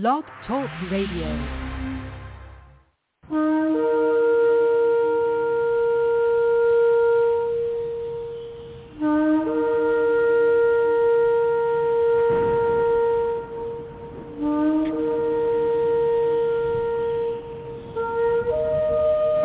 Blog 0.00 0.24
Talk 0.48 0.68
Radio. 0.90 1.28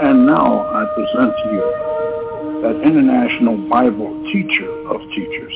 And 0.01 0.25
now 0.25 0.65
I 0.65 0.85
present 0.95 1.31
to 1.37 1.51
you 1.53 2.61
that 2.63 2.81
international 2.83 3.55
Bible 3.69 4.23
teacher 4.33 4.71
of 4.89 4.99
teachers, 5.11 5.53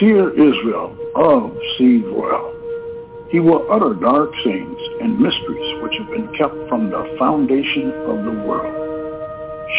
Seer 0.00 0.30
Israel 0.30 0.96
of 1.14 1.54
Seed 1.76 2.04
Royal. 2.06 2.55
He 3.28 3.40
will 3.40 3.66
utter 3.70 3.94
dark 3.94 4.30
sayings 4.44 4.78
and 5.00 5.18
mysteries 5.18 5.82
which 5.82 5.94
have 5.98 6.10
been 6.10 6.28
kept 6.36 6.54
from 6.68 6.90
the 6.90 7.16
foundation 7.18 7.92
of 8.06 8.24
the 8.24 8.30
world, 8.46 8.74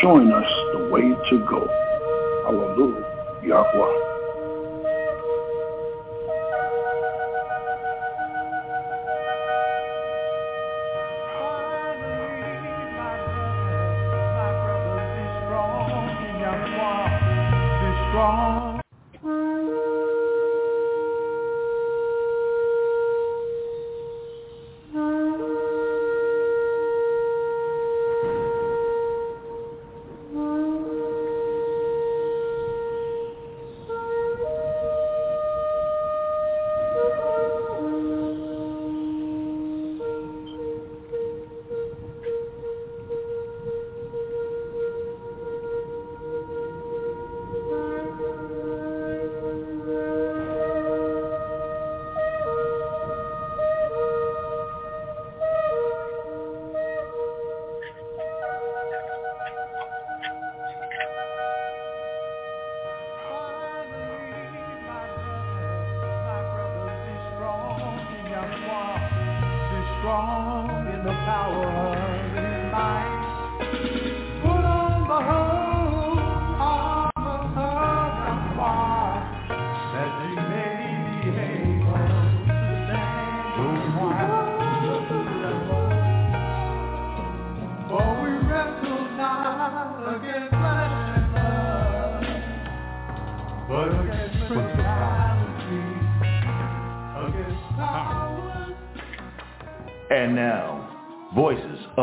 showing 0.01 0.31
us 0.31 0.51
the 0.73 0.89
way 0.91 1.01
to 1.01 1.45
go. 1.49 1.67
Hallelujah, 2.45 3.05
Yahweh. 3.43 4.06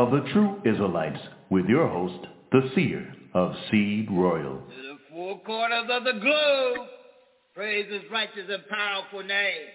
Of 0.05 0.11
the 0.11 0.29
True 0.31 0.61
Israelites 0.63 1.19
with 1.49 1.65
your 1.65 1.87
host, 1.87 2.27
the 2.51 2.69
Seer 2.75 3.11
of 3.33 3.55
Seed 3.71 4.07
Royal. 4.11 4.57
To 4.57 4.81
the 4.83 4.97
four 5.09 5.39
corners 5.39 5.89
of 5.89 6.03
the 6.03 6.19
globe, 6.19 6.87
praise 7.55 7.91
his 7.91 8.03
righteous 8.11 8.47
and 8.47 8.67
powerful 8.67 9.23
name. 9.23 9.65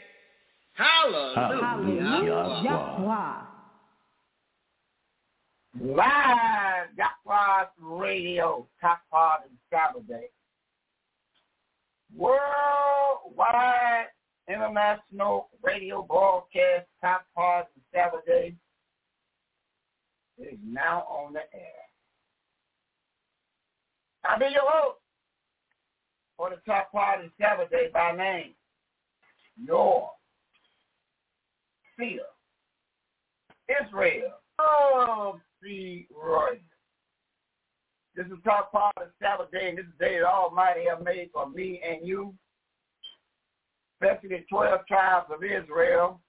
Hallelujah. 0.75 1.61
Hallelujah. 1.61 2.63
Yahweh. 2.65 3.35
Live 5.97 6.89
Yahweh 6.97 7.65
Radio, 7.81 8.69
top 8.81 9.01
part 9.11 9.41
of 9.47 9.51
Saturday. 9.69 10.29
Worldwide 12.17 14.07
international 14.49 15.49
radio 15.61 16.03
broadcast, 16.03 16.87
top 17.01 17.25
part 17.35 17.67
of 17.67 17.83
Saturday 17.93 18.55
is 20.41 20.59
now 20.65 21.01
on 21.09 21.33
the 21.33 21.41
air. 21.55 21.81
I'll 24.25 24.39
be 24.39 24.47
your 24.47 24.62
host 24.65 24.99
for 26.37 26.51
the 26.51 26.56
top 26.67 26.93
part 26.93 27.25
of 27.25 27.31
Saturday 27.41 27.89
by 27.93 28.12
name, 28.12 28.55
your 29.62 30.11
seer, 31.99 32.21
Israel 33.69 34.33
of 34.59 35.41
the 35.62 36.06
Royal. 36.15 36.57
This 38.17 38.27
is 38.27 38.33
top 38.45 38.72
part 38.72 38.95
of 38.97 39.09
Saturday, 39.22 39.69
and 39.69 39.78
this 39.78 39.87
is 39.87 39.93
the 39.99 40.05
day 40.05 40.19
the 40.19 40.27
Almighty 40.27 40.84
have 40.89 41.03
made 41.03 41.31
for 41.33 41.49
me 41.49 41.81
and 41.87 42.07
you, 42.07 42.34
especially 44.01 44.31
the 44.31 44.45
12 44.51 44.87
tribes 44.87 45.27
of 45.33 45.43
Israel. 45.45 46.21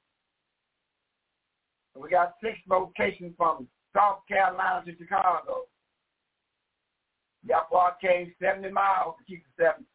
And 1.96 2.04
We 2.04 2.10
got 2.10 2.36
six 2.42 2.58
locations 2.70 3.34
from 3.36 3.68
South 3.96 4.20
Carolina 4.28 4.84
to 4.86 4.98
Chicago. 4.98 5.66
Yahweh 7.46 7.92
came 8.02 8.34
70 8.42 8.70
miles 8.72 9.16
to 9.18 9.24
keep 9.26 9.44
the 9.44 9.64
seven, 9.64 9.86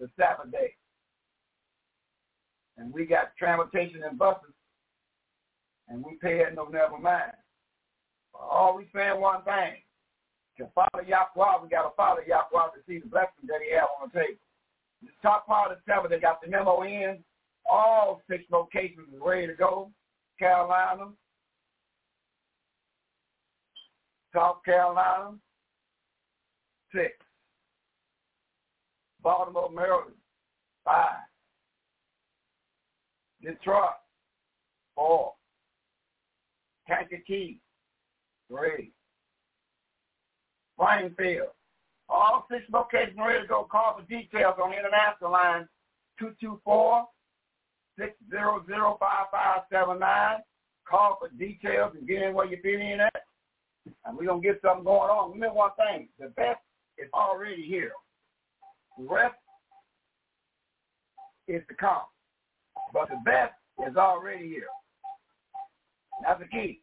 the 0.00 0.08
Sabbath 0.18 0.50
day. 0.50 0.74
And 2.78 2.92
we 2.92 3.06
got 3.06 3.36
transportation 3.38 4.02
and 4.02 4.18
buses, 4.18 4.52
and 5.88 6.04
we 6.04 6.16
pay 6.20 6.40
it 6.40 6.54
no 6.54 6.64
never 6.66 6.98
mind. 6.98 7.32
All 8.34 8.76
we 8.76 8.86
saying 8.94 9.20
one 9.20 9.42
thing. 9.44 9.82
To 10.58 10.66
follow 10.74 11.04
Yahweh, 11.06 11.62
we 11.62 11.68
got 11.68 11.82
to 11.82 11.96
follow 11.96 12.20
Yahweh 12.26 12.72
to 12.72 12.80
see 12.88 12.98
the 12.98 13.08
blessings 13.08 13.44
that 13.46 13.60
he 13.60 13.74
have 13.74 13.88
on 14.00 14.08
the 14.12 14.20
table. 14.20 14.40
The 15.02 15.08
top 15.20 15.46
part 15.46 15.70
of 15.70 15.78
the 15.78 15.92
seven, 15.92 16.10
they 16.10 16.18
got 16.18 16.40
the 16.40 16.48
memo 16.48 16.82
in. 16.82 17.18
All 17.70 18.22
six 18.28 18.44
locations 18.50 19.08
is 19.12 19.20
ready 19.20 19.46
to 19.48 19.54
go. 19.54 19.90
Carolina, 20.38 21.08
South 24.36 24.62
Carolina, 24.66 25.32
six. 26.94 27.12
Baltimore, 29.22 29.70
Maryland, 29.70 30.12
five. 30.84 31.14
Detroit, 33.42 33.94
four. 34.94 35.32
Kankakee, 36.86 37.58
three. 38.50 38.92
Springfield. 40.74 41.48
All 42.10 42.46
six 42.50 42.62
locations 42.70 43.16
ready 43.18 43.40
to 43.40 43.48
go. 43.48 43.64
Call 43.64 43.96
for 43.98 44.02
details 44.02 44.56
on 44.62 44.70
the 44.70 44.76
international 44.76 45.32
line 45.32 45.66
224-600-5579. 47.98 50.36
Call 50.88 51.18
for 51.18 51.28
details 51.38 51.94
and 51.98 52.06
get 52.06 52.22
in 52.22 52.34
where 52.34 52.46
you 52.46 52.58
fit 52.62 52.80
in 52.80 53.00
at. 53.00 53.25
And 54.04 54.16
we're 54.16 54.26
going 54.26 54.42
to 54.42 54.46
get 54.46 54.60
something 54.62 54.84
going 54.84 55.10
on. 55.10 55.32
Remember 55.32 55.54
one 55.54 55.70
thing. 55.76 56.08
The 56.18 56.28
best 56.28 56.60
is 56.98 57.08
already 57.14 57.62
here. 57.66 57.92
The 58.98 59.04
rest 59.04 59.34
is 61.48 61.62
to 61.68 61.74
come. 61.74 62.02
But 62.92 63.08
the 63.08 63.20
best 63.24 63.54
is 63.88 63.96
already 63.96 64.48
here. 64.48 64.68
That's 66.24 66.40
the 66.40 66.48
key. 66.48 66.80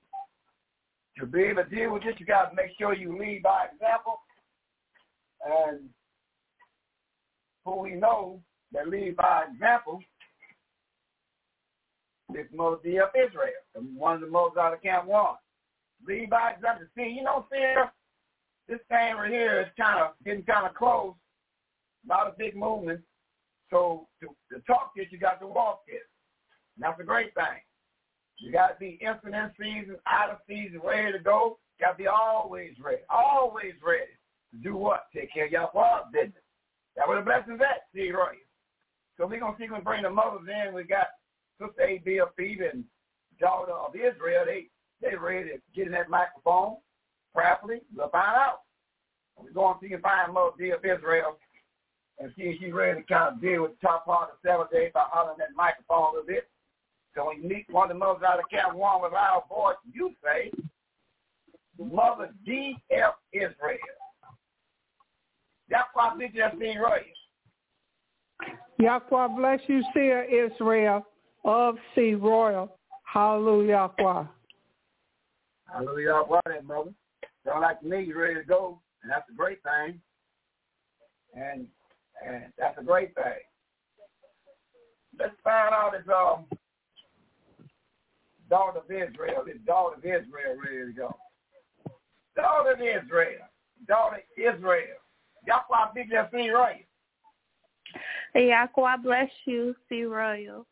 To 1.19 1.25
be 1.25 1.44
able 1.44 1.63
to 1.63 1.69
deal 1.69 1.94
with 1.94 2.03
this, 2.03 2.15
you 2.17 2.25
got 2.25 2.50
to 2.50 2.55
make 2.55 2.71
sure 2.79 2.94
you 2.94 3.17
lead 3.17 3.44
by 3.44 3.67
example. 3.73 4.19
And 5.45 5.89
who 7.65 7.79
we 7.79 7.91
know 7.91 8.41
that 8.71 8.88
lead 8.88 9.15
by 9.15 9.44
example 9.51 9.99
is 12.33 12.47
Moses 12.53 12.85
of 13.01 13.09
Israel, 13.15 13.53
one 13.95 14.15
of 14.15 14.21
the 14.21 14.27
most 14.27 14.57
out 14.57 14.73
of 14.73 14.81
Camp 14.81 15.06
1. 15.07 15.35
Lead 16.07 16.29
by 16.29 16.51
example. 16.51 16.88
See, 16.95 17.15
you 17.17 17.23
know, 17.23 17.45
fear, 17.50 17.91
this 18.67 18.79
thing 18.89 19.15
right 19.15 19.31
here 19.31 19.61
is 19.61 19.67
kind 19.77 20.00
of 20.00 20.11
getting 20.25 20.44
kind 20.44 20.67
of 20.67 20.75
close. 20.75 21.13
A 22.09 22.31
big 22.38 22.55
movement. 22.55 23.01
So 23.69 24.07
to, 24.21 24.27
to 24.51 24.61
talk 24.67 24.91
this, 24.95 25.07
you 25.09 25.17
got 25.17 25.39
to 25.39 25.47
walk 25.47 25.85
this. 25.88 26.03
And 26.75 26.83
that's 26.83 27.00
a 27.00 27.03
great 27.03 27.33
thing. 27.33 27.63
You 28.38 28.51
got 28.51 28.67
to 28.67 28.79
be 28.79 29.00
in 29.01 29.15
season, 29.57 29.95
out 30.05 30.29
of 30.29 30.38
season, 30.47 30.81
ready 30.83 31.13
to 31.13 31.19
go. 31.19 31.59
Got 31.79 31.94
to 31.94 31.97
be 31.97 32.07
always 32.07 32.73
ready, 32.83 33.01
always 33.09 33.73
ready 33.85 34.11
to 34.51 34.57
do 34.57 34.75
what? 34.75 35.06
Take 35.15 35.33
care 35.33 35.45
of 35.45 35.51
your 35.51 35.69
father's 35.73 36.11
business. 36.11 36.44
That 36.95 37.07
where 37.07 37.17
the 37.17 37.25
blessings 37.25 37.61
at, 37.61 37.88
see 37.95 38.11
right. 38.11 38.38
So 39.17 39.25
we're 39.25 39.39
going 39.39 39.56
to 39.56 39.59
see 39.59 39.69
when 39.69 39.79
we 39.79 39.83
bring 39.83 40.03
the 40.03 40.09
mothers 40.09 40.47
in. 40.47 40.73
We 40.73 40.83
got 40.83 41.07
Sister 41.59 41.81
A.B. 41.81 42.19
of 42.19 42.29
Phoebe 42.38 42.65
and 42.71 42.83
daughter 43.39 43.73
of 43.73 43.95
Israel. 43.95 44.44
They 44.45 44.69
they 45.03 45.15
ready 45.15 45.50
to 45.51 45.57
get 45.75 45.88
in 45.88 45.94
that 45.94 46.09
microphone 46.09 46.77
properly. 47.33 47.81
We'll 47.95 48.09
find 48.09 48.38
out. 48.38 48.61
We're 49.38 49.51
going 49.51 49.79
to 49.79 49.88
see 49.88 49.94
and 49.94 50.01
find 50.01 50.33
Mother 50.33 50.51
D 50.57 50.69
of 50.69 50.85
Israel 50.85 51.38
and 52.19 52.31
see 52.38 52.44
if 52.44 52.59
she's 52.59 52.73
ready 52.73 53.01
to 53.01 53.07
kind 53.07 53.33
of 53.33 53.41
deal 53.41 53.63
with 53.63 53.71
the 53.71 53.88
top 53.88 54.05
part 54.05 54.29
of 54.29 54.38
the 54.41 54.50
seventh 54.50 54.71
day 54.71 54.91
by 54.94 55.03
hollering 55.07 55.38
that 55.39 55.55
microphone 55.55 56.09
a 56.09 56.11
little 56.11 56.27
bit. 56.27 56.47
So 57.15 57.27
when 57.27 57.41
you 57.41 57.50
meet 57.50 57.65
one 57.69 57.89
of 57.89 57.95
the 57.95 58.00
mothers 58.00 58.23
out 58.27 58.39
of 58.39 58.50
Camp 58.50 58.75
One 58.75 59.01
with 59.01 59.13
our 59.13 59.44
voice, 59.50 59.75
you 59.91 60.11
say, 60.23 60.51
Mother 61.79 62.29
D.F. 62.45 63.13
Israel. 63.33 63.77
That's 65.69 65.88
why 65.94 66.15
think 66.17 66.35
that's 66.38 66.57
being 66.57 66.77
raised. 66.77 67.17
Yahweh 68.79 69.27
bless 69.35 69.59
you, 69.67 69.83
Seer 69.94 70.23
Israel 70.23 71.06
of 71.45 71.75
Seed 71.95 72.19
Royal. 72.19 72.77
Hallelujah. 73.06 73.91
Hallelujah. 75.73 76.21
What 76.27 76.41
that, 76.45 76.67
brother? 76.67 76.91
Sound 77.45 77.61
like 77.61 77.81
me 77.83 78.03
you're 78.03 78.21
ready 78.21 78.35
to 78.35 78.43
go, 78.43 78.79
and 79.01 79.11
that's 79.11 79.27
a 79.29 79.33
great 79.33 79.59
thing. 79.63 79.99
And 81.35 81.65
and 82.25 82.43
that's 82.57 82.77
a 82.79 82.83
great 82.83 83.15
thing. 83.15 83.41
Let's 85.19 85.33
find 85.43 85.73
out 85.73 85.93
if 85.95 86.07
um 86.09 86.45
daughter 88.49 88.79
of 88.79 88.85
Israel, 88.85 89.43
this 89.45 89.57
daughter 89.65 89.95
of 89.95 90.05
Israel 90.05 90.57
ready 90.63 90.91
to 90.91 90.93
go. 90.95 91.15
Daughter 92.35 92.73
of 92.73 92.79
Israel. 92.79 93.47
Daughter 93.87 94.17
of 94.17 94.55
Israel. 94.55 94.97
Yahweh 95.47 95.91
big 95.95 96.11
that 96.11 96.31
thing 96.31 96.51
right. 96.51 96.85
Yahweh 98.35 98.97
bless 99.03 99.29
you, 99.45 99.75
C 99.89 100.03
Royal. 100.03 100.65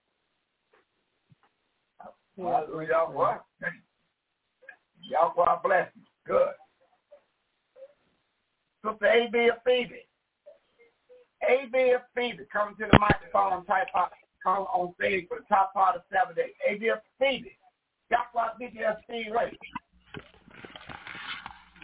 Hallelujah. 2.38 3.42
Yahweh 5.12 5.56
bless 5.64 5.90
you. 5.96 6.02
Good. 6.26 6.54
Sister 8.86 9.06
A.B. 9.06 9.50
of 9.50 9.58
Phoebe. 9.66 10.08
A.B. 11.48 11.92
of 11.92 12.02
Phoebe, 12.16 12.46
come 12.52 12.76
to 12.80 12.86
the 12.92 13.00
microphone 13.00 13.66
type 13.66 13.88
out, 13.96 14.12
come 14.44 14.64
on 14.64 14.94
stage 15.00 15.28
for 15.28 15.40
the 15.40 15.46
top 15.48 15.74
part 15.74 15.96
of 15.96 16.36
days. 16.36 16.52
A.B. 16.70 16.90
of 16.90 17.00
Phoebe. 17.20 17.58
Yahweh 18.10 18.96
thing 19.08 19.32
right. 19.32 19.58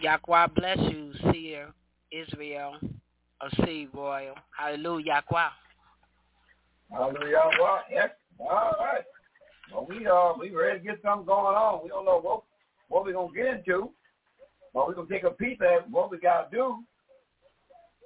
Yahweh 0.00 0.46
bless 0.54 0.78
you, 0.92 1.12
Seer 1.32 1.68
Israel 2.12 2.76
of 3.40 3.50
Seed 3.64 3.88
Royal. 3.94 4.34
Hallelujah, 4.56 5.22
Yahweh. 5.30 5.48
Hallelujah. 6.90 7.50
Well, 7.60 7.80
yes. 7.90 8.10
All 8.40 8.74
right. 8.78 9.04
Well, 9.72 9.86
we 9.88 10.06
uh 10.06 10.32
we 10.38 10.54
ready 10.54 10.78
to 10.78 10.84
get 10.84 11.02
something 11.02 11.26
going 11.26 11.56
on. 11.56 11.82
We 11.82 11.88
don't 11.88 12.04
know 12.04 12.20
what 12.20 12.42
what 12.88 13.04
we're 13.04 13.12
gonna 13.12 13.32
get 13.34 13.46
into, 13.46 13.90
but 14.74 14.86
we're 14.86 14.94
gonna 14.94 15.08
take 15.08 15.24
a 15.24 15.30
peep 15.30 15.62
at 15.62 15.88
what 15.90 16.10
we 16.10 16.18
gotta 16.18 16.48
do. 16.50 16.78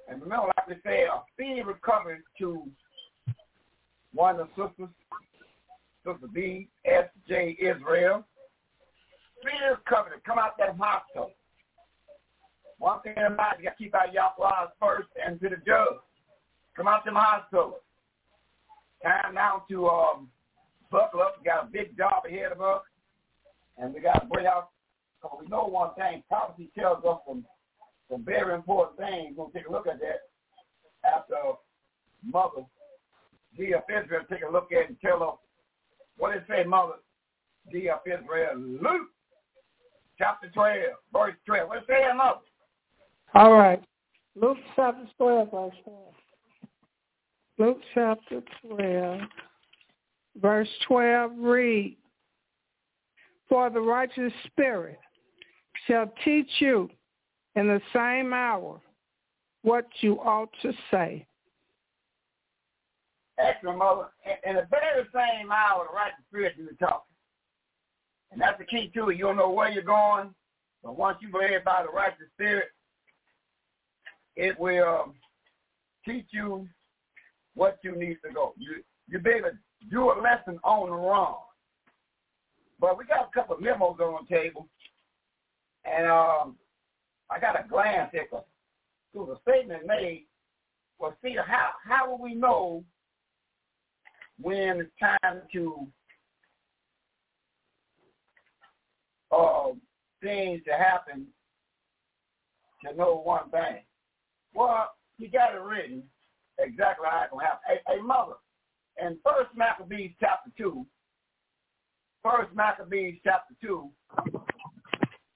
And 0.08 0.20
remember, 0.20 0.46
like 0.46 0.68
we 0.68 0.74
said, 0.82 1.06
a 1.12 1.22
speedy 1.32 1.62
recovery 1.62 2.18
to 2.38 2.68
one 4.12 4.38
of 4.38 4.48
the 4.56 4.68
sisters, 4.68 4.88
Sister 6.04 6.26
B. 6.32 6.68
S. 6.84 7.08
J. 7.28 7.56
Israel. 7.60 8.24
Speedy 9.40 9.64
recovery. 9.70 10.18
Come 10.26 10.38
out 10.38 10.58
that 10.58 10.76
hospital. 10.76 11.30
One 12.78 13.00
thing 13.02 13.14
about 13.16 13.54
it, 13.54 13.58
you 13.60 13.64
got 13.64 13.76
to 13.78 13.82
keep 13.82 13.94
out 13.94 14.12
your 14.12 14.30
flies 14.36 14.68
first 14.80 15.08
and 15.24 15.40
to 15.40 15.48
the 15.48 15.56
judge. 15.56 16.02
Come 16.76 16.88
out 16.88 17.04
them 17.04 17.14
hospitals. 17.14 17.74
Time 19.02 19.34
now 19.34 19.64
to 19.70 19.88
um, 19.88 20.28
buckle 20.90 21.20
up. 21.20 21.36
We 21.38 21.44
got 21.44 21.64
a 21.64 21.70
big 21.70 21.96
job 21.96 22.24
ahead 22.26 22.52
of 22.52 22.60
us. 22.60 22.82
And 23.78 23.94
we 23.94 24.00
got 24.00 24.20
to 24.20 24.26
bring 24.26 24.46
out, 24.46 24.68
because 25.20 25.38
we 25.40 25.48
know 25.48 25.64
one 25.64 25.94
thing, 25.94 26.22
prophecy 26.28 26.70
tells 26.78 27.04
us 27.04 27.18
some, 27.26 27.44
some 28.10 28.24
very 28.24 28.54
important 28.54 28.98
things. 28.98 29.34
We're 29.36 29.44
going 29.44 29.52
to 29.52 29.58
take 29.58 29.68
a 29.68 29.72
look 29.72 29.86
at 29.86 30.00
that 30.00 30.20
after 31.10 31.34
Mother 32.24 32.64
D 33.56 33.74
of 33.74 33.82
Israel 33.88 34.22
take 34.30 34.42
a 34.48 34.50
look 34.50 34.70
at 34.72 34.88
and 34.88 35.00
tell 35.00 35.22
us 35.22 35.36
what 36.16 36.36
it 36.36 36.44
say, 36.48 36.64
Mother 36.64 36.94
D 37.70 37.88
of 37.88 38.00
Israel. 38.06 38.56
Luke 38.56 39.08
chapter 40.18 40.48
12, 40.52 40.78
verse 41.12 41.34
12. 41.46 41.68
What 41.68 41.78
it 41.78 41.84
say, 41.88 42.02
Mother? 42.16 42.40
All 43.34 43.52
right. 43.52 43.82
Luke 44.34 44.58
chapter 44.76 45.06
12, 45.18 45.50
verse 45.50 45.74
12. 45.84 45.98
Luke 47.58 47.80
chapter 47.94 48.42
12, 48.66 49.20
verse 50.40 50.68
12 50.88 51.32
read, 51.38 51.96
For 53.52 53.68
the 53.68 53.82
righteous 53.82 54.32
spirit 54.46 54.98
shall 55.86 56.10
teach 56.24 56.48
you 56.58 56.88
in 57.54 57.68
the 57.68 57.82
same 57.92 58.32
hour 58.32 58.80
what 59.60 59.84
you 60.00 60.14
ought 60.20 60.48
to 60.62 60.72
say. 60.90 61.26
Excellent, 63.38 63.76
Mother. 63.76 64.06
In 64.46 64.54
the 64.54 64.66
very 64.70 65.04
same 65.12 65.52
hour, 65.52 65.86
the 65.86 65.94
righteous 65.94 66.24
spirit 66.30 66.54
the 66.56 66.74
talking. 66.76 67.14
And 68.30 68.40
that's 68.40 68.56
the 68.56 68.64
key 68.64 68.90
to 68.94 69.10
it. 69.10 69.18
You 69.18 69.24
don't 69.24 69.36
know 69.36 69.50
where 69.50 69.70
you're 69.70 69.82
going, 69.82 70.34
but 70.82 70.96
once 70.96 71.18
you 71.20 71.28
led 71.38 71.62
by 71.62 71.82
the 71.82 71.92
righteous 71.92 72.30
spirit, 72.32 72.68
it 74.34 74.58
will 74.58 75.02
um, 75.04 75.14
teach 76.06 76.24
you 76.30 76.66
what 77.54 77.76
you 77.84 77.94
need 77.96 78.16
to 78.26 78.32
go. 78.32 78.54
You 78.56 78.82
you 79.08 79.18
be 79.18 79.28
able 79.28 79.50
to 79.50 79.90
do 79.90 80.10
a 80.10 80.16
lesson 80.22 80.58
on 80.64 80.88
the 80.88 80.96
run. 80.96 81.34
But 82.82 82.98
we 82.98 83.04
got 83.04 83.28
a 83.28 83.32
couple 83.32 83.54
of 83.54 83.62
memos 83.62 84.00
on 84.00 84.26
the 84.28 84.36
table, 84.36 84.66
and 85.84 86.04
um, 86.08 86.56
I 87.30 87.38
got 87.40 87.54
a 87.54 87.68
glance 87.68 88.10
at 88.12 88.28
the, 88.32 88.42
to 89.14 89.24
the 89.24 89.38
statement 89.48 89.86
made. 89.86 90.26
Well, 90.98 91.16
see, 91.22 91.36
how 91.46 91.70
how 91.88 92.10
will 92.10 92.20
we 92.20 92.34
know 92.34 92.82
when 94.40 94.80
it's 94.80 94.90
time 94.98 95.42
to 95.52 95.86
uh, 99.30 99.68
things 100.20 100.62
to 100.66 100.72
happen 100.72 101.28
to 102.84 102.96
know 102.96 103.22
one 103.24 103.48
thing? 103.50 103.84
Well, 104.54 104.90
he 105.18 105.28
got 105.28 105.54
it 105.54 105.60
written 105.60 106.02
exactly 106.58 107.06
how 107.08 107.22
it's 107.22 107.30
going 107.30 107.46
to 107.46 107.48
happen. 107.48 107.78
A, 107.86 108.00
a 108.00 108.02
mother. 108.02 108.34
In 109.00 109.18
First 109.24 109.56
Maccabees 109.56 110.10
chapter 110.18 110.50
2, 110.58 110.84
First 112.22 112.54
Maccabees 112.54 113.18
chapter 113.24 113.54
2, 113.60 113.90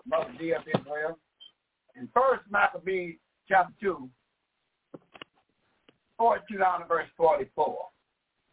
Mother 0.06 0.30
D 0.38 0.52
of 0.52 0.62
Israel, 0.68 1.18
in 1.96 2.08
First 2.14 2.42
Maccabees 2.48 3.16
chapter 3.48 3.72
2, 3.80 4.08
42 6.16 6.58
down 6.58 6.80
to 6.80 6.86
verse 6.86 7.08
44. 7.16 7.76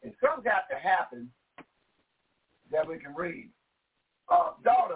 And 0.03 0.13
something 0.19 0.43
got 0.43 0.63
to 0.71 0.77
happen 0.77 1.29
that 2.71 2.87
we 2.87 2.97
can 2.97 3.13
read. 3.15 3.49
Uh, 4.29 4.51
daughter 4.63 4.95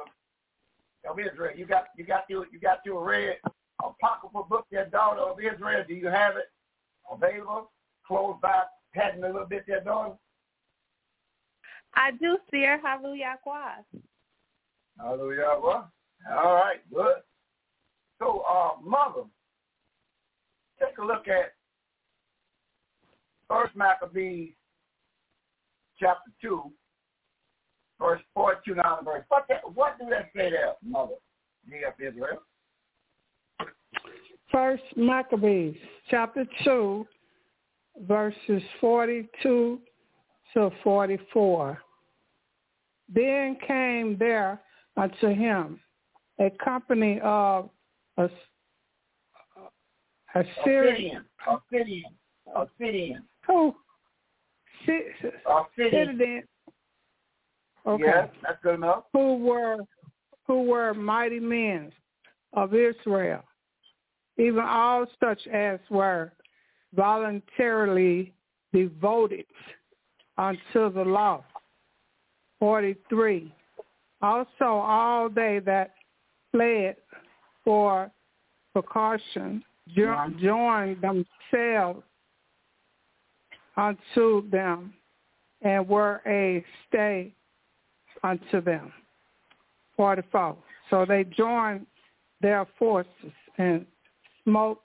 of 1.10 1.20
Israel, 1.20 1.51
you 1.56 1.65
got 1.65 1.86
you 1.96 2.06
got 2.06 2.24
your 2.29 2.48
you 2.51 2.60
got 2.60 2.79
your 2.86 3.03
red 3.03 3.38
apocryphal 3.84 4.48
book, 4.50 4.65
that 4.72 4.91
daughter 4.91 5.22
of 5.22 5.38
Israel. 5.39 5.84
Do 5.88 5.94
you 5.94 6.08
have 6.08 6.38
it 6.38 6.46
available? 7.12 7.72
Close 8.08 8.36
by, 8.41 8.63
patting 8.94 9.24
a 9.24 9.27
little 9.27 9.46
bit 9.46 9.65
there, 9.67 9.82
daughter. 9.82 10.15
I 11.98 12.12
do, 12.12 12.38
Seer. 12.51 12.80
Hallelujah. 12.80 13.38
Hallelujah. 15.00 15.46
All 15.46 16.54
right, 16.54 16.77
good. 16.94 17.16
So, 18.20 18.44
uh, 18.50 18.80
mother, 18.84 19.24
take 20.80 20.98
a 21.00 21.06
look 21.06 21.27
at 21.27 21.54
First 23.48 23.75
Maccabees 23.75 24.54
chapter 26.00 26.32
two, 26.42 26.72
verse 28.00 28.22
forty-two 28.34 28.75
down 28.75 29.00
to 29.00 29.04
verse. 29.04 29.24
What 29.30 29.46
that, 29.50 29.62
what 29.74 29.98
do 30.00 30.06
that 30.10 30.30
say 30.36 30.51
there, 30.51 30.74
mother? 30.84 31.16
Dear 31.70 31.94
Israel. 32.00 32.44
First 34.51 34.84
Maccabees 34.96 35.75
chapter 36.10 36.46
2, 36.63 37.06
verses 38.08 38.62
42 38.80 39.80
to 40.54 40.72
44. 40.84 41.77
Then 43.14 43.58
came 43.66 44.18
there 44.18 44.62
unto 44.96 45.28
him 45.28 45.80
a 46.40 46.50
company 46.64 47.20
of 47.24 47.70
a, 48.18 48.30
Assyrian. 50.36 51.26
Assyrian. 51.48 52.06
Assyrian. 52.56 53.24
Who? 53.48 53.76
Assyrian. 54.84 55.34
Citizen. 55.78 56.44
Okay. 57.86 58.04
Yes, 58.06 58.30
that's 58.44 58.58
good 58.62 58.76
enough. 58.76 59.04
Who 59.14 59.38
were 59.38 59.78
who 60.46 60.64
were 60.64 60.94
mighty 60.94 61.40
men 61.40 61.92
of 62.54 62.74
Israel, 62.74 63.44
even 64.38 64.60
all 64.60 65.06
such 65.20 65.46
as 65.48 65.80
were 65.90 66.34
voluntarily 66.94 68.34
devoted 68.74 69.46
unto 70.38 70.92
the 70.94 71.04
law. 71.04 71.44
43. 72.60 73.54
Also 74.22 74.66
all 74.66 75.30
they 75.30 75.60
that 75.66 75.94
fled 76.52 76.96
for 77.64 78.10
precaution 78.74 79.64
jo- 79.96 80.28
joined 80.42 81.02
themselves 81.02 82.04
unto 83.76 84.50
them 84.50 84.94
and 85.62 85.88
were 85.88 86.22
a 86.26 86.64
stay 86.88 87.34
unto 88.24 88.62
them. 88.62 88.92
44. 89.96 90.58
So 90.90 91.06
they 91.06 91.24
joined 91.24 91.86
their 92.42 92.66
forces 92.78 93.10
and 93.58 93.86
smote 94.44 94.82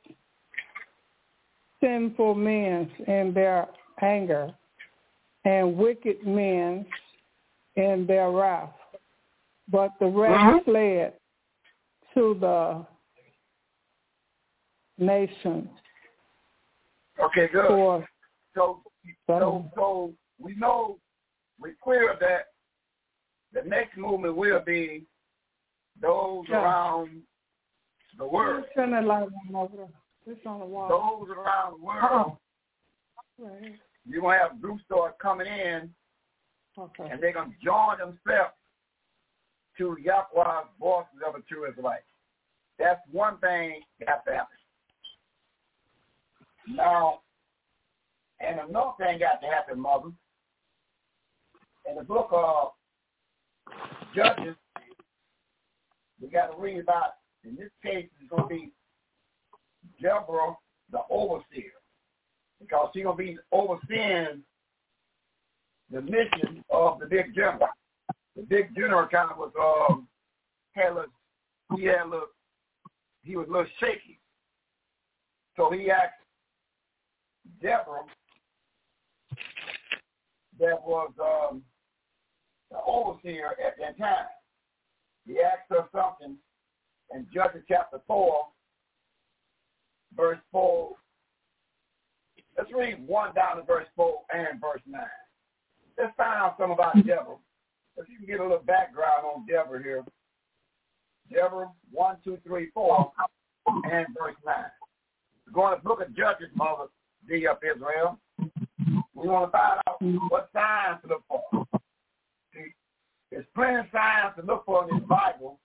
sinful 1.81 2.35
men 2.35 2.91
in 3.07 3.33
their 3.35 3.69
anger 4.01 4.53
and 5.45 5.77
wicked 5.77 6.27
men 6.27 6.87
in 7.77 8.07
their 8.07 8.31
wrath. 8.31 8.75
But 9.69 9.93
the 10.01 10.07
rest 10.07 10.35
Uh-huh. 10.35 10.61
fled 10.65 11.15
to 12.15 12.35
the 12.35 12.87
nation 14.99 15.71
Okay, 17.19 17.49
good. 17.49 17.69
for 17.69 18.09
So, 18.55 18.83
so, 19.27 19.71
so 19.75 20.15
we 20.39 20.55
know 20.57 20.99
we're 21.59 21.75
clear 21.83 22.17
that 22.21 22.49
the 23.53 23.63
next 23.69 23.97
movement 23.97 24.37
will 24.37 24.61
be 24.61 25.07
those 26.01 26.47
Yeah. 26.49 26.63
around 26.63 27.27
the 28.19 28.27
world. 28.27 28.67
Turn 28.75 28.91
that 28.91 29.05
light 29.05 29.29
on 29.49 29.55
over 29.57 29.77
there. 29.77 29.89
It's 30.27 30.45
on 30.47 30.61
the 30.61 30.67
wall. 30.67 30.89
Those 30.89 31.31
around 31.37 31.79
the 31.79 31.85
world, 31.85 32.39
Right. 33.39 33.79
you're 34.05 34.21
going 34.21 34.39
to 34.39 34.49
have 34.49 34.61
groups 34.61 34.85
start 34.85 35.19
coming 35.19 35.47
in 35.47 35.95
Okay. 36.79 37.09
and 37.11 37.23
they're 37.23 37.33
going 37.33 37.51
to 37.51 37.65
join 37.65 37.99
themselves 37.99 38.55
to 39.79 39.97
Yahweh's 40.03 40.67
voices 40.81 41.21
of 41.27 41.35
the 41.35 41.43
true 41.49 41.69
Israelites. 41.69 42.05
That's 42.79 43.01
one 43.11 43.39
thing 43.39 43.81
got 44.05 44.25
to 44.25 44.33
happen. 44.33 44.57
Now, 46.69 47.21
and 48.41 48.61
another 48.61 48.93
thing 48.99 49.19
got 49.19 49.41
to 49.41 49.47
happen, 49.47 49.79
mother. 49.79 50.11
In 51.89 51.97
the 51.97 52.05
book 52.05 52.29
of 52.33 52.73
Judges, 54.15 54.57
we 56.21 56.29
got 56.29 56.55
to 56.55 56.61
read 56.61 56.79
about, 56.79 57.15
in 57.45 57.57
this 57.57 57.71
case, 57.85 58.09
it's 58.21 58.31
going 58.31 58.45
to 58.45 58.49
be 58.49 58.73
Deborah, 60.01 60.55
the 60.91 61.01
overseer, 61.11 61.73
because 62.61 62.91
she's 62.95 63.03
going 63.03 63.17
to 63.17 63.23
be 63.23 63.39
overseeing 63.51 64.43
the 65.93 66.01
mission 66.01 66.65
of 66.71 66.99
the 66.99 67.07
big 67.07 67.35
general. 67.35 67.69
The 68.35 68.43
big 68.43 68.75
general 68.75 69.07
kind 69.09 69.31
of 69.31 69.37
was 69.37 69.53
um 69.61 70.09
had 70.73 70.93
a 70.93 71.05
he 71.77 71.85
had 71.85 72.07
a 72.07 72.09
little 72.09 72.27
he 73.23 73.37
was 73.37 73.47
a 73.49 73.53
little 73.53 73.67
shaky. 73.79 74.19
So 75.57 75.71
he 75.71 75.91
asked 75.91 76.15
Deborah 77.61 78.07
that 80.59 80.83
was 80.83 81.11
um 81.21 81.63
the 82.71 82.79
overseer 82.87 83.55
at 83.65 83.79
that 83.79 83.99
time. 83.99 84.27
He 85.27 85.37
asked 85.41 85.69
her 85.69 85.87
something 85.93 86.37
in 87.15 87.27
Judges 87.33 87.63
chapter 87.69 88.01
four, 88.07 88.47
verse 90.17 90.39
four. 90.51 90.97
Let's 92.57 92.73
read 92.73 93.07
one 93.07 93.35
down 93.35 93.57
to 93.57 93.63
verse 93.63 93.87
four 93.95 94.21
and 94.35 94.59
verse 94.59 94.81
nine. 94.87 95.05
Let's 95.99 96.15
find 96.17 96.35
out 96.35 96.57
something 96.59 96.75
about 96.75 96.97
Deborah. 97.07 97.37
If 97.97 98.09
you 98.09 98.19
can 98.19 98.27
get 98.27 98.41
a 98.41 98.43
little 98.43 98.59
background 98.59 99.25
on 99.35 99.47
Deborah 99.47 99.83
here. 99.83 100.05
Deborah, 101.31 101.71
one, 101.91 102.17
two, 102.25 102.39
three, 102.47 102.71
four, 102.75 103.13
and 103.67 104.07
verse 104.19 104.37
9. 104.45 104.55
We're 105.47 105.53
going 105.53 105.77
to 105.77 105.83
book 105.83 106.01
of 106.01 106.17
Judges, 106.17 106.49
Mother 106.55 106.87
D 107.29 107.47
up 107.47 107.61
Israel. 107.63 108.19
We 109.15 109.29
want 109.29 109.53
to 109.53 109.57
find 109.57 109.81
out 109.87 110.31
what 110.31 110.51
signs 110.53 111.01
to 111.03 111.09
look 111.09 111.23
for. 111.29 111.67
See, 112.55 112.75
there's 113.31 113.45
plenty 113.55 113.77
of 113.77 113.87
signs 113.93 114.35
to 114.37 114.47
look 114.47 114.65
for 114.65 114.89
in 114.89 114.99
this 114.99 115.09
Bible. 115.09 115.61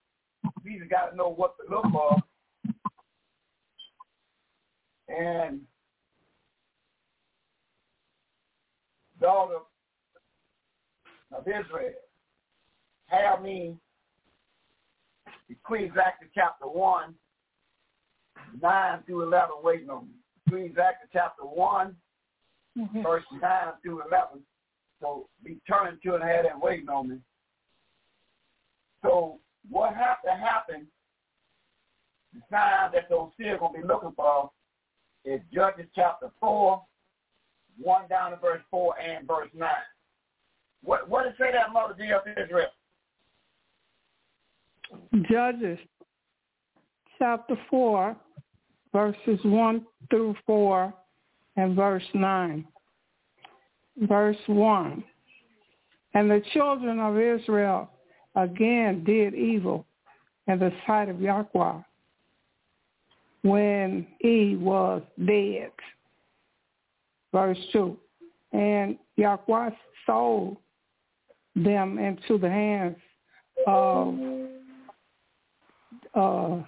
We 0.63 0.77
just 0.77 0.89
got 0.89 1.09
to 1.09 1.15
know 1.15 1.29
what 1.29 1.55
to 1.57 1.73
look 1.73 1.85
for. 1.91 2.17
And 5.09 5.61
daughter 9.21 9.59
of 11.31 11.47
Israel, 11.47 11.93
have 13.07 13.41
me 13.41 13.77
Ecclesiastes 15.49 16.29
chapter 16.33 16.67
1, 16.67 17.15
9 18.61 19.03
through 19.05 19.23
11 19.23 19.49
waiting 19.63 19.89
on 19.89 20.07
me. 20.07 20.13
Ecclesiastes 20.45 21.09
chapter 21.11 21.45
1, 21.45 21.95
Mhm. 22.75 23.03
verse 23.03 23.25
9 23.31 23.73
through 23.81 24.01
11. 24.03 24.45
So 24.99 25.29
be 25.43 25.59
turning 25.67 25.99
to 26.01 26.15
and 26.15 26.23
had 26.23 26.45
and 26.45 26.61
waiting 26.61 26.89
on 26.89 27.09
me. 27.09 27.21
So 29.01 29.39
what 29.69 29.95
has 29.95 30.17
to 30.25 30.33
happen, 30.33 30.91
the 32.33 32.41
sign 32.49 32.91
that 32.91 33.09
those 33.09 33.31
still 33.33 33.57
going 33.57 33.73
to 33.73 33.81
be 33.81 33.87
looking 33.87 34.11
for 34.13 34.51
is 35.23 35.41
Judges 35.51 35.89
chapter 35.93 36.29
4, 36.39 36.85
1 37.77 38.07
down 38.07 38.31
to 38.31 38.37
verse 38.37 38.63
4 38.69 38.97
and 38.99 39.27
verse 39.27 39.53
9. 39.53 39.69
What 40.87 41.09
what 41.09 41.23
did 41.23 41.33
say 41.37 41.51
that 41.51 41.73
mother 41.73 41.93
D 41.97 42.11
of 42.11 42.21
Israel? 42.41 42.69
Judges 45.29 45.77
chapter 47.19 47.57
4, 47.69 48.15
verses 48.93 49.39
1 49.43 49.85
through 50.09 50.33
4 50.45 50.93
and 51.57 51.75
verse 51.75 52.05
9. 52.13 52.65
Verse 54.03 54.37
1. 54.45 55.03
And 56.13 56.31
the 56.31 56.41
children 56.53 57.01
of 57.01 57.19
Israel 57.19 57.89
again 58.35 59.03
did 59.03 59.33
evil 59.35 59.85
in 60.47 60.57
the 60.57 60.71
sight 60.85 61.09
of 61.09 61.19
Yahweh 61.19 61.81
when 63.41 64.07
he 64.19 64.55
was 64.55 65.01
dead. 65.25 65.71
Verse 67.33 67.59
2. 67.73 67.97
And 68.53 68.97
Yahweh 69.17 69.71
sold 70.05 70.57
them 71.63 71.97
into 71.97 72.37
the 72.37 72.49
hands 72.49 72.95
of 73.65 74.15
uh, 76.13 76.63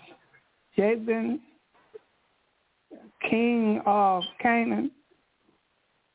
Jabin, 0.76 1.40
king 3.30 3.82
of 3.86 4.24
Canaan, 4.42 4.92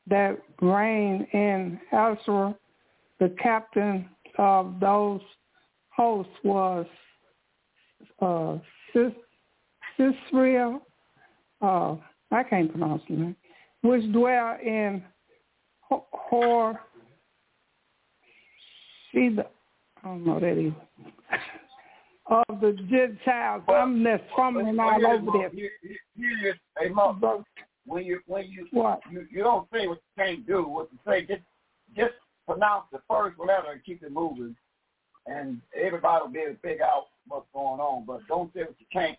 that 0.07 0.37
reigned 0.61 1.27
in 1.33 1.79
Hazor. 1.89 2.53
The 3.19 3.33
captain 3.41 4.09
of 4.37 4.79
those 4.79 5.21
hosts 5.89 6.33
was 6.43 6.85
uh, 8.21 8.57
uh, 11.61 11.95
I 12.31 12.43
can't 12.43 12.69
pronounce 12.69 13.01
the 13.09 13.15
name, 13.15 13.35
which 13.81 14.11
dwell 14.11 14.57
in 14.61 15.01
Ho- 15.81 16.05
Hor, 19.15 19.21
Sheba, 19.21 19.45
I 20.03 20.07
don't 20.07 20.25
know 20.25 20.39
that 20.39 20.57
either. 20.57 20.75
of 22.27 22.59
the 22.61 22.73
Gentiles. 22.89 23.63
I'm 23.67 24.03
just 24.03 24.23
fumbling 24.35 24.79
all 24.79 25.05
over 25.05 25.37
this. 25.37 25.51
Here, 25.53 25.71
here, 25.81 25.97
here 26.15 26.49
is 26.49 26.55
a 26.85 26.93
mother. 26.93 27.43
When 27.85 28.03
you 28.03 28.19
when 28.25 28.49
you 28.49 28.67
What? 28.71 29.01
you 29.11 29.27
you 29.31 29.43
don't 29.43 29.67
say 29.71 29.87
what 29.87 29.99
you 30.17 30.23
can't 30.23 30.47
do. 30.47 30.63
What 30.67 30.89
you 30.91 30.99
say, 31.07 31.21
just 31.25 31.41
just 31.95 32.13
pronounce 32.47 32.85
the 32.91 32.99
first 33.09 33.37
letter 33.39 33.71
and 33.71 33.83
keep 33.83 34.01
it 34.03 34.11
moving, 34.11 34.55
and 35.27 35.61
everybody 35.79 36.23
will 36.23 36.31
be 36.31 36.39
able 36.39 36.55
to 36.55 36.59
figure 36.61 36.85
out 36.85 37.07
what's 37.27 37.45
going 37.53 37.79
on. 37.79 38.05
But 38.05 38.27
don't 38.27 38.51
say 38.53 38.61
what 38.61 38.75
you 38.79 38.87
can't, 38.91 39.17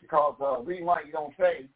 because 0.00 0.34
uh, 0.40 0.60
reason 0.60 0.86
why 0.86 1.02
you 1.04 1.12
don't 1.12 1.34
say 1.38 1.66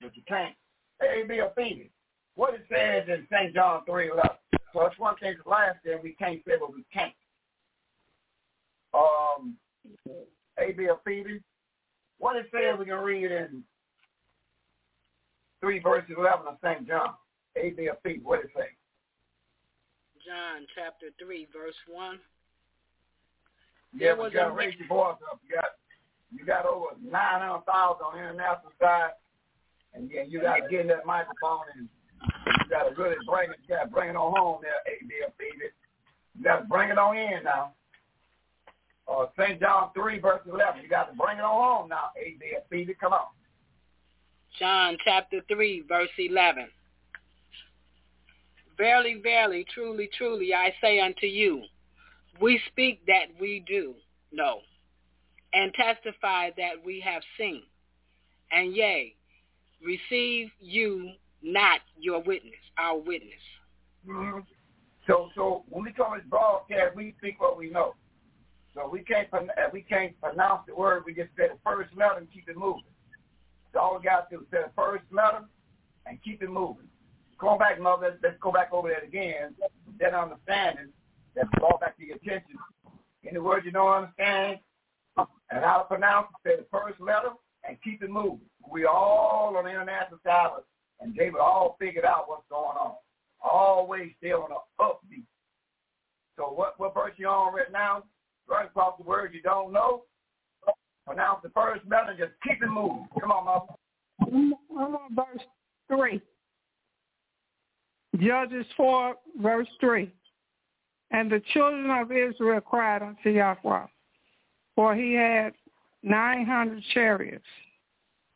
what 0.00 0.16
you 0.16 0.22
can't, 0.26 0.54
they 1.00 1.22
be 1.28 1.40
offended. 1.40 1.90
What 2.34 2.54
it 2.54 2.64
says 2.70 3.04
in 3.08 3.26
St. 3.30 3.54
John 3.54 3.84
three 3.84 4.10
eleven. 4.10 4.36
So 4.72 4.80
that's 4.80 4.98
one 4.98 5.16
thing. 5.16 5.36
The 5.44 5.50
last 5.50 5.78
thing 5.84 5.98
we 6.02 6.12
can't 6.12 6.40
say 6.46 6.54
what 6.58 6.74
we 6.74 6.84
can't. 6.92 7.12
Um, 8.94 9.56
A.B. 10.58 10.88
Phoebe. 11.04 11.40
What 12.18 12.36
it 12.36 12.46
says 12.52 12.78
we 12.78 12.86
can 12.86 12.94
read 12.94 13.30
in 13.30 13.62
three 15.60 15.78
verses 15.78 16.14
eleven 16.16 16.46
of 16.46 16.58
St. 16.62 16.86
John. 16.86 17.14
A.B. 17.56 17.88
Phoebe. 18.02 18.20
What 18.22 18.40
it 18.40 18.50
say? 18.56 18.68
John 20.24 20.66
chapter 20.74 21.08
3, 21.18 21.48
verse 21.52 21.74
1. 21.90 22.18
Yeah, 23.94 24.14
you 24.14 24.30
got 24.30 24.48
to 24.48 24.54
raise 24.54 24.74
your 24.78 24.88
voice 24.88 25.16
up. 25.30 25.40
You 25.48 25.56
got, 25.56 25.64
you 26.32 26.46
got 26.46 26.64
over 26.64 26.94
900,000 27.02 27.66
on 27.66 28.14
the 28.14 28.22
international 28.22 28.72
side, 28.80 29.10
and 29.94 30.08
then 30.08 30.30
you 30.30 30.40
got 30.40 30.56
to 30.56 30.68
get 30.70 30.80
in 30.82 30.86
that 30.88 31.04
microphone 31.04 31.66
and 31.76 31.88
got 32.72 32.88
to 32.88 33.02
really 33.02 33.16
bring 33.26 33.50
it. 33.50 33.56
You 33.68 33.76
got 33.76 33.84
to 33.84 33.90
bring 33.90 34.10
it 34.10 34.16
on 34.16 34.32
home 34.34 34.60
there, 34.62 34.80
ABF 34.88 35.32
baby. 35.38 35.70
You 36.36 36.44
got 36.44 36.60
to 36.60 36.64
bring 36.64 36.90
it 36.90 36.98
on 36.98 37.16
in 37.16 37.44
now. 37.44 37.72
Uh, 39.06 39.26
St. 39.38 39.60
John 39.60 39.90
3, 39.94 40.18
verse 40.20 40.40
11. 40.46 40.82
You 40.82 40.88
got 40.88 41.10
to 41.10 41.16
bring 41.16 41.38
it 41.38 41.44
on 41.44 41.80
home 41.80 41.88
now, 41.88 42.10
ABF 42.18 42.68
baby. 42.70 42.94
Come 42.98 43.12
on. 43.12 43.26
John 44.58 44.96
chapter 45.04 45.40
3, 45.48 45.84
verse 45.88 46.08
11. 46.18 46.68
Verily, 48.78 49.20
verily, 49.22 49.66
truly, 49.72 50.08
truly, 50.16 50.54
I 50.54 50.72
say 50.80 50.98
unto 50.98 51.26
you, 51.26 51.62
we 52.40 52.60
speak 52.70 53.04
that 53.06 53.26
we 53.38 53.62
do 53.66 53.94
know, 54.32 54.60
and 55.52 55.72
testify 55.74 56.50
that 56.56 56.82
we 56.84 57.00
have 57.00 57.22
seen, 57.38 57.62
and 58.50 58.74
yea, 58.74 59.14
receive 59.84 60.48
you 60.58 61.12
not 61.42 61.80
your 61.98 62.22
witness, 62.22 62.54
our 62.78 62.98
witness. 62.98 63.32
Mm-hmm. 64.08 64.40
So, 65.06 65.30
so 65.34 65.64
when 65.68 65.84
we 65.84 65.92
come 65.92 66.14
this 66.16 66.24
broadcast, 66.28 66.94
we 66.94 67.14
speak 67.18 67.40
what 67.40 67.58
we 67.58 67.70
know. 67.70 67.94
So 68.74 68.88
we 68.88 69.00
can't 69.00 69.28
we 69.72 69.82
can't 69.82 70.18
pronounce 70.20 70.62
the 70.66 70.74
word. 70.74 71.02
We 71.04 71.14
just 71.14 71.30
say 71.36 71.48
the 71.48 71.58
first 71.64 71.90
letter 71.96 72.18
and 72.18 72.32
keep 72.32 72.48
it 72.48 72.56
moving. 72.56 72.84
So 73.72 73.80
all 73.80 73.98
we 73.98 74.04
got 74.04 74.30
to 74.30 74.36
do 74.36 74.42
is 74.42 74.48
say 74.50 74.58
the 74.64 74.72
first 74.74 75.04
letter 75.12 75.44
and 76.06 76.18
keep 76.22 76.42
it 76.42 76.50
moving. 76.50 76.88
Go 77.38 77.58
back, 77.58 77.80
mother. 77.80 78.18
Let's, 78.22 78.36
go 78.40 78.52
back 78.52 78.72
over 78.72 78.88
that 78.88 79.04
again. 79.04 79.54
That 80.00 80.14
understanding 80.14 80.88
that's 81.34 81.48
brought 81.58 81.80
back 81.80 81.98
to 81.98 82.06
your 82.06 82.16
attention. 82.16 82.56
Any 83.28 83.38
words 83.38 83.66
you 83.66 83.72
don't 83.72 83.92
understand 83.92 84.58
and 85.16 85.64
how 85.64 85.78
to 85.78 85.84
pronounce 85.84 86.28
it, 86.44 86.48
say 86.48 86.56
the 86.56 86.66
first 86.70 87.00
letter 87.00 87.30
and 87.68 87.76
keep 87.82 88.02
it 88.02 88.10
moving. 88.10 88.40
We 88.70 88.84
all 88.84 89.54
on 89.56 89.64
the 89.64 89.70
international 89.70 90.18
side 90.24 90.50
and 91.00 91.14
David 91.14 91.40
all 91.40 91.76
figured 91.80 92.04
out 92.04 92.28
what's 92.28 92.44
going 92.48 92.76
on. 92.76 92.94
Always 93.42 94.12
still 94.18 94.42
on 94.42 94.50
the 94.50 94.84
upbeat. 94.84 95.24
So 96.36 96.44
what, 96.44 96.78
what 96.78 96.94
verse 96.94 97.12
you 97.16 97.28
on 97.28 97.54
right 97.54 97.70
now? 97.72 98.04
Run 98.48 98.66
across 98.66 98.96
the 98.98 99.04
word 99.04 99.34
you 99.34 99.42
don't 99.42 99.72
know. 99.72 100.04
Pronounce 101.06 101.40
the 101.42 101.50
first 101.50 101.82
letter 101.90 102.14
just 102.16 102.32
keep 102.46 102.62
it 102.62 102.68
moving. 102.68 103.06
Come 103.20 103.32
on, 103.32 103.44
mother. 103.44 104.56
I'm 104.70 104.94
on 104.94 105.14
verse 105.14 105.42
3. 105.88 106.20
Judges 108.18 108.66
4, 108.76 109.14
verse 109.40 109.68
3. 109.80 110.10
And 111.10 111.30
the 111.30 111.42
children 111.52 111.90
of 111.90 112.12
Israel 112.12 112.60
cried 112.60 113.02
unto 113.02 113.30
Yahweh, 113.30 113.86
for 114.74 114.94
he 114.94 115.14
had 115.14 115.52
900 116.02 116.82
chariots 116.94 117.44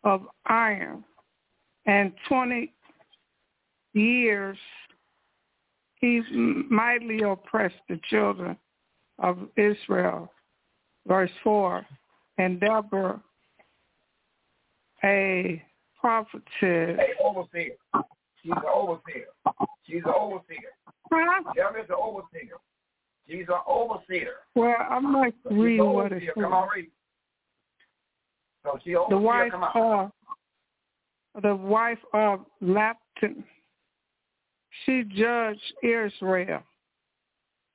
of 0.05 0.23
iron 0.47 1.05
and 1.87 2.13
20 2.29 2.73
years 3.95 4.59
he 6.01 6.21
mightily 6.69 7.23
oppressed 7.23 7.75
the 7.89 7.99
children 8.11 8.57
of 9.19 9.39
Israel. 9.57 10.31
Verse 11.07 11.31
4, 11.45 11.87
and 12.39 12.61
Deborah, 12.61 13.23
a 15.05 15.63
prophetess. 16.01 16.43
Hey, 16.63 17.13
overseer. 17.23 17.77
She's 18.43 18.53
an 18.53 18.63
overseer. 18.73 19.27
She's 19.87 20.03
an 20.05 20.13
overseer. 20.19 20.73
Huh? 21.13 21.53
Deborah's 21.55 21.89
an 21.89 21.97
overseer. 22.01 22.57
She's 23.29 23.47
an 23.49 23.61
overseer. 23.67 24.35
Well, 24.55 24.77
I'm 24.91 25.13
not 25.13 25.33
so 25.49 25.55
reading 25.55 25.93
what 25.93 26.13
it 26.13 26.23
says. 26.27 26.35
Come 26.35 26.53
on, 26.53 26.69
read. 26.75 26.91
So 28.65 28.79
she 28.85 28.97
overseer. 28.97 29.17
The 29.17 29.23
wife 29.23 29.53
Come 29.53 29.63
on. 29.63 30.05
of 30.07 30.13
the 31.43 31.55
wife 31.55 31.99
of 32.13 32.41
Lapton. 32.61 33.45
She 34.85 35.05
judged 35.05 35.61
Israel 35.83 36.63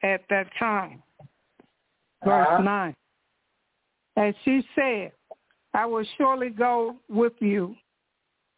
at 0.04 0.22
that 0.30 0.48
time. 0.58 1.02
Verse 2.24 2.48
uh-huh. 2.50 2.62
9. 2.62 2.96
And 4.18 4.36
she 4.44 4.64
said, 4.76 5.12
I 5.74 5.86
will 5.86 6.06
surely 6.18 6.50
go 6.50 6.98
with 7.10 7.34
you, 7.40 7.76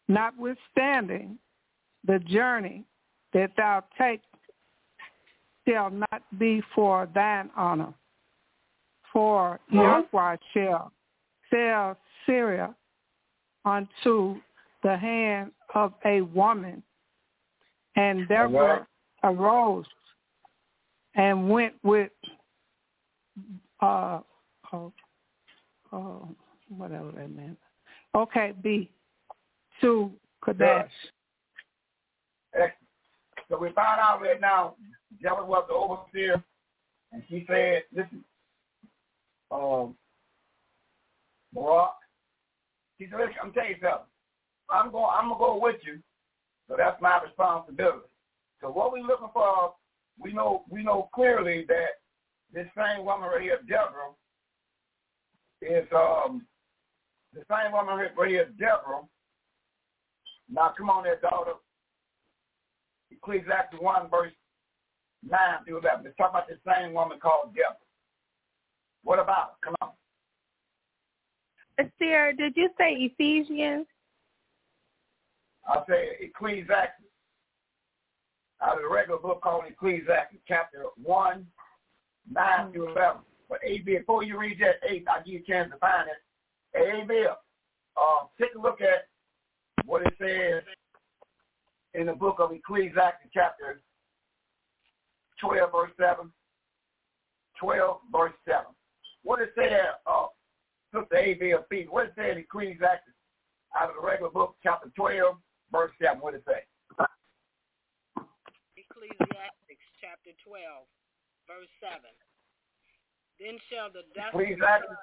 notwithstanding 0.07 1.37
the 2.05 2.19
journey 2.19 2.83
that 3.33 3.51
thou 3.55 3.83
take 3.97 4.21
shall 5.67 5.89
not 5.89 6.23
be 6.37 6.61
for 6.75 7.07
thine 7.13 7.49
honor. 7.55 7.93
For 9.11 9.59
Yahweh 9.71 10.37
shall 10.53 10.91
sell 11.51 11.97
Sisera 12.25 12.75
unto 13.63 14.37
the 14.83 14.97
hand 14.97 15.51
of 15.75 15.93
a 16.05 16.21
woman. 16.21 16.83
And 17.95 18.27
Deborah 18.27 18.87
right. 19.23 19.35
arose 19.35 19.85
and 21.15 21.49
went 21.49 21.73
with 21.83 22.11
uh, 23.81 24.19
oh, 24.71 24.91
oh, 25.91 26.27
whatever 26.69 27.11
that 27.11 27.35
meant. 27.35 27.57
Okay, 28.15 28.53
B, 28.61 28.89
to 29.81 30.11
Kadesh. 30.43 30.89
So 33.49 33.59
we 33.59 33.71
found 33.73 33.99
out 33.99 34.21
right 34.21 34.39
now, 34.39 34.75
Deborah 35.21 35.45
was 35.45 35.65
the 35.67 35.75
overseer, 35.75 36.43
and 37.11 37.21
she 37.29 37.45
said, 37.47 37.83
listen, 37.95 38.23
um, 39.51 39.95
Barak, 41.53 41.91
she 42.97 43.07
said, 43.09 43.19
listen, 43.19 43.35
I'm 43.43 43.53
telling 43.53 43.69
you 43.69 43.75
something. 43.81 44.07
I'm 44.69 44.91
going, 44.91 45.09
I'm 45.11 45.29
to 45.29 45.35
go 45.37 45.59
with 45.61 45.77
you, 45.85 45.99
so 46.67 46.75
that's 46.77 47.01
my 47.01 47.21
responsibility. 47.23 48.07
So 48.61 48.69
what 48.69 48.91
we're 48.91 49.03
looking 49.03 49.29
for, 49.33 49.73
we 50.19 50.33
know, 50.33 50.63
we 50.69 50.83
know 50.83 51.09
clearly 51.13 51.65
that 51.67 51.99
this 52.53 52.67
same 52.77 53.05
woman 53.05 53.29
right 53.29 53.41
here, 53.41 53.59
Deborah, 53.67 54.13
is 55.61 55.87
um, 55.95 56.45
the 57.33 57.41
same 57.49 57.71
woman 57.71 57.95
right 57.95 58.29
here, 58.29 58.49
Deborah. 58.57 59.01
Now, 60.49 60.73
come 60.77 60.89
on 60.89 61.03
there, 61.03 61.19
daughter. 61.19 61.53
Ecclesiastes 63.11 63.75
1, 63.79 64.09
verse 64.09 64.31
9 65.27 65.39
through 65.65 65.79
11. 65.79 66.05
Let's 66.05 66.17
talk 66.17 66.29
about 66.31 66.47
the 66.47 66.57
same 66.65 66.93
woman 66.93 67.19
called 67.19 67.53
Deborah. 67.55 67.77
What 69.03 69.19
about 69.19 69.61
Come 69.61 69.75
on. 69.81 69.89
Sarah, 71.99 72.35
did 72.35 72.55
you 72.55 72.69
say 72.77 72.93
Ephesians? 72.93 73.87
I 75.67 75.81
say 75.87 76.17
Ecclesiastes. 76.19 76.99
Out 78.61 78.77
of 78.77 78.83
the 78.83 78.89
regular 78.89 79.19
book 79.19 79.41
called 79.41 79.65
Ecclesiastes, 79.67 80.37
chapter 80.47 80.85
1, 81.03 81.45
9 82.31 82.71
through 82.71 82.91
11. 82.93 83.21
But 83.49 83.59
A.B., 83.65 83.97
before 83.97 84.23
you 84.23 84.39
read 84.39 84.57
that 84.61 84.89
8, 84.89 85.05
I'll 85.07 85.23
give 85.23 85.33
you 85.33 85.39
a 85.39 85.51
chance 85.51 85.71
to 85.71 85.77
find 85.77 86.07
it. 86.07 86.79
A.B., 86.79 87.25
uh, 87.27 88.25
take 88.39 88.55
a 88.55 88.61
look 88.61 88.79
at 88.81 89.07
what 89.85 90.01
it 90.01 90.13
says 90.17 90.63
in 91.93 92.07
the 92.07 92.13
book 92.13 92.37
of 92.39 92.51
Ecclesiastes 92.51 93.29
chapter 93.33 93.81
12, 95.41 95.71
verse 95.71 95.91
7. 95.99 96.31
12, 97.59 97.97
verse 98.11 98.33
7. 98.45 98.61
What 99.23 99.41
it 99.41 99.51
say 99.55 99.69
there, 99.69 99.95
uh, 100.07 100.27
Sister 100.93 101.15
A.B. 101.15 101.85
What 101.89 102.05
it 102.05 102.13
say 102.17 102.31
in 102.31 102.37
Ecclesiastes 102.37 103.09
out 103.79 103.89
of 103.89 103.95
the 103.99 104.05
regular 104.05 104.31
book, 104.31 104.55
chapter 104.63 104.89
12, 104.95 105.35
verse 105.73 105.91
7? 105.97 106.21
What 106.21 106.37
it 106.37 106.45
say? 106.45 106.61
Ecclesiastes 108.77 109.83
chapter 109.97 110.31
12, 110.45 110.85
verse 111.49 111.73
7. 111.81 111.97
Then 113.41 113.57
shall 113.67 113.89
the 113.89 114.05
dust 114.13 114.37
Ecclesiastes. 114.37 114.93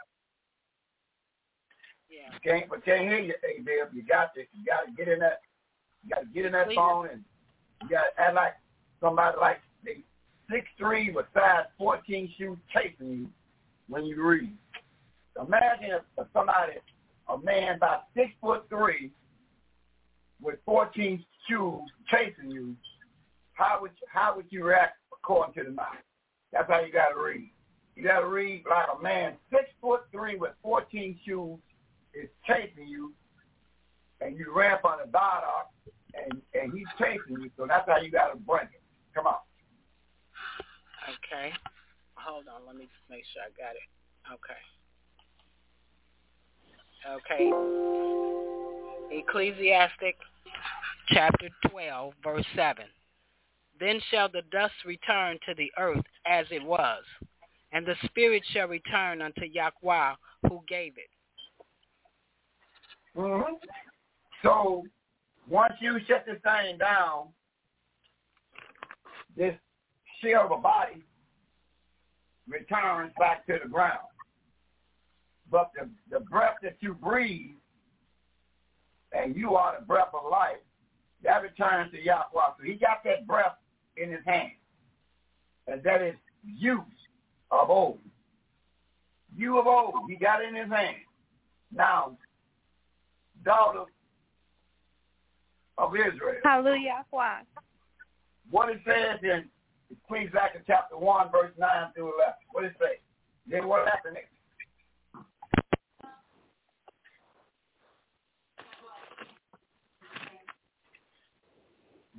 Yeah. 2.07 2.31
You 2.31 2.41
can't, 2.43 2.71
but 2.71 2.85
can't 2.87 3.03
hear 3.03 3.19
you, 3.19 3.35
A.B. 3.43 3.71
You 3.93 4.03
got 4.07 4.33
to, 4.35 4.47
you 4.55 4.65
got 4.65 4.87
to 4.87 4.93
get 4.97 5.13
in 5.13 5.19
that 5.21 5.43
you 6.03 6.11
got 6.15 6.21
to 6.21 6.27
get 6.33 6.47
in 6.47 6.53
that 6.53 6.69
phone 6.75 7.09
and 7.13 7.23
you 7.83 7.89
got 7.91 8.05
to 8.17 8.21
act 8.21 8.35
like 8.35 8.55
somebody 9.01 9.37
like 9.41 9.61
six 10.51 10.67
three 10.79 11.11
with 11.11 11.27
size 11.35 11.67
14 11.79 12.33
shoes 12.37 12.59
chasing 12.75 13.11
you 13.11 13.27
when 13.89 14.05
you 14.05 14.23
read. 14.23 14.53
Imagine 15.41 16.01
if 16.19 16.27
somebody, 16.33 16.73
a 17.29 17.39
man 17.39 17.77
about 17.77 18.05
six 18.17 18.31
foot 18.41 18.65
three 18.69 19.13
with 20.43 20.57
14 20.67 21.25
shoes 21.49 21.81
chasing 22.11 22.51
you, 22.51 22.77
how 23.55 23.79
would 23.81 23.93
you, 24.01 24.07
how 24.13 24.35
would 24.37 24.47
you 24.51 24.65
react 24.65 24.99
according 25.13 25.55
to 25.55 25.65
the 25.65 25.75
mind? 25.75 25.99
That's 26.53 26.69
how 26.69 26.81
you 26.81 26.93
got 26.93 27.11
to 27.11 27.21
read. 27.21 27.51
You 27.97 28.05
got 28.05 28.21
to 28.21 28.27
read 28.27 28.65
like 28.69 28.87
a 28.99 29.03
man 29.03 29.35
six 29.51 29.65
foot 29.81 30.03
three 30.11 30.37
with 30.37 30.53
14 30.63 31.19
shoes 31.27 31.59
is 32.15 32.29
chasing 32.47 32.89
you, 32.89 33.13
and 34.21 34.37
you 34.37 34.53
ramp 34.55 34.85
on 34.85 35.01
a 35.07 35.07
dot 35.07 35.45
and 36.15 36.41
and 36.55 36.73
he's 36.73 36.87
chasing 36.99 37.41
you. 37.43 37.51
So 37.57 37.67
that's 37.69 37.89
how 37.89 37.99
you 37.99 38.11
got 38.11 38.33
to 38.33 38.37
bring 38.39 38.65
it. 38.65 38.83
Come 39.15 39.27
on. 39.27 39.37
Okay. 41.09 41.53
Hold 42.15 42.47
on. 42.49 42.67
Let 42.67 42.77
me 42.77 42.85
just 42.85 43.11
make 43.11 43.25
sure 43.33 43.43
I 43.43 43.51
got 43.57 43.75
it. 43.77 43.83
Okay. 44.33 44.61
Okay. 47.09 47.51
Ecclesiastic 49.11 50.17
chapter 51.13 51.49
12, 51.71 52.13
verse 52.23 52.45
7. 52.55 52.85
Then 53.79 54.01
shall 54.11 54.29
the 54.29 54.43
dust 54.53 54.75
return 54.85 55.39
to 55.47 55.55
the 55.55 55.71
earth 55.79 56.05
as 56.27 56.47
it 56.51 56.63
was, 56.63 57.03
and 57.73 57.87
the 57.87 57.95
spirit 58.05 58.43
shall 58.53 58.69
return 58.69 59.23
unto 59.23 59.45
Yahweh 59.45 60.15
who 60.49 60.61
gave 60.69 60.95
it. 60.97 61.11
Mm-hmm. 63.17 63.55
So 64.43 64.85
once 65.49 65.75
you 65.81 65.99
shut 66.07 66.25
this 66.27 66.37
thing 66.43 66.79
down, 66.79 67.29
this 69.37 69.55
shell 70.23 70.47
of 70.47 70.53
a 70.53 70.57
body 70.57 71.03
returns 72.49 73.13
back 73.19 73.47
to 73.47 73.59
the 73.63 73.69
ground. 73.69 73.99
But 75.51 75.71
the, 75.75 75.89
the 76.11 76.21
breath 76.25 76.57
that 76.63 76.77
you 76.81 76.95
breathe, 76.95 77.57
and 79.13 79.35
you 79.35 79.57
are 79.57 79.77
the 79.81 79.87
breath 79.87 80.11
of 80.15 80.31
life, 80.31 80.59
that 81.23 81.43
returns 81.43 81.93
to 81.93 82.03
Yahweh. 82.03 82.25
So 82.59 82.65
he 82.65 82.75
got 82.75 83.05
that 83.05 83.27
breath 83.27 83.57
in 83.97 84.11
his 84.11 84.25
hand. 84.25 84.53
And 85.67 85.83
that 85.83 86.03
is 86.03 86.15
you 86.45 86.85
of 87.51 87.71
old. 87.71 87.99
You 89.37 89.59
of 89.59 89.67
old, 89.67 89.95
he 90.09 90.17
got 90.17 90.43
it 90.43 90.49
in 90.49 90.55
his 90.57 90.71
hand. 90.71 90.97
Now, 91.73 92.17
daughter 93.45 93.85
of 95.79 95.95
Israel. 95.95 96.41
Hallelujah. 96.43 97.05
What 98.51 98.71
it 98.71 98.81
says 98.85 99.21
in 99.23 99.45
Ecclesiastes 99.91 100.65
chapter 100.67 100.97
1, 100.97 101.31
verse 101.31 101.53
9 101.59 101.69
through 101.95 102.13
11. 102.17 102.35
What 102.51 102.65
it 102.65 102.75
say? 102.81 102.99
Then 103.47 103.69
what 103.69 103.87
happened 103.87 104.15
next? 104.15 104.33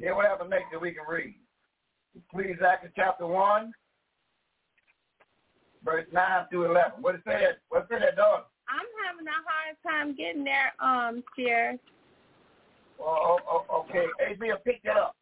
Then 0.01 0.15
what 0.15 0.25
happened 0.25 0.49
next 0.49 0.71
that 0.71 0.81
we 0.81 0.91
can 0.91 1.03
read? 1.07 1.35
Ecclesiastes 2.15 2.91
chapter 2.95 3.27
1, 3.27 3.71
verse 5.85 6.07
9 6.11 6.45
through 6.49 6.71
11. 6.71 7.01
What 7.01 7.15
it 7.15 7.21
says? 7.23 7.55
What 7.69 7.83
it 7.83 7.87
said, 7.89 8.15
daughter? 8.17 8.43
I'm 8.67 8.87
having 9.05 9.27
a 9.27 9.39
hard 9.45 9.77
time 9.85 10.15
getting 10.15 10.43
there, 10.43 10.73
um, 10.79 11.23
Seer. 11.35 11.77
Oh, 12.99 13.37
oh, 13.47 13.65
oh, 13.69 13.85
okay. 13.89 14.05
Hey, 14.19 14.35
Bill, 14.39 14.57
pick 14.65 14.81
that 14.83 14.97
up. 14.97 15.15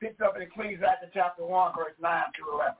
Pick 0.00 0.16
it 0.18 0.22
up 0.22 0.36
in 0.36 0.42
Ecclesiastes 0.42 1.10
chapter 1.14 1.44
1, 1.44 1.72
verse 1.74 1.94
9 2.00 2.22
through 2.36 2.54
11. 2.54 2.74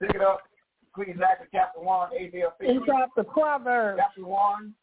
Pick 0.00 0.14
it 0.16 0.22
up. 0.22 0.40
Ecclesiastes 0.88 1.48
chapter 1.52 1.80
1, 1.80 2.10
ABL 2.10 2.52
It's 2.60 2.86
chapter 2.86 3.24
Proverbs. 3.24 4.00
Chapter 4.02 4.26
1, 4.26 4.74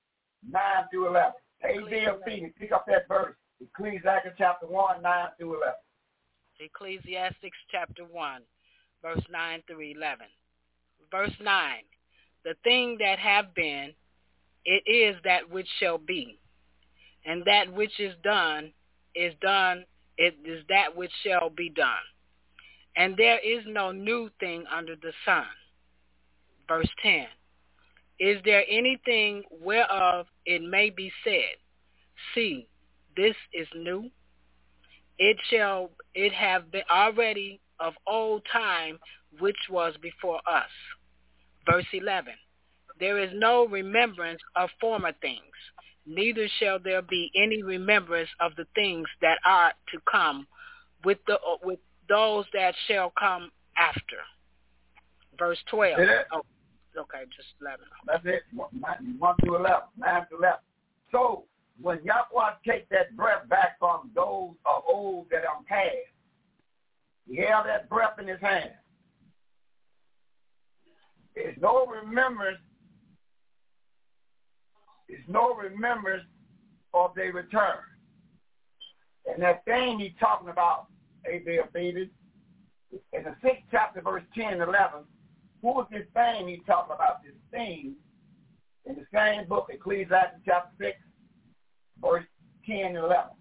9 0.49 0.61
through 0.89 1.07
11. 1.09 1.31
ABL 1.65 2.53
pick 2.57 2.71
up 2.71 2.85
that 2.87 3.07
verse. 3.09 3.35
Ecclesiastes 3.61 4.35
chapter 4.37 4.67
1, 4.67 5.01
9 5.01 5.27
through 5.37 5.57
11. 5.57 5.73
Ecclesiastics 6.59 7.57
chapter 7.71 8.03
1, 8.03 8.41
verse 9.01 9.23
9 9.31 9.63
through 9.67 9.91
11. 9.95 10.25
Verse 11.11 11.33
9, 11.41 11.75
the 12.43 12.55
thing 12.63 12.97
that 12.99 13.19
have 13.19 13.53
been, 13.55 13.93
it 14.65 14.83
is 14.89 15.15
that 15.23 15.49
which 15.49 15.67
shall 15.79 15.97
be. 15.97 16.39
And 17.25 17.43
that 17.45 17.71
which 17.71 17.99
is 17.99 18.13
done 18.23 18.71
is 19.15 19.33
done, 19.41 19.85
it 20.17 20.35
is 20.45 20.63
that 20.69 20.95
which 20.95 21.11
shall 21.23 21.49
be 21.49 21.69
done. 21.69 22.05
And 22.95 23.15
there 23.17 23.39
is 23.39 23.63
no 23.67 23.91
new 23.91 24.29
thing 24.39 24.65
under 24.75 24.95
the 24.95 25.11
sun. 25.25 25.45
Verse 26.67 26.89
10, 27.03 27.25
is 28.19 28.37
there 28.43 28.63
anything 28.69 29.43
whereof 29.61 30.25
it 30.45 30.61
may 30.61 30.89
be 30.89 31.11
said, 31.23 31.55
see, 32.33 32.67
this 33.17 33.35
is 33.53 33.67
new? 33.75 34.09
It 35.19 35.37
shall 35.49 35.89
it 36.13 36.31
have 36.31 36.71
been 36.71 36.83
already 36.89 37.59
of 37.79 37.93
old 38.05 38.43
time 38.51 38.99
which 39.39 39.57
was 39.69 39.95
before 40.01 40.39
us. 40.49 40.69
Verse 41.69 41.85
11, 41.91 42.33
there 42.99 43.19
is 43.19 43.29
no 43.33 43.67
remembrance 43.67 44.39
of 44.55 44.69
former 44.79 45.11
things, 45.21 45.41
neither 46.05 46.47
shall 46.59 46.79
there 46.79 47.01
be 47.01 47.29
any 47.35 47.61
remembrance 47.61 48.29
of 48.39 48.55
the 48.55 48.65
things 48.73 49.07
that 49.21 49.37
are 49.45 49.73
to 49.91 49.99
come 50.09 50.47
with 51.03 51.17
the 51.27 51.37
with 51.63 51.79
those 52.07 52.45
that 52.53 52.73
shall 52.87 53.11
come 53.19 53.51
after. 53.77 54.17
Verse 55.37 55.59
12. 55.69 55.99
Oh, 56.31 56.41
okay, 56.97 57.23
just 57.35 57.49
11. 57.61 57.85
That's 58.07 58.25
it. 58.25 58.43
1 59.19 59.35
through 59.43 59.57
11. 59.57 59.79
9 59.97 60.25
through 60.29 60.39
11. 60.39 60.59
So 61.11 61.43
when 61.81 61.99
Yahweh 62.03 62.51
take 62.65 62.89
that 62.89 63.15
breath 63.15 63.47
back 63.49 63.77
from 63.79 64.11
those 64.15 64.55
of 64.65 64.83
old 64.87 65.27
that 65.31 65.45
are 65.45 65.61
past, 65.67 65.95
he 67.27 67.37
held 67.37 67.65
that 67.67 67.89
breath 67.89 68.19
in 68.19 68.27
his 68.27 68.39
hand. 68.41 68.71
There's 71.35 71.57
no 71.61 71.85
remembrance. 71.85 72.57
There's 75.07 75.21
no 75.27 75.53
remembrance 75.53 76.23
of 76.93 77.13
their 77.15 77.31
return. 77.31 77.77
And 79.31 79.43
that 79.43 79.63
thing 79.65 79.99
he's 79.99 80.13
talking 80.19 80.49
about, 80.49 80.87
A.B. 81.29 81.59
David, 81.73 82.09
in 83.13 83.23
the 83.23 83.35
sixth 83.43 83.63
chapter, 83.69 84.01
verse 84.01 84.23
10 84.35 84.53
and 84.53 84.61
11, 84.61 85.01
who 85.61 85.67
was 85.67 85.87
this 85.91 86.07
thing 86.13 86.47
he's 86.47 86.65
talking 86.65 86.95
about? 86.95 87.23
This 87.23 87.33
thing 87.51 87.95
in 88.85 88.95
the 88.95 89.05
same 89.13 89.47
book, 89.47 89.67
Ecclesiastes 89.69 90.41
chapter 90.45 90.71
6, 90.79 90.97
verse 92.01 92.25
10 92.65 92.77
and 92.77 92.97
11. 92.97 93.31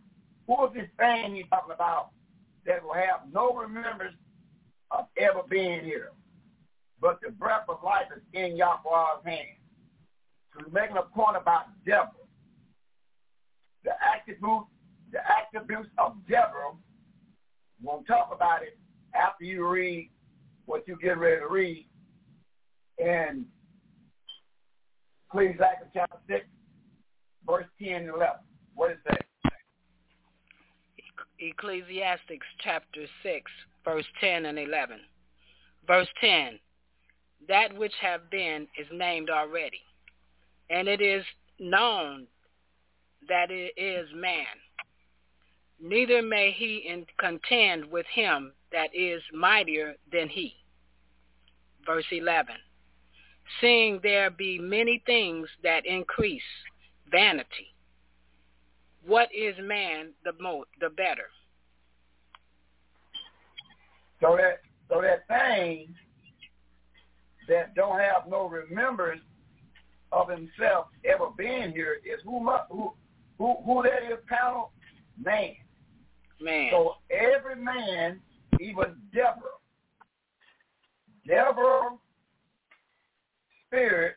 Who 0.46 0.66
is 0.66 0.74
this 0.74 0.88
thing 0.98 1.34
he's 1.34 1.44
talking 1.50 1.74
about 1.74 2.10
that 2.64 2.82
will 2.82 2.94
have 2.94 3.32
no 3.32 3.52
remembrance 3.54 4.16
of 4.90 5.06
ever 5.18 5.42
being 5.48 5.84
here? 5.84 6.12
But 7.00 7.20
the 7.20 7.30
breath 7.30 7.68
of 7.68 7.82
life 7.84 8.06
is 8.14 8.22
in 8.32 8.56
Yahweh's 8.56 9.24
hand. 9.24 9.58
So 10.52 10.64
he's 10.64 10.72
making 10.72 10.96
a 10.96 11.02
point 11.02 11.36
about 11.36 11.66
Deborah. 11.84 12.10
The 13.84 13.92
attribute, 14.02 14.64
the 15.12 15.18
attributes 15.18 15.90
of 15.98 16.14
Deborah, 16.28 16.72
we'll 17.82 18.02
talk 18.02 18.30
about 18.32 18.62
it 18.62 18.78
after 19.14 19.44
you 19.44 19.66
read 19.66 20.10
what 20.66 20.86
you 20.88 20.96
get 21.00 21.18
ready 21.18 21.40
to 21.40 21.48
read 21.48 21.86
And 22.98 23.38
in 23.38 23.46
Ecclesiastes 25.28 25.90
chapter 25.94 26.18
6, 26.28 26.44
verse 27.46 27.66
10 27.82 27.94
and 27.94 28.08
11. 28.08 28.36
What 28.74 28.92
is 28.92 28.98
that? 29.06 29.22
Ecclesiastics 31.38 32.46
chapter 32.62 33.06
6, 33.22 33.50
verse 33.84 34.04
10 34.20 34.46
and 34.46 34.58
11. 34.58 34.98
Verse 35.86 36.08
10, 36.20 36.58
that 37.48 37.76
which 37.76 37.92
have 38.00 38.28
been 38.30 38.66
is 38.78 38.86
named 38.92 39.30
already, 39.30 39.80
and 40.70 40.88
it 40.88 41.00
is 41.00 41.24
known 41.60 42.26
that 43.28 43.50
it 43.50 43.72
is 43.76 44.08
man. 44.14 44.46
Neither 45.80 46.22
may 46.22 46.52
he 46.56 47.04
contend 47.18 47.84
with 47.84 48.06
him 48.12 48.52
that 48.72 48.88
is 48.94 49.22
mightier 49.32 49.94
than 50.10 50.28
he. 50.28 50.54
Verse 51.84 52.06
11, 52.10 52.54
seeing 53.60 54.00
there 54.02 54.30
be 54.30 54.58
many 54.58 55.02
things 55.06 55.48
that 55.62 55.86
increase 55.86 56.42
vanity. 57.10 57.74
What 59.06 59.28
is 59.34 59.54
man 59.62 60.10
the 60.24 60.32
more 60.40 60.64
the 60.80 60.90
better? 60.90 61.28
So 64.20 64.36
that 64.36 64.60
so 64.88 65.00
that 65.02 65.26
thing 65.28 65.94
that 67.48 67.74
don't 67.74 67.98
have 67.98 68.28
no 68.28 68.48
remembrance 68.48 69.22
of 70.12 70.28
himself 70.28 70.86
ever 71.04 71.26
being 71.36 71.72
here 71.72 71.98
is 72.04 72.20
who 72.24 72.38
who 72.70 72.92
who 73.38 73.56
who 73.64 73.82
that 73.82 74.10
is 74.10 74.18
panel 74.28 74.72
man. 75.22 75.54
Man. 76.40 76.68
So 76.70 76.96
every 77.10 77.56
man, 77.56 78.20
even 78.60 78.96
Deborah, 79.14 79.56
Deborah 81.26 81.96
spirit 83.66 84.16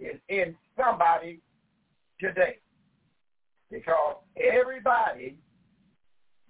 is 0.00 0.16
in 0.28 0.56
somebody 0.76 1.40
today. 2.20 2.58
Because 3.70 4.16
everybody 4.36 5.36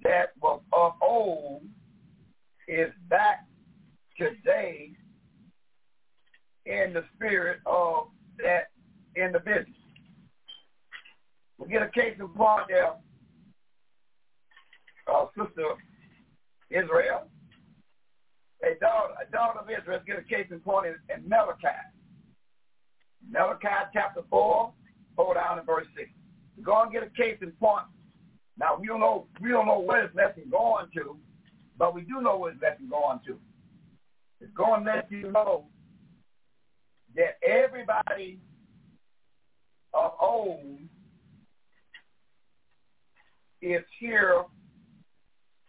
that 0.03 0.33
was 0.41 0.61
of 0.73 0.93
old 1.03 1.63
is 2.69 2.91
back 3.09 3.47
today 4.19 4.93
in 6.67 6.93
the 6.93 7.05
spirit 7.15 7.61
of 7.67 8.09
that 8.39 8.71
individual. 9.17 9.73
We 11.59 11.69
get 11.69 11.83
a 11.83 11.89
case 11.89 12.17
in 12.19 12.29
point 12.29 12.65
there, 12.69 12.93
uh, 15.13 15.27
Sister 15.37 15.75
Israel, 16.71 17.29
a 18.63 18.79
daughter, 18.81 19.15
a 19.27 19.31
daughter 19.31 19.61
of 19.61 19.69
Israel, 19.71 20.01
get 20.07 20.19
a 20.19 20.23
case 20.23 20.47
in 20.51 20.61
point 20.61 20.87
in, 20.87 20.95
in 21.15 21.29
Malachi. 21.29 21.69
Malachi 23.31 23.69
chapter 23.93 24.23
4, 24.29 24.73
hold 25.17 25.37
down 25.37 25.59
in 25.59 25.65
verse 25.65 25.87
6. 25.97 26.09
Go 26.63 26.83
and 26.83 26.93
get 26.93 27.03
a 27.03 27.11
case 27.11 27.39
in 27.43 27.51
point. 27.53 27.85
Now 28.59 28.77
we 28.79 28.87
don't 28.87 29.01
know 29.01 29.27
we 29.41 29.51
don't 29.51 29.67
know 29.67 29.81
where 29.81 30.07
this 30.07 30.17
lesson 30.17 30.45
going 30.51 30.87
to, 30.95 31.17
but 31.79 31.95
we 31.95 32.03
do 32.03 32.21
know 32.21 32.39
where 32.39 32.53
this 32.53 32.63
lesson 32.63 32.89
going 32.89 33.21
to. 33.27 33.39
It's 34.41 34.53
going 34.55 34.85
to 34.85 34.93
let 34.93 35.11
you 35.11 35.31
know 35.31 35.67
that 37.15 37.39
everybody 37.47 38.41
of 39.95 40.13
old 40.21 40.79
is 43.63 43.83
here 43.99 44.45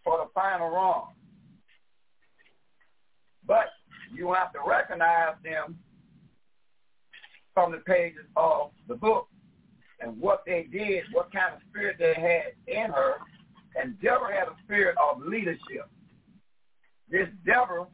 for 0.03 0.17
the 0.17 0.29
final 0.33 0.69
run. 0.69 1.03
But 3.45 3.67
you 4.13 4.33
have 4.33 4.51
to 4.53 4.59
recognize 4.65 5.35
them 5.43 5.77
from 7.53 7.71
the 7.71 7.79
pages 7.79 8.25
of 8.35 8.71
the 8.87 8.95
book 8.95 9.27
and 9.99 10.19
what 10.19 10.43
they 10.45 10.67
did, 10.71 11.03
what 11.11 11.31
kind 11.31 11.55
of 11.55 11.61
spirit 11.69 11.97
they 11.99 12.13
had 12.13 12.73
in 12.73 12.91
her. 12.91 13.15
And 13.75 13.99
Deborah 14.01 14.33
had 14.33 14.47
a 14.47 14.55
spirit 14.63 14.95
of 14.97 15.21
leadership. 15.21 15.89
This 17.09 17.27
Deborah 17.45 17.87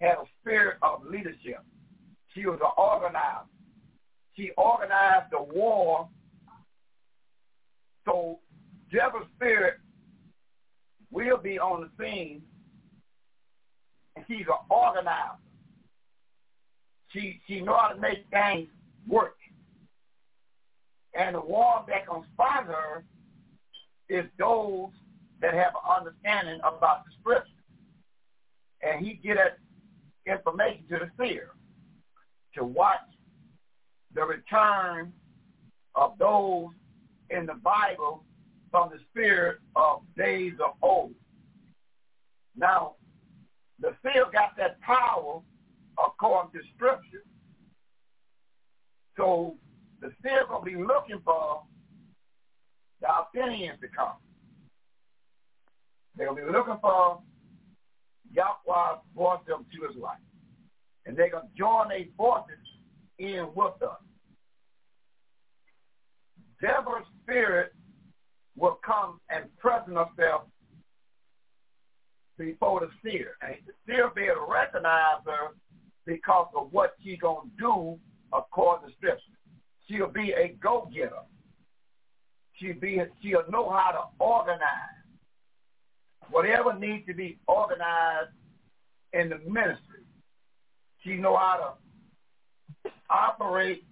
had 0.00 0.14
a 0.14 0.24
spirit 0.40 0.76
of 0.82 1.04
leadership. 1.04 1.60
She 2.34 2.46
was 2.46 2.58
an 2.62 2.70
organizer. 2.76 3.46
She 4.36 4.50
organized 4.56 5.32
the 5.32 5.42
war. 5.42 6.08
So 8.04 8.38
Deborah's 8.92 9.26
spirit 9.36 9.74
will 11.10 11.36
be 11.36 11.58
on 11.58 11.82
the 11.82 12.04
scene. 12.04 12.42
And 14.16 14.24
she's 14.28 14.46
an 14.46 14.66
organizer. 14.70 15.38
She 17.12 17.40
she 17.46 17.60
know 17.60 17.76
how 17.76 17.88
to 17.88 18.00
make 18.00 18.24
things 18.30 18.68
work. 19.08 19.36
And 21.14 21.34
the 21.34 21.40
one 21.40 21.84
that 21.88 22.04
spot 22.32 22.66
her 22.66 23.04
is 24.08 24.24
those 24.38 24.90
that 25.40 25.54
have 25.54 25.72
an 25.74 25.98
understanding 25.98 26.60
about 26.60 27.04
the 27.04 27.10
scripture. 27.20 27.50
And 28.82 29.04
he 29.04 29.14
get 29.14 29.36
that 29.36 29.58
information 30.26 30.84
to 30.90 30.98
the 30.98 31.10
seer 31.18 31.50
to 32.54 32.64
watch 32.64 32.98
the 34.14 34.24
return 34.24 35.12
of 35.94 36.18
those 36.18 36.68
in 37.30 37.46
the 37.46 37.54
Bible 37.54 38.24
from 38.70 38.90
the 38.90 38.98
spirit 39.10 39.58
of 39.76 40.02
days 40.16 40.54
of 40.64 40.74
old. 40.82 41.14
Now, 42.56 42.94
the 43.80 43.94
seer 44.02 44.26
got 44.32 44.56
that 44.58 44.80
power 44.80 45.40
according 45.98 46.60
to 46.60 46.66
scripture. 46.74 47.24
So 49.16 49.56
the 50.00 50.12
seer 50.22 50.44
going 50.48 50.64
to 50.64 50.78
be 50.78 50.82
looking 50.82 51.20
for 51.24 51.62
the 53.00 53.08
Athenians 53.08 53.80
to 53.80 53.88
come. 53.88 54.16
They'll 56.16 56.34
be 56.34 56.42
looking 56.42 56.78
for 56.80 57.20
Yahweh 58.32 58.98
brought 59.14 59.46
them 59.46 59.66
to 59.72 59.86
his 59.86 59.96
life. 59.96 60.18
And 61.06 61.16
they're 61.16 61.30
going 61.30 61.48
to 61.48 61.58
join 61.58 61.88
their 61.88 62.04
forces 62.16 62.58
in 63.18 63.48
with 63.54 63.82
us. 63.82 63.98
Deborah's 66.60 67.06
spirit 67.22 67.72
will 68.56 68.78
come 68.84 69.20
and 69.30 69.44
present 69.56 69.96
herself 69.96 70.42
before 72.38 72.80
the 72.80 72.90
seer. 73.02 73.32
And 73.42 73.56
the 73.66 73.72
seer 73.86 74.10
be 74.14 74.22
able 74.24 74.46
to 74.46 74.52
recognize 74.52 75.24
her 75.24 75.54
because 76.06 76.48
of 76.54 76.72
what 76.72 76.94
she's 77.02 77.18
going 77.18 77.50
to 77.50 77.56
do 77.58 77.98
according 78.32 78.88
to 78.88 78.94
Scripture. 78.96 79.39
She'll 79.90 80.06
be 80.06 80.32
a 80.32 80.56
go-getter. 80.62 81.10
She'll, 82.54 82.78
be, 82.78 83.02
she'll 83.22 83.50
know 83.50 83.68
how 83.70 83.90
to 83.90 84.24
organize. 84.24 84.60
Whatever 86.30 86.78
needs 86.78 87.06
to 87.06 87.14
be 87.14 87.38
organized 87.48 88.30
in 89.12 89.30
the 89.30 89.38
ministry, 89.38 90.04
she 91.02 91.14
know 91.14 91.36
how 91.36 91.76
to 92.84 92.90
operate 93.10 93.84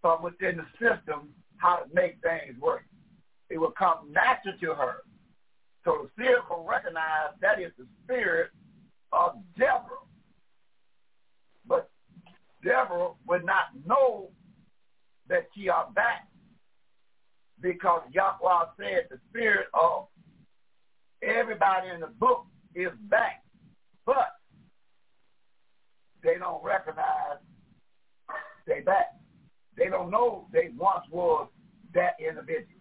from 0.00 0.22
within 0.22 0.58
the 0.58 0.66
system 0.78 1.30
how 1.56 1.76
to 1.76 1.94
make 1.94 2.18
things 2.22 2.58
work. 2.60 2.84
It 3.48 3.58
will 3.58 3.72
come 3.72 4.12
natural 4.12 4.54
to 4.60 4.74
her. 4.74 4.96
So 5.84 6.02
the 6.04 6.10
spirit 6.22 6.42
will 6.48 6.64
recognize 6.64 7.30
that 7.40 7.60
is 7.60 7.72
the 7.76 7.86
spirit 8.04 8.50
of 9.12 9.32
Deborah. 9.58 10.04
But 11.66 11.90
Deborah 12.62 13.10
would 13.26 13.44
not 13.44 13.64
know 13.84 14.30
that 15.30 15.48
she 15.54 15.68
are 15.68 15.88
back 15.94 16.28
because 17.62 18.02
Yahweh 18.12 18.64
said 18.76 19.06
the 19.10 19.18
spirit 19.30 19.68
of 19.72 20.08
everybody 21.22 21.88
in 21.94 22.00
the 22.00 22.08
book 22.08 22.46
is 22.74 22.90
back. 23.08 23.42
But 24.04 24.34
they 26.22 26.34
don't 26.38 26.62
recognize 26.62 27.38
they 28.66 28.80
back. 28.80 29.14
They 29.76 29.88
don't 29.88 30.10
know 30.10 30.46
they 30.52 30.70
once 30.76 31.04
was 31.10 31.48
that 31.94 32.16
individual. 32.18 32.80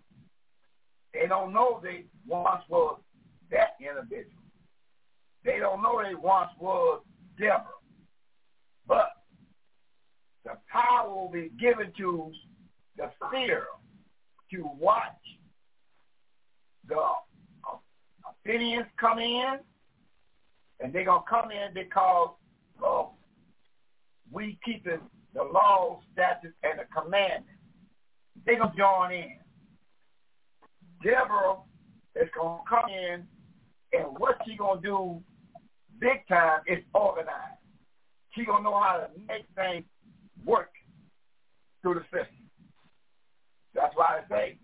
They 1.14 1.28
don't 1.28 1.54
know 1.54 1.80
they 1.82 2.06
once 2.28 2.64
was 2.68 3.00
that 3.52 3.76
individual. 3.80 4.44
They 5.46 5.60
don't 5.60 5.82
know 5.82 6.02
they 6.04 6.16
once 6.16 6.50
was 6.60 7.02
Deborah. 7.38 7.64
But 8.88 9.12
the 10.46 10.52
power 10.72 11.10
will 11.10 11.30
be 11.30 11.52
given 11.60 11.92
to 11.98 12.32
the 12.98 13.12
fear 13.32 13.64
to 14.52 14.70
watch 14.80 15.04
the 16.88 16.96
Athenians 18.46 18.88
come 19.00 19.20
in, 19.20 19.60
and 20.80 20.92
they're 20.94 21.06
going 21.06 21.22
to 21.22 21.30
come 21.30 21.52
in 21.52 21.74
because 21.74 22.32
of 22.84 23.10
we 24.32 24.58
keeping 24.66 25.00
the 25.34 25.44
laws, 25.44 26.02
statutes, 26.14 26.56
and 26.64 26.80
the 26.80 27.02
commandments. 27.02 27.50
They're 28.46 28.58
going 28.58 28.72
to 28.72 28.78
join 28.78 29.12
in. 29.12 29.38
Deborah 31.04 31.58
is 32.16 32.30
going 32.36 32.60
to 32.60 32.70
come 32.70 32.90
in, 32.90 33.28
and 33.94 34.18
what 34.18 34.38
she 34.46 34.56
going 34.56 34.82
to 34.82 34.88
do 34.88 35.22
big 36.00 36.28
time 36.28 36.62
is 36.68 36.80
organize. 36.94 37.60
She 38.36 38.46
going 38.46 38.60
to 38.60 38.64
know 38.64 38.80
how 38.80 38.98
to 38.98 39.08
make 39.28 39.46
things 39.56 39.86
work 40.46 40.72
through 41.82 41.96
the 41.96 42.04
system. 42.04 42.50
That's 43.74 43.96
why 43.96 44.20
I 44.20 44.30
say 44.30 44.58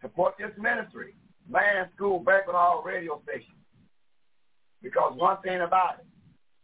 support 0.00 0.34
this 0.38 0.50
ministry, 0.58 1.14
man 1.48 1.88
school, 1.94 2.18
banquet 2.20 2.56
all 2.56 2.82
radio 2.84 3.20
stations. 3.24 3.56
Because 4.82 5.12
one 5.16 5.40
thing 5.42 5.60
about 5.60 6.00
it, 6.00 6.06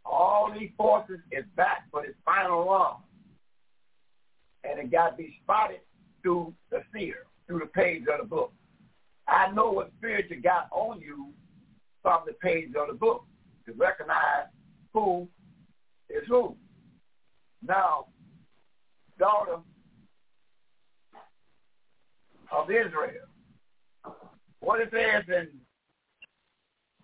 all 0.05 0.51
these 0.57 0.71
forces 0.77 1.19
is 1.31 1.43
back 1.55 1.83
for 1.91 2.01
this 2.01 2.15
final 2.25 2.65
run. 2.65 2.95
And 4.63 4.79
it 4.79 4.91
got 4.91 5.11
to 5.11 5.17
be 5.17 5.37
spotted 5.43 5.81
through 6.23 6.53
the 6.71 6.81
seer, 6.93 7.25
through 7.45 7.59
the 7.59 7.67
page 7.67 8.03
of 8.11 8.19
the 8.19 8.25
book. 8.27 8.51
I 9.27 9.51
know 9.51 9.71
what 9.71 9.91
spirit 9.97 10.27
you 10.29 10.41
got 10.41 10.67
on 10.71 10.99
you 11.01 11.31
from 12.01 12.21
the 12.25 12.33
page 12.33 12.69
of 12.79 12.87
the 12.87 12.93
book 12.93 13.25
to 13.65 13.73
recognize 13.73 14.47
who 14.93 15.27
is 16.09 16.23
who. 16.27 16.55
Now, 17.65 18.07
daughter 19.19 19.57
of 22.51 22.69
Israel, 22.69 23.27
what 24.59 24.81
it 24.81 24.89
says 24.91 25.23
in 25.27 25.49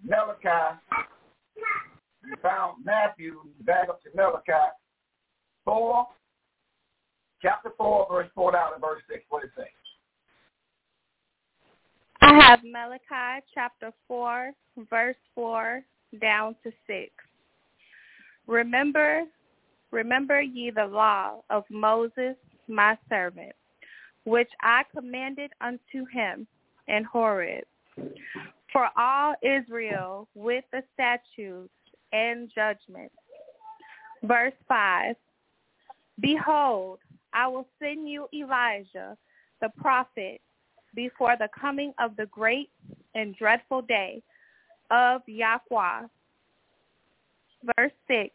Malachi 0.04 0.80
you 2.26 2.36
found 2.42 2.84
Matthew, 2.86 3.42
back 3.62 3.90
up 3.90 4.02
to 4.04 4.10
Malachi 4.16 4.54
4, 5.66 6.08
chapter 7.42 7.70
4, 7.78 8.08
verse 8.10 8.30
4 8.34 8.52
down 8.52 8.74
to 8.74 8.80
verse 8.80 9.02
6. 9.10 9.24
What 9.30 9.44
it 9.44 9.50
says? 9.56 9.66
I 12.22 12.34
have 12.42 12.60
Malachi 12.64 13.46
chapter 13.54 13.92
4, 14.08 14.52
verse 14.90 15.18
4 15.36 15.84
down 16.22 16.56
to 16.64 16.72
6. 16.88 17.12
Remember, 18.48 19.24
remember 19.94 20.42
ye 20.42 20.72
the 20.72 20.86
law 20.86 21.36
of 21.50 21.64
Moses, 21.70 22.36
my 22.68 22.98
servant, 23.08 23.54
which 24.26 24.50
I 24.62 24.84
commanded 24.94 25.52
unto 25.62 26.06
him 26.12 26.48
in 26.88 27.04
Horeb, 27.04 27.64
for 28.72 28.90
all 28.98 29.36
Israel 29.42 30.28
with 30.34 30.66
the 30.72 30.84
statutes 30.94 31.70
and 32.12 32.52
judgment. 32.54 33.12
Verse 34.24 34.54
5 34.68 35.16
Behold, 36.20 37.00
I 37.34 37.48
will 37.48 37.68
send 37.80 38.10
you 38.10 38.28
Elijah, 38.34 39.18
the 39.62 39.70
prophet, 39.78 40.42
before 40.96 41.36
the 41.38 41.50
coming 41.60 41.94
of 42.00 42.16
the 42.16 42.28
great 42.28 42.70
and 43.16 43.36
dreadful 43.36 43.82
day 43.82 44.22
of 44.92 45.22
Yahweh, 45.28 46.08
verse 47.76 47.92
6. 48.08 48.30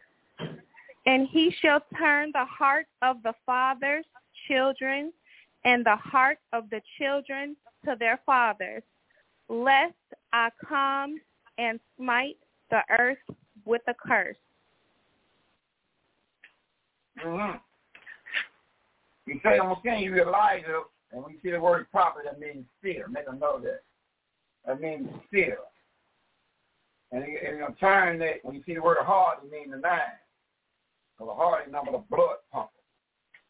And 1.05 1.27
he 1.27 1.53
shall 1.61 1.81
turn 1.97 2.31
the 2.33 2.45
heart 2.45 2.87
of 3.01 3.17
the 3.23 3.33
fathers, 3.45 4.05
children, 4.47 5.11
and 5.65 5.85
the 5.85 5.95
heart 5.95 6.39
of 6.53 6.69
the 6.69 6.81
children 6.97 7.55
to 7.85 7.95
their 7.99 8.19
fathers, 8.25 8.83
lest 9.47 9.93
I 10.33 10.49
come 10.67 11.19
and 11.57 11.79
smite 11.97 12.37
the 12.69 12.81
earth 12.97 13.17
with 13.65 13.81
a 13.87 13.93
curse. 13.93 14.37
Mm-hmm. 17.25 17.57
You 19.25 19.39
say, 19.43 19.59
I'm 19.59 19.75
going 19.83 19.99
to 19.99 20.03
you 20.03 20.21
Elijah, 20.21 20.81
and 21.11 21.23
we 21.23 21.37
see 21.43 21.51
the 21.51 21.59
word 21.59 21.87
prophet, 21.91 22.23
that 22.25 22.39
means 22.39 22.65
seer. 22.81 23.07
Make 23.09 23.25
them 23.25 23.39
know 23.39 23.59
that. 23.59 23.81
That 24.65 24.81
means 24.81 25.07
seer. 25.31 25.57
And 27.11 27.23
in 27.23 27.61
a 27.63 27.71
turn 27.79 28.19
that, 28.19 28.35
when 28.43 28.55
you 28.55 28.63
see 28.65 28.75
the 28.75 28.81
word 28.81 28.97
heart, 29.01 29.39
it 29.43 29.51
means 29.51 29.71
the 29.71 29.77
mind. 29.77 30.01
The 31.19 31.25
heart 31.25 31.67
is 31.67 31.71
number 31.71 31.91
the 31.91 32.03
blood 32.09 32.37
pump. 32.51 32.69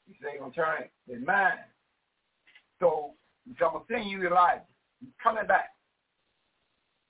He 0.08 0.13
say, 0.15 0.34
you're 0.34 0.41
going 0.41 0.51
to 0.51 0.58
turn 0.58 0.84
the 1.08 1.17
mind. 1.25 1.60
So, 2.79 3.13
so 3.60 3.65
I'm 3.65 3.73
going 3.73 3.86
to 3.88 3.93
send 3.93 4.10
you 4.10 4.27
Elijah. 4.27 4.63
He's 4.99 5.10
coming 5.21 5.45
back. 5.45 5.69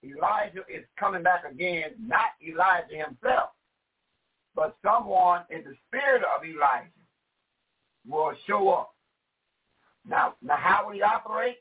Elijah 0.03 0.63
is 0.69 0.83
coming 0.99 1.23
back 1.23 1.43
again, 1.49 1.91
not 1.99 2.35
Elijah 2.45 3.05
himself, 3.07 3.49
but 4.55 4.75
someone 4.83 5.43
in 5.49 5.63
the 5.63 5.73
spirit 5.87 6.23
of 6.23 6.43
Elijah 6.43 6.89
will 8.07 8.33
show 8.47 8.69
up. 8.69 8.93
Now, 10.07 10.35
now 10.41 10.55
how 10.57 10.85
will 10.85 10.93
he 10.93 11.01
operate? 11.01 11.57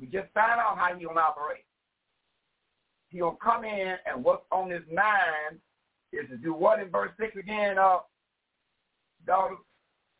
We 0.00 0.06
just 0.06 0.32
found 0.34 0.60
out 0.60 0.76
how 0.76 0.94
he's 0.94 1.04
going 1.04 1.16
to 1.16 1.22
operate. 1.22 1.64
He's 3.10 3.20
to 3.20 3.32
come 3.42 3.64
in 3.64 3.94
and 4.06 4.24
what's 4.24 4.44
on 4.50 4.70
his 4.70 4.82
mind 4.92 5.60
is 6.14 6.28
to 6.30 6.36
do 6.36 6.54
what 6.54 6.80
in 6.80 6.88
verse 6.90 7.10
6 7.18 7.36
again, 7.36 7.78
uh, 7.78 7.98
daughter 9.26 9.56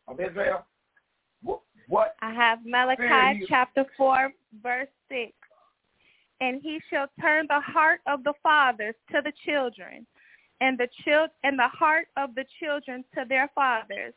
of 0.07 0.19
Israel? 0.19 0.65
What? 1.43 1.61
what 1.87 2.15
I 2.21 2.33
have 2.33 2.59
Malachi 2.65 3.45
chapter 3.47 3.85
4, 3.97 4.31
verse 4.61 4.87
6 5.09 5.31
and 6.41 6.61
he 6.61 6.79
shall 6.89 7.07
turn 7.21 7.45
the 7.47 7.59
heart 7.59 8.01
of 8.07 8.23
the 8.23 8.33
fathers 8.43 8.95
to 9.11 9.21
the 9.23 9.31
children, 9.45 10.05
and 10.61 10.77
the 10.77 10.87
child 11.03 11.29
and 11.43 11.57
the 11.57 11.67
heart 11.67 12.07
of 12.17 12.35
the 12.35 12.45
children 12.59 13.03
to 13.13 13.25
their 13.27 13.49
fathers, 13.55 14.13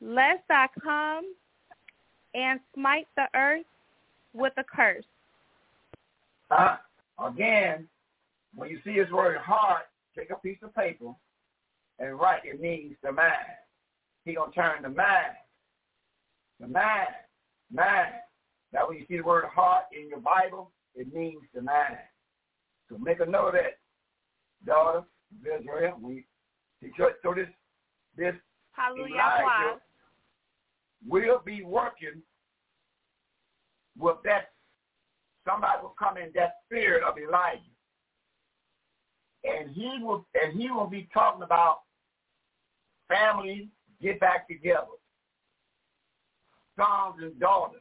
lest 0.00 0.44
I 0.50 0.66
come 0.82 1.24
and 2.34 2.60
smite 2.74 3.08
the 3.16 3.26
earth 3.34 3.64
with 4.34 4.52
a 4.58 4.64
curse. 4.64 5.04
Uh, 6.50 6.76
again, 7.24 7.88
when 8.54 8.70
you 8.70 8.78
see 8.84 8.94
his 8.94 9.10
word 9.10 9.38
heart, 9.38 9.84
take 10.18 10.30
a 10.30 10.36
piece 10.36 10.58
of 10.62 10.74
paper 10.74 11.12
and 11.98 12.18
write 12.18 12.42
it 12.44 12.60
means 12.60 12.96
the 13.02 13.12
mind. 13.12 13.34
He 14.24 14.34
gonna 14.34 14.52
turn 14.52 14.82
the 14.82 14.88
mind. 14.88 15.36
The 16.60 16.68
mind. 16.68 17.08
Mind. 17.72 18.12
Now 18.72 18.88
when 18.88 18.98
you 18.98 19.04
see 19.08 19.16
the 19.18 19.22
word 19.22 19.44
heart 19.46 19.84
in 19.92 20.08
your 20.08 20.20
Bible, 20.20 20.72
it 20.94 21.12
means 21.12 21.42
the 21.54 21.62
mind. 21.62 21.98
So 22.88 22.98
make 22.98 23.20
a 23.20 23.26
note 23.26 23.48
of 23.48 23.54
that, 23.54 23.78
daughter 24.66 24.98
of 24.98 25.60
Israel. 25.60 25.98
We 26.00 26.24
so 26.96 27.34
this 27.34 27.48
this 28.16 28.34
Hallelujah. 28.72 29.14
Elijah 29.14 29.80
will 31.06 31.40
be 31.44 31.62
working 31.62 32.22
with 33.96 34.16
that 34.24 34.52
somebody 35.46 35.82
will 35.82 35.94
come 35.98 36.16
in 36.16 36.30
that 36.34 36.56
spirit 36.66 37.02
of 37.02 37.18
Elijah. 37.18 37.62
And 39.48 39.70
he 39.70 39.98
will 40.02 40.26
and 40.34 40.60
he 40.60 40.70
will 40.70 40.86
be 40.86 41.08
talking 41.12 41.42
about 41.42 41.80
families 43.08 43.66
get 44.02 44.20
back 44.20 44.46
together. 44.48 44.86
Sons 46.76 47.16
and 47.20 47.38
daughters, 47.40 47.80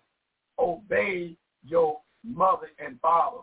obey 0.58 1.36
your 1.64 2.00
mother 2.24 2.70
and 2.84 3.00
father. 3.00 3.40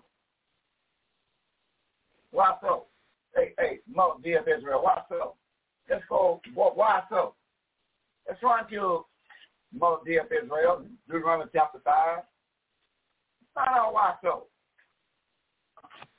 Why 2.32 2.54
so? 2.60 2.86
Hey, 3.36 3.52
hey, 3.58 3.78
mother, 3.92 4.14
dear 4.22 4.40
Israel, 4.40 4.82
why 4.82 5.02
so? 5.08 5.34
Let's 5.88 6.02
go, 6.08 6.40
why 6.54 7.02
so? 7.10 7.34
Let's 8.26 8.42
run 8.42 8.68
to 8.70 9.04
Mother 9.78 10.02
dear 10.06 10.26
Israel, 10.30 10.84
Deuteronomy 11.08 11.50
chapter 11.52 11.80
5. 11.84 12.18
Find 13.54 13.68
out 13.76 13.92
why 13.92 14.14
so. 14.22 14.46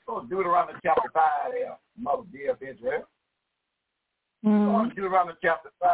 Go 0.07 0.19
to 0.19 0.27
Deuteronomy 0.27 0.77
chapter 0.83 1.09
5 1.13 1.23
there, 1.51 1.77
Mother 1.99 2.23
dear 2.31 2.55
Israel. 2.61 3.07
Mm-hmm. 4.45 4.71
Go 4.71 4.83
to 4.89 4.95
Deuteronomy 4.95 5.37
chapter 5.41 5.69
5, 5.81 5.91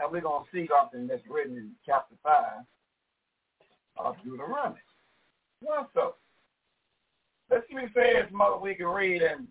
and 0.00 0.12
we're 0.12 0.20
going 0.20 0.44
to 0.44 0.50
see 0.52 0.68
something 0.70 1.06
that's 1.06 1.22
written 1.28 1.56
in 1.56 1.70
chapter 1.86 2.14
5 2.22 2.34
of 3.96 4.16
Deuteronomy. 4.24 4.80
What's 5.60 5.96
up? 5.96 6.18
Let's 7.50 7.66
see 7.68 7.74
what 7.74 7.84
it 7.84 7.90
says, 7.94 8.30
Mother, 8.30 8.58
we 8.58 8.74
can 8.74 8.86
read 8.86 9.22
in 9.22 9.46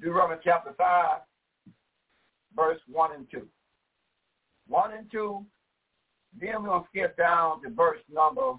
Deuteronomy 0.00 0.40
chapter 0.44 0.72
5, 0.78 1.18
verse 2.54 2.78
1 2.86 3.12
and 3.16 3.26
2. 3.32 3.46
1 4.68 4.92
and 4.92 5.10
2, 5.10 5.44
then 6.40 6.62
we're 6.62 6.68
going 6.68 6.82
to 6.82 6.88
skip 6.90 7.16
down 7.16 7.60
to 7.62 7.70
verse 7.70 7.98
number 8.12 8.52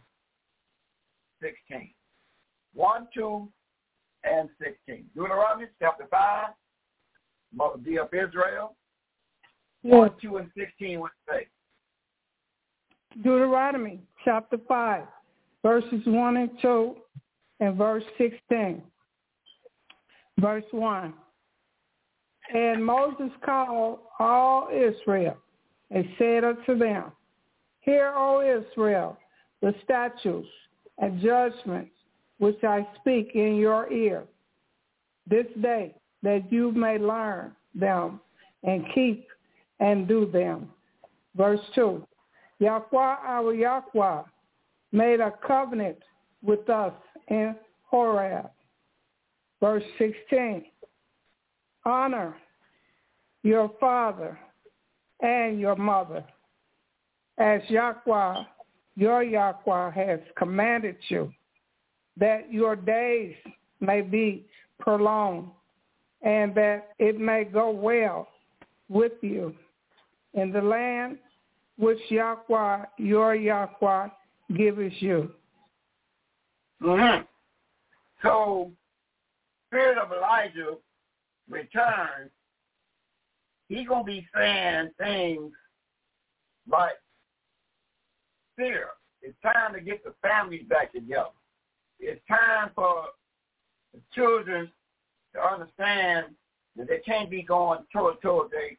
16. 1.41 1.93
1, 2.75 3.07
2, 3.13 3.47
and 4.23 4.49
16. 4.63 5.05
Deuteronomy 5.15 5.67
chapter 5.79 6.05
5, 6.09 6.49
Mother 7.53 8.01
of 8.01 8.13
Israel. 8.13 8.75
1, 9.83 10.11
2, 10.21 10.37
and 10.37 10.49
16 10.57 10.99
would 10.99 11.11
say. 11.29 11.47
Deuteronomy 13.17 13.99
chapter 14.23 14.57
5, 14.67 15.03
verses 15.63 16.01
1 16.05 16.37
and 16.37 16.49
2, 16.61 16.95
and 17.59 17.77
verse 17.77 18.03
16. 18.17 18.81
Verse 20.39 20.63
1. 20.71 21.13
And 22.53 22.85
Moses 22.85 23.31
called 23.45 23.99
all 24.19 24.69
Israel 24.73 25.37
and 25.89 26.05
said 26.17 26.43
unto 26.43 26.77
them, 26.77 27.11
Hear, 27.81 28.13
O 28.15 28.41
Israel, 28.41 29.17
the 29.61 29.73
statutes 29.83 30.47
and 30.97 31.21
judgments 31.21 31.91
which 32.41 32.63
I 32.63 32.87
speak 32.99 33.35
in 33.35 33.55
your 33.55 33.91
ear 33.93 34.23
this 35.29 35.45
day, 35.61 35.93
that 36.23 36.51
you 36.51 36.71
may 36.71 36.97
learn 36.97 37.51
them 37.75 38.19
and 38.63 38.83
keep 38.95 39.27
and 39.79 40.07
do 40.07 40.25
them. 40.25 40.69
Verse 41.35 41.59
2. 41.75 42.03
Yahweh 42.57 43.15
our 43.27 43.53
Yahweh 43.53 44.23
made 44.91 45.19
a 45.19 45.33
covenant 45.45 45.99
with 46.41 46.67
us 46.67 46.93
in 47.27 47.55
Horeb. 47.83 48.49
Verse 49.59 49.83
16, 49.99 50.65
honor 51.85 52.35
your 53.43 53.71
father 53.79 54.39
and 55.19 55.59
your 55.59 55.75
mother 55.75 56.23
as 57.37 57.61
Yahweh, 57.69 58.43
your 58.95 59.21
Yahweh 59.21 59.91
has 59.91 60.19
commanded 60.35 60.95
you, 61.09 61.31
that 62.17 62.51
your 62.51 62.75
days 62.75 63.35
may 63.79 64.01
be 64.01 64.45
prolonged 64.79 65.47
and 66.21 66.53
that 66.55 66.89
it 66.99 67.19
may 67.19 67.43
go 67.43 67.71
well 67.71 68.27
with 68.89 69.13
you 69.21 69.55
in 70.33 70.51
the 70.51 70.61
land 70.61 71.17
which 71.77 71.99
Yahweh, 72.09 72.85
your 72.97 73.35
Yahweh, 73.35 74.09
gives 74.55 74.93
you. 75.01 75.31
Mm-hmm. 76.81 77.23
So, 78.21 78.71
spirit 79.67 79.97
of 79.97 80.11
Elijah 80.11 80.77
returns. 81.49 82.29
He's 83.67 83.87
going 83.87 84.05
to 84.05 84.11
be 84.11 84.27
saying 84.35 84.91
things 84.99 85.51
like, 86.69 86.91
fear. 88.57 88.87
It's 89.21 89.37
time 89.41 89.73
to 89.73 89.81
get 89.81 90.03
the 90.03 90.13
families 90.21 90.63
back 90.67 90.91
together. 90.91 91.29
It's 92.01 92.21
time 92.27 92.71
for 92.75 93.05
the 93.93 94.01
children 94.13 94.71
to 95.35 95.39
understand 95.39 96.27
that 96.75 96.87
they 96.87 96.99
can't 97.05 97.29
be 97.29 97.43
going 97.43 97.81
toward 97.93 98.19
toward 98.21 98.49
their 98.51 98.71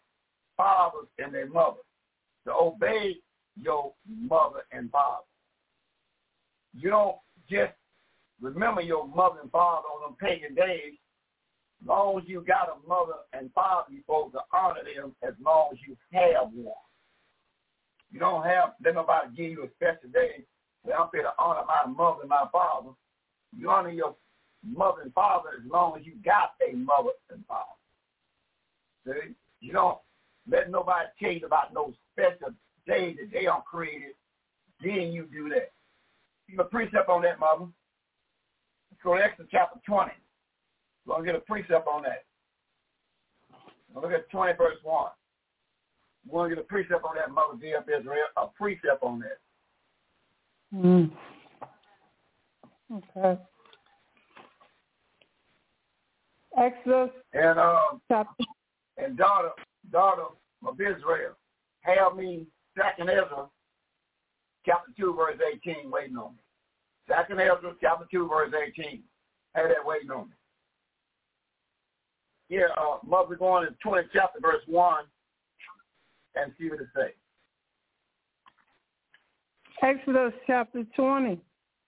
fathers 0.57 1.07
and 1.19 1.33
their 1.33 1.47
mothers. 1.47 1.85
To 2.47 2.53
obey 2.53 3.17
your 3.61 3.93
mother 4.09 4.65
and 4.73 4.91
father. 4.91 5.23
You 6.75 6.91
don't 6.91 7.17
just 7.49 7.73
remember 8.41 8.81
your 8.81 9.07
mother 9.07 9.39
and 9.41 9.51
father 9.53 9.87
on 9.87 10.11
them 10.11 10.17
pagan 10.21 10.55
days. 10.57 10.95
As 11.83 11.89
long 11.89 12.19
as 12.19 12.25
you 12.27 12.41
got 12.41 12.69
a 12.69 12.89
mother 12.89 13.15
and 13.33 13.53
father, 13.53 13.93
you're 13.93 14.03
supposed 14.03 14.35
to 14.35 14.41
honor 14.53 14.81
them 14.83 15.15
as 15.23 15.35
long 15.41 15.69
as 15.73 15.79
you 15.87 15.97
have 16.13 16.51
one. 16.53 16.75
You 18.11 18.19
don't 18.19 18.45
have, 18.45 18.75
let 18.85 18.95
nobody 18.95 19.29
give 19.37 19.51
you 19.51 19.65
a 19.65 19.71
special 19.77 20.11
day. 20.13 20.45
Well, 20.85 20.97
I'm 21.01 21.09
here 21.13 21.23
to 21.23 21.33
honor 21.39 21.63
my 21.67 21.91
mother 21.93 22.23
and 22.23 22.29
my 22.29 22.47
father. 22.51 22.91
You 23.57 23.71
honor 23.71 23.91
your 23.91 24.15
mother 24.65 25.03
and 25.03 25.13
father 25.13 25.51
as 25.59 25.71
long 25.71 25.99
as 25.99 26.07
you 26.07 26.13
got 26.25 26.53
a 26.67 26.75
mother 26.75 27.11
and 27.31 27.45
father. 27.47 27.65
See? 29.07 29.35
You 29.61 29.73
don't 29.73 29.99
let 30.51 30.71
nobody 30.71 31.07
tell 31.21 31.33
you 31.33 31.47
about 31.47 31.73
no 31.73 31.93
special 32.13 32.55
day 32.87 33.15
that 33.15 33.31
they 33.33 33.47
are 33.47 33.63
created. 33.63 34.15
Then 34.83 35.13
you 35.13 35.29
do 35.33 35.49
that. 35.51 35.73
Give 36.51 36.59
a 36.59 36.65
precept 36.65 37.09
on 37.09 37.23
that, 37.23 37.39
mother. 37.39 37.67
Let's 38.91 39.03
go 39.05 39.17
to 39.17 39.23
Exodus 39.23 39.49
chapter 39.51 39.79
20. 39.87 40.11
We're 41.07 41.15
going 41.15 41.27
to 41.27 41.33
get 41.33 41.41
a 41.41 41.45
precept 41.45 41.87
on 41.87 42.03
that. 42.03 42.25
Look 43.95 44.13
at 44.13 44.31
20 44.31 44.55
verse 44.55 44.77
1. 44.83 45.11
We're 46.29 46.41
going 46.41 46.51
to 46.51 46.57
get 46.57 46.65
a 46.65 46.69
precept 46.69 47.05
on 47.05 47.17
that, 47.17 47.31
Mother 47.31 47.59
dear 47.61 47.83
Israel, 47.83 48.27
a 48.37 48.47
precept 48.47 49.03
on 49.03 49.21
that. 49.21 49.39
Mm. 50.75 51.11
Okay. 52.93 53.41
Exodus 56.59 57.11
and 57.33 57.59
um 57.59 58.03
chapter 58.09 58.45
and 58.99 59.17
daughter 59.17 59.51
daughter 59.91 60.25
of 60.67 60.75
Israel, 60.81 61.33
have 61.81 62.17
me 62.17 62.47
second 62.77 63.09
Ezra 63.09 63.47
chapter 64.67 64.93
two 64.99 65.15
verse 65.15 65.39
eighteen 65.51 65.91
waiting 65.91 66.17
on 66.17 66.33
me. 66.33 66.43
Second 67.09 67.41
Ezra 67.41 67.75
chapter 67.81 68.07
two 68.11 68.29
verse 68.29 68.53
eighteen. 68.55 69.03
Have 69.55 69.69
that 69.69 69.85
waiting 69.85 70.11
on 70.11 70.29
me. 70.29 70.35
Yeah, 72.51 72.67
uh 72.77 72.99
mother 73.07 73.37
going 73.37 73.67
in 73.67 73.75
twenty 73.83 74.07
chapter 74.13 74.39
verse 74.41 74.63
one 74.67 75.05
and 76.35 76.53
see 76.59 76.69
what 76.69 76.81
it 76.81 76.89
says. 76.95 77.13
Exodus 79.83 80.33
chapter 80.47 80.85
20, 80.95 81.41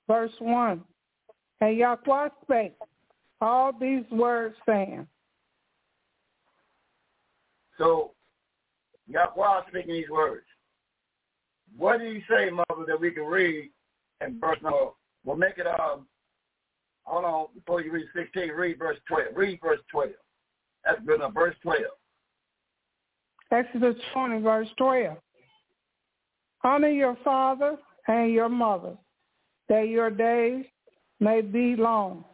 verse 0.08 0.32
1. 0.40 0.82
And 1.60 1.76
Yahweh 1.76 2.28
spake 2.42 2.76
all 3.40 3.72
these 3.72 4.04
words 4.10 4.56
saying. 4.66 5.06
So, 7.78 8.12
Yahweh 9.08 9.60
speaking 9.68 9.94
these 9.94 10.08
words. 10.10 10.44
What 11.76 11.98
do 11.98 12.04
you 12.04 12.22
say, 12.28 12.50
Mother, 12.50 12.84
that 12.86 13.00
we 13.00 13.10
can 13.10 13.24
read 13.24 13.70
in 14.24 14.38
verse 14.40 14.58
number? 14.62 14.90
We'll 15.24 15.36
make 15.36 15.58
it, 15.58 15.66
um, 15.66 16.06
hold 17.02 17.24
on, 17.24 17.46
before 17.54 17.82
you 17.82 17.90
read 17.90 18.06
16, 18.14 18.50
read 18.50 18.78
verse 18.78 18.98
12. 19.08 19.28
Read 19.34 19.58
verse 19.62 19.80
12. 19.90 20.10
That's 20.84 21.00
good 21.04 21.16
enough, 21.16 21.34
verse 21.34 21.56
12. 21.62 21.80
Exodus 23.50 23.96
20, 24.12 24.40
verse 24.42 24.68
12. 24.76 25.16
Honor 26.62 26.88
your 26.88 27.16
father 27.24 27.76
and 28.08 28.32
your 28.32 28.48
mother, 28.48 28.96
that 29.68 29.88
your 29.88 30.10
days 30.10 30.64
may 31.20 31.40
be 31.40 31.76
long 31.76 32.24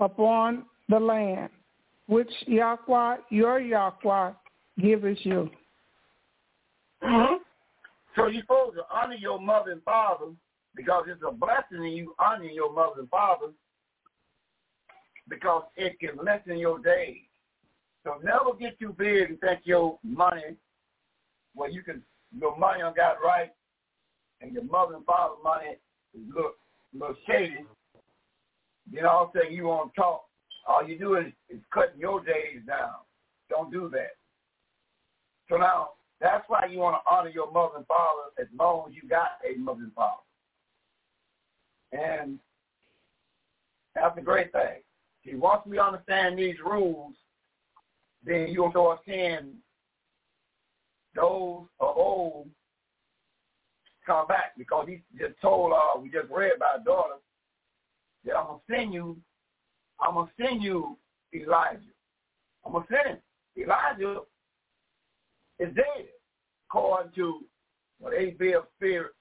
upon 0.00 0.64
the 0.88 0.98
land 0.98 1.50
which 2.06 2.30
Yahweh, 2.46 3.16
your 3.30 3.60
Yahweh, 3.60 4.32
gives 4.80 5.18
you. 5.24 5.50
Mm-hmm. 7.02 7.34
So 8.14 8.26
you're 8.28 8.42
supposed 8.42 8.76
to 8.76 8.82
honor 8.92 9.16
your 9.16 9.40
mother 9.40 9.72
and 9.72 9.82
father 9.82 10.26
because 10.74 11.04
it's 11.08 11.22
a 11.26 11.32
blessing 11.32 11.84
in 11.84 11.92
you 11.92 12.14
honoring 12.18 12.54
your 12.54 12.72
mother 12.72 13.00
and 13.00 13.10
father 13.10 13.48
because 15.28 15.64
it 15.76 15.98
can 15.98 16.24
lessen 16.24 16.58
your 16.58 16.78
days. 16.78 17.16
So 18.04 18.20
never 18.22 18.56
get 18.58 18.78
too 18.78 18.94
big 18.96 19.30
and 19.30 19.40
think 19.40 19.60
your 19.64 19.98
money, 20.04 20.56
well, 21.56 21.70
you 21.70 21.82
can, 21.82 22.02
your 22.38 22.56
money 22.56 22.82
on 22.82 22.94
got 22.94 23.16
right 23.24 23.52
and 24.40 24.52
your 24.52 24.64
mother 24.64 24.94
and 24.94 25.04
father 25.04 25.34
money 25.42 25.76
look 26.34 26.56
look 26.98 27.16
shady, 27.26 27.58
all 29.08 29.24
of 29.24 29.30
a 29.34 29.38
sudden 29.38 29.52
you 29.52 29.64
want 29.66 29.94
to 29.94 30.00
talk. 30.00 30.24
All 30.66 30.86
you 30.86 30.98
do 30.98 31.16
is, 31.16 31.32
is 31.48 31.60
cutting 31.72 32.00
your 32.00 32.20
days 32.20 32.60
down. 32.66 32.94
Don't 33.48 33.70
do 33.70 33.88
that. 33.92 34.16
So 35.48 35.56
now 35.56 35.90
that's 36.20 36.44
why 36.48 36.66
you 36.70 36.78
want 36.78 36.96
to 36.96 37.14
honor 37.14 37.30
your 37.30 37.50
mother 37.52 37.76
and 37.76 37.86
father 37.86 38.30
as 38.40 38.46
long 38.58 38.88
as 38.88 38.94
you 38.94 39.08
got 39.08 39.38
a 39.48 39.58
mother 39.58 39.82
and 39.82 39.92
father. 39.92 40.22
And 41.92 42.38
that's 43.94 44.18
a 44.18 44.22
great 44.22 44.52
thing. 44.52 44.82
See, 45.24 45.34
once 45.34 45.62
we 45.66 45.78
understand 45.78 46.38
these 46.38 46.56
rules, 46.64 47.14
then 48.24 48.48
you'll 48.48 48.70
start 48.70 49.00
seeing 49.06 49.54
those 51.14 51.62
of 51.80 51.96
old 51.96 52.48
come 54.04 54.26
back 54.26 54.52
because 54.56 54.86
he 54.88 55.02
just 55.18 55.34
told 55.40 55.72
uh 55.72 55.98
we 56.00 56.08
just 56.08 56.30
read 56.30 56.52
by 56.60 56.76
daughter 56.84 57.14
that 58.26 58.36
I'm 58.36 58.46
gonna 58.46 58.58
send 58.70 58.92
you 58.92 59.16
I'm 60.00 60.14
gonna 60.14 60.30
send 60.38 60.62
you 60.62 60.98
Elijah. 61.34 61.80
I'm 62.64 62.72
gonna 62.72 62.84
send 62.90 63.16
him. 63.16 63.22
Elijah 63.58 64.20
is 65.58 65.74
dead. 65.74 66.06
According 66.68 67.12
to 67.12 67.40
what 67.98 68.12
Abel 68.14 68.66
Spirit 68.76 69.12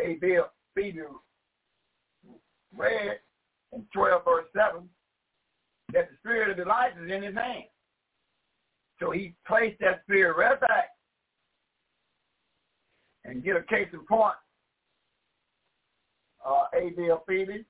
Abel 0.00 0.46
Phoebe 0.74 1.02
read 2.74 3.18
in 3.72 3.84
twelve 3.92 4.24
verse 4.24 4.46
seven 4.56 4.88
that 5.92 6.08
the 6.10 6.16
spirit 6.20 6.50
of 6.50 6.64
Elijah 6.64 7.04
is 7.04 7.10
in 7.10 7.22
his 7.22 7.34
hand. 7.34 7.64
So 9.00 9.10
he 9.10 9.34
placed 9.46 9.80
that 9.80 10.02
spirit 10.04 10.36
right 10.36 10.58
back 10.60 10.90
and 13.24 13.44
get 13.44 13.56
a 13.56 13.62
case 13.62 13.88
in 13.92 14.00
point, 14.06 14.34
uh, 16.46 16.64
A.B.L. 16.74 17.24
Phoebe. 17.26 17.64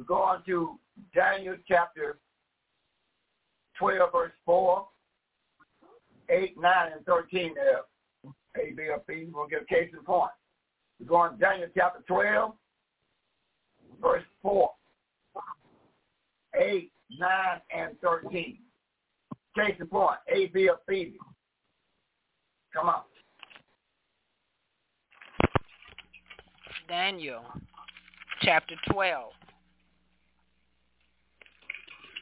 We 0.00 0.06
go 0.06 0.22
on 0.22 0.42
to 0.46 0.78
Daniel 1.14 1.56
chapter 1.68 2.16
12, 3.78 4.10
verse 4.10 4.32
4, 4.46 4.88
8, 6.30 6.58
9, 6.58 6.74
and 6.96 7.04
13 7.04 7.52
there. 7.54 7.80
A.B.L. 8.56 9.04
Phoebe. 9.06 9.30
We'll 9.30 9.46
get 9.46 9.60
a 9.60 9.64
case 9.66 9.90
in 9.92 10.02
point. 10.02 10.30
We 10.98 11.04
go 11.04 11.16
on 11.16 11.32
to 11.32 11.36
Daniel 11.36 11.68
chapter 11.76 12.02
12, 12.08 12.52
verse 14.00 14.24
4, 14.40 14.70
8, 16.58 16.92
9, 17.18 17.30
and 17.76 18.00
13. 18.00 18.58
Case 19.54 19.76
in 19.78 19.86
point. 19.86 20.16
A.B.L. 20.34 20.80
Phoebe. 20.88 21.18
Come 22.74 22.88
on. 22.88 23.02
Daniel 26.88 27.42
chapter 28.40 28.76
12. 28.90 29.32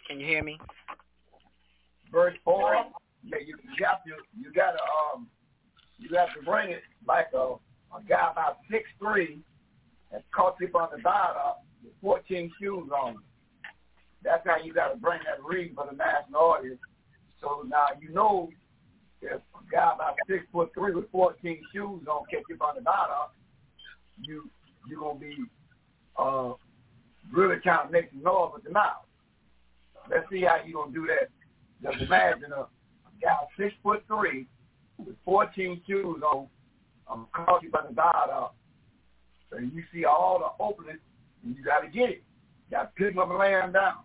Can 0.09 0.19
you 0.19 0.27
hear 0.27 0.43
me? 0.43 0.59
Verse 2.11 2.35
4. 2.45 2.87
Yeah, 3.25 3.37
you, 3.47 3.59
you 3.63 3.77
got 3.79 4.01
to 4.07 4.13
you 4.41 4.53
got 4.55 4.73
to 4.73 4.79
um 5.15 5.29
you 5.99 6.09
got 6.09 6.29
to 6.35 6.43
bring 6.45 6.71
it 6.71 6.83
like 7.07 7.27
a 7.35 7.57
a 7.95 8.03
guy 8.09 8.31
about 8.33 8.59
six 8.71 8.85
three 8.99 9.41
that 10.11 10.25
caught 10.35 10.57
you 10.61 10.69
on 10.69 10.89
the 10.97 11.03
bottom 11.03 11.61
with 11.85 11.93
14 12.01 12.51
shoes 12.61 12.89
on. 12.91 13.17
That's 14.23 14.47
how 14.47 14.57
you 14.63 14.73
got 14.73 14.95
to 14.95 14.97
bring 14.97 15.21
that 15.27 15.45
reading 15.45 15.75
for 15.75 15.87
the 15.91 15.97
national 15.97 16.41
audience. 16.41 16.81
So 17.43 17.65
now 17.69 17.87
you 18.01 18.11
know 18.15 18.49
if 19.21 19.33
a 19.33 19.71
guy 19.71 19.93
about 19.95 20.15
six 20.27 20.45
foot 20.53 20.71
three 20.75 20.95
with 20.95 21.11
14 21.11 21.61
shoes 21.75 22.03
on 22.09 22.25
catch 22.31 22.45
you 22.49 22.57
on 22.61 22.77
the 22.77 22.83
bottom, 22.83 23.31
you 24.23 24.49
you're 24.89 25.01
gonna 25.01 25.19
be 25.19 25.37
uh, 26.17 26.53
really 27.31 27.57
kind 27.63 27.81
of 27.85 27.91
making 27.91 28.23
noise 28.23 28.53
with 28.55 28.65
the 28.65 28.71
mouth. 28.71 29.08
Let's 30.11 30.29
see 30.31 30.43
how 30.43 30.59
you're 30.65 30.83
gonna 30.83 30.95
do 30.95 31.07
that. 31.07 31.29
Just 31.83 32.03
imagine 32.03 32.53
a, 32.53 32.67
guy 33.21 33.35
six 33.59 33.75
foot 33.83 34.05
three 34.07 34.47
with 34.99 35.17
14 35.25 35.81
shoes 35.87 36.23
on, 36.23 36.47
um, 37.11 37.27
caught 37.33 37.63
you 37.63 37.71
by 37.71 37.83
the 37.89 37.95
dial 37.95 38.31
up, 38.33 38.57
and 39.53 39.73
you 39.73 39.83
see 39.93 40.05
all 40.05 40.39
the 40.39 40.63
openings, 40.65 41.01
and 41.45 41.57
you 41.57 41.65
got 41.65 41.81
to 41.81 41.89
get 41.89 42.11
it. 42.11 42.23
You 42.71 42.77
got 42.77 42.83
to 42.83 43.03
pick 43.03 43.15
them 43.15 43.19
up 43.19 43.31
and 43.31 43.39
lay 43.39 43.53
them 43.53 43.73
down. 43.73 43.99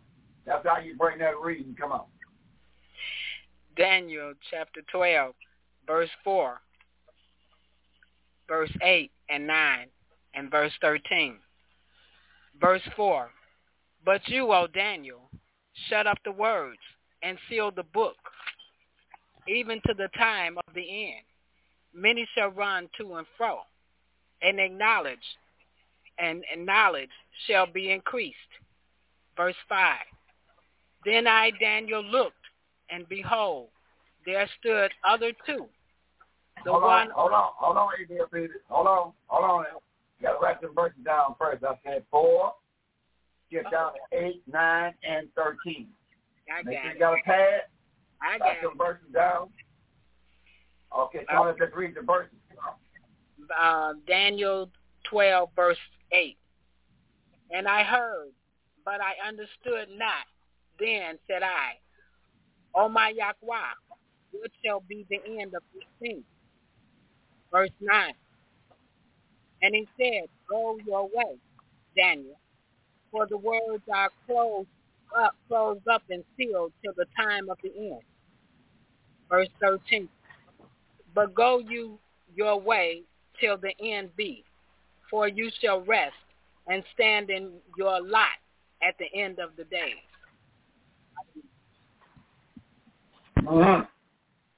That's 0.46 0.66
how 0.66 0.80
you 0.80 0.96
bring 0.96 1.20
that 1.20 1.40
reading. 1.40 1.76
Come 1.80 1.92
on. 1.92 2.06
Daniel 3.76 4.34
chapter 4.52 4.82
12, 4.92 5.34
verse 5.88 6.10
4, 6.24 6.62
verse 8.48 8.72
8 8.82 9.12
and 9.30 9.48
9 9.48 9.88
and 10.36 10.52
verse 10.52 10.74
13. 10.82 11.38
Verse 12.62 12.82
4, 12.96 13.30
But 14.06 14.28
you, 14.28 14.54
O 14.54 14.68
Daniel, 14.68 15.32
shut 15.90 16.08
up 16.08 16.18
the 16.24 16.32
words 16.32 16.80
and 17.22 17.38
seal 17.50 17.72
the 17.72 17.84
book, 17.84 18.18
even 19.48 19.82
to 19.88 19.94
the 19.94 20.10
time 20.18 20.58
of 20.58 20.74
the 20.74 21.06
end. 21.06 21.26
Many 21.94 22.28
shall 22.36 22.50
run 22.50 22.90
to 22.98 23.16
and 23.16 23.28
fro, 23.38 23.60
and 24.42 24.60
acknowledge, 24.60 25.18
and, 26.18 26.44
and 26.52 26.66
knowledge 26.66 27.10
shall 27.48 27.66
be 27.66 27.92
increased. 27.92 28.38
Verse 29.38 29.56
5, 29.70 29.98
Then 31.06 31.28
I, 31.28 31.52
Daniel, 31.60 32.04
looked, 32.04 32.36
and 32.90 33.08
behold, 33.10 33.68
there 34.26 34.48
stood 34.60 34.92
other 35.08 35.32
two. 35.46 35.66
The 36.64 36.72
hold 36.72 36.84
one, 36.84 37.08
on, 37.08 37.14
hold 37.16 37.32
on, 37.32 37.50
hold 37.56 37.78
on, 37.78 37.90
hold 38.70 38.88
on, 38.88 39.14
hold 39.28 39.46
on. 39.46 39.66
You 40.20 40.28
got 40.28 40.34
to 40.34 40.40
write 40.40 40.62
them 40.62 40.72
verses 40.74 41.04
down 41.04 41.36
first. 41.38 41.64
I 41.64 41.74
said 41.84 42.04
four, 42.10 42.54
skip 43.54 43.72
down 43.72 43.92
to 44.12 44.26
8, 44.26 44.42
9, 44.48 44.94
and 45.04 45.28
13. 45.36 45.88
I 46.52 46.64
Make 46.64 46.76
got 46.76 46.82
sure 46.82 46.92
it. 46.92 46.94
you 46.94 47.00
got 47.00 47.14
a 47.14 47.24
pad. 47.24 47.62
I 48.22 48.38
got 48.38 48.56
some 48.64 48.78
verses 48.78 49.06
down. 49.14 49.50
Okay, 50.98 51.26
so 51.32 51.44
let's 51.44 51.60
just 51.60 51.74
read 51.74 51.96
the 51.96 52.02
verses. 52.02 52.38
Uh, 53.60 53.94
Daniel 54.08 54.70
12, 55.10 55.50
verse 55.56 55.78
8. 56.12 56.38
And 57.52 57.68
I 57.68 57.84
heard, 57.84 58.32
but 58.86 59.00
I 59.02 59.28
understood 59.28 59.90
not. 59.98 60.26
Then 60.80 61.20
said 61.28 61.44
I, 61.44 61.74
O 62.76 62.90
my 62.90 63.10
Yahweh, 63.10 63.34
what 64.32 64.52
shall 64.66 64.82
be 64.82 65.06
the 65.10 65.20
end 65.40 65.54
of 65.54 65.62
this 65.74 65.84
thing? 66.00 66.24
Verse 67.52 67.70
9. 67.80 68.14
And 69.62 69.76
he 69.76 69.88
said, 69.98 70.30
Go 70.50 70.78
your 70.86 71.04
way, 71.04 71.38
Daniel, 71.96 72.40
for 73.14 73.28
the 73.28 73.38
words 73.38 73.84
are 73.94 74.10
closed 74.26 74.68
up, 75.16 75.36
closed 75.48 75.88
up 75.88 76.02
and 76.10 76.24
sealed 76.36 76.74
till 76.84 76.94
the 76.98 77.06
time 77.16 77.48
of 77.48 77.58
the 77.64 77.72
end. 77.78 78.02
Verse 79.30 79.48
13. 79.62 80.10
But 81.14 81.36
go 81.36 81.60
you 81.60 82.00
your 82.36 82.60
way 82.60 83.04
till 83.40 83.56
the 83.58 83.72
end 83.80 84.10
be, 84.18 84.44
for 85.12 85.28
you 85.28 85.52
shall 85.62 85.82
rest 85.82 86.16
and 86.68 86.84
stand 86.96 87.30
in 87.30 87.52
your 87.78 88.02
lot 88.02 88.40
at 88.82 88.96
the 88.98 89.06
end 89.18 89.38
of 89.38 89.52
the 89.58 89.66
day. 89.66 89.94
Mm-hmm. 93.38 93.84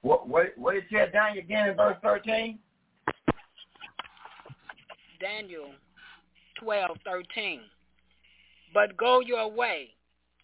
What, 0.02 0.30
what, 0.30 0.54
what 0.56 0.76
did 0.76 0.84
you 0.90 1.00
say 1.00 1.12
down 1.12 1.38
again 1.38 1.70
in 1.70 1.76
verse 1.76 1.98
13? 2.02 2.58
Daniel 5.20 5.72
12, 6.60 6.98
13. 7.04 7.62
But 8.76 8.98
go 8.98 9.22
your 9.22 9.50
way 9.50 9.92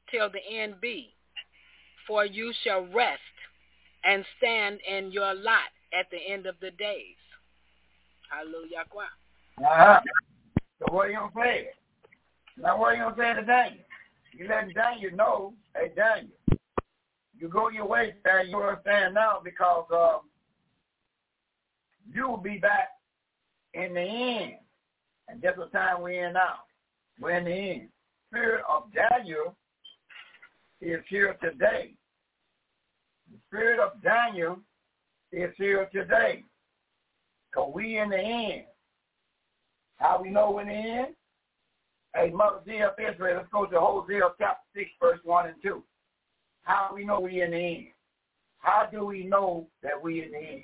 till 0.09 0.29
the 0.29 0.39
end 0.57 0.75
be, 0.82 1.13
for 2.07 2.25
you 2.25 2.53
shall 2.63 2.88
rest 2.95 3.19
and 4.05 4.23
stand 4.38 4.79
in 4.89 5.11
your 5.11 5.36
lot 5.36 5.69
at 5.93 6.09
the 6.11 6.17
end 6.17 6.45
of 6.45 6.55
the 6.61 6.71
days. 6.71 7.17
Hallelujah. 8.32 8.86
Uh-huh. 9.59 9.99
So 10.79 10.93
what 10.93 11.07
are 11.07 11.11
you 11.11 11.17
going 11.17 11.32
to 11.34 11.41
say? 11.41 11.67
Now 12.57 12.79
what 12.79 12.93
are 12.93 12.95
you 12.95 13.03
going 13.03 13.15
to 13.15 13.21
say 13.21 13.41
to 13.41 13.45
Daniel? 13.45 13.84
You 14.32 14.47
let 14.47 14.73
Daniel 14.73 15.13
know, 15.13 15.53
hey, 15.75 15.91
Daniel, 15.93 16.32
you 17.38 17.49
go 17.49 17.69
your 17.69 17.86
way, 17.86 18.13
Daniel, 18.23 18.47
you 18.61 18.65
understand 18.65 19.13
now 19.15 19.41
because 19.43 19.88
um, 19.91 20.21
you 22.13 22.29
will 22.29 22.38
be 22.38 22.59
back 22.59 22.91
in 23.73 23.93
the 23.93 23.99
end. 23.99 24.53
And 25.27 25.41
that's 25.41 25.57
the 25.57 25.65
time 25.65 26.01
we're 26.01 26.27
in 26.27 26.34
now. 26.34 26.59
We're 27.19 27.32
in 27.32 27.43
the 27.43 27.51
end. 27.51 27.89
The 28.32 28.38
spirit 28.38 28.63
of 28.69 28.84
Daniel 28.93 29.55
is 30.82 31.01
here 31.09 31.36
today. 31.41 31.93
The 33.32 33.38
spirit 33.47 33.79
of 33.79 34.01
Daniel 34.01 34.59
is 35.32 35.51
here 35.57 35.89
today. 35.93 36.43
Because 37.51 37.71
we 37.73 37.97
in 37.99 38.09
the 38.09 38.17
end. 38.17 38.63
How 39.97 40.21
we 40.21 40.29
know 40.29 40.59
in 40.59 40.67
the 40.67 40.73
end? 40.73 41.07
Hey, 42.15 42.29
Mother 42.29 42.59
Zia 42.65 42.88
of 42.88 42.93
Israel, 42.99 43.38
let's 43.38 43.49
go 43.51 43.65
to 43.65 43.79
Hosea 43.79 44.29
chapter 44.38 44.63
6, 44.75 44.89
verse 45.01 45.19
1 45.23 45.47
and 45.47 45.55
2. 45.61 45.84
How 46.63 46.91
we 46.93 47.05
know 47.05 47.19
we 47.19 47.41
in 47.41 47.51
the 47.51 47.57
end? 47.57 47.88
How 48.59 48.88
do 48.91 49.05
we 49.05 49.23
know 49.23 49.67
that 49.82 50.01
we 50.01 50.23
in 50.23 50.32
the 50.32 50.38
end? 50.38 50.63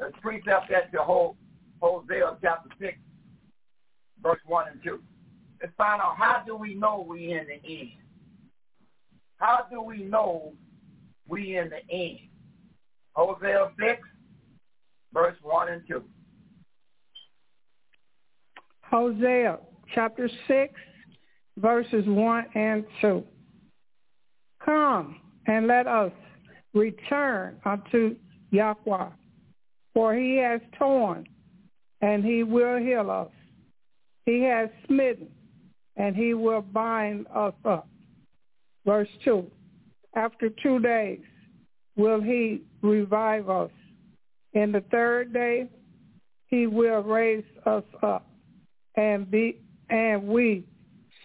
Let's 0.00 0.14
precept 0.22 0.70
that 0.70 0.92
to 0.92 0.98
whole 1.02 1.36
Hosea 1.80 2.36
chapter 2.42 2.70
6, 2.80 2.96
verse 4.22 4.40
1 4.46 4.68
and 4.68 4.80
2. 4.82 5.00
Let's 5.64 5.76
find 5.78 6.02
out 6.02 6.16
how 6.18 6.42
do 6.46 6.56
we 6.56 6.74
know 6.74 7.06
we 7.08 7.32
in 7.32 7.46
the 7.46 7.54
end? 7.54 7.92
How 9.38 9.60
do 9.70 9.80
we 9.80 10.02
know 10.04 10.52
we 11.26 11.56
in 11.56 11.70
the 11.70 11.90
end? 11.90 12.18
Hosea 13.14 13.70
6, 13.80 14.02
verse 15.14 15.36
1 15.40 15.68
and 15.70 15.82
2. 15.88 16.04
Hosea 18.82 19.58
chapter 19.94 20.28
6, 20.46 20.74
verses 21.56 22.04
1 22.06 22.44
and 22.54 22.84
2. 23.00 23.24
Come 24.62 25.18
and 25.46 25.66
let 25.66 25.86
us 25.86 26.12
return 26.74 27.56
unto 27.64 28.16
Yahweh, 28.50 29.08
for 29.94 30.14
he 30.14 30.36
has 30.36 30.60
torn, 30.78 31.26
and 32.02 32.22
he 32.22 32.42
will 32.42 32.76
heal 32.76 33.10
us. 33.10 33.30
He 34.26 34.42
has 34.42 34.68
smitten, 34.86 35.28
and 35.96 36.16
he 36.16 36.34
will 36.34 36.62
bind 36.62 37.26
us 37.34 37.54
up. 37.64 37.88
Verse 38.84 39.08
2. 39.24 39.46
After 40.16 40.48
two 40.62 40.78
days 40.78 41.20
will 41.96 42.20
he 42.20 42.62
revive 42.82 43.48
us. 43.48 43.70
In 44.52 44.70
the 44.72 44.82
third 44.90 45.32
day 45.32 45.68
he 46.46 46.66
will 46.66 47.02
raise 47.02 47.44
us 47.66 47.82
up, 48.02 48.26
and 48.96 49.28
be 49.28 49.58
and 49.90 50.22
we 50.22 50.64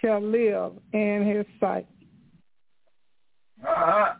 shall 0.01 0.21
live 0.21 0.73
in 0.93 1.25
his 1.25 1.45
sight. 1.59 1.87
Uh-huh. 3.61 4.13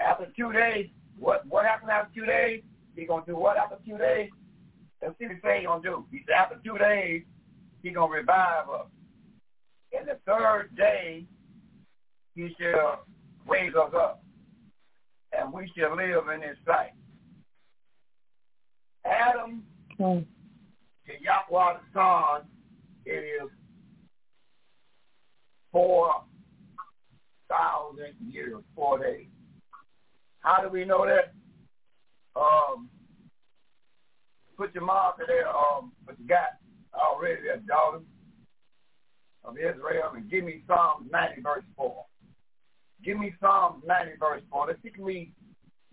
After 0.00 0.26
two 0.36 0.52
days, 0.52 0.88
what 1.18 1.46
what 1.46 1.66
happened 1.66 1.90
after 1.90 2.14
two 2.14 2.26
days? 2.26 2.62
He 2.94 3.04
gonna 3.04 3.24
do 3.26 3.36
what 3.36 3.58
after 3.58 3.76
two 3.86 3.98
days? 3.98 4.30
Let's 5.02 5.18
see 5.18 5.26
what 5.26 5.34
he 5.34 5.40
say 5.42 5.60
he 5.60 5.66
gonna 5.66 5.82
do. 5.82 6.06
He 6.10 6.22
said 6.26 6.34
after 6.34 6.58
two 6.64 6.78
days, 6.78 7.22
he 7.82 7.90
gonna 7.90 8.12
revive 8.12 8.68
us. 8.68 8.86
And 9.96 10.08
the 10.08 10.18
third 10.26 10.76
day, 10.76 11.24
he 12.34 12.54
shall 12.60 13.04
raise 13.46 13.74
us 13.74 13.92
up, 13.94 14.22
and 15.32 15.52
we 15.52 15.70
shall 15.76 15.96
live 15.96 16.28
in 16.34 16.42
his 16.42 16.56
sight. 16.66 16.92
Adam 19.04 19.62
to 19.98 20.24
Yahweh 21.20 21.74
the 21.74 21.80
Son, 21.94 22.42
it 23.04 23.24
is 23.42 23.50
four 25.72 26.24
thousand 27.48 28.14
years, 28.28 28.62
four 28.74 28.98
days. 28.98 29.28
How 30.40 30.60
do 30.62 30.68
we 30.68 30.84
know 30.84 31.06
that? 31.06 31.32
Um, 32.34 32.90
put 34.56 34.74
your 34.74 34.84
marker 34.84 35.24
there, 35.26 35.48
um, 35.48 35.92
what 36.04 36.18
you 36.18 36.26
got 36.26 36.58
already 36.96 37.42
there, 37.42 37.58
daughter 37.58 38.02
of 39.44 39.56
Israel, 39.58 40.12
and 40.14 40.30
give 40.30 40.44
me 40.44 40.62
Psalms 40.66 41.08
90, 41.10 41.42
verse 41.42 41.64
4. 41.76 42.04
Give 43.04 43.18
me 43.18 43.32
Psalms 43.40 43.82
90, 43.86 44.12
verse 44.18 44.42
4. 44.50 44.66
Let's 44.68 44.82
see 44.82 44.90
can 44.90 45.04
we, 45.04 45.32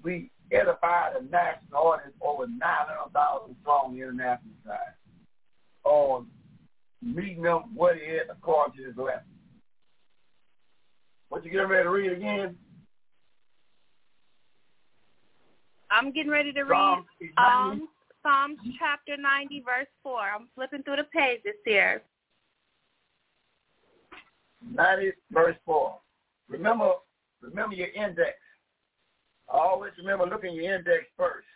we 0.04 0.32
edify 0.52 1.14
the 1.14 1.26
national 1.30 1.82
audience 1.82 2.16
over 2.22 2.48
900,000 2.48 3.56
strong 3.62 3.96
international 3.96 4.54
side 4.66 4.96
on 5.84 6.28
meeting 7.02 7.44
them 7.44 7.76
what 7.76 7.98
it 7.98 8.02
is 8.02 8.30
according 8.30 8.78
to 8.78 8.90
this 8.90 8.98
lesson. 8.98 9.22
What 11.30 11.44
you 11.44 11.52
getting 11.52 11.68
ready 11.68 11.84
to 11.84 11.90
read 11.90 12.12
again? 12.12 12.56
I'm 15.92 16.12
getting 16.12 16.32
ready 16.32 16.52
to 16.54 16.64
read 16.64 16.70
Psalms 16.70 17.06
90. 17.20 17.34
um, 17.38 17.88
Psalms 18.24 18.58
chapter 18.80 19.18
90, 19.18 19.64
verse 19.66 19.88
4. 20.02 20.20
I'm 20.22 20.48
flipping 20.56 20.82
through 20.84 20.96
the 20.98 21.04
pages 21.04 21.60
here. 21.66 22.02
90 24.72 25.12
verse 25.32 25.58
4. 25.66 25.96
Remember, 26.48 26.94
remember 27.42 27.76
your 27.76 27.90
index. 27.90 28.38
Always 29.50 29.92
remember 29.98 30.26
look 30.26 30.46
in 30.46 30.54
your 30.54 30.74
index 30.76 31.04
first. 31.18 31.48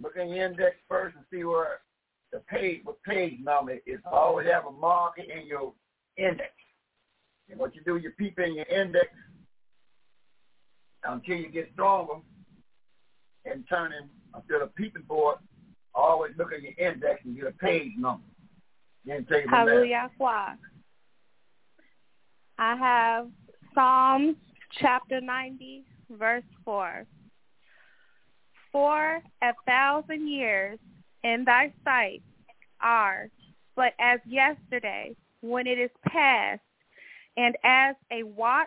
Look 0.00 0.16
in 0.16 0.28
your 0.28 0.46
index 0.46 0.76
first 0.88 1.16
and 1.16 1.24
see 1.32 1.44
where 1.44 1.80
the 2.30 2.40
page, 2.40 2.82
what 2.84 3.02
page 3.02 3.38
number 3.42 3.78
is. 3.86 4.00
Always 4.12 4.48
have 4.48 4.66
a 4.66 4.70
marker 4.70 5.22
in 5.22 5.46
your 5.46 5.72
index. 6.18 6.52
And 7.50 7.58
what 7.58 7.74
you 7.74 7.80
do, 7.86 7.96
you 7.96 8.10
peep 8.18 8.38
in 8.38 8.54
your 8.54 8.66
index 8.66 9.08
until 11.04 11.36
you 11.36 11.48
get 11.50 11.70
stronger 11.72 12.14
and 13.50 13.64
turning 13.68 14.08
until 14.34 14.60
the 14.60 14.66
peeping 14.66 15.02
board. 15.02 15.38
Always 15.94 16.32
look 16.38 16.52
at 16.52 16.62
your 16.62 16.72
index 16.78 17.20
and 17.24 17.36
get 17.36 17.46
a 17.46 17.52
page 17.52 17.92
number. 17.96 18.24
Then 19.04 19.26
take 19.30 19.44
it. 19.44 19.50
Hallelujah. 19.50 20.10
I 22.60 22.76
have 22.76 23.28
Psalms 23.74 24.36
chapter 24.80 25.20
90, 25.20 25.84
verse 26.10 26.44
4. 26.64 27.06
For 28.70 29.22
a 29.42 29.52
thousand 29.66 30.28
years 30.28 30.78
in 31.24 31.44
thy 31.44 31.72
sight 31.84 32.22
are 32.80 33.28
but 33.78 33.92
as 34.00 34.18
yesterday 34.26 35.14
when 35.40 35.68
it 35.68 35.78
is 35.78 35.90
past, 36.04 36.60
and 37.36 37.56
as 37.62 37.94
a 38.10 38.24
watch 38.24 38.66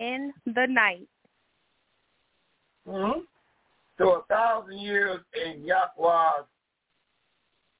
in 0.00 0.32
the 0.46 0.66
night. 0.66 1.06
Mm-hmm. 2.88 3.20
So 4.02 4.14
a 4.14 4.22
thousand 4.24 4.78
years 4.78 5.20
in 5.46 5.64
Yahweh's 5.64 6.46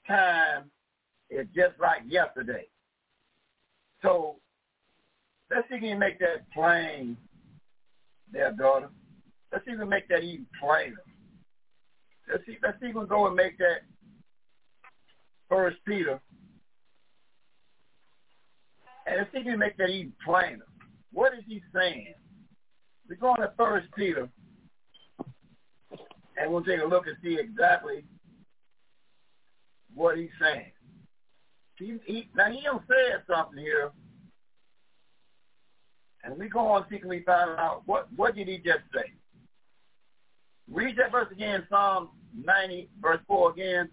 time 0.07 0.71
is 1.31 1.49
just 1.53 1.73
like 1.81 2.03
yesterday. 2.07 2.69
So 4.03 4.37
let's 5.51 5.69
see 5.69 5.77
if 5.77 5.81
can 5.81 5.99
make 5.99 6.21
that 6.21 6.49
plain 6.53 7.17
there, 8.31 8.53
daughter. 8.53 8.89
Let's 9.53 9.65
can 9.79 9.89
make 9.89 10.09
that 10.11 10.23
even 10.23 10.47
plainer. 10.61 11.03
Let's 12.31 12.47
see, 12.47 12.57
let's 12.63 12.79
go 13.09 13.27
and 13.27 13.35
make 13.35 13.59
that 13.59 13.81
First 15.49 15.79
Peter. 15.85 16.21
And 19.07 19.17
let's 19.17 19.33
see 19.33 19.39
if 19.39 19.45
can 19.45 19.59
make 19.59 19.77
that 19.79 19.91
even 19.91 20.13
plainer. 20.25 20.67
What 21.13 21.35
is 21.35 21.43
he 21.49 21.61
saying? 21.75 22.15
We're 23.09 23.17
going 23.17 23.41
to 23.41 23.53
First 23.57 23.89
Peter, 23.97 24.29
and 26.43 26.53
we'll 26.53 26.65
take 26.65 26.81
a 26.81 26.85
look 26.85 27.07
and 27.07 27.17
see 27.23 27.39
exactly 27.39 28.05
what 29.95 30.17
he's 30.19 30.31
saying. 30.41 30.73
He, 31.79 31.99
he, 32.05 32.29
now 32.35 32.51
he 32.51 32.63
don't 32.63 32.83
say 32.89 33.15
something 33.29 33.59
here, 33.59 33.91
and 36.25 36.37
we 36.39 36.49
go 36.49 36.61
on 36.61 36.85
see 36.91 36.99
can 36.99 37.09
we 37.09 37.23
find 37.23 37.51
out 37.59 37.83
what 37.87 38.09
what 38.15 38.35
did 38.35 38.49
he 38.49 38.59
just 38.59 38.81
say. 38.95 39.13
Read 40.71 40.97
that 40.97 41.13
verse 41.13 41.29
again, 41.33 41.67
Psalm 41.69 42.11
90, 42.45 42.89
verse 43.01 43.21
4 43.27 43.51
again. 43.51 43.89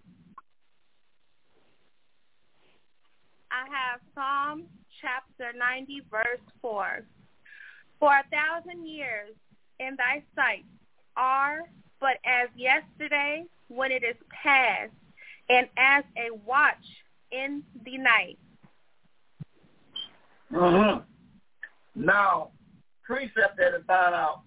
I 3.50 3.66
have 3.68 4.00
Psalm 4.14 4.66
chapter 5.00 5.56
90, 5.58 6.02
verse 6.10 6.40
4. 6.62 7.00
For 7.98 8.08
a 8.08 8.24
thousand 8.30 8.86
years 8.86 9.34
in 9.80 9.96
thy 9.98 10.22
sight 10.34 10.64
are 11.16 11.62
but 12.00 12.16
as 12.24 12.48
yesterday 12.56 13.44
when 13.68 13.92
it 13.92 14.02
is 14.02 14.16
past, 14.42 14.90
and 15.48 15.68
as 15.76 16.04
a 16.16 16.34
watch 16.46 16.74
in 17.32 17.62
the 17.84 17.98
night. 17.98 18.38
Mm-hmm. 20.52 21.00
Now, 21.94 22.50
precept 23.04 23.56
that 23.58 23.76
is 23.76 23.84
found 23.86 24.14
out 24.14 24.42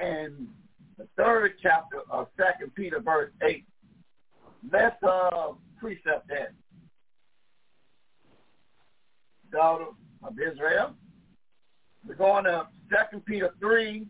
in 0.00 0.48
the 0.98 1.06
third 1.16 1.52
chapter 1.62 2.00
of 2.10 2.28
Second 2.36 2.74
Peter, 2.74 3.00
verse 3.00 3.30
eight. 3.42 3.64
Let's 4.72 5.02
uh, 5.02 5.52
precept 5.80 6.28
that. 6.28 6.52
Daughter 9.50 9.86
of 10.22 10.34
Israel. 10.38 10.94
We're 12.06 12.14
going 12.14 12.44
to 12.44 12.66
Second 12.92 13.24
Peter 13.26 13.50
three, 13.60 14.06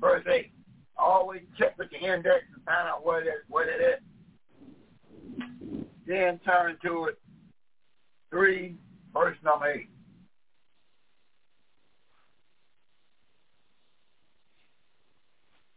verse 0.00 0.24
eight. 0.32 0.52
Always 0.96 1.42
check 1.58 1.76
with 1.78 1.88
your 1.90 2.14
index 2.14 2.44
and 2.54 2.64
find 2.64 2.88
out 2.88 3.04
what 3.04 3.22
it 3.22 3.26
is. 3.26 3.44
What 3.48 3.66
it 3.68 3.80
is. 3.80 4.00
Then 6.06 6.38
turn 6.44 6.76
to 6.84 7.06
it. 7.06 7.18
Three, 8.30 8.76
verse 9.12 9.36
number 9.44 9.70
eight. 9.70 9.88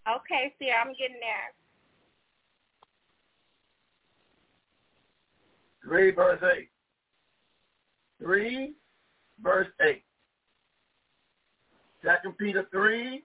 Okay, 0.07 0.53
see, 0.59 0.69
I'm 0.69 0.93
getting 0.93 1.19
there. 1.19 1.53
Three, 5.83 6.11
verse 6.11 6.41
eight. 6.55 6.69
Three, 8.19 8.73
verse 9.41 9.67
eight. 9.81 10.03
Second 12.03 12.37
Peter 12.37 12.67
three, 12.71 13.23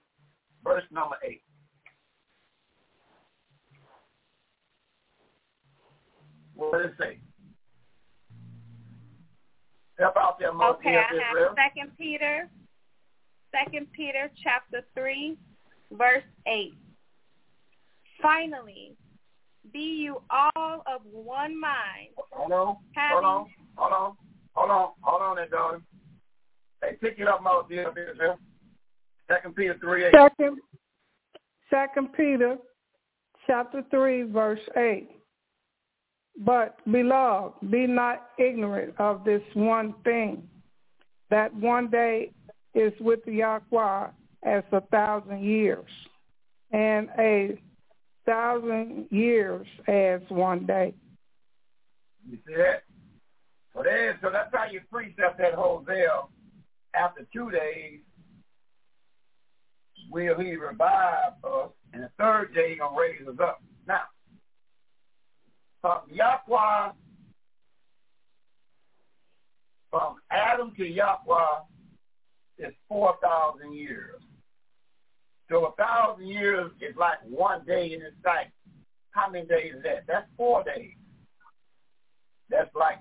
verse 0.64 0.84
number 0.90 1.16
eight. 1.24 1.42
What 6.54 6.72
does 6.72 6.90
it 6.90 6.94
say? 6.98 7.18
Help 9.98 10.16
out 10.16 10.38
there, 10.38 10.52
Mother 10.52 10.78
Okay, 10.78 10.96
I 10.96 11.00
have 11.00 11.56
Second 11.56 11.92
Peter, 11.98 12.48
Second 13.50 13.86
Peter 13.92 14.30
chapter 14.42 14.82
three, 14.94 15.36
verse 15.92 16.24
eight. 16.46 16.74
Finally, 18.22 18.96
be 19.72 20.02
you 20.02 20.22
all 20.30 20.82
of 20.86 21.02
one 21.04 21.58
mind. 21.58 22.08
Hold 22.32 22.52
on, 22.52 22.76
Having, 22.94 23.22
hold 23.22 23.24
on, 23.24 23.46
hold 23.76 23.92
on, 23.92 24.16
hold 24.54 24.70
on, 24.70 24.88
hold 25.02 25.22
on 25.22 25.36
there, 25.36 25.48
daughter. 25.48 25.82
Hey, 26.82 26.96
pick 27.00 27.18
it 27.18 27.28
up, 27.28 27.42
Mother 27.42 27.64
Israel. 27.70 28.38
Second 29.30 29.54
Peter 29.54 29.76
three 29.80 30.06
eight. 30.06 30.12
Second, 30.12 30.58
Second 31.70 32.12
Peter, 32.14 32.56
chapter 33.46 33.82
three, 33.90 34.22
verse 34.22 34.60
eight. 34.76 35.10
But 36.38 36.78
beloved, 36.90 37.70
be 37.70 37.86
not 37.86 38.28
ignorant 38.38 38.94
of 38.98 39.24
this 39.24 39.42
one 39.54 39.94
thing, 40.04 40.48
that 41.28 41.54
one 41.54 41.90
day 41.90 42.32
is 42.74 42.92
with 43.00 43.24
the 43.24 43.32
Yahweh 43.34 44.08
as 44.44 44.64
a 44.72 44.80
thousand 44.90 45.44
years, 45.44 45.90
and 46.72 47.08
a 47.18 47.60
thousand 48.26 49.06
years 49.10 49.66
as 49.86 50.20
one 50.28 50.66
day. 50.66 50.94
You 52.28 52.38
see 52.46 52.54
that? 52.56 52.84
So 53.74 53.82
there, 53.84 54.18
so 54.22 54.30
that's 54.32 54.52
how 54.52 54.66
you 54.70 54.80
precept 54.90 55.38
that 55.38 55.54
Hosea. 55.54 56.22
After 56.94 57.26
two 57.32 57.50
days, 57.50 58.00
will 60.10 60.38
he 60.38 60.56
revive 60.56 61.32
us, 61.44 61.70
and 61.92 62.02
the 62.02 62.10
third 62.18 62.54
day 62.54 62.70
he 62.70 62.76
gonna 62.76 62.98
raise 62.98 63.26
us 63.26 63.38
up. 63.40 63.62
Now, 63.86 64.02
from 65.80 66.00
Yahweh, 66.10 66.92
from 69.90 70.16
Adam 70.30 70.72
to 70.76 70.84
Yahweh 70.84 71.60
is 72.58 72.74
four 72.88 73.16
thousand 73.22 73.74
years. 73.74 74.20
So 75.48 75.66
a 75.66 75.72
thousand 75.72 76.28
years 76.28 76.70
is 76.80 76.96
like 76.96 77.18
one 77.28 77.64
day 77.66 77.92
in 77.92 78.00
his 78.00 78.12
sight. 78.22 78.50
How 79.10 79.28
many 79.28 79.46
days 79.46 79.74
is 79.76 79.82
that? 79.82 80.04
That's 80.06 80.26
four 80.36 80.62
days. 80.62 80.94
That's 82.48 82.72
like 82.74 82.98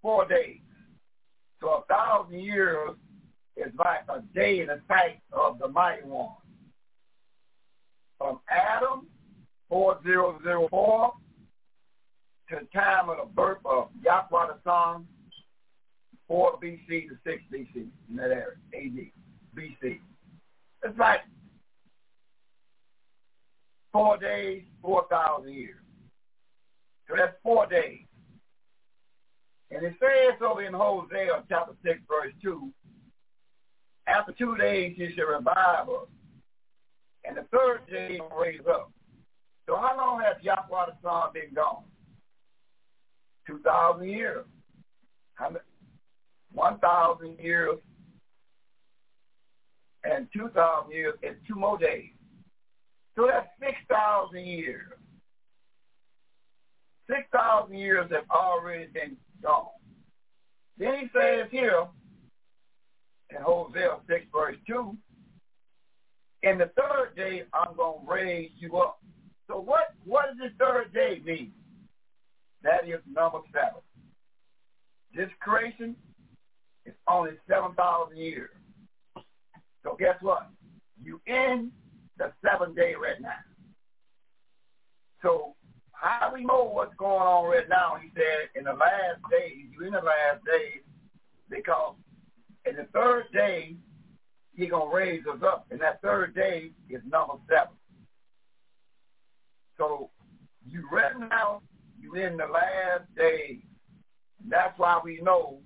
four 0.00 0.26
days. 0.26 0.60
So 1.60 1.68
a 1.68 1.82
thousand 1.92 2.40
years 2.40 2.90
is 3.56 3.72
like 3.76 4.02
a 4.08 4.22
day 4.34 4.60
in 4.60 4.68
the 4.68 4.80
sight 4.88 5.20
of 5.32 5.58
the 5.58 5.68
mighty 5.68 6.02
one. 6.02 6.28
From 8.20 8.38
Adam, 8.50 9.06
4004, 9.70 11.12
to 12.50 12.56
the 12.56 12.78
time 12.78 13.08
of 13.08 13.16
the 13.16 13.24
birth 13.34 13.58
of 13.64 13.88
Yahweh 14.04 14.46
the 14.48 14.56
Son, 14.62 15.06
4 16.28 16.58
BC 16.62 17.08
to 17.08 17.16
6 17.24 17.42
BC, 17.50 17.86
in 18.10 18.16
that 18.16 18.30
area, 18.30 18.56
AD, 18.74 19.10
BC. 19.56 20.00
It's 20.84 20.98
like 20.98 21.20
four 23.90 24.18
days, 24.18 24.64
4,000 24.82 25.52
years. 25.52 25.76
So 27.08 27.14
that's 27.16 27.34
four 27.42 27.66
days. 27.66 28.04
And 29.70 29.82
it 29.82 29.94
says 29.98 30.40
over 30.44 30.62
in 30.62 30.74
Hosea 30.74 31.42
chapter 31.48 31.72
6, 31.84 32.00
verse 32.06 32.32
2, 32.42 32.70
after 34.06 34.32
two 34.32 34.56
days 34.56 34.94
he 34.96 35.14
shall 35.14 35.26
revive 35.26 35.88
us, 35.88 36.08
and 37.24 37.36
the 37.36 37.44
third 37.52 37.80
day 37.90 38.14
he 38.14 38.20
will 38.20 38.40
raise 38.40 38.60
up. 38.68 38.92
So 39.66 39.76
how 39.76 39.96
long 39.96 40.20
has 40.20 40.42
Yahweh 40.42 40.86
the 40.86 40.92
Son 41.02 41.30
been 41.32 41.54
gone? 41.54 41.84
2,000 43.46 44.08
years. 44.08 44.44
1,000 46.52 47.38
years 47.38 47.78
and 50.04 50.26
2,000 50.32 50.92
years 50.92 51.14
is 51.22 51.36
two 51.46 51.54
more 51.54 51.78
days. 51.78 52.10
So 53.16 53.26
that's 53.26 53.48
6,000 53.60 54.44
years. 54.44 54.92
6,000 57.08 57.76
years 57.76 58.10
have 58.12 58.24
already 58.30 58.86
been 58.86 59.16
gone. 59.42 59.66
Then 60.78 60.94
he 61.00 61.06
says 61.14 61.48
here 61.50 61.86
in 63.30 63.42
Hosea 63.42 63.96
6 64.08 64.24
verse 64.32 64.56
2, 64.66 64.96
in 66.42 66.58
the 66.58 66.70
third 66.76 67.14
day 67.16 67.42
I'm 67.52 67.76
going 67.76 68.04
to 68.04 68.12
raise 68.12 68.50
you 68.58 68.78
up. 68.78 69.00
So 69.48 69.60
what, 69.60 69.94
what 70.04 70.26
does 70.26 70.36
this 70.38 70.52
third 70.58 70.92
day 70.92 71.20
mean? 71.24 71.52
That 72.62 72.86
is 72.86 73.00
number 73.10 73.38
seven. 73.52 73.80
This 75.14 75.28
creation 75.40 75.96
is 76.86 76.94
only 77.08 77.32
7,000 77.48 78.16
years. 78.16 78.50
So 79.82 79.96
guess 79.98 80.16
what? 80.20 80.48
You 81.02 81.20
in 81.26 81.72
the 82.18 82.32
seventh 82.44 82.76
day 82.76 82.94
right 82.94 83.20
now. 83.20 83.40
So 85.22 85.54
how 85.92 86.30
we 86.32 86.44
know 86.44 86.64
what's 86.64 86.94
going 86.96 87.22
on 87.22 87.50
right 87.50 87.68
now? 87.68 87.96
He 88.00 88.10
said 88.14 88.48
in 88.54 88.64
the 88.64 88.72
last 88.72 89.20
days, 89.30 89.66
you 89.72 89.86
in 89.86 89.92
the 89.92 89.98
last 89.98 90.44
days, 90.46 90.82
because 91.50 91.94
in 92.66 92.76
the 92.76 92.86
third 92.92 93.24
day, 93.32 93.74
he 94.60 94.66
gonna 94.66 94.94
raise 94.94 95.22
us 95.26 95.42
up, 95.42 95.66
and 95.70 95.80
that 95.80 96.02
third 96.02 96.34
day 96.34 96.72
is 96.90 97.00
number 97.10 97.34
seven. 97.48 97.72
So 99.78 100.10
you 100.68 100.86
right 100.92 101.18
now, 101.18 101.62
you 101.98 102.14
in 102.14 102.36
the 102.36 102.44
last 102.44 103.04
days. 103.16 103.60
That's 104.46 104.78
why 104.78 105.00
we 105.02 105.20
know 105.22 105.60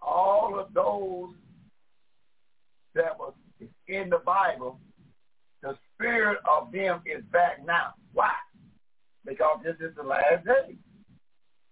all 0.00 0.58
of 0.58 0.72
those 0.72 1.34
that 2.94 3.18
was 3.18 3.34
in 3.88 4.08
the 4.08 4.18
Bible, 4.18 4.78
the 5.62 5.76
spirit 5.94 6.38
of 6.48 6.70
them 6.70 7.00
is 7.04 7.24
back 7.32 7.64
now. 7.64 7.94
Why? 8.12 8.32
Because 9.24 9.58
this 9.64 9.76
is 9.80 9.96
the 9.96 10.02
last 10.02 10.44
day. 10.44 10.76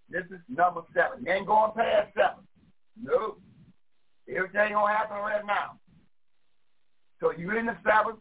This 0.09 0.25
is 0.31 0.41
number 0.49 0.83
seven. 0.95 1.29
Ain't 1.29 1.47
going 1.47 1.73
past 1.77 2.13
seven. 2.15 2.45
No. 3.01 3.37
Everything 4.29 4.73
gonna 4.73 4.93
happen 4.93 5.17
right 5.17 5.47
now. 5.47 5.80
So 7.21 7.33
you 7.33 7.51
in 7.57 7.66
the 7.66 7.77
Sabbath, 7.85 8.16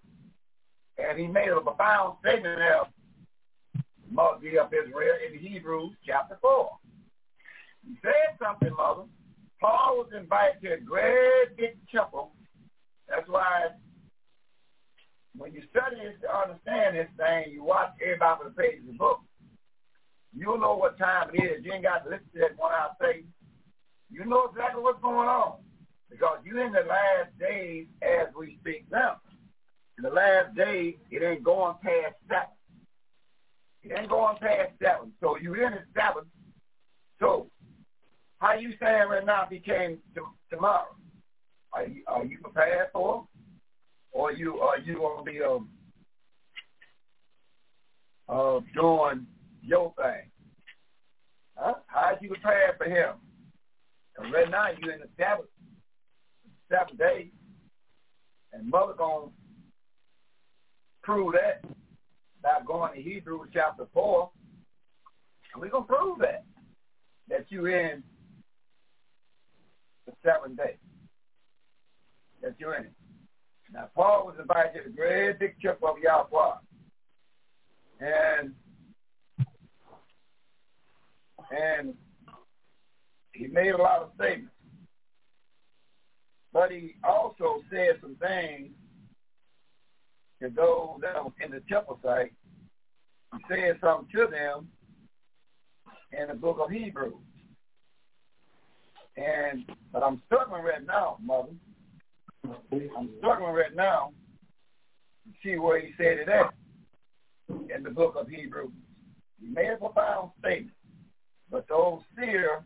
and 0.97 1.17
he 1.17 1.27
made 1.27 1.47
a 1.49 1.61
profound 1.61 2.17
statement 2.19 2.57
there, 2.57 2.83
Mother 4.11 4.59
of 4.59 4.73
Israel, 4.73 5.15
in 5.25 5.39
Hebrews 5.39 5.95
chapter 6.05 6.37
4. 6.41 6.69
He 7.87 7.95
said 8.01 8.37
something, 8.43 8.75
Mother. 8.75 9.03
Paul 9.61 10.03
was 10.03 10.09
invited 10.15 10.61
to 10.63 10.73
a 10.73 10.77
great 10.77 11.55
big 11.57 11.77
chapel. 11.91 12.31
That's 13.07 13.27
why 13.27 13.69
when 15.37 15.53
you 15.53 15.63
study 15.71 15.95
this 16.03 16.19
to 16.21 16.37
understand 16.37 16.97
this 16.97 17.07
thing, 17.17 17.53
you 17.53 17.63
watch 17.63 17.91
everybody 18.03 18.43
on 18.43 18.53
the 18.55 18.61
page 18.61 18.79
of 18.79 18.87
the 18.87 18.93
book. 18.93 19.21
You'll 20.35 20.59
know 20.59 20.75
what 20.75 20.97
time 20.97 21.29
it 21.33 21.43
is. 21.43 21.65
You 21.65 21.73
ain't 21.73 21.83
got 21.83 22.03
to 22.03 22.09
listen 22.09 22.27
to 22.33 22.39
that 22.39 22.57
one 22.57 22.71
I 22.73 22.89
say. 23.01 23.23
You 24.11 24.25
know 24.25 24.49
exactly 24.51 24.83
what's 24.83 25.01
going 25.01 25.27
on 25.27 25.59
because 26.09 26.39
you're 26.43 26.65
in 26.65 26.73
the 26.73 26.79
last 26.87 27.37
days 27.39 27.87
as 28.01 28.27
we 28.37 28.57
speak 28.61 28.85
now. 28.91 29.17
In 29.97 30.03
the 30.03 30.09
last 30.09 30.55
days, 30.55 30.95
it 31.11 31.23
ain't 31.23 31.43
going 31.43 31.75
past 31.83 32.15
that. 32.29 32.53
It 33.83 33.97
ain't 33.97 34.09
going 34.09 34.37
past 34.37 34.71
seven. 34.81 35.11
So 35.21 35.37
you're 35.37 35.63
in 35.65 35.73
the 35.73 35.83
seven. 35.93 36.23
So 37.19 37.47
how 38.39 38.53
you 38.53 38.73
saying 38.79 39.09
right 39.09 39.25
now 39.25 39.45
became 39.49 39.99
to, 40.15 40.21
tomorrow? 40.49 40.95
Are 41.73 41.85
you, 41.85 42.03
are 42.07 42.25
you 42.25 42.39
prepared 42.39 42.87
for? 42.93 43.27
Or 44.11 44.31
you 44.31 44.59
are 44.59 44.79
you 44.79 44.95
gonna 44.95 45.23
be 45.23 45.41
um 45.43 45.69
uh 48.27 48.59
doing 48.73 49.27
your 49.61 49.93
thing? 49.95 50.31
Huh? 51.55 51.75
How 51.87 52.17
you 52.19 52.29
prepared 52.29 52.77
for 52.77 52.85
him? 52.85 53.15
And 54.17 54.33
right 54.33 54.49
now 54.49 54.67
you 54.69 54.91
in 54.91 54.99
the 54.99 55.09
Sabbath 55.17 55.45
seven 56.69 56.95
days. 56.95 57.31
And 58.53 58.69
mother 58.69 58.93
gonna 58.97 59.31
prove 61.03 61.33
that 61.33 61.63
by 62.41 62.59
going 62.65 62.93
to 62.93 63.01
Hebrews 63.01 63.49
chapter 63.53 63.85
four. 63.93 64.31
And 65.53 65.61
we're 65.61 65.69
gonna 65.69 65.85
prove 65.85 66.19
that. 66.19 66.45
That 67.27 67.45
you 67.49 67.67
in 67.67 68.03
the 70.05 70.13
seventh 70.23 70.57
day. 70.57 70.77
That 72.41 72.55
you're 72.57 72.75
in 72.75 72.85
it. 72.85 72.93
Now 73.71 73.89
Paul 73.95 74.25
was 74.25 74.35
invited 74.39 74.83
to 74.83 74.89
the 74.89 74.95
great 74.95 75.39
big 75.39 75.59
trip 75.59 75.79
of 75.83 75.97
Yahweh. 76.01 76.55
And 77.99 78.53
and 81.51 81.93
he 83.33 83.47
made 83.47 83.71
a 83.71 83.77
lot 83.77 83.99
of 84.01 84.11
statements. 84.15 84.53
But 86.51 86.71
he 86.71 86.95
also 87.03 87.61
said 87.69 87.99
some 88.01 88.15
things 88.15 88.69
to 90.41 90.49
those 90.49 91.01
that 91.01 91.23
were 91.23 91.31
in 91.43 91.51
the 91.51 91.61
temple 91.69 91.99
site. 92.03 92.33
He 93.33 93.39
said 93.47 93.77
something 93.81 94.07
to 94.15 94.27
them 94.27 94.67
in 96.11 96.27
the 96.27 96.33
book 96.33 96.57
of 96.59 96.71
Hebrews. 96.71 97.13
And 99.17 99.65
but 99.91 100.03
I'm 100.03 100.21
struggling 100.25 100.63
right 100.63 100.85
now, 100.85 101.17
mother. 101.21 101.49
I'm 102.43 103.09
struggling 103.19 103.53
right 103.53 103.75
now 103.75 104.11
to 105.25 105.31
see 105.43 105.57
where 105.57 105.79
he 105.79 105.91
said 105.97 106.19
it 106.19 106.29
at 106.29 106.53
in 107.75 107.83
the 107.83 107.89
book 107.89 108.15
of 108.17 108.27
Hebrews. 108.27 108.71
He 109.41 109.47
made 109.47 109.69
a 109.69 109.77
profound 109.77 110.31
statement, 110.39 110.75
but 111.51 111.67
the 111.67 111.73
old 111.73 112.03
seer 112.15 112.63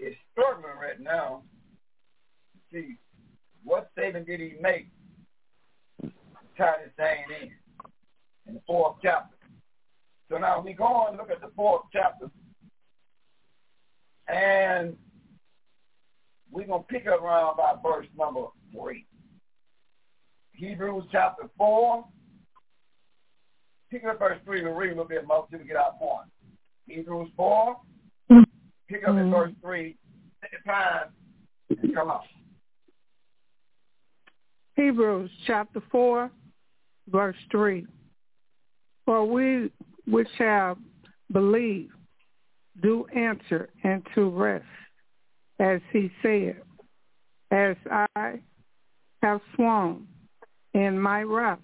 is 0.00 0.14
struggling 0.32 0.76
right 0.80 1.00
now 1.00 1.42
see 2.72 2.96
what 3.64 3.90
statement 3.92 4.26
did 4.26 4.40
he 4.40 4.54
make 4.60 4.86
to 6.02 6.10
tie 6.56 6.74
this 6.84 6.92
thing 6.96 7.24
in 7.42 7.50
in 8.46 8.54
the 8.54 8.60
fourth 8.66 8.96
chapter. 9.02 9.36
So 10.30 10.38
now 10.38 10.60
we 10.60 10.72
go 10.72 10.84
on 10.84 11.10
and 11.10 11.18
look 11.18 11.30
at 11.30 11.40
the 11.40 11.52
fourth 11.54 11.82
chapter, 11.92 12.30
and 14.28 14.96
we're 16.50 16.66
going 16.66 16.82
to 16.82 16.88
pick 16.88 17.06
up 17.06 17.22
around 17.22 17.56
by 17.56 17.74
verse 17.82 18.06
number 18.16 18.46
3. 18.74 19.06
Hebrews 20.52 21.04
chapter 21.10 21.48
4. 21.56 22.04
Pick 23.90 24.04
up 24.04 24.18
verse 24.18 24.38
3. 24.44 24.62
We'll 24.62 24.72
read 24.72 24.88
a 24.88 24.90
little 24.90 25.04
bit 25.06 25.26
more 25.26 25.46
till 25.50 25.58
we 25.58 25.66
get 25.66 25.76
our 25.76 25.92
point. 25.92 26.28
Hebrews 26.86 27.30
4. 27.36 27.76
Pick 28.88 29.04
up 29.04 29.10
mm-hmm. 29.10 29.18
in 29.18 29.30
verse 29.30 29.52
3. 29.62 29.96
Take 30.42 30.52
your 30.52 30.74
time 30.74 31.08
and 31.70 31.94
come 31.94 32.10
on. 32.10 32.20
Hebrews 34.76 35.30
chapter 35.46 35.82
4, 35.90 36.30
verse 37.08 37.36
3. 37.50 37.86
For 39.04 39.24
we 39.24 39.70
which 40.06 40.28
have 40.38 40.78
believed 41.32 41.92
do 42.82 43.04
enter 43.14 43.68
into 43.84 44.30
rest 44.30 44.64
as 45.60 45.80
he 45.92 46.10
said, 46.22 46.56
as 47.50 47.76
I 47.90 48.40
have 49.22 49.40
sworn 49.54 50.06
in 50.74 50.98
my 50.98 51.22
wrath, 51.22 51.58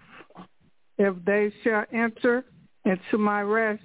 if 0.98 1.14
they 1.24 1.52
shall 1.64 1.84
enter 1.92 2.44
into 2.84 3.16
my 3.16 3.40
rest, 3.42 3.82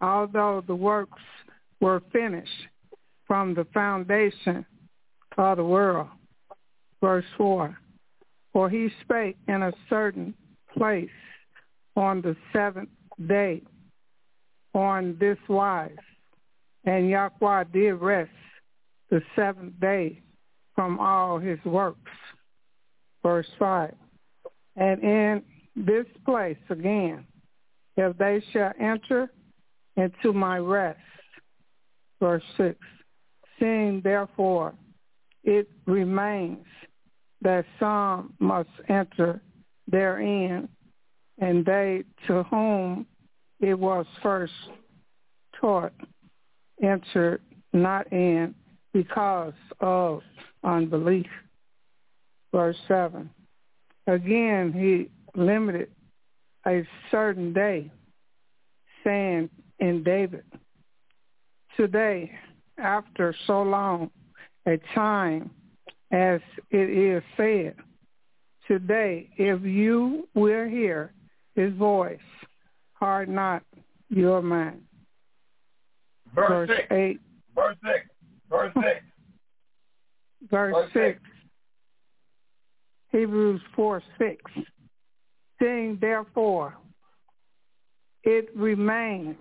although 0.00 0.62
the 0.66 0.74
works 0.74 1.22
were 1.80 2.02
finished 2.12 2.50
from 3.26 3.54
the 3.54 3.66
foundation 3.72 4.66
of 5.38 5.56
the 5.56 5.64
world. 5.64 6.08
Verse 7.00 7.24
4, 7.38 7.76
For 8.52 8.68
he 8.68 8.88
spake 9.02 9.36
in 9.48 9.62
a 9.62 9.72
certain 9.88 10.34
place 10.76 11.08
on 11.96 12.20
the 12.20 12.36
seventh 12.52 12.90
day 13.26 13.62
on 14.74 15.16
this 15.18 15.38
wise, 15.48 15.90
and 16.84 17.10
Yahweh 17.10 17.64
did 17.72 17.94
rest 17.94 18.30
the 19.10 19.20
seventh 19.34 19.78
day 19.80 20.22
from 20.74 20.98
all 20.98 21.38
his 21.38 21.58
works. 21.64 22.12
Verse 23.22 23.48
5. 23.58 23.94
And 24.76 25.02
in 25.02 25.42
this 25.76 26.06
place 26.24 26.56
again, 26.70 27.26
if 27.96 28.16
they 28.16 28.42
shall 28.52 28.72
enter 28.80 29.30
into 29.96 30.32
my 30.32 30.58
rest. 30.58 30.98
Verse 32.20 32.42
6. 32.56 32.78
Seeing 33.58 34.00
therefore 34.02 34.74
it 35.44 35.68
remains 35.86 36.66
that 37.42 37.64
some 37.78 38.34
must 38.38 38.68
enter 38.88 39.40
therein, 39.88 40.68
and 41.38 41.64
they 41.64 42.04
to 42.26 42.42
whom 42.44 43.06
it 43.60 43.78
was 43.78 44.06
first 44.22 44.52
taught 45.60 45.92
entered 46.82 47.40
not 47.72 48.10
in 48.12 48.54
because 48.92 49.52
of 49.80 50.22
unbelief. 50.64 51.26
Verse 52.52 52.76
7. 52.88 53.30
Again, 54.06 54.72
he 54.72 55.40
limited 55.40 55.88
a 56.66 56.86
certain 57.10 57.52
day, 57.52 57.90
saying 59.04 59.48
in 59.78 60.02
David, 60.02 60.44
Today, 61.76 62.32
after 62.78 63.34
so 63.46 63.62
long 63.62 64.10
a 64.66 64.78
time 64.94 65.50
as 66.10 66.40
it 66.70 66.90
is 66.90 67.22
said, 67.36 67.74
Today, 68.66 69.28
if 69.36 69.62
you 69.62 70.28
will 70.34 70.68
hear 70.68 71.12
his 71.56 71.72
voice, 71.74 72.18
harden 72.92 73.34
not 73.34 73.64
your 74.08 74.42
mind. 74.42 74.82
Verse, 76.34 76.68
Verse 76.68 76.80
8. 76.90 77.20
Verse 77.54 77.76
6. 77.84 77.98
Verse 78.48 78.72
6. 78.74 78.84
Verse, 80.50 80.74
Verse 80.74 80.90
6. 80.92 81.18
6. 81.18 81.20
Hebrews 83.10 83.60
4, 83.74 84.02
6. 84.18 84.36
Seeing 85.60 85.98
therefore 86.00 86.76
it 88.22 88.48
remains 88.54 89.36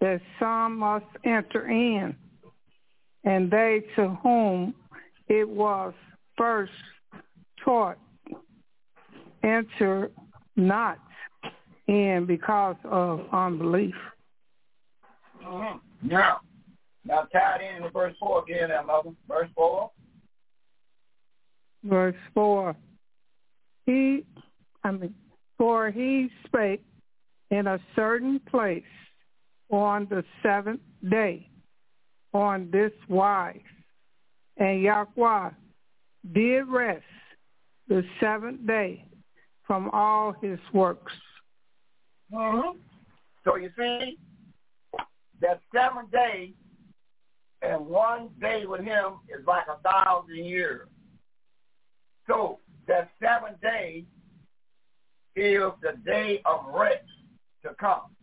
that 0.00 0.20
some 0.38 0.78
must 0.78 1.04
enter 1.24 1.68
in, 1.68 2.16
and 3.24 3.50
they 3.50 3.84
to 3.96 4.08
whom 4.22 4.74
it 5.30 5.48
was 5.48 5.94
first 6.36 6.72
taught 7.64 7.96
enter 9.44 10.10
not 10.56 10.98
in 11.86 12.26
because 12.26 12.76
of 12.84 13.20
unbelief. 13.32 13.94
Mm-hmm. 15.42 16.08
Now, 16.08 16.40
now 17.04 17.22
tie 17.32 17.58
it 17.60 17.76
in 17.76 17.82
to 17.84 17.90
verse 17.90 18.14
4 18.18 18.42
again, 18.42 18.68
there, 18.68 18.82
mother. 18.82 19.10
Verse 19.28 19.48
4. 19.54 19.90
Verse 21.84 22.14
4. 22.34 22.76
He, 23.86 24.24
I 24.84 24.90
mean, 24.90 25.14
for 25.56 25.90
he 25.90 26.28
spake 26.44 26.84
in 27.50 27.68
a 27.68 27.78
certain 27.94 28.40
place 28.50 28.82
on 29.70 30.06
the 30.10 30.24
seventh 30.42 30.80
day 31.08 31.48
on 32.32 32.68
this 32.72 32.92
wise. 33.08 33.60
And 34.60 34.82
Yahweh 34.82 35.50
did 36.32 36.68
rest 36.68 37.02
the 37.88 38.04
seventh 38.20 38.66
day 38.66 39.04
from 39.66 39.90
all 39.90 40.34
his 40.40 40.58
works. 40.74 41.12
Mm-hmm. 42.32 42.78
So 43.42 43.56
you 43.56 43.70
see, 43.76 44.18
that 45.40 45.60
seven 45.74 46.06
day 46.12 46.52
and 47.62 47.86
one 47.86 48.28
day 48.40 48.66
with 48.66 48.82
him 48.82 49.20
is 49.28 49.44
like 49.46 49.64
a 49.66 49.80
thousand 49.88 50.44
years. 50.44 50.88
So 52.26 52.58
that 52.86 53.10
seven 53.20 53.56
day 53.62 54.04
is 55.36 55.72
the 55.82 55.96
day 56.04 56.42
of 56.44 56.66
rest 56.74 57.04
to 57.62 57.74
come. 57.80 58.14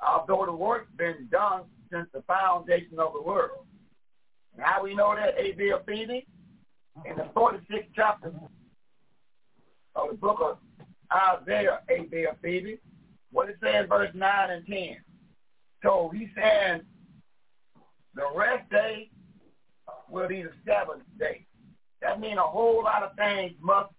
Although 0.00 0.46
the 0.46 0.52
work's 0.52 0.90
been 0.96 1.28
done 1.30 1.62
since 1.90 2.08
the 2.14 2.22
foundation 2.22 2.98
of 2.98 3.12
the 3.12 3.22
world. 3.22 3.66
And 4.54 4.62
how 4.62 4.82
we 4.82 4.94
know 4.94 5.14
that, 5.14 5.34
A.B. 5.38 5.72
Phoebe? 5.86 6.26
In 7.06 7.16
the 7.16 7.24
46th 7.34 7.86
chapter 7.94 8.32
of 9.94 10.10
the 10.10 10.16
book 10.16 10.38
of 10.40 10.58
Isaiah, 11.10 11.80
A.B. 11.88 12.26
Phoebe, 12.42 12.78
what 13.30 13.48
it 13.48 13.56
says, 13.62 13.86
verse 13.88 14.10
9 14.14 14.50
and 14.50 14.66
10. 14.66 14.96
So 15.82 16.10
he's 16.14 16.28
saying 16.36 16.82
the 18.14 18.26
rest 18.34 18.68
day 18.70 19.10
will 20.08 20.28
be 20.28 20.42
the 20.42 20.52
seventh 20.66 21.02
day. 21.18 21.46
That 22.02 22.20
means 22.20 22.38
a 22.38 22.42
whole 22.42 22.82
lot 22.84 23.02
of 23.02 23.16
things 23.16 23.52
must 23.60 23.92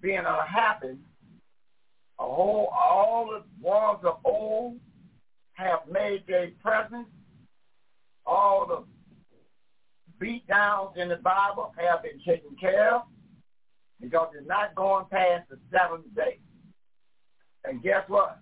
be 0.00 0.14
in 0.14 0.24
a 0.24 0.46
happen. 0.46 0.98
A 2.18 2.24
whole, 2.24 2.68
all 2.72 3.28
the 3.30 3.42
ones 3.60 4.00
of 4.04 4.16
old 4.24 4.76
have 5.52 5.80
made 5.90 6.24
their 6.26 6.50
presence. 6.62 7.08
All 8.24 8.66
the 8.66 8.84
beat 10.18 10.46
downs 10.46 10.96
in 10.96 11.08
the 11.08 11.16
Bible 11.16 11.72
have 11.78 12.02
been 12.02 12.20
taken 12.26 12.56
care 12.60 12.94
of 12.94 13.02
because 14.00 14.28
it's 14.36 14.48
not 14.48 14.74
going 14.74 15.06
past 15.10 15.48
the 15.48 15.58
seventh 15.70 16.14
day. 16.14 16.38
And 17.64 17.82
guess 17.82 18.04
what? 18.08 18.38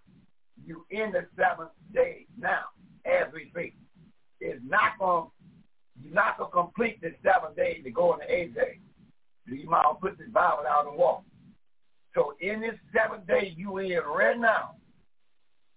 You 0.64 0.84
in 0.90 1.12
the 1.12 1.26
seventh 1.36 1.70
day 1.92 2.26
now, 2.38 2.64
as 3.04 3.32
we 3.32 3.48
speak. 3.50 3.74
It's 4.40 4.60
not 4.66 4.98
going 4.98 5.30
you're 6.02 6.14
not 6.14 6.38
gonna 6.38 6.50
complete 6.50 7.00
the 7.00 7.14
seventh 7.22 7.56
day 7.56 7.80
to 7.82 7.90
go 7.90 8.14
in 8.14 8.20
the 8.20 8.34
eighth 8.34 8.54
day. 8.54 8.80
You 9.46 9.68
might 9.68 9.84
well 9.84 9.98
put 10.00 10.18
this 10.18 10.28
Bible 10.32 10.64
out 10.68 10.86
and 10.88 10.96
walk. 10.96 11.22
So 12.14 12.34
in 12.40 12.60
this 12.60 12.74
seventh 12.94 13.26
day 13.26 13.54
you 13.56 13.78
in 13.78 13.98
right 13.98 14.38
now, 14.38 14.76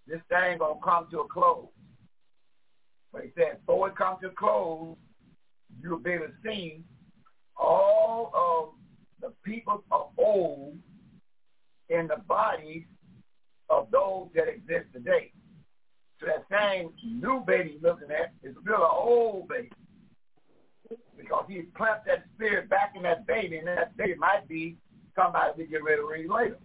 this 0.08 0.22
thing 0.30 0.58
gonna 0.58 0.80
come 0.84 1.08
to 1.12 1.20
a 1.22 1.28
close. 1.28 1.68
But 3.14 3.24
he 3.24 3.32
said, 3.36 3.60
before 3.66 3.90
it 3.90 3.96
comes 3.96 4.20
to 4.22 4.28
a 4.28 4.32
close, 4.32 4.96
you'll 5.82 6.00
be 6.00 6.12
able 6.12 6.28
to 6.28 6.34
see 6.44 6.82
all 7.56 8.32
of 8.34 8.70
the 9.22 9.34
people 9.44 9.84
of 9.92 10.08
old 10.18 10.78
in 11.90 12.08
the 12.08 12.18
bodies 12.28 12.84
of 13.70 13.90
those 13.92 14.28
that 14.36 14.48
exist 14.48 14.86
today. 14.94 15.32
So 16.20 16.28
that 16.28 16.46
same 16.52 16.90
new 17.04 17.44
baby 17.46 17.78
looking 17.82 18.10
at 18.12 18.34
is 18.44 18.56
still 18.62 18.76
an 18.76 18.92
old 18.92 19.48
baby. 19.48 19.72
Because 21.18 21.46
he 21.50 21.64
clamped 21.76 22.06
that 22.06 22.26
spirit 22.36 22.70
back 22.70 22.94
in 22.96 23.04
that 23.04 23.28
baby, 23.28 23.58
and 23.58 23.68
that 23.68 23.98
baby 23.98 24.16
might 24.16 24.48
be 24.48 24.78
somebody 25.16 25.52
we 25.58 25.66
get 25.68 25.84
ready 25.84 25.98
to 25.98 26.08
read 26.08 26.30
later. 26.30 26.58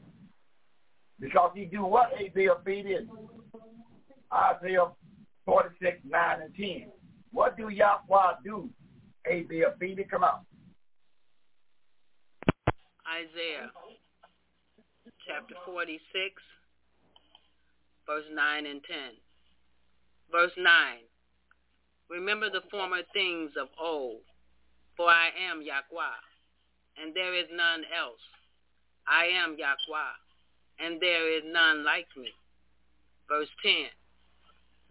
Because 1.18 1.52
he 1.54 1.64
do 1.64 1.84
what 1.84 2.12
A.B. 2.18 2.48
obedient? 2.48 3.08
Isaiah 4.32 4.86
46, 5.44 5.98
9 6.08 6.40
and 6.42 6.54
10. 6.54 6.86
What 7.32 7.56
do 7.56 7.68
Yahweh 7.68 8.34
do? 8.44 8.70
A.B. 9.30 9.64
obedient, 9.64 10.10
come 10.10 10.24
out. 10.24 10.42
Isaiah 13.06 13.70
chapter 15.26 15.54
46, 15.66 16.00
verse 18.06 18.24
9 18.32 18.66
and 18.66 18.80
10. 18.82 18.96
Verse 20.30 20.52
9. 20.56 20.66
Remember 22.10 22.50
the 22.50 22.62
former 22.70 23.02
things 23.12 23.52
of 23.60 23.68
old, 23.80 24.22
for 24.96 25.08
I 25.08 25.28
am 25.50 25.62
Yahweh, 25.62 26.22
and 27.00 27.14
there 27.14 27.34
is 27.34 27.46
none 27.52 27.84
else. 27.96 28.20
I 29.06 29.26
am 29.26 29.56
Yahweh, 29.58 30.16
and 30.80 31.00
there 31.00 31.36
is 31.36 31.42
none 31.46 31.84
like 31.84 32.08
me. 32.16 32.30
Verse 33.28 33.48
10. 33.62 33.72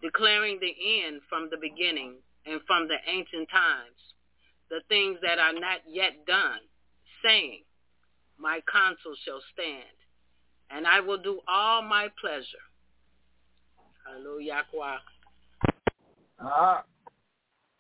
Declaring 0.02 0.60
the 0.60 0.74
end 1.06 1.22
from 1.30 1.50
the 1.52 1.58
beginning 1.58 2.16
and 2.46 2.62
from 2.66 2.88
the 2.88 2.98
ancient 3.08 3.50
times, 3.50 4.11
the 4.72 4.80
things 4.88 5.20
that 5.22 5.38
are 5.38 5.54
not 5.54 5.80
yet 5.86 6.26
done, 6.26 6.60
saying, 7.24 7.64
My 8.40 8.62
counsel 8.72 9.14
shall 9.26 9.42
stand, 9.54 9.84
and 10.72 10.88
I 10.88 11.02
will 11.02 11.22
do 11.22 11.42
all 11.48 11.82
my 11.84 12.08
pleasure. 12.20 12.66
Hallelujah. 14.08 14.64
Uh-huh. 16.40 16.82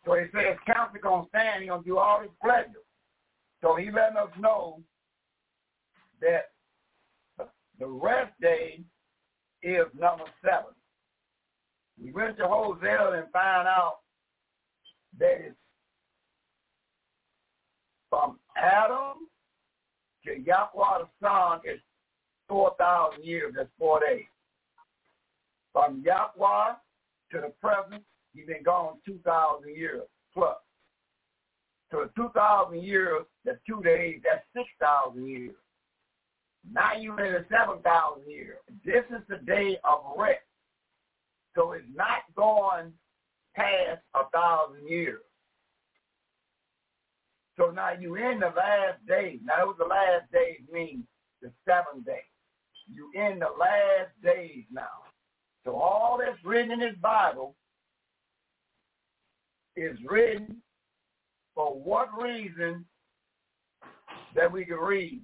So 0.05 0.15
he 0.15 0.25
says 0.33 0.57
counsel 0.67 0.99
going 1.01 1.23
to 1.23 1.29
stand. 1.29 1.61
He's 1.61 1.69
going 1.69 1.83
to 1.83 1.89
do 1.89 1.97
all 1.97 2.21
his 2.21 2.29
pleasure. 2.43 2.83
So 3.61 3.75
he 3.75 3.85
letting 3.85 4.17
us 4.17 4.29
know 4.37 4.81
that 6.19 6.49
the 7.79 7.87
rest 7.87 8.33
day 8.41 8.81
is 9.63 9.85
number 9.97 10.25
seven. 10.43 10.73
We 12.03 12.11
went 12.11 12.37
to 12.37 12.47
Hosea 12.47 13.11
and 13.13 13.31
found 13.31 13.67
out 13.67 13.99
that 15.19 15.39
it's 15.39 15.55
from 18.12 18.38
Adam 18.57 19.28
to 20.26 20.39
Yahweh 20.39 20.99
the 20.99 21.07
Son 21.20 21.59
is 21.66 21.80
4,000 22.49 23.24
years. 23.24 23.53
That's 23.57 23.70
four 23.80 24.01
days. 24.01 24.26
From 25.74 26.03
Yahweh 26.05 26.76
to 27.32 27.41
the 27.41 27.53
present, 27.62 28.03
he's 28.36 28.45
been 28.45 28.64
gone 28.64 28.97
2,000 29.05 29.74
years 29.74 30.01
plus. 30.34 30.57
So 31.89 32.09
2,000 32.16 32.84
years, 32.84 33.24
that's 33.43 33.57
two 33.68 33.82
days, 33.82 34.20
that's 34.24 34.45
6,000 34.53 35.26
years. 35.26 35.55
Now 36.70 36.91
you're 36.99 37.20
in 37.26 37.34
the 37.34 37.45
7,000 37.49 38.30
years. 38.30 38.57
This 38.86 39.03
is 39.09 39.24
the 39.30 39.38
day 39.38 39.78
of 39.84 39.99
rest. 40.18 40.39
So 41.55 41.72
it's 41.72 41.86
not 41.95 42.24
going 42.36 42.93
past 43.55 44.01
a 44.14 44.30
thousand 44.32 44.88
years. 44.88 45.22
So 47.62 47.70
now 47.70 47.91
you 47.91 48.16
in 48.16 48.39
the 48.39 48.47
last 48.47 49.05
days. 49.07 49.39
Now 49.43 49.68
what 49.68 49.78
the 49.78 49.86
last 49.86 50.32
days 50.32 50.62
mean 50.74 51.05
the 51.43 51.51
seventh 51.64 52.05
day. 52.05 52.24
You 52.91 53.12
in 53.14 53.38
the 53.38 53.49
last 53.59 54.09
days 54.24 54.64
now. 54.72 55.05
So 55.64 55.76
all 55.76 56.20
that's 56.20 56.43
written 56.43 56.72
in 56.72 56.80
this 56.80 56.95
Bible 56.99 57.55
is 59.76 59.95
written 60.09 60.57
for 61.53 61.80
what 61.80 62.09
reason 62.20 62.84
that 64.36 64.51
we 64.51 64.66
can 64.66 64.78
read. 64.78 65.22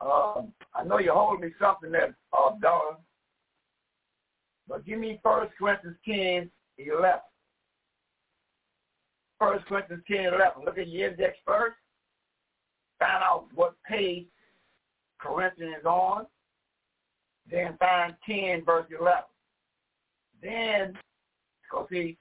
Uh, 0.00 0.42
I 0.74 0.84
know 0.84 0.98
you're 1.00 1.14
holding 1.14 1.48
me 1.48 1.54
something 1.60 1.90
that, 1.90 2.14
uh, 2.38 2.50
daughter, 2.60 2.98
but 4.68 4.86
give 4.86 5.00
me 5.00 5.18
First 5.24 5.52
Corinthians 5.58 5.96
10, 6.06 6.50
11. 6.78 7.20
First 9.42 9.66
Corinthians 9.66 10.04
10, 10.06 10.18
11. 10.26 10.64
Look 10.64 10.78
at 10.78 10.86
your 10.86 11.10
index 11.10 11.36
first. 11.44 11.74
Find 13.00 13.24
out 13.24 13.46
what 13.52 13.74
page 13.82 14.28
Corinthians 15.18 15.78
is 15.80 15.84
on. 15.84 16.26
Then 17.50 17.76
find 17.80 18.14
10, 18.24 18.64
verse 18.64 18.86
11. 18.96 19.22
Then, 20.40 20.96
because 21.62 21.88
see, 21.90 22.16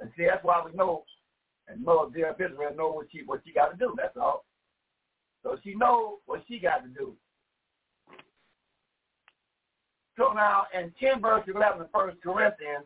and 0.00 0.12
see, 0.16 0.26
that's 0.26 0.44
why 0.44 0.62
we 0.64 0.76
know, 0.76 1.02
and 1.66 1.84
Mother 1.84 2.08
dear 2.14 2.36
Israel 2.38 2.76
know 2.76 2.92
what 2.92 3.06
she 3.10 3.24
what 3.26 3.40
she 3.44 3.52
got 3.52 3.72
to 3.72 3.76
do. 3.76 3.92
That's 3.96 4.16
all. 4.16 4.44
So 5.42 5.56
she 5.64 5.74
knows 5.74 6.18
what 6.26 6.44
she 6.46 6.60
got 6.60 6.84
to 6.84 6.88
do. 6.88 7.16
So 10.16 10.32
now, 10.34 10.66
in 10.72 10.92
10 11.00 11.20
verse 11.20 11.42
11 11.52 11.80
of 11.80 11.88
1 11.90 12.12
Corinthians, 12.22 12.84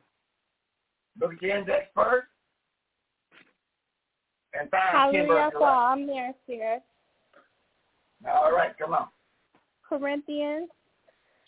look 1.20 1.34
at 1.34 1.42
your 1.42 1.58
index 1.58 1.86
first. 1.94 2.28
And 4.58 4.70
find 4.70 5.14
10 5.14 5.26
verse 5.26 5.52
11. 5.54 5.76
I'm 5.76 6.06
there, 6.06 6.34
sir. 6.46 6.80
All 8.32 8.52
right, 8.52 8.76
come 8.78 8.94
on. 8.94 9.08
Corinthians 9.88 10.70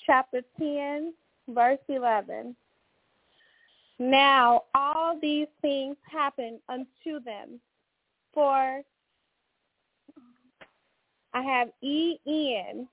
chapter 0.04 0.42
10, 0.58 1.14
verse 1.48 1.78
11. 1.88 2.54
Now 3.98 4.64
all 4.74 5.18
these 5.20 5.46
things 5.62 5.96
happen 6.10 6.60
unto 6.68 7.20
them, 7.24 7.60
for 8.34 8.82
I 11.32 11.42
have 11.42 11.68
E 11.82 12.18
N, 12.26 12.86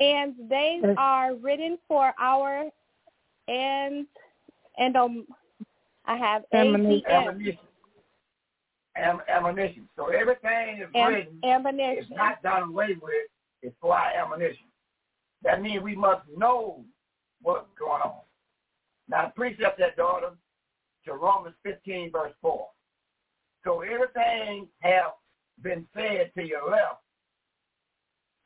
and 0.00 0.34
they 0.48 0.80
are 0.98 1.34
written 1.36 1.78
for 1.86 2.12
our 2.20 2.68
and 3.46 4.06
and 4.78 4.96
um 4.96 5.26
I 6.04 6.16
have 6.16 6.42
A 6.52 6.62
T 6.62 6.68
M 6.68 6.74
Ammunition. 7.28 7.58
Am- 8.96 9.20
ammunition. 9.28 9.88
So 9.96 10.06
everything 10.08 10.78
is 10.78 10.88
written. 10.94 10.94
Am- 10.94 11.14
It's 11.14 11.44
ammunition. 11.44 12.16
not 12.16 12.42
done 12.42 12.70
away 12.70 12.96
with. 13.00 13.12
It's 13.62 13.76
for 13.80 13.96
our 13.96 14.10
ammunition. 14.12 14.66
That 15.42 15.62
means 15.62 15.82
we 15.82 15.94
must 15.96 16.22
know 16.36 16.84
what's 17.42 17.66
going 17.78 18.02
on. 18.02 18.20
Now, 19.08 19.32
precept 19.36 19.78
that, 19.78 19.96
daughter, 19.96 20.30
to 21.04 21.12
Romans 21.14 21.54
15, 21.62 22.10
verse 22.10 22.32
4. 22.42 22.66
So 23.64 23.80
everything 23.82 24.68
has 24.80 25.04
been 25.62 25.86
said 25.94 26.32
to 26.36 26.42
your 26.44 26.70
left. 26.70 27.02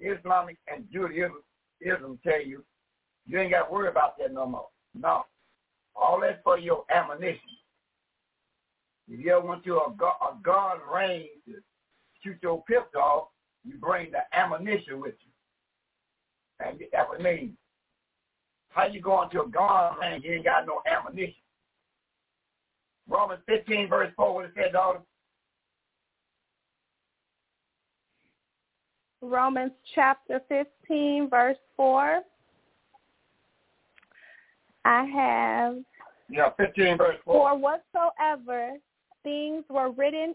Islamic 0.00 0.56
and 0.72 0.86
Judaism 0.92 1.42
Islam 1.80 2.18
tell 2.26 2.40
you, 2.40 2.64
you 3.26 3.38
ain't 3.38 3.52
got 3.52 3.66
to 3.66 3.72
worry 3.72 3.88
about 3.88 4.18
that 4.18 4.32
no 4.32 4.46
more. 4.46 4.68
No. 4.94 5.24
All 5.94 6.20
that's 6.20 6.38
for 6.42 6.58
your 6.58 6.84
ammunition. 6.94 7.40
If 9.10 9.18
you 9.24 9.32
ever 9.36 9.46
went 9.46 9.64
to 9.64 9.74
a, 9.74 9.90
a 9.90 10.38
gun 10.42 10.78
range 10.92 11.28
to 11.46 11.54
shoot 12.22 12.36
your 12.42 12.62
pistol 12.62 13.00
off, 13.00 13.28
you 13.64 13.76
bring 13.76 14.12
the 14.12 14.20
ammunition 14.32 15.00
with 15.00 15.14
you. 15.20 16.64
And 16.66 16.78
that 16.92 17.08
would 17.08 17.20
mean, 17.20 17.56
how 18.68 18.86
you 18.86 19.00
going 19.00 19.28
to 19.30 19.42
a 19.42 19.48
gun 19.48 19.98
range, 20.00 20.24
you 20.24 20.34
ain't 20.34 20.44
got 20.44 20.64
no 20.66 20.80
ammunition. 20.86 21.34
Romans 23.08 23.40
15, 23.46 23.88
verse 23.88 24.12
4, 24.16 24.34
what 24.34 24.44
it 24.44 24.52
said, 24.54 24.72
daughter? 24.72 25.00
Romans 29.20 29.72
chapter 29.94 30.40
15, 30.48 31.28
verse 31.28 31.56
4. 31.76 32.20
I 34.84 35.04
have, 35.04 35.78
Yeah, 36.30 36.50
15, 36.56 36.96
verse 36.96 37.16
4. 37.24 37.34
for 37.34 37.58
whatsoever 37.58 38.76
things 39.22 39.64
were 39.68 39.90
written 39.90 40.34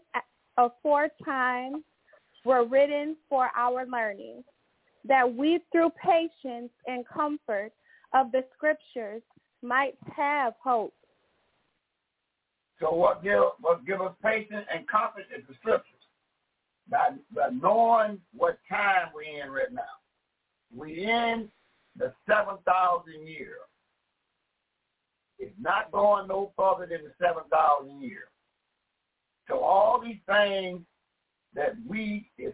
aforetime 0.58 1.84
were 2.44 2.64
written 2.64 3.16
for 3.28 3.50
our 3.56 3.84
learning, 3.86 4.44
that 5.04 5.34
we 5.34 5.60
through 5.72 5.90
patience 6.02 6.70
and 6.86 7.04
comfort 7.06 7.72
of 8.14 8.30
the 8.32 8.44
scriptures 8.54 9.22
might 9.62 9.96
have 10.16 10.54
hope. 10.62 10.94
So 12.80 12.94
what 12.94 13.22
give, 13.22 13.42
what 13.60 13.86
give 13.86 14.00
us 14.00 14.14
patience 14.22 14.66
and 14.72 14.86
confidence 14.86 15.32
is 15.36 15.44
the 15.48 15.54
scriptures. 15.54 15.92
By, 16.88 17.10
by 17.34 17.48
knowing 17.50 18.20
what 18.32 18.58
time 18.68 19.08
we're 19.12 19.44
in 19.44 19.50
right 19.50 19.72
now. 19.72 19.82
We're 20.74 21.10
in 21.10 21.48
the 21.98 22.12
7,000 22.28 23.26
year. 23.26 23.56
It's 25.38 25.54
not 25.60 25.90
going 25.90 26.28
no 26.28 26.52
further 26.56 26.86
than 26.86 27.04
the 27.04 27.12
7,000 27.20 28.00
year. 28.00 28.28
So 29.48 29.60
all 29.60 30.00
these 30.02 30.20
things 30.26 30.80
that 31.54 31.74
we, 31.88 32.30
as 32.44 32.52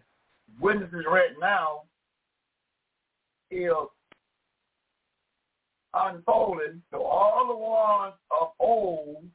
witnesses 0.59 1.05
right 1.09 1.31
now, 1.39 1.83
is 3.51 3.71
unfolding. 5.93 6.81
So 6.91 7.03
all 7.03 7.47
the 7.47 7.57
ones 7.57 8.13
of 8.41 8.49
old 8.59 9.25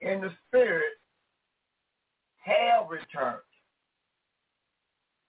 in 0.00 0.20
the 0.20 0.30
spirit 0.48 0.94
have 2.38 2.90
returned. 2.90 3.38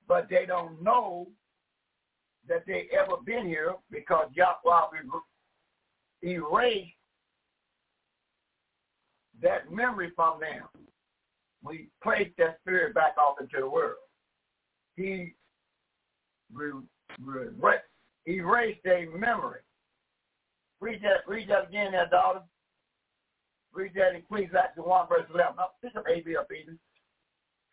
But 0.08 0.28
they 0.30 0.46
don't 0.46 0.82
know 0.84 1.28
that 2.48 2.66
they 2.68 2.88
ever 2.92 3.18
been 3.26 3.48
here 3.48 3.74
because 3.90 4.30
Yahweh 4.34 5.02
erased 6.24 6.92
that 9.42 9.72
memory 9.72 10.12
from 10.16 10.40
them. 10.40 10.64
We 11.64 11.90
placed 12.02 12.38
that 12.38 12.58
spirit 12.62 12.94
back 12.94 13.16
off 13.18 13.40
into 13.40 13.58
the 13.60 13.70
world. 13.70 13.96
He 14.96 15.34
re, 16.54 16.72
re, 17.22 17.48
erased 18.26 18.84
their 18.84 19.10
memory. 19.18 19.62
Read 20.82 21.02
that, 21.04 21.28
read 21.28 21.50
that 21.50 21.70
again 21.70 21.94
there, 21.94 22.08
daughter. 22.08 22.42
Read 23.74 23.92
that 23.96 24.16
Ecclesiastes 24.16 24.78
1, 24.78 25.08
verse 25.08 25.26
11. 25.34 25.56
Now, 25.58 25.70
pick 25.82 25.96
up 25.96 26.06
A.B. 26.08 26.36
up, 26.36 26.48
Eden. 26.52 26.78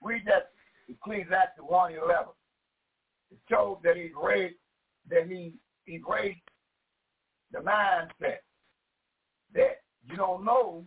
Read 0.00 0.22
that 0.26 0.50
Ecclesiastes 0.88 1.58
1, 1.58 1.92
11. 1.92 2.08
It 3.32 3.38
shows 3.50 3.78
that 3.84 3.96
he 3.96 4.10
erased, 4.16 4.56
that 5.10 5.26
he 5.28 5.54
erased 5.86 6.40
the 7.52 7.58
mindset 7.58 8.38
that 9.54 9.82
you 10.08 10.16
don't 10.16 10.44
know 10.44 10.84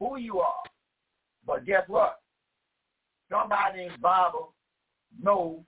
who 0.00 0.16
you 0.16 0.40
are. 0.40 0.62
But 1.46 1.66
guess 1.66 1.82
what? 1.88 2.20
Somebody 3.30 3.84
in 3.84 3.92
the 3.92 3.98
Bible 3.98 4.52
knows 5.22 5.60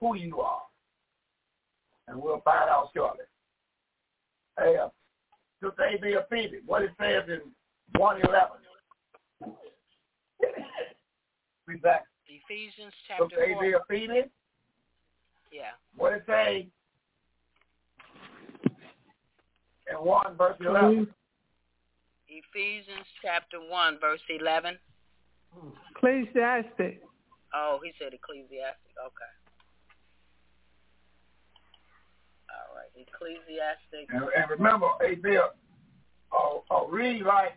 who 0.00 0.16
you 0.16 0.40
are. 0.40 0.62
And 2.06 2.20
we'll 2.20 2.40
find 2.40 2.70
out 2.70 2.90
shortly. 2.94 3.24
Hey, 4.58 4.76
uh, 4.76 4.88
Sister 5.62 5.82
A.B. 5.82 6.14
Phoebe, 6.30 6.60
what 6.66 6.82
it 6.82 6.90
says 7.00 7.24
in 7.28 7.40
111. 7.98 8.58
Read 11.66 11.82
back. 11.82 12.04
Ephesians 12.26 12.92
chapter 13.06 13.42
A.B. 13.42 13.72
4. 13.72 13.84
Phoebe, 13.88 14.30
Yeah. 15.52 15.72
what 15.96 16.12
it 16.12 16.22
say 16.26 16.68
in 19.90 19.96
1 19.96 20.36
verse 20.36 20.56
11? 20.60 21.08
Ephesians 22.28 23.06
chapter 23.22 23.58
1, 23.58 23.98
verse 24.00 24.20
11. 24.28 24.78
Ecclesiastic. 25.96 27.00
Oh, 27.54 27.80
he 27.82 27.92
said 27.98 28.12
Ecclesiastic. 28.12 28.92
Okay. 29.00 29.32
All 32.52 32.68
right. 32.76 32.92
Ecclesiastic. 32.94 34.12
And, 34.12 34.28
and 34.36 34.50
remember, 34.50 34.88
hey 35.00 35.14
Bill, 35.14 35.50
a, 36.32 36.74
a 36.74 36.90
read 36.90 37.22
like 37.22 37.56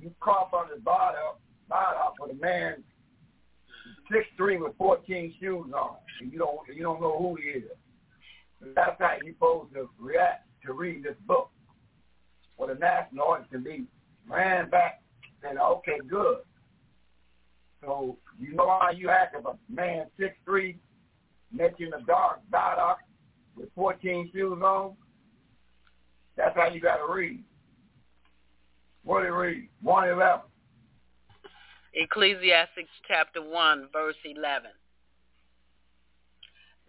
you 0.00 0.12
cough 0.20 0.52
on 0.52 0.68
his 0.74 0.82
body 0.82 1.16
up, 1.28 1.40
body 1.68 1.96
up 2.04 2.14
with 2.20 2.32
a 2.32 2.40
man 2.40 2.82
six 4.10 4.26
three 4.36 4.56
with 4.56 4.76
fourteen 4.76 5.32
shoes 5.40 5.70
on, 5.74 5.96
and 6.20 6.32
you 6.32 6.38
don't 6.38 6.58
you 6.74 6.82
don't 6.82 7.00
know 7.00 7.16
who 7.18 7.36
he 7.36 7.60
is. 7.60 7.70
That's 8.74 8.96
how 8.98 9.16
you're 9.22 9.34
supposed 9.34 9.72
to 9.74 9.88
react 10.00 10.48
to 10.66 10.72
read 10.72 11.04
this 11.04 11.16
book. 11.26 11.50
For 12.56 12.66
the 12.66 12.74
national 12.74 13.24
audience 13.24 13.48
to 13.52 13.58
be 13.60 13.86
ran 14.28 14.68
back 14.70 15.02
and 15.42 15.58
okay, 15.58 15.98
good. 16.08 16.38
So 17.82 18.18
you 18.38 18.54
know 18.54 18.78
how 18.80 18.90
you 18.90 19.08
act 19.08 19.36
if 19.38 19.44
a 19.44 19.56
man 19.72 20.06
six 20.18 20.34
three, 20.44 20.78
naked 21.52 21.80
in 21.80 21.90
the 21.90 22.00
dark, 22.06 22.40
dark 22.50 22.98
with 23.56 23.68
fourteen 23.74 24.30
shoes 24.32 24.58
on. 24.62 24.94
That's 26.36 26.56
how 26.56 26.68
you 26.68 26.80
got 26.80 26.96
to 26.96 27.12
read. 27.12 27.42
What 29.04 29.20
do 29.20 29.26
you 29.26 29.34
read? 29.34 29.68
One 29.82 30.08
eleven. 30.08 30.40
Ecclesiastes 31.94 32.90
chapter 33.08 33.42
1, 33.42 33.88
verse 33.92 34.14
11. 34.24 34.70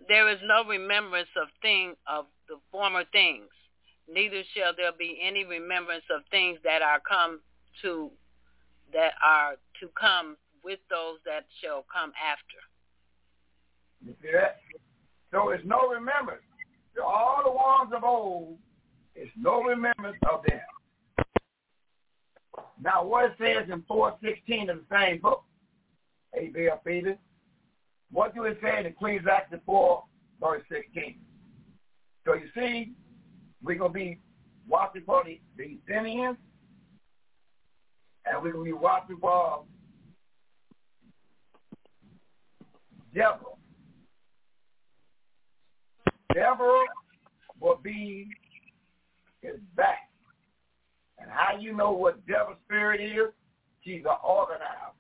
There 0.08 0.30
is 0.30 0.38
no 0.44 0.68
remembrance 0.68 1.30
of 1.42 1.48
thing 1.62 1.96
of 2.08 2.26
the 2.48 2.58
former 2.72 3.04
things, 3.12 3.50
neither 4.12 4.42
shall 4.56 4.74
there 4.76 4.92
be 4.98 5.20
any 5.22 5.46
remembrance 5.46 6.04
of 6.14 6.22
things 6.32 6.60
that 6.64 6.82
are 6.82 7.00
come 7.08 7.40
to 7.82 8.10
that 8.94 9.14
are 9.24 9.56
to 9.80 9.90
come 10.00 10.36
with 10.64 10.80
those 10.90 11.18
that 11.26 11.46
shall 11.62 11.86
come 11.94 12.12
after. 12.20 12.60
You 14.06 14.16
see 14.22 14.32
that? 14.34 14.58
So 15.32 15.50
it's 15.50 15.64
no 15.66 15.88
remembrance. 15.90 16.42
To 16.96 17.04
all 17.04 17.42
the 17.44 17.52
ones 17.52 17.92
of 17.96 18.04
old, 18.04 18.58
it's 19.16 19.32
no 19.38 19.62
remembrance 19.62 20.18
of 20.32 20.42
them. 20.48 20.60
Now 22.82 23.04
what 23.04 23.26
it 23.26 23.32
says 23.38 23.70
in 23.72 23.84
416 23.88 24.70
of 24.70 24.78
the 24.78 24.96
same 24.96 25.22
book, 25.22 25.44
A.B.F. 26.34 26.80
Peter, 26.86 27.18
what 28.12 28.34
do 28.34 28.46
it 28.46 28.58
say 28.62 28.80
in 28.80 28.86
Ecclesiastes 28.88 29.56
4, 29.66 30.04
verse 30.42 30.64
16? 30.70 31.16
So 32.26 32.34
you 32.34 32.48
see, 32.56 32.94
we're 33.64 33.78
going 33.78 33.92
to 33.92 34.00
be 34.00 34.20
watching 34.68 35.04
for 35.06 35.24
the, 35.24 35.40
the 35.58 35.78
Athenians, 35.88 36.38
and 38.26 38.42
we're 38.42 38.54
going 38.54 38.66
to 38.66 38.72
be 38.72 38.78
watching 38.78 39.18
for 39.20 39.64
Deborah. 43.14 43.38
Deborah 46.34 46.84
will 47.60 47.80
be 47.84 48.28
his 49.42 49.56
back. 49.76 50.10
And 51.18 51.30
how 51.30 51.58
you 51.60 51.76
know 51.76 51.92
what 51.92 52.26
Deborah 52.28 52.56
spirit 52.66 53.02
is? 53.02 53.34
She's 53.84 54.02
an 54.06 54.18
organizer. 54.24 54.94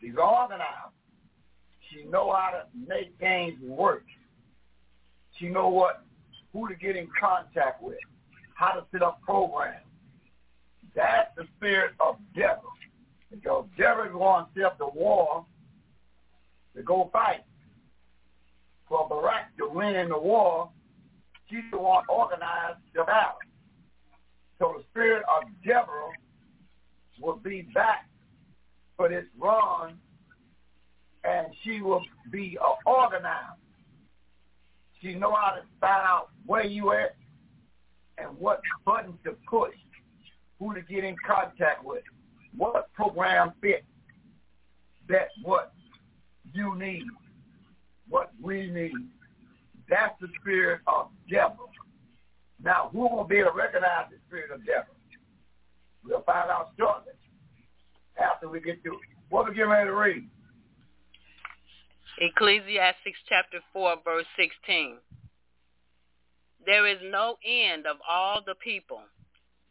She's 0.00 0.14
organized. 0.16 0.94
She 1.90 2.04
know 2.04 2.32
how 2.32 2.50
to 2.50 2.64
make 2.88 3.14
things 3.20 3.54
work. 3.62 4.04
She 5.38 5.48
know 5.48 5.68
what 5.68 6.05
who 6.56 6.68
to 6.68 6.74
get 6.74 6.96
in 6.96 7.08
contact 7.20 7.82
with, 7.82 7.98
how 8.54 8.72
to 8.72 8.84
set 8.90 9.02
up 9.02 9.20
programs. 9.22 9.84
That's 10.94 11.28
the 11.36 11.46
spirit 11.56 11.92
of 12.00 12.16
Deborah. 12.34 12.62
Because 13.30 13.66
Deborah 13.76 14.16
wants 14.16 14.54
to 14.54 14.62
set 14.62 14.78
the 14.78 14.86
war 14.86 15.44
to 16.74 16.82
go 16.82 17.10
fight. 17.12 17.44
For 18.88 19.06
Barak 19.08 19.56
to 19.58 19.68
win 19.68 19.96
in 19.96 20.08
the 20.08 20.18
war, 20.18 20.70
she's 21.50 21.64
the 21.70 21.78
one 21.78 22.04
organized 22.08 22.78
the 22.94 23.04
battle. 23.04 23.36
So 24.58 24.76
the 24.78 24.84
spirit 24.90 25.24
of 25.24 25.48
Deborah 25.64 26.12
will 27.20 27.36
be 27.36 27.62
back 27.74 28.08
for 28.96 29.08
this 29.08 29.24
run, 29.38 29.98
and 31.24 31.48
she 31.62 31.82
will 31.82 32.02
be 32.30 32.56
uh, 32.58 32.88
organized. 32.88 33.60
She 35.00 35.14
know 35.14 35.34
how 35.34 35.50
to 35.56 35.62
find 35.80 36.02
out 36.06 36.28
where 36.46 36.64
you 36.64 36.92
at 36.92 37.16
and 38.18 38.36
what 38.38 38.60
buttons 38.84 39.18
to 39.24 39.36
push, 39.48 39.74
who 40.58 40.74
to 40.74 40.80
get 40.82 41.04
in 41.04 41.16
contact 41.26 41.84
with, 41.84 42.02
what 42.56 42.92
program 42.94 43.52
fits 43.60 43.84
that 45.08 45.28
what 45.42 45.72
you 46.52 46.74
need, 46.76 47.04
what 48.08 48.32
we 48.42 48.70
need. 48.70 48.92
That's 49.88 50.14
the 50.20 50.28
spirit 50.40 50.80
of 50.86 51.08
Deborah. 51.30 51.56
Now, 52.62 52.88
who 52.92 53.00
will 53.00 53.24
be 53.24 53.36
able 53.36 53.50
to 53.50 53.56
recognize 53.56 54.06
the 54.10 54.16
spirit 54.26 54.50
of 54.50 54.64
Deborah? 54.64 54.86
We'll 56.04 56.22
find 56.22 56.50
out 56.50 56.70
shortly 56.78 57.12
after 58.20 58.48
we 58.48 58.60
get 58.60 58.82
through. 58.82 58.98
What 59.28 59.48
we 59.48 59.54
get 59.54 59.62
ready 59.62 59.88
to 59.90 59.94
read? 59.94 60.28
Ecclesiastes 62.18 63.18
chapter 63.28 63.60
4, 63.72 63.96
verse 64.04 64.26
16. 64.38 64.96
There 66.64 66.86
is 66.86 66.98
no 67.04 67.36
end 67.44 67.86
of 67.86 67.96
all 68.08 68.42
the 68.44 68.54
people, 68.54 69.02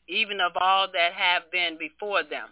even 0.08 0.40
of 0.40 0.54
all 0.56 0.88
that 0.94 1.14
have 1.14 1.52
been 1.52 1.78
before 1.78 2.24
them. 2.24 2.50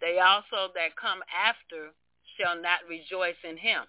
They 0.00 0.18
also 0.20 0.72
that 0.74 0.96
come 1.00 1.20
after 1.26 1.90
shall 2.38 2.60
not 2.60 2.80
rejoice 2.88 3.38
in 3.42 3.56
him. 3.56 3.82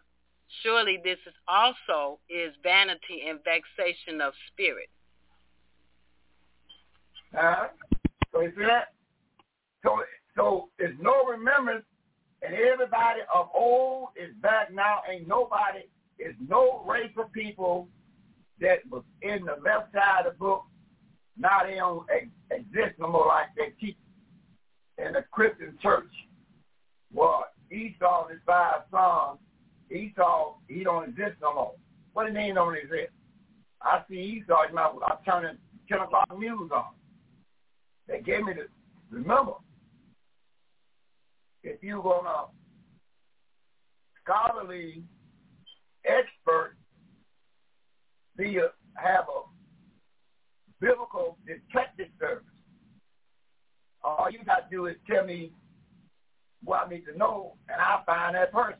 Surely 0.64 1.00
this 1.04 1.20
is 1.28 1.34
also 1.48 2.20
is 2.30 2.54
vanity 2.64 3.26
and 3.28 3.40
vexation 3.44 4.22
of 4.22 4.34
spirit. 4.52 4.90
Uh, 7.38 7.68
so 8.32 8.42
that? 8.58 8.94
So, 9.84 9.98
so 10.36 10.70
there's 10.80 10.98
no 11.02 11.26
remembrance, 11.26 11.86
and 12.42 12.54
everybody 12.54 13.22
of 13.34 13.50
old 13.54 14.10
is 14.16 14.34
back 14.42 14.74
now. 14.74 15.00
Ain't 15.10 15.28
nobody, 15.28 15.80
is 16.20 16.36
no 16.48 16.84
race 16.88 17.12
of 17.18 17.32
people 17.32 17.88
that 18.60 18.80
was 18.90 19.04
in 19.22 19.46
the 19.46 19.58
left 19.64 19.94
side 19.94 20.26
of 20.26 20.34
the 20.34 20.40
book. 20.40 20.64
Now 21.38 21.60
they 21.66 21.76
don't 21.76 22.08
exist 22.52 23.00
no 23.00 23.08
more 23.10 23.28
like 23.28 23.48
they 23.58 23.74
teach 23.80 23.98
in 24.98 25.14
the 25.14 25.24
Christian 25.32 25.78
church. 25.82 26.12
Well, 27.14 27.46
Esau 27.72 28.24
and 28.24 28.32
his 28.32 28.42
five 28.46 28.82
sons, 28.92 29.40
Esau, 29.92 30.56
he 30.68 30.84
don't 30.84 31.10
exist 31.10 31.36
no 31.42 31.54
more. 31.54 31.72
What 32.14 32.28
do 32.28 32.30
you 32.32 32.38
mean 32.38 32.56
don't 32.56 32.76
exist? 32.76 33.12
I 33.82 34.02
see 34.10 34.42
Esau, 34.44 34.56
I'm 34.70 35.18
turning 35.26 35.58
10 35.90 36.00
o'clock 36.00 36.28
news 36.38 36.72
on. 36.74 36.86
They 38.08 38.22
gave 38.22 38.46
me 38.46 38.54
the, 38.54 38.68
remember, 39.10 39.54
if 41.66 41.82
you're 41.82 42.02
going 42.02 42.26
to 42.26 42.46
scholarly 44.24 45.04
expert, 46.06 46.76
be 48.38 48.58
a, 48.58 48.70
have 49.02 49.26
a 49.30 49.42
biblical 50.80 51.38
detective 51.46 52.08
service, 52.20 52.44
all 54.04 54.28
you 54.32 54.44
got 54.46 54.70
to 54.70 54.76
do 54.76 54.86
is 54.86 54.96
tell 55.10 55.26
me 55.26 55.52
what 56.64 56.86
I 56.86 56.90
need 56.90 57.06
to 57.12 57.18
know, 57.18 57.54
and 57.70 57.82
I'll 57.82 58.04
find 58.06 58.36
that 58.36 58.52
person. 58.52 58.80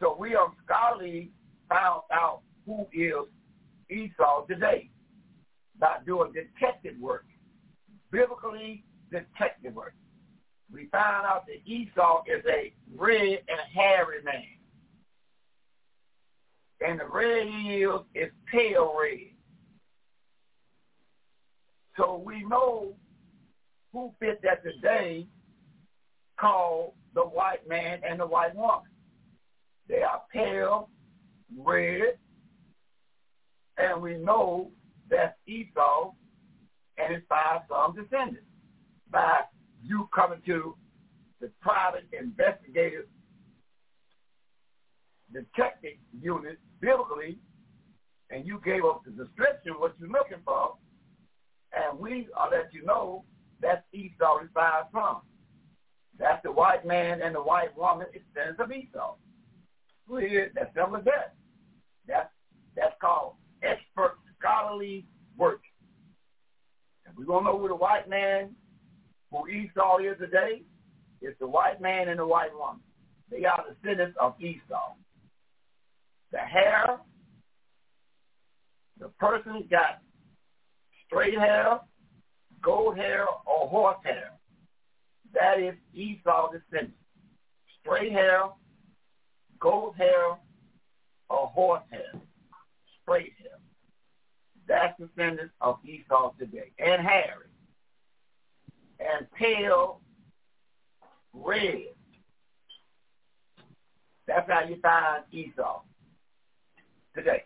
So 0.00 0.16
we 0.18 0.34
are 0.34 0.52
scholarly 0.64 1.30
found 1.68 2.02
out 2.12 2.40
who 2.66 2.86
is 2.92 3.14
Esau 3.90 4.46
today 4.46 4.90
by 5.78 5.96
doing 6.06 6.32
detective 6.32 6.98
work 7.00 7.24
biblically 8.10 8.84
detective 9.10 9.74
work. 9.74 9.94
We 10.72 10.86
found 10.86 11.26
out 11.26 11.46
that 11.46 11.66
Esau 11.66 12.22
is 12.26 12.44
a 12.46 12.72
red 12.96 13.40
and 13.48 13.60
hairy 13.74 14.22
man. 14.22 14.44
And 16.86 17.00
the 17.00 17.06
red 17.06 17.46
is 17.46 18.00
is 18.14 18.32
pale 18.50 18.94
red. 18.98 19.34
So 21.96 22.22
we 22.24 22.42
know 22.44 22.94
who 23.92 24.14
fit 24.20 24.40
that 24.42 24.62
today 24.62 25.26
called 26.38 26.94
the 27.14 27.22
white 27.22 27.68
man 27.68 28.00
and 28.08 28.20
the 28.20 28.26
white 28.26 28.54
woman. 28.54 28.90
They 29.88 30.02
are 30.02 30.22
pale, 30.32 30.88
red, 31.58 32.16
and 33.76 34.00
we 34.00 34.14
know 34.14 34.70
that's 35.10 35.36
Esau 35.46 36.12
and 36.96 37.14
his 37.14 37.22
five 37.28 37.62
sons 37.68 37.96
descendants 37.96 38.46
by 39.10 39.40
you 39.82 40.08
coming 40.14 40.40
to 40.46 40.74
the 41.40 41.50
private 41.60 42.04
investigative 42.12 43.06
detective 45.32 45.96
unit 46.20 46.58
biblically, 46.80 47.38
and 48.30 48.46
you 48.46 48.60
gave 48.64 48.84
us 48.84 48.98
the 49.04 49.12
description 49.12 49.74
what 49.78 49.94
you're 49.98 50.08
looking 50.08 50.38
for, 50.44 50.74
and 51.72 51.98
we 51.98 52.28
are 52.36 52.50
let 52.50 52.72
you 52.72 52.84
know 52.84 53.24
that's 53.60 53.82
Esau's 53.92 54.48
five 54.54 54.84
sons. 54.92 55.24
That's 56.18 56.42
the 56.42 56.52
white 56.52 56.86
man 56.86 57.22
and 57.22 57.34
the 57.34 57.42
white 57.42 57.76
woman 57.76 58.06
descendants 58.12 58.60
of 58.60 58.70
Esau. 58.70 59.14
Clear, 60.06 60.50
that's 60.54 60.74
simple 60.74 60.96
as 60.96 61.04
that. 61.04 61.34
That's 62.06 62.28
that's 62.76 62.94
called 63.00 63.34
expert 63.62 64.16
scholarly 64.38 65.06
work. 65.36 65.62
And 67.06 67.16
we're 67.16 67.24
going 67.24 67.44
to 67.44 67.52
know 67.52 67.58
who 67.58 67.68
the 67.68 67.74
white 67.74 68.08
man 68.08 68.50
who 69.30 69.48
Esau 69.48 69.98
is 69.98 70.18
today. 70.18 70.62
is 71.22 71.34
the 71.38 71.46
white 71.46 71.80
man 71.80 72.08
and 72.08 72.18
the 72.18 72.26
white 72.26 72.54
woman. 72.54 72.80
They 73.30 73.44
are 73.44 73.64
descendants 73.68 74.16
of 74.20 74.34
Esau. 74.40 74.94
The 76.32 76.38
hair, 76.38 76.98
the 78.98 79.08
person 79.20 79.66
got 79.70 80.02
straight 81.06 81.38
hair, 81.38 81.80
gold 82.62 82.96
hair, 82.96 83.26
or 83.46 83.68
horse 83.68 83.98
hair. 84.04 84.32
That 85.34 85.60
is 85.60 85.74
Esau's 85.94 86.52
descendants. 86.52 86.96
Straight 87.80 88.12
hair, 88.12 88.42
gold 89.60 89.96
hair, 89.96 90.38
or 91.28 91.46
horse 91.48 91.82
hair. 91.90 92.12
Straight 93.02 93.32
hair. 93.38 93.58
That's 94.68 94.98
the 94.98 95.06
descendants 95.06 95.54
of 95.60 95.78
Esau 95.84 96.32
today. 96.38 96.70
And 96.78 97.02
Harry. 97.02 97.49
And 99.00 99.26
pale 99.32 100.00
red. 101.32 101.94
That's 104.26 104.48
how 104.48 104.64
you 104.68 104.78
find 104.80 105.24
Esau 105.32 105.80
today. 107.14 107.44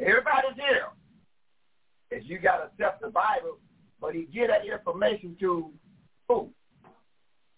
Everybody's 0.00 0.56
here. 0.56 0.88
Is 2.10 2.24
you 2.26 2.38
got 2.38 2.58
to 2.58 2.64
accept 2.64 3.02
the 3.02 3.08
Bible, 3.08 3.58
but 4.00 4.14
he 4.14 4.22
get 4.32 4.48
that 4.48 4.64
information 4.64 5.36
to 5.40 5.70
who? 6.28 6.48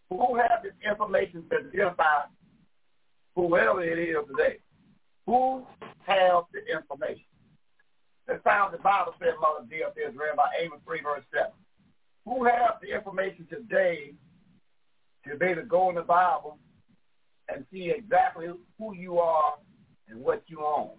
Who 0.09 0.36
have 0.36 0.62
this 0.64 0.72
information 0.84 1.44
to 1.51 1.56
identify 1.56 2.22
whoever 3.36 3.84
it 3.84 3.98
is 3.98 4.16
today? 4.26 4.56
Who 5.26 5.64
has 6.06 6.42
the 6.52 6.74
information? 6.74 7.24
that 8.30 8.44
found 8.44 8.72
the 8.72 8.78
Bible 8.78 9.14
said, 9.18 9.34
Mother 9.40 9.66
dear 9.68 9.90
Israel, 9.98 10.34
by 10.36 10.47
Amos 10.62 10.78
3, 10.86 11.01
verse 11.02 11.24
7. 11.34 11.51
Who 12.24 12.44
have 12.44 12.74
the 12.82 12.94
information 12.94 13.47
today 13.48 14.12
to 15.26 15.36
be 15.36 15.47
able 15.47 15.62
to 15.62 15.66
go 15.66 15.88
in 15.88 15.94
the 15.94 16.02
Bible 16.02 16.59
and 17.48 17.64
see 17.72 17.90
exactly 17.90 18.47
who 18.78 18.94
you 18.94 19.18
are 19.18 19.55
and 20.09 20.20
what 20.20 20.42
you 20.47 20.60
own? 20.60 20.90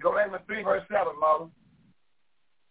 Go 0.00 0.12
to 0.12 0.20
Amos 0.20 0.40
3, 0.46 0.62
verse 0.62 0.82
7, 0.90 1.06
Mother. 1.18 1.50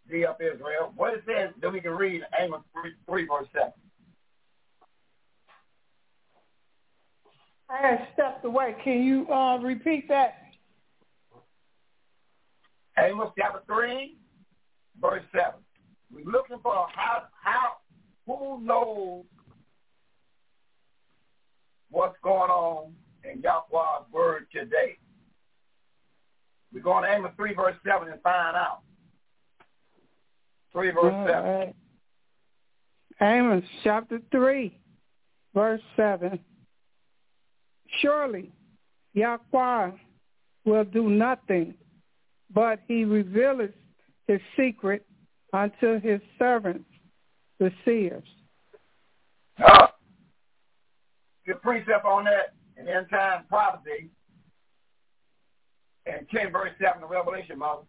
Dear 0.10 0.30
up 0.30 0.42
Israel. 0.42 0.92
What 0.96 1.14
it 1.14 1.24
says, 1.28 1.54
then 1.62 1.74
we 1.74 1.82
can 1.82 1.92
read 1.92 2.22
Amos 2.40 2.62
3, 2.74 2.92
3 3.08 3.28
verse 3.28 3.48
7. 3.54 3.72
I 7.70 7.88
had 7.88 8.08
stepped 8.14 8.44
away. 8.44 8.76
Can 8.84 9.04
you 9.04 9.32
uh, 9.32 9.58
repeat 9.60 10.08
that? 10.08 10.38
Amos 12.98 13.32
chapter 13.38 13.62
3, 13.68 14.18
verse 15.00 15.24
7. 15.32 15.54
We're 16.14 16.32
looking 16.32 16.58
for 16.64 16.88
how, 16.94 17.24
how, 17.42 17.74
who 18.26 18.62
knows 18.64 19.26
what's 21.92 22.18
going 22.24 22.50
on 22.50 22.94
in 23.24 23.42
Yahweh's 23.42 24.12
word 24.12 24.48
today. 24.52 24.98
We're 26.74 26.82
going 26.82 27.04
to 27.04 27.12
Amos 27.16 27.32
3 27.36 27.54
verse 27.54 27.76
7 27.86 28.08
and 28.12 28.22
find 28.22 28.56
out. 28.56 28.82
3 30.72 30.92
verse 30.92 31.28
7. 31.28 31.44
Right. 31.44 31.76
Amos 33.22 33.64
chapter 33.84 34.20
3 34.32 34.78
verse 35.54 35.82
7. 35.96 36.40
Surely 38.02 38.52
Yahweh 39.14 39.92
will 40.66 40.86
do 40.86 41.10
nothing, 41.10 41.74
but 42.54 42.80
he 42.88 43.04
revealeth 43.04 43.74
his 44.28 44.40
secret 44.56 45.06
unto 45.54 46.00
his 46.02 46.22
servants, 46.38 46.90
the 47.60 47.72
seers. 47.84 48.24
Uh, 49.64 49.88
good 51.46 51.62
precept 51.62 52.06
on 52.06 52.26
that 52.26 52.54
in 52.78 52.88
end 52.88 53.08
time 53.10 53.44
prophecy 53.50 54.10
and 56.06 56.28
10 56.30 56.52
verse 56.52 56.72
7 56.80 57.04
of 57.04 57.10
Revelation, 57.10 57.60
Mother. 57.60 57.84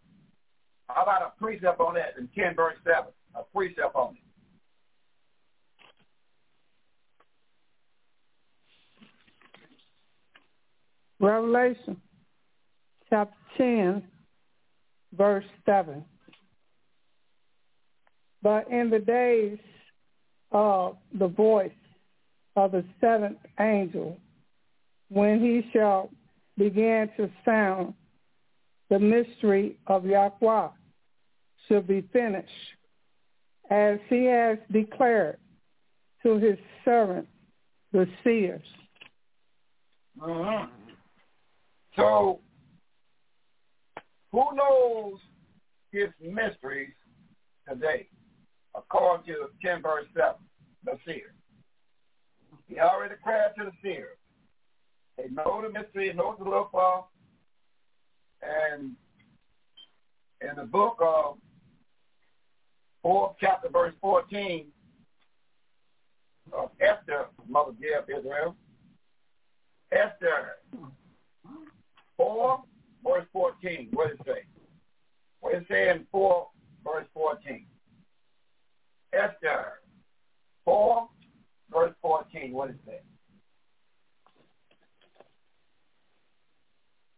How 0.88 1.02
about 1.02 1.22
a 1.22 1.40
precept 1.40 1.80
on 1.80 1.94
that 1.94 2.14
in 2.18 2.28
10 2.36 2.56
verse 2.56 2.76
7? 2.84 3.04
A 3.36 3.42
precept 3.54 3.94
on 3.94 4.14
it. 4.14 4.22
Revelation 11.20 12.00
chapter 13.10 13.36
10, 13.58 14.02
verse 15.16 15.44
7. 15.66 16.02
But 18.42 18.70
in 18.70 18.90
the 18.90 18.98
days 18.98 19.58
of 20.52 20.96
the 21.18 21.28
voice 21.28 21.70
of 22.56 22.72
the 22.72 22.84
seventh 23.00 23.38
angel, 23.58 24.18
when 25.08 25.40
he 25.40 25.68
shall 25.72 26.10
begin 26.56 27.10
to 27.16 27.30
sound, 27.44 27.94
the 28.88 28.98
mystery 28.98 29.78
of 29.86 30.04
Yahweh 30.04 30.68
shall 31.68 31.82
be 31.82 32.02
finished, 32.12 32.48
as 33.70 33.98
he 34.08 34.24
has 34.24 34.58
declared 34.72 35.38
to 36.22 36.38
his 36.38 36.58
servants, 36.84 37.30
the 37.92 38.06
seers. 38.22 38.62
Uh-huh. 40.20 40.66
So, 41.96 42.40
who 44.32 44.44
knows 44.54 45.18
his 45.92 46.08
mysteries 46.20 46.92
today? 47.68 48.08
According 48.74 49.26
to 49.26 49.48
10 49.64 49.82
verse 49.82 50.06
7, 50.14 50.34
the 50.84 50.98
seer. 51.04 51.34
He 52.68 52.78
already 52.78 53.14
declared 53.14 53.52
to 53.58 53.64
the 53.64 53.72
seer. 53.82 54.08
They 55.16 55.28
know 55.28 55.60
the 55.62 55.70
mystery, 55.70 56.12
know 56.12 56.36
the 56.38 56.48
look 56.48 56.70
for. 56.70 57.04
And 58.42 58.92
in 60.40 60.56
the 60.56 60.64
book 60.64 60.98
of 61.00 61.36
4th 63.04 63.34
chapter, 63.40 63.68
verse 63.68 63.94
14 64.00 64.66
of 66.52 66.70
Esther, 66.80 67.26
Mother 67.48 67.72
Jeff 67.80 68.08
Israel, 68.08 68.56
Esther 69.92 70.56
4, 72.16 72.62
verse 73.04 73.26
14. 73.32 73.88
What 73.92 74.10
does 74.10 74.18
it 74.20 74.26
say? 74.26 74.42
What 75.40 75.52
does 75.52 75.62
it 75.62 75.68
say 75.68 75.90
in 75.90 76.06
4, 76.12 76.48
verse 76.84 77.06
14? 77.14 77.66
Esther 79.12 79.80
4, 80.64 81.08
verse 81.70 81.94
14. 82.02 82.52
What 82.52 82.70
is 82.70 82.76
that? 82.86 83.02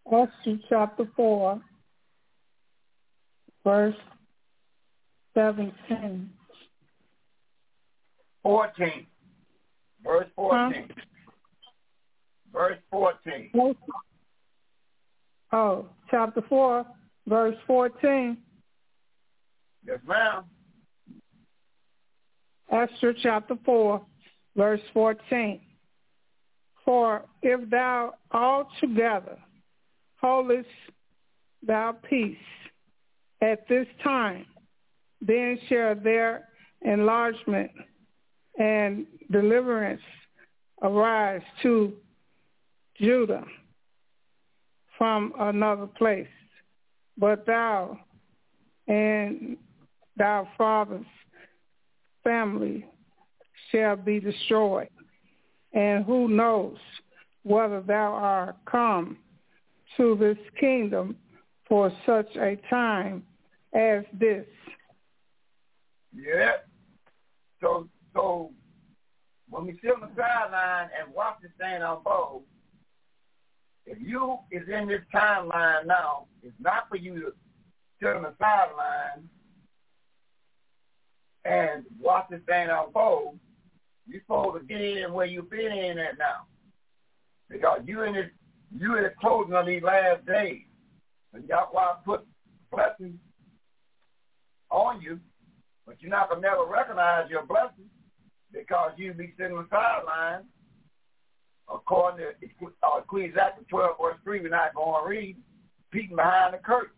Esther 0.05 0.60
chapter 0.69 1.06
4, 1.16 1.60
verse 3.64 3.94
17. 5.35 6.31
14. 8.43 9.06
Verse 10.05 10.27
14. 10.35 10.89
Huh? 10.89 10.94
Verse 12.52 12.78
14. 12.90 13.51
Oh, 15.52 15.86
chapter 16.10 16.43
4, 16.48 16.86
verse 17.28 17.56
14. 17.66 18.36
Yes, 19.86 19.98
ma'am. 20.06 20.44
Esther 22.73 23.15
chapter 23.23 23.55
4, 23.65 24.01
verse 24.57 24.81
14. 24.94 25.61
For 26.85 27.24
if 27.43 27.69
thou 27.69 28.15
altogether 28.32 29.39
holdest 30.16 30.69
thou 31.66 31.94
peace 32.09 32.36
at 33.43 33.69
this 33.69 33.86
time, 34.03 34.47
then 35.20 35.59
shall 35.69 35.94
their 35.94 36.49
enlargement 36.81 37.70
and 38.59 39.07
deliverance 39.31 40.03
arise 40.82 41.43
to 41.62 41.93
Judah 42.99 43.44
from 44.97 45.32
another 45.39 45.86
place. 45.86 46.27
But 47.19 47.47
thou 47.47 47.99
and 48.89 49.57
thy 50.16 50.49
father's 50.57 51.07
family 52.24 52.86
shall 53.70 53.97
be 53.97 54.20
destroyed. 54.20 54.89
And 55.73 56.05
who 56.05 56.28
knows 56.28 56.77
whether 57.43 57.81
thou 57.81 58.12
art 58.12 58.57
come 58.70 59.16
to 59.97 60.16
this 60.16 60.39
kingdom 60.61 61.16
for 61.69 61.90
such 62.07 62.28
a 62.36 62.57
time 62.69 63.24
as 63.74 64.05
this. 64.12 64.47
Yeah. 66.15 66.53
So 67.61 67.89
so 68.15 68.51
when 69.49 69.66
we 69.66 69.78
sit 69.82 69.93
on 69.93 70.01
the 70.01 70.11
sideline 70.16 70.90
and 70.99 71.15
watch 71.15 71.36
this 71.43 71.51
thing 71.59 71.82
unfold, 71.82 72.43
if 73.86 73.99
you 74.01 74.39
is 74.51 74.69
in 74.69 74.89
this 74.89 75.01
timeline 75.15 75.86
now, 75.86 76.27
it's 76.43 76.55
not 76.61 76.89
for 76.89 76.97
you 76.97 77.15
to 77.15 77.32
sit 78.01 78.16
on 78.16 78.23
the 78.23 78.35
sideline 78.39 79.28
and 81.44 81.85
watch 82.01 82.27
this 82.31 82.40
thing 82.47 82.69
unfold. 82.70 83.39
You're 84.06 84.20
supposed 84.23 84.60
to 84.60 84.66
get 84.66 84.81
in 84.81 85.12
where 85.12 85.27
you 85.27 85.47
fit 85.51 85.73
in 85.73 85.98
at 85.98 86.19
now. 86.19 86.47
Because 87.48 87.81
you 87.85 88.02
in 88.02 88.14
this 88.14 88.31
you 88.74 88.97
in 88.97 89.02
the 89.02 89.12
closing 89.20 89.55
of 89.55 89.66
these 89.66 89.82
last 89.82 90.24
days. 90.27 90.62
And 91.35 91.47
Yahweh 91.48 91.94
put 92.05 92.27
blessings 92.70 93.19
on 94.70 95.02
you, 95.02 95.20
but 95.86 95.97
you're 96.01 96.10
not 96.10 96.31
gonna 96.31 96.40
never 96.40 96.64
recognize 96.64 97.28
your 97.31 97.44
blessings 97.44 97.90
because 98.52 98.93
you 98.97 99.12
be 99.12 99.35
sitting 99.36 99.56
on 99.56 99.66
the 99.70 99.77
sideline 99.77 100.44
according 101.73 102.27
to 102.27 102.66
uh, 102.66 102.98
Ecclesiastes 102.98 103.64
12, 103.69 103.97
verse 104.01 104.16
3, 104.24 104.40
we're 104.40 104.48
not 104.48 104.74
going 104.74 105.02
to 105.02 105.09
read, 105.09 105.36
peeking 105.90 106.16
behind 106.16 106.55
the 106.55 106.59
curtain. 106.59 106.97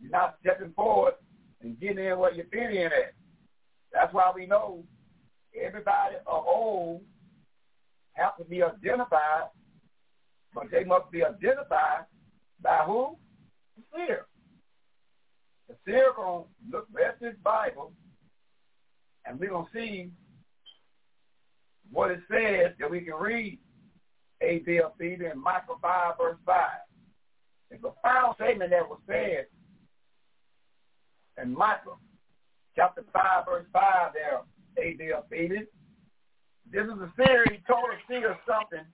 You're 0.00 0.10
not 0.10 0.36
stepping 0.40 0.72
forward 0.72 1.14
and 1.62 1.78
getting 1.80 2.04
in 2.04 2.18
where 2.18 2.32
you 2.32 2.44
fit 2.50 2.70
in 2.74 2.86
at. 2.86 3.14
That's 3.92 4.12
why 4.12 4.32
we 4.34 4.46
know 4.46 4.84
everybody 5.60 6.16
of 6.26 6.44
old 6.46 7.02
have 8.14 8.36
to 8.36 8.44
be 8.44 8.62
identified, 8.62 9.48
but 10.54 10.70
they 10.70 10.84
must 10.84 11.10
be 11.10 11.24
identified 11.24 12.06
by 12.62 12.78
who? 12.86 13.16
The 13.76 13.82
seer. 13.94 14.26
The 15.68 15.74
seer 15.84 16.12
going 16.14 16.44
to 16.44 16.76
look 16.76 16.88
at 17.04 17.20
this 17.20 17.34
Bible, 17.42 17.92
and 19.26 19.38
we're 19.38 19.50
going 19.50 19.66
to 19.72 19.78
see 19.78 20.10
what 21.90 22.10
it 22.10 22.20
says 22.30 22.72
that 22.78 22.90
we 22.90 23.00
can 23.00 23.14
read 23.14 23.58
A.B.L. 24.40 24.94
Phoebe 24.98 25.26
in 25.26 25.38
Micah 25.38 25.74
5, 25.80 26.14
verse 26.18 26.38
5. 26.46 26.56
It's 27.70 27.84
a 27.84 27.88
profound 27.88 28.34
statement 28.36 28.70
that 28.70 28.88
was 28.88 29.00
said 29.06 29.46
in 31.42 31.54
Micah 31.54 31.96
chapter 32.76 33.04
5, 33.12 33.44
verse 33.46 33.66
5 33.72 34.12
there, 34.14 34.40
A.B.L. 34.84 35.26
Phoebe. 35.30 35.66
This 36.70 36.84
is 36.84 37.00
a 37.00 37.12
series, 37.16 37.60
told 37.66 37.84
a 37.90 37.98
seer 38.08 38.36
something 38.46 38.86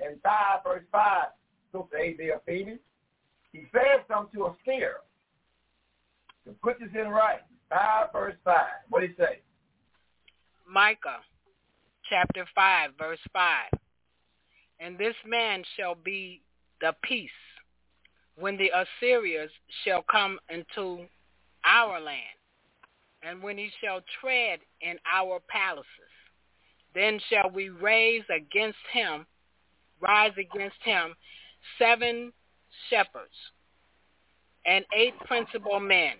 in 0.00 0.18
5, 0.22 0.60
verse 0.64 0.84
5, 0.90 1.24
to 1.72 1.88
A.B.L. 1.96 2.42
Phoebe. 2.46 2.78
He 3.52 3.66
said 3.72 4.04
something 4.08 4.40
to 4.40 4.46
a 4.46 4.54
seer 4.64 4.96
to 6.46 6.52
put 6.62 6.80
this 6.80 6.88
in 6.94 7.08
right. 7.08 7.40
5, 7.70 8.12
verse 8.12 8.34
5. 8.44 8.56
What 8.90 9.00
did 9.00 9.10
he 9.10 9.16
say? 9.16 9.40
Micah 10.68 11.20
chapter 12.08 12.46
5, 12.54 12.90
verse 12.98 13.18
5. 13.32 13.68
And 14.80 14.98
this 14.98 15.14
man 15.26 15.62
shall 15.76 15.94
be 15.94 16.42
the 16.80 16.94
peace 17.02 17.30
when 18.36 18.56
the 18.56 18.70
Assyrians 18.74 19.50
shall 19.84 20.02
come 20.10 20.38
into 20.50 21.04
our 21.64 22.00
land. 22.00 22.41
And 23.22 23.42
when 23.42 23.56
he 23.58 23.70
shall 23.82 24.00
tread 24.20 24.60
in 24.80 24.96
our 25.12 25.40
palaces. 25.48 25.86
Then 26.94 27.20
shall 27.30 27.50
we 27.50 27.70
raise 27.70 28.24
against 28.34 28.78
him, 28.92 29.26
rise 30.00 30.32
against 30.38 30.76
him, 30.84 31.14
seven 31.78 32.32
shepherds 32.90 33.34
and 34.66 34.84
eight 34.96 35.18
principal 35.26 35.80
men. 35.80 36.14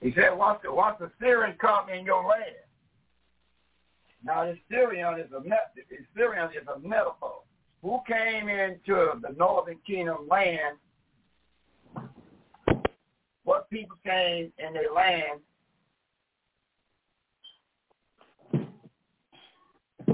He 0.00 0.12
said, 0.14 0.36
once 0.36 0.60
the, 0.62 0.72
once 0.72 0.96
the 1.00 1.10
Syrian 1.20 1.56
come 1.60 1.88
in 1.88 2.04
your 2.04 2.22
land. 2.22 2.54
Now, 4.24 4.44
the 4.44 4.58
Syrian 4.70 5.18
is 5.18 5.30
a 5.32 5.40
the 5.40 5.96
Syrian 6.16 6.48
is 6.50 6.66
a 6.74 6.78
metaphor. 6.86 7.42
Who 7.82 8.00
came 8.06 8.48
into 8.48 9.20
the 9.22 9.34
northern 9.36 9.78
kingdom 9.86 10.28
land? 10.28 10.78
What 13.46 13.70
people 13.70 13.96
came 14.04 14.52
in 14.58 14.72
their 14.72 14.92
land? 14.92 15.40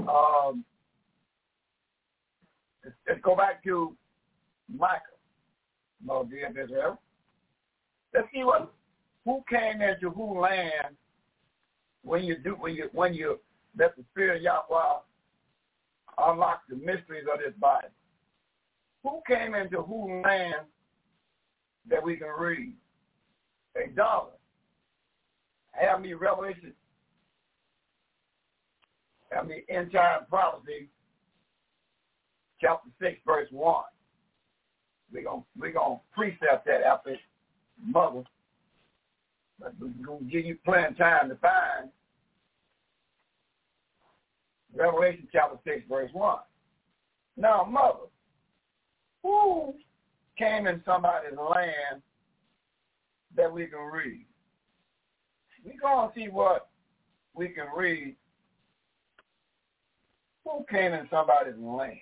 Um, 0.07 0.63
let's, 2.85 2.95
let's 3.09 3.21
go 3.23 3.35
back 3.35 3.63
to 3.63 3.97
Micah, 4.71 5.01
Modia 6.07 6.51
of 6.51 6.57
Israel. 6.59 7.01
Let's 8.13 8.27
see 8.31 8.43
what 8.43 8.71
who 9.25 9.43
came 9.49 9.81
into 9.81 10.11
who 10.11 10.39
land 10.39 10.95
when 12.03 12.23
you 12.25 12.37
do 12.37 12.51
when 12.51 12.75
you 12.75 12.89
when 12.91 13.15
you 13.15 13.39
let 13.75 13.95
the 13.97 14.03
Spirit 14.11 14.37
of 14.37 14.43
Yahweh 14.43 14.99
unlock 16.19 16.61
the 16.69 16.75
mysteries 16.75 17.25
of 17.33 17.39
this 17.39 17.55
Bible. 17.59 17.89
Who 19.01 19.21
came 19.27 19.55
into 19.55 19.81
who 19.81 20.21
land 20.21 20.67
that 21.89 22.03
we 22.03 22.15
can 22.17 22.27
read? 22.37 22.75
A 23.75 23.89
dollar. 23.89 24.31
Have 25.71 26.01
me 26.01 26.13
Revelation. 26.13 26.73
Have 29.31 29.47
me 29.47 29.63
end 29.67 29.91
time 29.91 30.21
prophecy, 30.29 30.89
chapter 32.61 32.89
six, 33.01 33.17
verse 33.25 33.47
one. 33.51 33.83
We're 35.11 35.23
gonna 35.23 35.43
we're 35.59 35.71
gonna 35.71 35.99
precept 36.13 36.65
that 36.65 36.83
after 36.83 37.17
mother. 37.83 38.23
But 39.59 39.73
we're 39.79 40.05
gonna 40.05 40.29
give 40.29 40.45
you 40.45 40.57
plenty 40.63 40.95
time 40.95 41.29
to 41.29 41.35
find 41.37 41.89
Revelation 44.75 45.27
chapter 45.31 45.57
6, 45.63 45.83
verse 45.87 46.09
1. 46.13 46.37
Now, 47.37 47.63
mother, 47.63 48.07
who 49.21 49.75
came 50.37 50.67
in 50.67 50.81
somebody's 50.85 51.37
land 51.37 52.01
that 53.35 53.51
we 53.51 53.67
can 53.67 53.79
read? 53.79 54.25
We're 55.65 55.79
going 55.81 56.09
to 56.09 56.15
see 56.15 56.29
what 56.29 56.69
we 57.33 57.49
can 57.49 57.65
read. 57.75 58.15
Who 60.45 60.65
came 60.69 60.93
in 60.93 61.07
somebody's 61.09 61.57
land? 61.57 61.97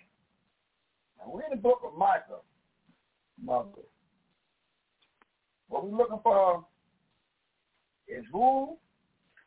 Now, 1.20 1.32
we're 1.32 1.44
in 1.44 1.52
the 1.52 1.58
book 1.58 1.82
of 1.86 1.98
Micah, 1.98 2.42
mother. 3.42 3.68
What 5.70 5.86
we're 5.86 5.98
looking 5.98 6.20
for 6.24 6.66
is 8.08 8.26
who 8.32 8.78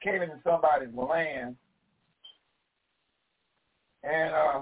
came 0.03 0.23
into 0.23 0.39
somebody's 0.45 0.95
land 0.95 1.57
and 4.05 4.35
uh, 4.35 4.61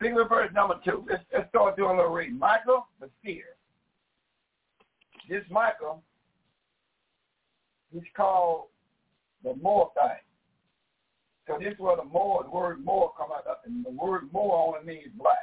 think 0.00 0.18
of 0.18 0.28
verse 0.28 0.50
number 0.54 0.76
two. 0.84 1.04
Let's, 1.08 1.22
let's 1.32 1.48
start 1.48 1.76
doing 1.76 1.90
a 1.90 1.96
little 1.96 2.12
reading. 2.12 2.38
Micah 2.38 2.80
the 3.00 3.08
seer. 3.24 3.56
This 5.30 5.44
Micah, 5.48 5.94
he's 7.92 8.02
called 8.16 8.64
the 9.44 9.54
more 9.62 9.92
thing. 9.94 10.18
So 11.46 11.56
this 11.58 11.72
is 11.72 11.78
where 11.78 11.96
the 11.96 12.04
more, 12.04 12.42
the 12.42 12.50
word 12.50 12.84
more 12.84 13.12
come 13.16 13.28
out. 13.32 13.44
And 13.64 13.84
the 13.84 13.90
word 13.90 14.24
more 14.32 14.74
only 14.74 14.84
means 14.84 15.08
black. 15.16 15.36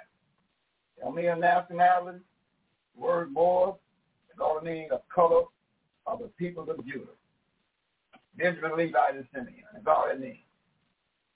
It 0.98 1.04
don't 1.04 1.40
nationality. 1.40 2.20
The 2.96 3.02
word 3.02 3.32
more 3.32 3.78
it 4.30 4.42
only 4.42 4.72
means 4.72 4.92
a 4.92 5.00
color 5.14 5.44
of 6.06 6.20
the 6.20 6.28
people 6.38 6.70
of 6.70 6.86
Judah. 6.86 7.08
Benjamin, 8.38 8.78
Levi, 8.78 9.00
and 9.16 9.26
Simeon. 9.34 9.64
That's 9.74 9.88
all 9.88 10.06
it 10.12 10.20
means. 10.20 10.38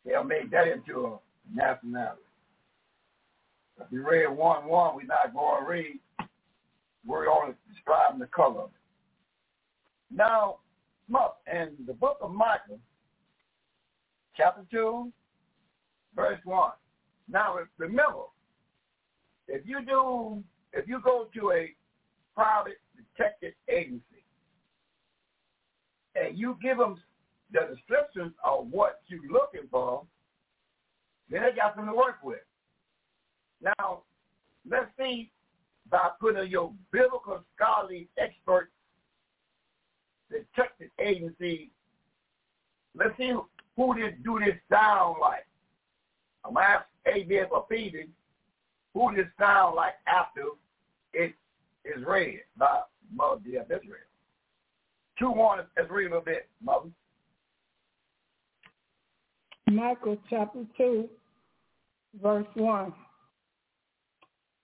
They'll 0.06 0.24
make 0.26 0.52
that 0.52 0.68
into 0.68 1.06
a 1.06 1.20
nationality. 1.56 2.22
If 3.80 3.92
we 3.92 4.00
read 4.00 4.28
1 4.28 4.66
1, 4.66 4.96
we're 4.96 5.04
not 5.04 5.34
going 5.34 5.64
to 5.64 5.70
read. 5.70 6.00
We're 7.06 7.30
only 7.30 7.56
describing 7.72 8.20
the 8.20 8.28
color 8.28 8.62
of 8.62 8.70
it. 8.70 10.16
Now, 10.16 10.58
in 11.52 11.76
the 11.86 11.94
book 11.94 12.18
of 12.22 12.32
Micah, 12.32 12.80
chapter 14.36 14.64
2, 14.72 15.12
verse 16.16 16.40
1. 16.44 16.72
Now, 17.30 17.58
remember, 17.78 18.24
if 19.48 19.66
you 19.66 19.84
do, 19.86 20.44
if 20.74 20.88
you 20.88 21.02
go 21.04 21.28
to 21.34 21.52
a 21.52 21.74
private 22.36 22.80
detective 22.96 23.54
agency 23.68 24.04
and 26.16 26.38
you 26.38 26.58
give 26.62 26.78
them 26.78 27.02
the 27.52 27.62
descriptions 27.74 28.34
of 28.44 28.68
what 28.70 29.02
you're 29.08 29.32
looking 29.32 29.68
for, 29.70 30.04
then 31.30 31.42
they 31.42 31.56
got 31.56 31.76
something 31.76 31.92
to 31.92 31.98
work 31.98 32.18
with. 32.24 32.40
Now, 33.62 34.04
let's 34.70 34.90
see 35.00 35.32
by 35.92 36.10
putting 36.20 36.50
your 36.50 36.72
biblical 36.92 37.44
scholarly 37.56 38.08
expert 38.18 38.72
detective 40.32 40.90
agency, 41.00 41.70
let's 42.96 43.16
see 43.18 43.34
who 43.76 43.96
this 43.96 44.14
do 44.24 44.40
this 44.40 44.56
sound 44.72 45.18
like. 45.22 45.46
I'm 46.44 46.58
asking 46.58 47.30
ABS 47.30 47.50
or 47.52 47.66
Phoebe, 47.70 48.10
who 48.94 49.16
this 49.16 49.28
sound 49.38 49.76
like 49.76 49.94
after 50.08 50.42
it 51.14 51.34
is 51.86 52.04
read 52.06 52.40
by 52.58 52.82
Mother 53.14 53.60
of 53.60 53.66
Israel. 53.66 54.08
Two 55.20 55.32
one, 55.32 55.60
let's 55.78 55.92
read 55.92 56.06
a 56.06 56.10
little 56.10 56.22
bit, 56.22 56.48
Mother. 56.64 56.90
Micah 59.70 60.18
chapter 60.30 60.66
2, 60.78 61.08
verse 62.22 62.48
1. 62.56 62.94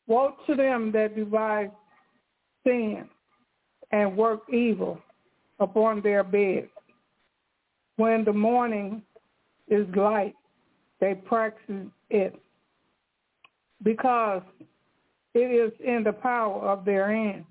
Woe 0.08 0.36
to 0.48 0.56
them 0.56 0.92
that 0.94 1.16
devise 1.16 1.70
sin 2.66 3.08
and 3.92 4.18
work 4.18 4.42
evil 4.52 5.00
upon 5.60 6.02
their 6.02 6.24
beds. 6.24 6.68
When 7.98 8.24
the 8.24 8.34
morning 8.34 9.02
is 9.68 9.88
light, 9.96 10.36
they 11.00 11.16
practice 11.16 11.88
it, 12.10 12.36
because 13.84 14.42
it 15.34 15.52
is 15.52 15.72
in 15.86 16.04
the 16.04 16.14
power 16.14 16.62
of 16.62 16.86
their 16.86 17.12
hand. 17.12 17.46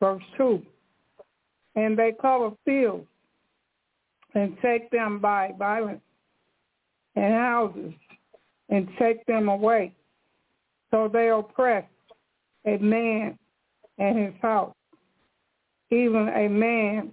Verse 0.00 0.22
2. 0.36 0.62
And 1.76 1.98
they 1.98 2.12
cover 2.20 2.52
fields 2.64 3.06
and 4.34 4.56
take 4.62 4.90
them 4.90 5.18
by 5.18 5.52
violence 5.58 6.00
and 7.16 7.34
houses 7.34 7.92
and 8.68 8.88
take 8.98 9.24
them 9.26 9.48
away. 9.48 9.92
So 10.94 11.10
they 11.12 11.30
oppress 11.30 11.84
a 12.64 12.76
man 12.78 13.36
and 13.98 14.16
his 14.16 14.34
house, 14.40 14.76
even 15.90 16.28
a 16.28 16.48
man 16.48 17.10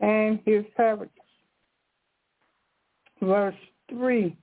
and 0.00 0.40
his 0.46 0.64
heritage. 0.74 1.10
Verse 3.20 3.54
3, 3.90 4.34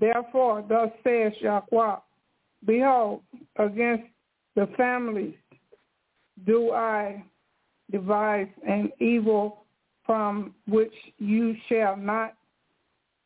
Therefore 0.00 0.64
thus 0.68 0.90
says 1.04 1.32
Yahweh, 1.40 1.96
Behold, 2.66 3.22
against 3.54 4.08
the 4.56 4.66
families 4.76 5.36
do 6.44 6.72
I 6.72 7.24
devise 7.92 8.48
an 8.66 8.90
evil 8.98 9.64
from 10.04 10.56
which 10.66 10.94
you 11.18 11.54
shall 11.68 11.96
not 11.96 12.34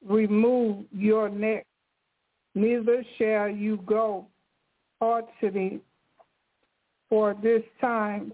remove 0.06 0.84
your 0.92 1.30
neck, 1.30 1.64
neither 2.54 3.02
shall 3.16 3.48
you 3.48 3.78
go 3.86 4.26
haughtily, 5.00 5.80
for 7.08 7.34
this 7.42 7.62
time 7.80 8.32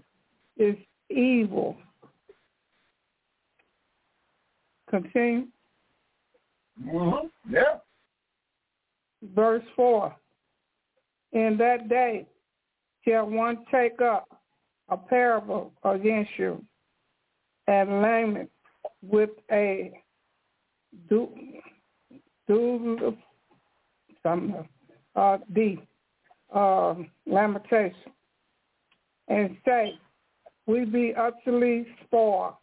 is 0.57 0.75
evil. 1.09 1.77
Continue. 4.89 5.47
Mm-hmm. 6.85 7.53
Yeah. 7.53 7.77
Verse 9.35 9.63
4. 9.75 10.15
In 11.33 11.57
that 11.57 11.89
day 11.89 12.25
shall 13.03 13.29
one 13.29 13.65
take 13.71 14.01
up 14.01 14.27
a 14.89 14.97
parable 14.97 15.71
against 15.83 16.31
you 16.37 16.63
and 17.67 18.01
lament 18.01 18.49
with 19.01 19.31
a 19.51 19.91
do 21.09 21.29
do 22.47 23.13
some 24.23 24.67
uh 25.15 25.37
D 25.53 25.79
uh 26.53 26.95
lamentation 27.25 28.11
and 29.27 29.57
say, 29.65 29.99
we 30.65 30.85
be 30.85 31.13
utterly 31.17 31.85
spoiled. 32.05 32.53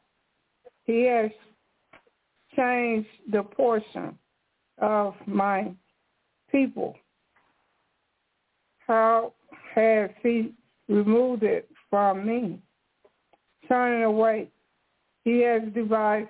He 0.85 1.05
has 1.05 1.31
changed 2.57 3.09
the 3.31 3.43
portion 3.43 4.19
of 4.79 5.15
my 5.27 5.73
people. 6.51 6.97
How 8.87 9.33
has 9.75 10.11
he 10.23 10.53
removed 10.89 11.43
it 11.43 11.69
from 11.89 12.27
me? 12.27 12.61
Turning 13.69 14.05
away, 14.05 14.51
he 15.25 15.41
has 15.41 15.63
divided 15.75 16.29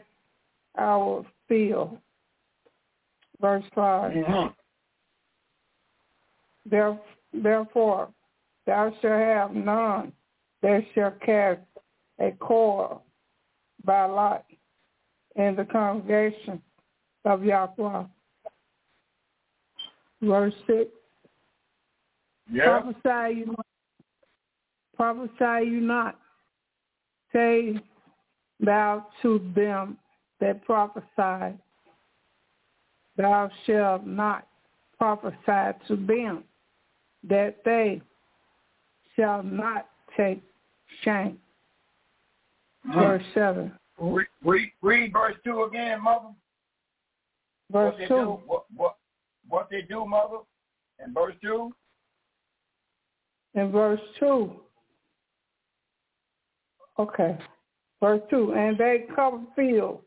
our 0.78 1.26
field. 1.48 1.98
Verse 3.40 3.64
5. 3.74 4.12
Mm-hmm. 4.12 4.46
Therefore, 6.70 7.00
thou 7.42 8.92
shalt 9.00 9.02
have 9.02 9.52
none 9.52 10.12
that 10.62 10.82
shall 10.94 11.12
cast 11.24 11.60
a 12.20 12.30
cord 12.32 12.98
by 13.84 14.04
lot 14.06 14.44
in 15.36 15.56
the 15.56 15.64
congregation 15.64 16.62
of 17.24 17.44
Yahweh. 17.44 18.04
Verse 20.22 20.54
6. 20.66 20.90
Yeah. 22.52 22.80
Prophesy 22.80 23.40
you 23.40 23.46
not. 23.46 23.66
Prophesy 24.96 25.70
you 25.70 25.80
not. 25.80 26.18
Say 27.32 27.80
thou 28.60 29.06
to 29.22 29.50
them 29.54 29.98
that 30.40 30.64
prophesy, 30.64 31.58
thou 33.16 33.50
shalt 33.66 34.06
not 34.06 34.46
prophesy 34.98 35.78
to 35.88 35.96
them 35.96 36.44
that 37.28 37.56
they 37.64 38.00
shall 39.16 39.42
not 39.42 39.88
take 40.16 40.42
shame. 41.02 41.38
Verse 42.92 43.22
7. 43.32 43.72
Read, 43.98 44.26
read, 44.44 44.70
read 44.82 45.12
verse 45.12 45.36
2 45.44 45.62
again, 45.64 46.02
mother. 46.02 46.28
Verse 47.70 47.92
what 47.92 47.98
they 47.98 48.06
2. 48.06 48.14
Do, 48.14 48.40
what, 48.46 48.64
what, 48.76 48.96
what 49.48 49.68
they 49.70 49.82
do, 49.82 50.04
mother, 50.04 50.38
in 51.04 51.14
verse 51.14 51.34
2. 51.42 51.72
In 53.54 53.70
verse 53.70 54.00
2. 54.20 54.52
Okay. 56.98 57.38
Verse 58.00 58.20
2. 58.30 58.52
And 58.52 58.76
they 58.76 59.06
cover 59.14 59.40
fields 59.56 60.02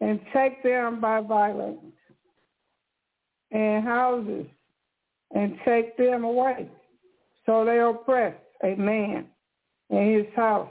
and 0.00 0.20
take 0.32 0.62
them 0.62 1.00
by 1.00 1.20
violence 1.20 1.78
and 3.50 3.82
houses 3.84 4.46
and 5.34 5.58
take 5.64 5.96
them 5.96 6.24
away. 6.24 6.68
So 7.46 7.64
they 7.64 7.80
oppress 7.80 8.34
a 8.62 8.74
man 8.74 9.26
and 9.90 10.16
his 10.16 10.26
house, 10.34 10.70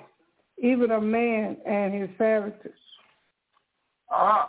even 0.62 0.92
a 0.92 1.02
man 1.02 1.58
and 1.66 1.94
his 1.94 2.10
heritage. 2.18 2.72
Uh-huh. 4.12 4.48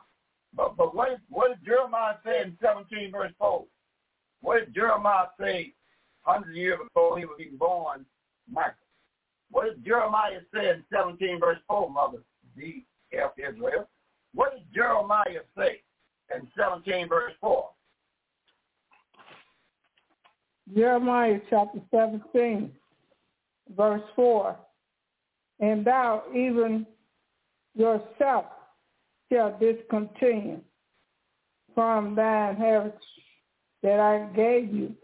But 0.54 0.76
but 0.76 0.94
what 0.94 1.10
did, 1.10 1.20
what 1.28 1.48
did 1.48 1.64
Jeremiah 1.64 2.14
say 2.24 2.42
in 2.42 2.56
17 2.62 3.10
verse 3.12 3.32
4? 3.38 3.64
What 4.40 4.60
did 4.60 4.74
Jeremiah 4.74 5.26
say 5.40 5.74
hundred 6.22 6.56
years 6.56 6.78
before 6.82 7.18
he 7.18 7.24
was 7.24 7.38
even 7.40 7.58
born, 7.58 8.04
Micah? 8.50 8.74
What 9.50 9.64
did 9.64 9.84
Jeremiah 9.84 10.40
say 10.54 10.70
in 10.70 10.84
17 10.92 11.40
verse 11.40 11.58
4, 11.68 11.90
Mother 11.90 12.18
D. 12.56 12.84
F. 13.12 13.32
Israel? 13.38 13.88
What 14.34 14.52
did 14.52 14.64
Jeremiah 14.74 15.42
say 15.56 15.80
in 16.34 16.46
17 16.56 17.08
verse 17.08 17.32
4? 17.40 17.68
Jeremiah 20.74 21.40
chapter 21.48 21.80
17, 21.90 22.72
verse 23.76 24.02
4. 24.14 24.56
And 25.60 25.84
thou 25.84 26.22
even 26.34 26.86
yourself 27.74 28.46
shall 29.30 29.58
discontinue 29.58 30.60
from 31.74 32.14
thine 32.14 32.56
heritage 32.56 32.92
that 33.82 34.00
I 34.00 34.34
gave 34.34 34.72
you, 34.74 34.94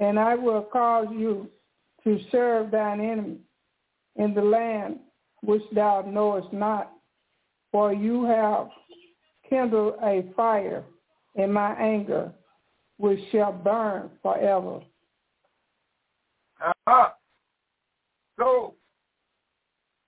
and 0.00 0.18
I 0.18 0.34
will 0.34 0.62
cause 0.62 1.08
you 1.10 1.50
to 2.04 2.18
serve 2.30 2.70
thine 2.70 3.00
enemy 3.00 3.38
in 4.16 4.34
the 4.34 4.42
land 4.42 5.00
which 5.42 5.62
thou 5.72 6.02
knowest 6.06 6.52
not, 6.52 6.92
for 7.72 7.92
you 7.92 8.24
have 8.24 8.68
kindled 9.48 9.94
a 10.02 10.24
fire 10.36 10.84
in 11.34 11.52
my 11.52 11.74
anger, 11.74 12.32
which 12.98 13.20
shall 13.30 13.52
burn 13.52 14.10
forever. 14.22 14.80
Uh-huh. 16.64 17.10
So, 18.38 18.74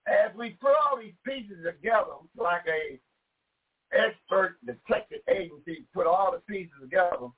as 0.06 0.34
we 0.36 0.50
put 0.50 0.72
all 0.72 0.98
these 0.98 1.12
pieces 1.24 1.58
together, 1.64 2.16
like 2.36 2.62
a 2.66 2.98
expert 3.92 4.56
detective 4.66 5.20
agency 5.28 5.84
put 5.94 6.06
all 6.06 6.32
the 6.32 6.40
pieces 6.52 6.72
together, 6.80 7.28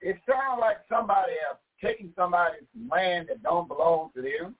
it 0.00 0.16
sounds 0.28 0.60
like 0.60 0.78
somebody 0.88 1.32
has 1.48 1.58
taken 1.82 2.12
somebody's 2.16 2.68
land 2.90 3.28
that 3.28 3.42
don't 3.42 3.68
belong 3.68 4.10
to 4.14 4.22
them. 4.22 4.54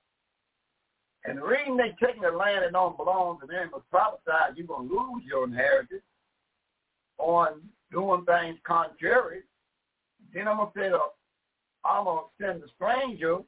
And 1.26 1.38
the 1.38 1.44
reason 1.44 1.76
they 1.76 1.94
taking 2.04 2.22
the 2.22 2.30
land 2.30 2.64
that 2.64 2.72
don't 2.72 2.96
belong 2.96 3.40
to 3.40 3.46
them 3.46 3.70
was 3.72 3.82
prophesied 3.90 4.56
you're 4.56 4.66
going 4.66 4.88
to 4.88 4.94
lose 4.94 5.22
your 5.24 5.44
inheritance 5.44 6.02
on 7.18 7.60
doing 7.94 8.24
things 8.24 8.58
contrary. 8.66 9.40
Then 10.34 10.48
I'm 10.48 10.56
going 10.56 10.72
to 10.74 10.80
say, 10.80 10.88
uh, 10.88 11.88
I'm 11.88 12.04
going 12.04 12.24
to 12.24 12.44
send 12.44 12.62
a 12.62 12.66
stranger, 12.74 13.38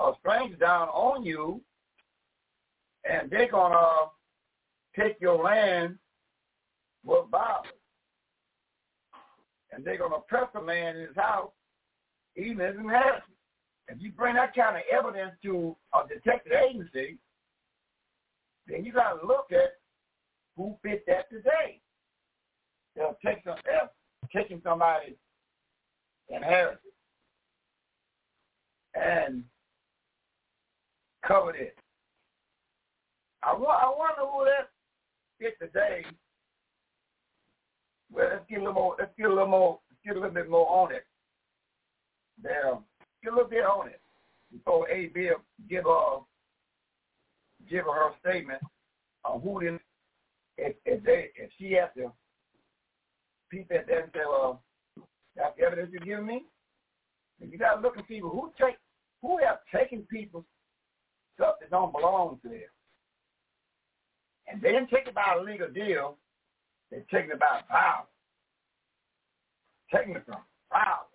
a 0.00 0.12
stranger 0.20 0.56
down 0.56 0.88
on 0.88 1.24
you, 1.24 1.60
and 3.08 3.30
they're 3.30 3.50
going 3.50 3.72
to 3.72 5.00
take 5.00 5.20
your 5.20 5.42
land 5.42 5.98
with 7.04 7.30
violence. 7.30 7.68
And 9.72 9.84
they're 9.84 9.98
going 9.98 10.12
to 10.12 10.16
oppress 10.18 10.48
a 10.54 10.62
man 10.62 10.96
in 10.96 11.08
his 11.08 11.16
house, 11.16 11.50
even 12.36 12.64
his 12.64 12.76
inheritance. 12.76 13.24
If 13.88 14.00
you 14.00 14.12
bring 14.12 14.36
that 14.36 14.54
kind 14.54 14.76
of 14.76 14.82
evidence 14.90 15.32
to 15.42 15.76
a 15.92 16.08
detective 16.08 16.52
agency, 16.52 17.18
then 18.66 18.84
you 18.84 18.92
got 18.92 19.20
to 19.20 19.26
look 19.26 19.48
at 19.52 19.74
who 20.56 20.76
fit 20.82 21.04
that 21.06 21.28
today. 21.28 21.80
They'll 22.96 23.18
take 23.24 23.42
some, 23.44 23.56
they're 23.64 23.90
taking 24.34 24.60
somebody's 24.62 25.16
inheritance 26.28 26.80
and 28.94 29.44
covered 31.26 31.56
it. 31.56 31.76
I, 33.42 33.50
I 33.52 33.54
wonder 33.56 34.30
who 34.30 34.44
that 34.44 34.70
fit 35.38 35.58
today. 35.60 36.04
Well, 38.12 38.28
let's 38.30 38.44
get 38.48 38.58
a 38.58 38.60
little 38.60 38.74
more. 38.74 38.96
Let's 38.98 39.12
get 39.18 39.26
a 39.26 39.28
little 39.28 39.46
more. 39.46 39.78
Let's 39.90 40.00
get 40.04 40.16
a 40.16 40.20
little 40.20 40.34
bit 40.34 40.50
more 40.50 40.68
on 40.68 40.92
it. 40.92 41.04
There, 42.42 42.78
get 43.22 43.32
a 43.32 43.36
little 43.36 43.50
bit 43.50 43.64
on 43.64 43.88
it 43.88 44.00
before 44.52 44.88
A. 44.88 45.06
Bill 45.08 45.36
give 45.68 45.84
her 45.84 46.18
give 47.68 47.84
her 47.84 48.10
statement 48.20 48.62
on 49.24 49.40
who 49.40 49.60
then 49.62 49.80
if 50.58 50.76
if 50.84 51.02
they 51.04 51.30
if 51.36 51.50
she 51.58 51.72
has 51.72 51.88
to 51.96 52.12
peep 53.54 53.70
at 53.70 53.86
that 53.86 54.02
and 54.02 54.10
say, 54.12 54.20
well, 54.28 54.62
that's 55.36 55.56
the 55.56 55.64
evidence 55.64 55.90
you're 55.92 56.00
giving 56.04 56.26
me. 56.26 56.42
And 57.40 57.52
you 57.52 57.58
gotta 57.58 57.80
look 57.80 57.96
and 57.96 58.04
see 58.08 58.20
who 58.20 58.52
take 58.60 58.76
who 59.22 59.38
have 59.38 59.58
taken 59.74 60.02
people's 60.10 60.44
stuff 61.34 61.54
that 61.60 61.70
don't 61.70 61.92
belong 61.92 62.38
to 62.42 62.48
them. 62.48 62.60
And 64.46 64.60
they 64.60 64.72
didn't 64.72 64.90
take 64.90 65.06
it 65.06 65.14
by 65.14 65.34
a 65.38 65.42
legal 65.42 65.68
deal. 65.68 66.18
They're 66.90 67.04
taking 67.10 67.30
it 67.30 67.40
by 67.40 67.60
violence. 67.68 68.08
Taking 69.94 70.16
it 70.16 70.24
from 70.26 70.36
violence. 70.70 71.08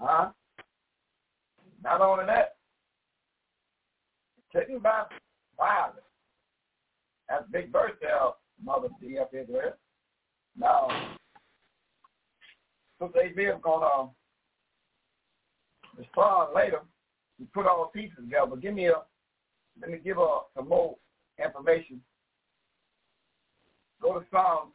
Huh? 0.00 0.30
Not 1.82 2.00
only 2.00 2.26
that, 2.26 2.56
taking 4.54 4.78
by 4.78 5.04
violence. 5.56 5.98
That's 7.28 7.44
big 7.50 7.72
verse 7.72 7.92
there, 8.00 8.18
Mother 8.62 8.88
D.F. 9.00 9.28
Israel. 9.32 9.72
Now, 10.58 10.88
Sister 13.00 13.20
A.B. 13.20 13.42
is 13.42 13.54
going 13.62 13.82
to 13.82 14.08
respond 15.98 16.54
later. 16.54 16.80
We 17.38 17.46
put 17.46 17.66
all 17.66 17.90
the 17.92 18.00
pieces 18.00 18.16
together. 18.18 18.46
But 18.50 18.62
give 18.62 18.74
me 18.74 18.86
a, 18.86 19.02
let 19.80 19.90
me 19.90 19.98
give 20.02 20.16
her 20.16 20.38
some 20.56 20.68
more 20.68 20.96
information. 21.42 22.00
Go 24.00 24.18
to 24.18 24.26
Psalm 24.30 24.72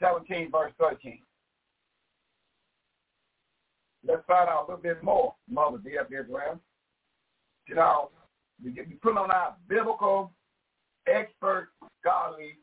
17, 0.00 0.50
verse 0.50 0.72
13. 0.78 1.20
Let's 4.06 4.22
find 4.26 4.48
out 4.48 4.66
a 4.66 4.70
little 4.70 4.82
bit 4.82 5.02
more, 5.02 5.34
Mother 5.48 5.78
D.F. 5.78 6.06
Israel. 6.06 6.58
You 7.68 7.74
know, 7.74 8.10
we, 8.64 8.70
get, 8.70 8.88
we 8.88 8.94
put 8.94 9.16
on 9.16 9.30
our 9.30 9.56
biblical, 9.68 10.32
expert, 11.06 11.68
godly 12.02 12.58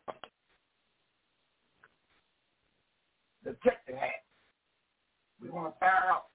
detective 3.47 3.95
hat. 3.95 4.23
We 5.41 5.49
want 5.49 5.73
to 5.73 5.79
find 5.79 5.91
out 6.09 6.25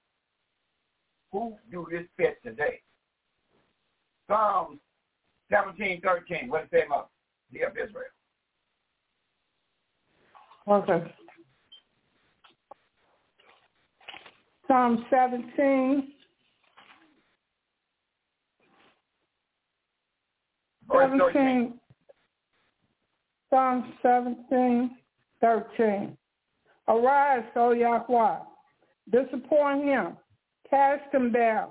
who 1.31 1.55
do 1.71 1.87
this 1.91 2.03
fit 2.17 2.37
today? 2.43 2.81
Psalms 4.27 4.79
17, 5.51 6.01
13. 6.01 6.49
What 6.49 6.61
does 6.61 6.67
it 6.71 6.75
say 6.75 6.85
about 6.85 7.09
the 7.51 7.61
of 7.63 7.73
Israel? 7.73 8.05
Okay. 10.67 11.13
Psalm 14.67 15.05
17. 15.09 16.13
Verse 20.87 21.11
17. 21.11 21.33
13. 21.33 21.79
Psalm 23.49 23.93
17, 24.01 24.91
13. 25.41 26.17
Arise, 26.87 27.43
O 27.55 27.71
Yahweh, 27.71 28.39
disappoint 29.11 29.85
him, 29.85 30.17
cast 30.69 31.13
him 31.13 31.31
down, 31.31 31.69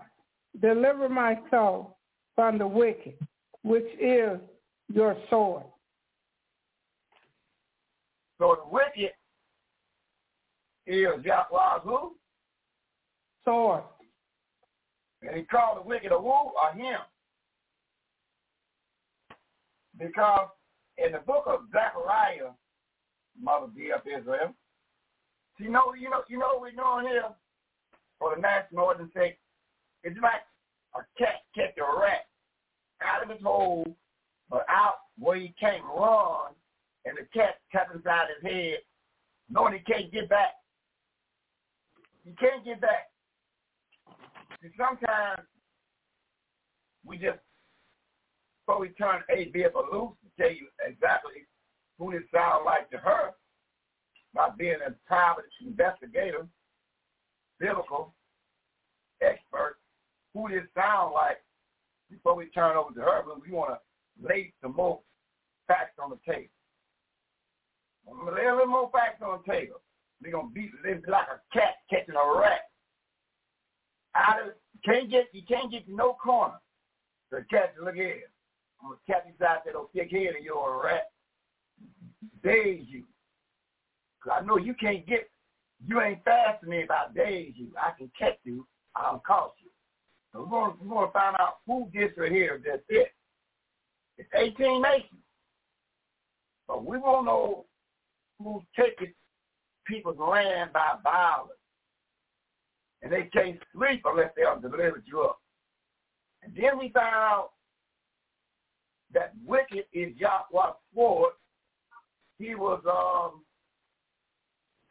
deliver 0.61 1.09
my 1.09 1.39
soul 1.51 1.99
from 2.35 2.59
the 2.59 2.67
wicked, 2.67 3.15
which 3.63 3.87
is 4.01 4.39
your 4.93 5.17
sword. 5.29 5.65
So 8.39 8.57
the 8.65 8.71
wicked 8.71 9.13
is 10.87 11.25
Yahweh's 11.25 11.83
who? 11.85 12.17
Sword. 13.45 13.85
And 15.23 15.37
he 15.37 15.43
called 15.43 15.79
the 15.79 15.89
wicked 15.89 16.11
a 16.11 16.19
who 16.19 16.29
or 16.29 16.73
him. 16.75 17.01
Because 19.99 20.49
in 20.97 21.13
the 21.13 21.19
book 21.19 21.45
of 21.47 21.61
Zechariah, 21.71 22.53
Mother 23.41 23.67
D 23.77 23.91
of 23.95 24.01
Israel, 24.07 24.55
you 25.63 25.71
know, 25.71 25.95
you 25.99 26.11
know, 26.11 26.23
you 26.29 26.39
know 26.39 26.59
what 26.59 26.61
we're 26.63 26.71
doing 26.73 27.07
here 27.07 27.31
for 28.19 28.35
the 28.35 28.41
national 28.41 28.85
ordinance 28.85 29.13
sake. 29.15 29.39
It's 30.05 30.19
like 30.21 30.43
a 30.95 31.01
cat 31.19 31.43
catch 31.55 31.77
a 31.79 32.01
rat 32.01 32.27
out 33.03 33.23
of 33.23 33.31
his 33.31 33.43
hole, 33.43 33.87
but 34.51 34.67
out 34.69 34.95
where 35.19 35.37
he 35.37 35.55
can't 35.59 35.85
run, 35.85 36.53
and 37.05 37.17
the 37.17 37.27
cat 37.33 37.61
taps 37.71 37.91
inside 37.95 38.27
his 38.41 38.51
head, 38.51 38.79
knowing 39.51 39.75
he 39.75 39.93
can't 39.93 40.13
get 40.13 40.29
back. 40.29 40.55
He 42.25 42.33
can't 42.33 42.65
get 42.65 42.81
back. 42.81 43.11
See, 44.63 44.69
sometimes 44.77 45.41
we 47.05 47.19
just, 47.19 47.39
before 48.65 48.81
we 48.81 48.89
turn 48.91 49.23
A 49.31 49.51
loose, 49.55 50.15
to 50.23 50.29
tell 50.39 50.53
you 50.53 50.69
exactly 50.87 51.47
who 51.99 52.13
this 52.13 52.23
sound 52.33 52.65
like 52.65 52.91
to 52.91 52.99
her, 52.99 53.33
by 54.35 54.49
being 54.57 54.79
a 54.87 54.91
private 55.07 55.45
investigator, 55.65 56.47
biblical 57.59 58.15
expert, 59.21 59.77
who 60.35 60.49
this 60.49 60.63
sound 60.75 61.13
like 61.15 61.43
before 62.11 62.35
we 62.35 62.47
turn 62.47 62.77
over 62.77 62.93
to 62.95 63.01
her, 63.01 63.23
but 63.27 63.43
we 63.43 63.53
want 63.53 63.71
to 63.71 64.27
lay 64.27 64.53
some 64.63 64.75
more 64.75 65.01
facts 65.69 65.99
on 66.03 66.11
the 66.11 66.19
table. 66.31 66.49
I'm 68.09 68.25
gonna 68.25 68.37
lay 68.37 68.47
a 68.47 68.53
little 68.53 68.67
more 68.67 68.91
facts 68.91 69.23
on 69.23 69.41
the 69.45 69.53
table. 69.53 69.81
We're 70.23 70.33
gonna 70.33 70.49
beat 70.49 70.71
it 70.85 71.09
like 71.09 71.27
a 71.29 71.41
cat 71.57 71.77
catching 71.91 72.15
a 72.15 72.39
rat. 72.39 72.71
Out 74.15 74.43
of 74.43 74.53
can't 74.85 75.11
get 75.11 75.29
you 75.33 75.43
can't 75.47 75.71
get 75.71 75.87
to 75.87 75.95
no 75.95 76.15
corner. 76.15 76.55
The 77.31 77.45
cat 77.51 77.75
look 77.83 77.95
here. 77.95 78.23
I'm 78.83 78.91
gonna 78.91 79.01
catch 79.07 79.25
you 79.27 79.47
out 79.47 79.65
that 79.65 79.67
little 79.67 79.91
thick 79.95 80.11
head 80.11 80.35
and 80.37 80.45
you're 80.45 80.81
a 80.81 80.85
rat. 80.85 81.11
Days 82.43 82.85
you. 82.89 83.05
Cause 84.23 84.39
I 84.41 84.45
know 84.45 84.57
you 84.57 84.75
can't 84.75 85.07
get 85.07 85.29
you 85.87 86.01
ain't 86.01 86.25
fast 86.25 86.61
to 86.63 86.69
me 86.69 86.85
about 86.85 87.15
days 87.15 87.55
you. 87.57 87.69
I 87.81 87.91
can 87.97 88.11
catch 88.19 88.39
you, 88.45 88.67
I'll 88.95 89.23
cost 89.27 89.55
you. 89.63 89.71
So 90.33 90.41
we're 90.41 90.47
gonna 90.47 90.75
we're 90.81 90.95
gonna 90.95 91.13
find 91.13 91.37
out 91.39 91.57
who 91.67 91.89
gets 91.93 92.17
right 92.17 92.31
here 92.31 92.61
that's 92.65 92.83
it. 92.89 93.13
It's 94.19 94.31
eighteen 94.35 94.83
nations. 94.83 95.21
But 96.69 96.85
we 96.85 96.99
won't 96.99 97.27
know 97.27 97.67
who's 98.43 98.63
taking 98.79 99.13
people's 99.87 100.19
land 100.19 100.73
by 100.73 100.95
violence. 101.03 101.59
And 103.03 103.13
they 103.13 103.29
can't 103.33 103.59
sleep 103.75 104.03
unless 104.05 104.31
they 104.37 104.43
are 104.43 104.59
delivered 104.61 105.03
you 105.07 105.23
up. 105.23 105.41
And 106.43 106.55
then 106.55 106.79
we 106.79 106.91
found 106.91 107.15
out 107.15 107.51
that 109.13 109.33
wicked 109.45 109.85
is 109.93 110.17
Yahweh 110.17 110.73
Ford. 110.95 111.33
He 112.39 112.55
was 112.55 112.81
um, 112.87 113.43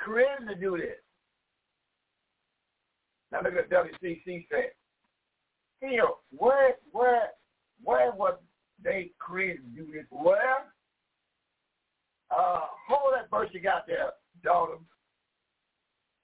created 0.02 0.48
to 0.50 0.56
do 0.56 0.78
this. 0.78 0.98
Now 3.32 3.40
look 3.44 3.54
at 3.54 3.70
WCC 3.70 4.46
said. 4.50 4.72
You 5.82 5.98
know, 5.98 6.18
where 6.38 6.76
where 6.92 7.30
where 7.84 8.12
was 8.12 8.38
they 8.84 9.12
created 9.20 9.62
to 9.64 9.84
do 9.84 9.92
this? 9.92 10.06
Where? 10.10 10.74
Uh, 12.30 12.62
hold 12.88 13.14
that 13.14 13.30
verse 13.30 13.50
you 13.52 13.60
got 13.60 13.88
there, 13.88 14.12
daughter, 14.44 14.76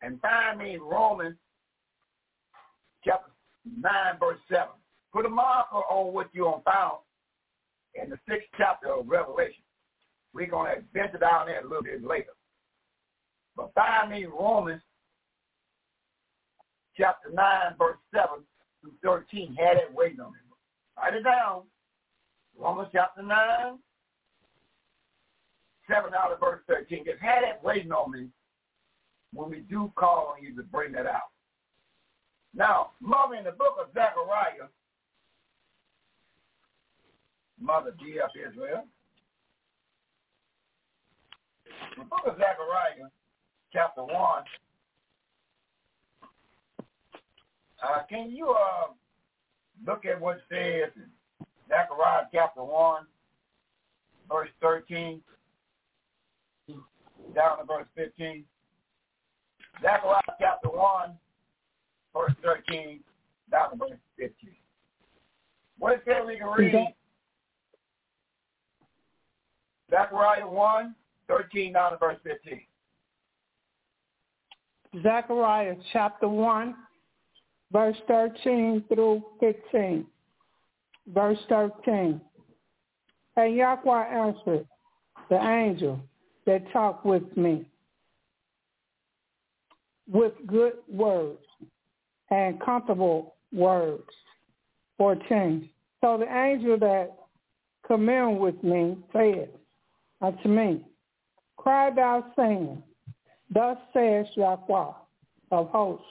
and 0.02 0.22
find 0.22 0.60
me 0.60 0.78
Romans 0.78 1.36
chapter 3.04 3.32
9, 3.66 3.92
verse 4.20 4.40
7. 4.50 4.68
Put 5.12 5.26
a 5.26 5.30
marker 5.30 5.76
on 5.76 6.14
what 6.14 6.30
you 6.34 6.46
found 6.64 7.00
in 7.96 8.10
the 8.10 8.18
sixth 8.30 8.48
chapter 8.58 8.94
of 8.94 9.10
Revelation. 9.10 9.64
We're 10.34 10.48
going 10.48 10.76
to 10.76 10.82
venture 10.94 11.18
down 11.18 11.48
there 11.48 11.62
a 11.62 11.68
little 11.68 11.84
bit 11.84 12.06
later. 12.06 12.37
But 13.58 13.74
find 13.74 14.12
me 14.12 14.26
Romans 14.26 14.84
chapter 16.96 17.32
9, 17.34 17.46
verse 17.78 17.98
7 18.14 18.28
through 18.82 18.94
13. 19.04 19.56
Had 19.56 19.78
it 19.78 19.92
waiting 19.94 20.20
on 20.20 20.32
me. 20.32 20.38
Write 20.96 21.16
it 21.16 21.24
down. 21.24 21.64
Romans 22.58 22.90
chapter 22.92 23.24
9, 23.24 23.80
7 25.90 26.12
out 26.14 26.32
of 26.32 26.40
verse 26.40 26.62
13. 26.68 27.06
Just 27.06 27.20
had 27.20 27.44
it 27.44 27.60
waiting 27.64 27.92
on 27.92 28.12
me 28.12 28.28
when 29.34 29.50
we 29.50 29.60
do 29.62 29.92
call 29.96 30.36
on 30.36 30.44
you 30.44 30.56
to 30.56 30.64
bring 30.64 30.92
that 30.92 31.08
out. 31.08 31.32
Now, 32.54 32.92
Mother, 33.00 33.36
in 33.36 33.44
the 33.44 33.52
book 33.52 33.76
of 33.80 33.88
Zechariah, 33.94 34.70
Mother 37.60 37.94
G.F. 38.00 38.32
Israel, 38.36 38.86
the 41.98 42.04
book 42.04 42.22
of 42.26 42.38
Zechariah, 42.38 43.10
chapter 43.72 44.04
1, 44.04 44.14
uh, 47.84 48.02
can 48.10 48.32
you 48.32 48.50
uh, 48.50 48.94
look 49.86 50.06
at 50.06 50.20
what 50.20 50.38
it 50.38 50.42
says 50.50 50.92
in 50.96 51.46
Zechariah 51.68 52.26
chapter 52.34 52.64
1, 52.64 53.04
verse 54.30 54.50
13, 54.62 55.22
down 57.36 57.60
to 57.60 57.66
verse 57.66 57.88
15? 57.96 58.44
Zechariah 59.82 60.22
chapter 60.40 60.70
1, 60.70 61.12
verse 62.14 62.34
13 62.44 63.00
down 63.52 63.72
to 63.72 63.78
verse 63.78 64.00
15. 64.18 64.50
What 65.80 65.94
it 65.94 66.02
says 66.06 66.24
we 66.26 66.38
can 66.38 66.48
read? 66.48 66.94
Zechariah 69.90 70.48
1, 70.48 70.96
13 71.28 71.74
down 71.74 71.92
to 71.92 71.98
verse 71.98 72.18
15. 72.24 72.62
Zechariah 75.04 75.76
chapter 75.92 76.28
1, 76.28 76.76
verse 77.72 77.98
13 78.08 78.84
through 78.88 79.24
15. 79.40 80.06
Verse 81.14 81.40
13. 81.50 82.22
And 83.36 83.56
Yahweh 83.56 84.06
answered 84.06 84.68
the 85.30 85.38
angel 85.38 86.00
that 86.46 86.72
talked 86.72 87.06
with 87.06 87.24
me 87.36 87.66
with 90.12 90.34
good 90.46 90.74
words 90.90 91.40
and 92.30 92.60
comfortable 92.62 93.36
words. 93.52 94.10
14. 94.98 95.70
So 96.02 96.18
the 96.18 96.34
angel 96.34 96.78
that 96.80 97.16
communed 97.86 98.40
with 98.40 98.62
me 98.64 98.98
said 99.14 99.50
unto 100.22 100.48
me, 100.48 100.84
Cry 101.58 101.92
thou 101.92 102.26
saying, 102.36 102.82
Thus 103.54 103.78
says 103.94 104.26
Yahweh 104.36 104.92
of 105.52 105.70
hosts, 105.70 106.06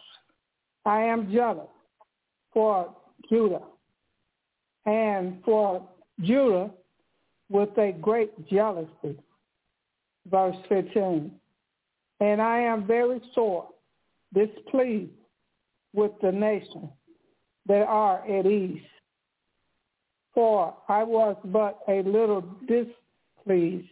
I 0.85 1.03
am 1.03 1.31
jealous 1.33 1.69
for 2.53 2.95
Judah, 3.29 3.63
and 4.87 5.43
for 5.45 5.87
Judah 6.21 6.71
with 7.51 7.77
a 7.77 7.93
great 8.01 8.49
jealousy. 8.49 9.19
Verse 10.31 10.57
15. 10.69 11.31
And 12.21 12.41
I 12.41 12.61
am 12.61 12.87
very 12.87 13.21
sore 13.35 13.69
displeased 14.35 15.11
with 15.93 16.13
the 16.23 16.33
nation 16.33 16.89
that 17.67 17.87
are 17.87 18.27
at 18.29 18.47
ease. 18.47 18.83
For 20.35 20.75
I 20.89 21.03
was 21.03 21.37
but 21.45 21.79
a 21.89 22.03
little 22.03 22.43
displeased, 22.67 23.89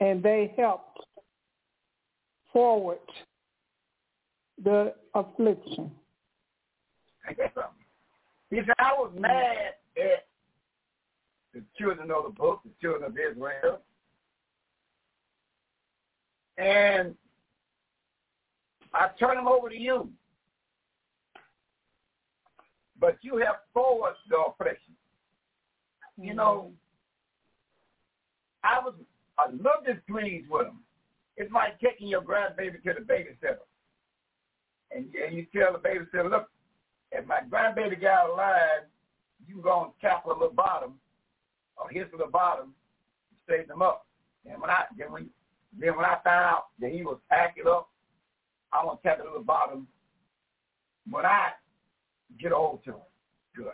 and 0.00 0.22
they 0.22 0.54
helped 0.56 1.05
forward 2.56 2.96
the 4.64 4.94
affliction. 5.14 5.90
He 8.48 8.58
said, 8.58 8.74
I 8.78 8.92
was 8.92 9.10
mad 9.18 9.74
at 9.96 10.24
the 11.52 11.60
children 11.76 12.12
of 12.12 12.24
the 12.26 12.30
book, 12.30 12.60
the 12.64 12.70
children 12.80 13.02
of 13.10 13.18
Israel. 13.18 13.80
And 16.56 17.16
I 18.94 19.08
turn 19.18 19.34
them 19.34 19.48
over 19.48 19.68
to 19.68 19.76
you. 19.76 20.08
But 23.00 23.18
you 23.20 23.38
have 23.38 23.56
forced 23.74 24.20
the 24.30 24.36
oppression. 24.36 24.94
You 26.16 26.34
know, 26.34 26.70
mm-hmm. 28.64 28.76
I 28.76 28.78
was 28.78 28.94
a 29.44 29.50
little 29.50 29.82
displeased 29.84 30.48
with 30.48 30.66
them. 30.66 30.85
It's 31.36 31.52
like 31.52 31.78
taking 31.80 32.08
your 32.08 32.22
grandbaby 32.22 32.82
to 32.82 32.94
the 32.94 33.00
babysitter. 33.00 33.58
And, 34.90 35.06
and 35.14 35.36
you 35.36 35.46
tell 35.54 35.72
the 35.72 35.78
babysitter, 35.78 36.30
look, 36.30 36.48
if 37.12 37.26
my 37.26 37.40
grandbaby 37.50 38.00
got 38.00 38.30
alive, 38.30 38.84
you 39.46 39.60
go 39.62 39.84
and 39.84 39.92
tap 40.00 40.24
her 40.24 40.32
little 40.32 40.50
bottom 40.50 40.94
or 41.76 41.88
his 41.90 42.06
little 42.12 42.30
bottom 42.30 42.74
to 43.30 43.52
save 43.52 43.68
them 43.68 43.82
up. 43.82 44.06
And 44.50 44.60
when 44.60 44.70
I 44.70 44.84
then 44.96 45.12
when 45.12 45.30
then 45.78 45.96
when 45.96 46.04
I 46.04 46.16
found 46.24 46.44
out 46.44 46.64
that 46.80 46.90
he 46.90 47.02
was 47.02 47.18
acting 47.30 47.66
up, 47.66 47.90
I 48.72 48.84
want 48.84 49.02
to 49.02 49.08
tap 49.08 49.18
the 49.18 49.24
little 49.24 49.42
bottom 49.42 49.86
when 51.10 51.26
I 51.26 51.50
get 52.40 52.52
a 52.52 52.54
hold 52.54 52.82
to 52.84 52.92
him. 52.92 53.00
Good. 53.54 53.72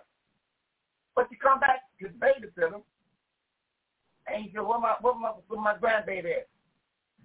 But 1.15 1.29
you 1.31 1.37
come 1.41 1.61
back 1.61 1.81
to 2.01 2.09
the 2.09 2.15
babysitter 2.15 2.83
and 4.27 4.45
you 4.45 4.51
say, 4.53 4.61
"What 4.61 4.81
my 4.81 4.95
what 5.01 5.19
my 5.19 5.33
what 5.49 5.61
my 5.61 5.75
grandbaby 5.77 6.31
at?" 6.31 6.49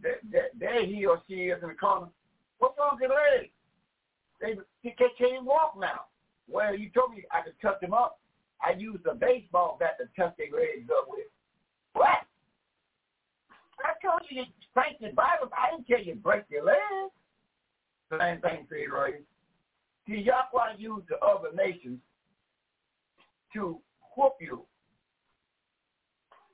That, 0.04 0.20
that 0.32 0.52
there 0.60 0.86
he 0.86 1.06
or 1.06 1.22
she 1.28 1.50
is 1.50 1.62
in 1.62 1.70
the 1.70 1.76
corner. 1.76 2.08
What's 2.60 2.78
wrong 2.78 2.98
with 3.00 3.10
your 3.10 3.18
legs? 3.18 3.52
They 4.40 4.56
he 4.82 4.92
can't 4.92 5.12
even 5.20 5.46
walk 5.46 5.76
now. 5.80 6.06
Well, 6.48 6.76
you 6.76 6.90
told 6.90 7.12
me 7.12 7.24
I 7.32 7.42
could 7.42 7.60
touch 7.62 7.82
them 7.82 7.94
up. 7.94 8.20
I 8.64 8.72
used 8.72 9.06
a 9.06 9.16
baseball 9.16 9.78
bat 9.80 9.98
to 10.00 10.06
touch 10.20 10.36
their 10.38 10.48
legs 10.48 10.90
up 10.96 11.08
with. 11.10 11.26
What? 11.94 12.26
I 13.80 13.94
told 14.06 14.22
you 14.30 14.44
to 14.44 14.52
spank 14.70 14.98
the 15.00 15.10
Bible. 15.16 15.52
I 15.56 15.72
didn't 15.72 15.88
tell 15.88 16.00
you 16.00 16.14
to 16.14 16.20
break 16.20 16.44
your 16.50 16.66
legs. 16.66 17.14
Same 18.12 18.42
thing 18.42 18.68
you, 18.72 18.94
right? 18.94 19.16
See, 20.08 20.24
Yahweh 20.24 20.78
used 20.78 21.08
the 21.10 21.18
other 21.18 21.50
nations 21.54 22.00
to 23.54 23.80
whoop 24.16 24.34
you. 24.40 24.64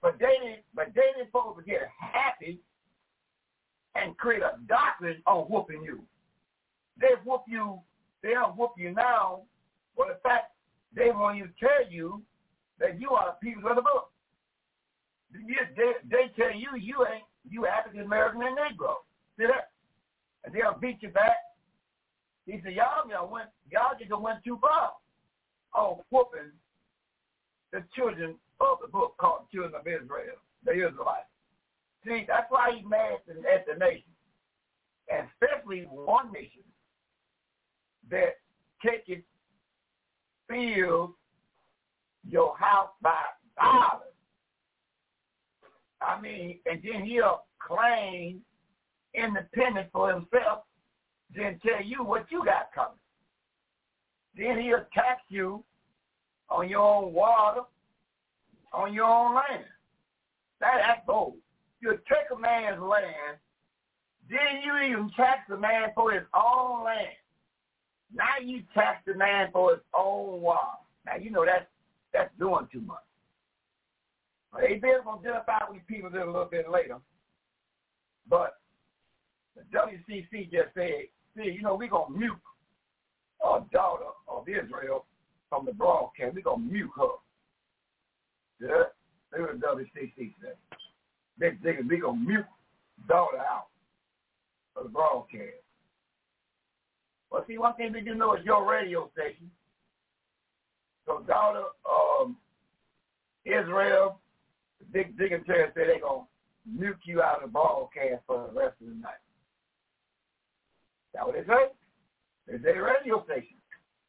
But 0.02 0.18
they 0.20 0.36
didn't 0.44 0.64
but 0.76 0.88
they 0.96 1.02
didn't 1.16 1.28
supposed 1.28 1.60
to 1.60 1.64
get 1.64 1.90
happy 1.98 2.60
and 3.96 4.18
create 4.18 4.42
a 4.42 4.58
doctrine 4.68 5.22
on 5.28 5.44
whooping 5.44 5.84
you. 5.84 6.02
They 7.00 7.14
whoop 7.26 7.44
you, 7.48 7.80
they 8.22 8.32
don't 8.32 8.58
whoop 8.58 8.72
you 8.78 8.92
now, 8.92 9.42
but 9.98 10.08
in 10.08 10.16
fact, 10.24 10.52
they 10.96 11.10
want 11.12 11.38
you 11.38 11.46
to 11.48 11.54
tell 11.60 11.92
you 11.92 12.22
that 12.80 13.00
you 13.00 13.12
are 13.12 13.36
the 13.36 13.48
people 13.48 13.70
of 13.70 13.76
the 13.76 13.82
book. 13.82 14.10
They, 15.32 15.94
they 16.10 16.32
tell 16.38 16.54
you 16.54 16.70
you 16.80 17.06
ain't 17.12 17.24
you 17.50 17.66
African 17.66 18.02
American 18.02 18.42
and 18.44 18.58
Negro. 18.58 18.96
See 19.38 19.46
that? 19.46 19.72
And 20.46 20.54
they'll 20.54 20.78
beat 20.80 21.02
you 21.02 21.10
back. 21.10 21.38
He 22.46 22.60
said, 22.64 22.74
y'all 22.74 23.10
y'all 23.10 23.32
went 23.32 23.50
y'all 23.72 23.98
just 23.98 24.12
went 24.20 24.44
too 24.44 24.60
far 24.62 24.92
on 25.74 25.98
whooping 26.12 26.52
the 27.72 27.84
children 27.96 28.36
of 28.60 28.78
the 28.82 28.88
book 28.88 29.16
called 29.20 29.50
Children 29.52 29.74
of 29.76 29.88
Israel, 29.88 30.38
the 30.64 30.74
Israelites. 30.74 31.33
See, 32.06 32.26
that's 32.28 32.50
why 32.50 32.72
he's 32.76 32.86
mad 32.88 33.20
at 33.54 33.66
the 33.66 33.80
nation, 33.80 34.12
and 35.12 35.28
especially 35.42 35.88
one 35.90 36.32
nation 36.32 36.64
that 38.10 38.36
take 38.86 39.04
it, 39.08 39.24
fill 40.50 41.16
your 42.28 42.58
house 42.58 42.90
by 43.02 43.16
violence. 43.58 44.04
I 46.02 46.20
mean, 46.20 46.60
and 46.66 46.82
then 46.84 47.06
he'll 47.06 47.44
claim 47.60 48.42
independence 49.14 49.90
for 49.94 50.10
himself, 50.12 50.64
then 51.36 51.60
tell 51.66 51.84
you 51.84 52.04
what 52.04 52.26
you 52.30 52.44
got 52.44 52.74
coming. 52.76 52.98
Then 54.36 54.60
he'll 54.60 54.86
tax 54.94 55.22
you 55.30 55.64
on 56.50 56.68
your 56.68 56.82
own 56.82 57.14
water, 57.14 57.62
on 58.74 58.94
your 58.94 59.06
own 59.06 59.36
land. 59.36 59.66
That, 60.60 60.82
that's 60.86 61.06
bold. 61.06 61.36
You 61.84 61.92
take 62.08 62.32
a 62.34 62.40
man's 62.40 62.82
land, 62.82 63.36
then 64.30 64.64
you 64.64 64.78
even 64.88 65.12
tax 65.18 65.40
the 65.50 65.58
man 65.58 65.90
for 65.94 66.14
his 66.14 66.24
own 66.34 66.86
land. 66.86 67.12
Now 68.16 68.40
you 68.42 68.64
tax 68.74 69.04
the 69.06 69.16
man 69.16 69.50
for 69.52 69.72
his 69.72 69.82
own 69.98 70.40
water. 70.40 70.80
Now 71.06 71.18
you 71.18 71.30
know 71.30 71.46
that's 71.46 71.66
that's 72.14 72.32
doing 72.40 72.70
too 72.72 72.80
much. 72.80 73.04
But 74.54 74.64
AB's 74.64 75.04
gonna 75.04 75.20
identify 75.20 75.58
with 75.70 75.86
people 75.88 76.10
a 76.10 76.16
little 76.16 76.48
bit 76.50 76.72
later. 76.72 77.00
But 78.30 78.54
the 79.58 79.64
WCC 79.78 80.50
just 80.52 80.74
said, 80.74 81.08
see, 81.36 81.52
you 81.52 81.64
know, 81.64 81.76
we're 81.76 81.90
gonna 81.90 82.16
mute 82.16 82.32
our 83.44 83.66
daughter 83.74 84.06
of 84.30 84.48
Israel 84.48 85.06
from 85.50 85.66
the 85.66 85.74
broadcast. 85.74 86.34
We're 86.34 86.44
gonna 86.44 86.64
mute 86.64 86.92
her. 86.96 87.08
Yeah, 88.62 88.84
that's 89.32 89.42
what 89.42 89.60
the 89.60 89.84
WCC 90.00 90.34
said. 90.40 90.56
They 91.40 91.52
think 91.64 91.80
we're 91.90 92.02
gonna 92.02 92.20
mute 92.20 92.46
daughter 93.08 93.38
out 93.38 93.68
of 94.76 94.84
the 94.84 94.90
broadcast. 94.90 95.64
Well, 97.32 97.44
see, 97.48 97.58
one 97.58 97.76
thing 97.76 97.92
we 97.94 98.02
do 98.02 98.14
know 98.14 98.36
is 98.36 98.46
your 98.46 98.70
radio 98.70 99.10
station. 99.14 99.50
So 101.06 101.24
daughter 101.28 101.64
um, 101.90 102.38
Israel, 103.46 104.20
Dick 104.94 105.18
Dignitary 105.18 105.66
said 105.74 105.88
they're 105.88 106.00
going 106.00 106.26
to 106.26 106.84
nuke 106.84 107.06
you 107.06 107.22
out 107.22 107.38
of 107.38 107.42
the 107.44 107.48
broadcast 107.52 108.22
for 108.28 108.48
the 108.48 108.60
rest 108.60 108.76
of 108.82 108.88
the 108.88 108.96
night. 108.96 109.20
That 111.14 111.26
what 111.26 111.36
they 111.36 111.44
say? 111.46 111.72
They 112.48 112.64
say 112.64 112.78
radio 112.78 113.24
station. 113.26 113.58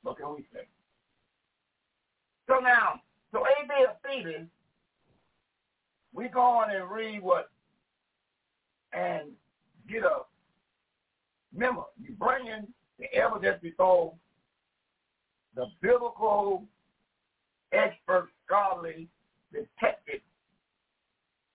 What 0.03 0.19
can 0.19 0.35
we 0.35 0.45
say? 0.53 0.67
So 2.47 2.59
now, 2.59 3.01
so 3.33 3.41
A.B. 3.41 3.75
Phoebe, 4.05 4.47
we 6.15 6.29
go 6.29 6.41
on 6.41 6.75
and 6.75 6.91
read 6.91 7.23
what 7.23 7.51
and 8.93 9.29
get 9.89 10.05
a 10.05 10.21
remember 11.53 11.83
you 12.01 12.15
bring 12.15 12.47
in 12.47 12.67
the 12.99 13.13
evidence 13.15 13.59
before 13.61 14.13
the 15.57 15.67
biblical 15.83 16.65
expert 17.73 18.29
scholarly 18.47 19.09
detective 19.53 20.21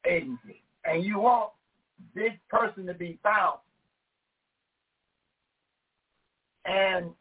agency. 0.06 0.64
And 0.86 1.03
you 1.03 1.19
want 1.19 1.52
this 2.15 2.34
person 2.49 2.86
to 2.88 2.94
be 2.94 3.19
found. 3.22 3.60
And 6.65 7.11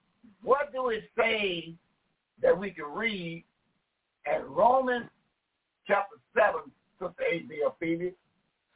what 0.43 0.73
do 0.73 0.89
it 0.91 1.05
say 1.17 1.75
that 2.43 2.57
we 2.57 2.71
can 2.71 2.85
read 2.85 3.45
in 4.27 4.43
Romans 4.47 5.09
chapter 5.87 6.17
7, 6.37 6.61
Sister 7.01 7.23
A.B. 7.33 7.63
Ophelia, 7.67 8.11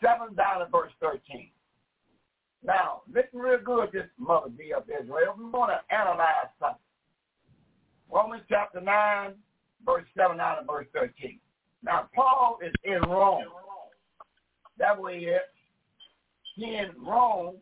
7 0.02 0.34
down 0.34 0.60
to 0.60 0.66
verse 0.70 0.92
13. 1.00 1.50
Now, 2.64 3.02
listen 3.12 3.40
real 3.40 3.58
good, 3.64 3.90
this 3.92 4.06
mother 4.18 4.48
be 4.48 4.72
of 4.72 4.84
Israel. 4.84 5.34
We 5.36 5.44
want 5.46 5.72
to 5.72 5.94
analyze 5.94 6.50
something. 6.60 6.78
Romans 8.10 8.42
chapter 8.48 8.80
9, 8.80 9.32
verse 9.84 10.04
7 10.16 10.36
down 10.36 10.58
to 10.58 10.64
verse 10.64 10.86
13. 10.94 11.40
Now, 11.82 12.08
Paul 12.14 12.58
is 12.64 12.72
in 12.84 13.00
Rome. 13.08 13.44
That 14.78 15.00
way 15.00 15.20
he 15.20 15.26
is. 15.26 15.40
He 16.54 16.76
in 16.76 16.90
Rome. 17.04 17.56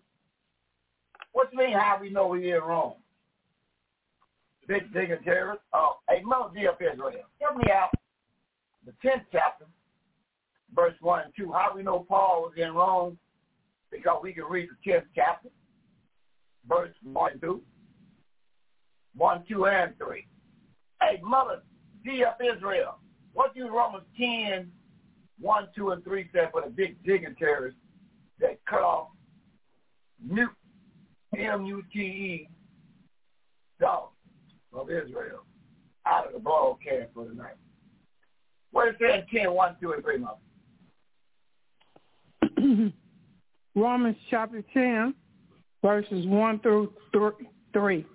What 1.32 1.50
do 1.50 1.56
you 1.56 1.68
mean 1.68 1.78
how 1.78 1.98
we 2.00 2.10
know 2.10 2.32
he 2.34 2.50
in 2.50 2.60
Rome? 2.60 2.94
Big. 4.68 4.84
Oh, 5.72 5.96
hey, 6.08 6.22
mother 6.22 6.50
be 6.54 6.66
of 6.66 6.74
Israel. 6.80 7.24
Help 7.40 7.56
me 7.56 7.72
out. 7.72 7.90
The 8.86 8.92
10th 9.04 9.24
chapter, 9.32 9.66
verse 10.74 10.94
1 11.00 11.22
and 11.24 11.32
2. 11.36 11.52
How 11.52 11.72
we 11.74 11.82
know 11.82 12.06
Paul 12.08 12.42
was 12.42 12.52
in 12.56 12.72
Rome? 12.72 13.18
because 13.90 14.18
we 14.22 14.32
can 14.32 14.44
read 14.44 14.68
the 14.68 14.90
10th 14.90 15.04
chapter, 15.14 15.48
verse 16.68 16.94
1 17.02 17.32
and 17.32 17.40
2, 17.40 17.60
1, 19.16 19.44
2, 19.48 19.66
and 19.66 19.98
3. 19.98 20.26
Hey, 21.00 21.20
mother, 21.22 21.62
D 22.04 22.24
of 22.24 22.34
Israel, 22.56 22.98
what 23.32 23.54
do 23.54 23.68
Romans 23.68 24.04
10, 24.18 24.70
1, 25.40 25.68
2, 25.74 25.90
and 25.90 26.04
3 26.04 26.30
say 26.32 26.46
for 26.52 26.62
the 26.62 26.70
big 26.70 27.02
dignitaries 27.04 27.74
that 28.38 28.58
cut 28.66 28.82
off 28.82 29.08
mute, 30.24 30.50
M-U-T-E, 31.36 32.48
dogs 33.80 34.12
of 34.72 34.90
Israel 34.90 35.44
out 36.06 36.26
of 36.26 36.32
the 36.32 36.38
broadcast 36.38 37.10
for 37.14 37.24
the 37.24 37.34
night? 37.34 37.56
What 38.72 38.88
is 38.88 38.94
it 39.00 39.26
in 39.32 39.40
10, 39.42 39.52
1, 39.52 39.76
2, 39.80 39.92
and 39.92 40.02
3, 40.02 40.18
mother? 40.18 40.36
Romans 43.74 44.16
chapter 44.30 44.62
10, 44.74 45.14
verses 45.82 46.26
1 46.26 46.60
through 46.60 46.92
3. 47.72 48.06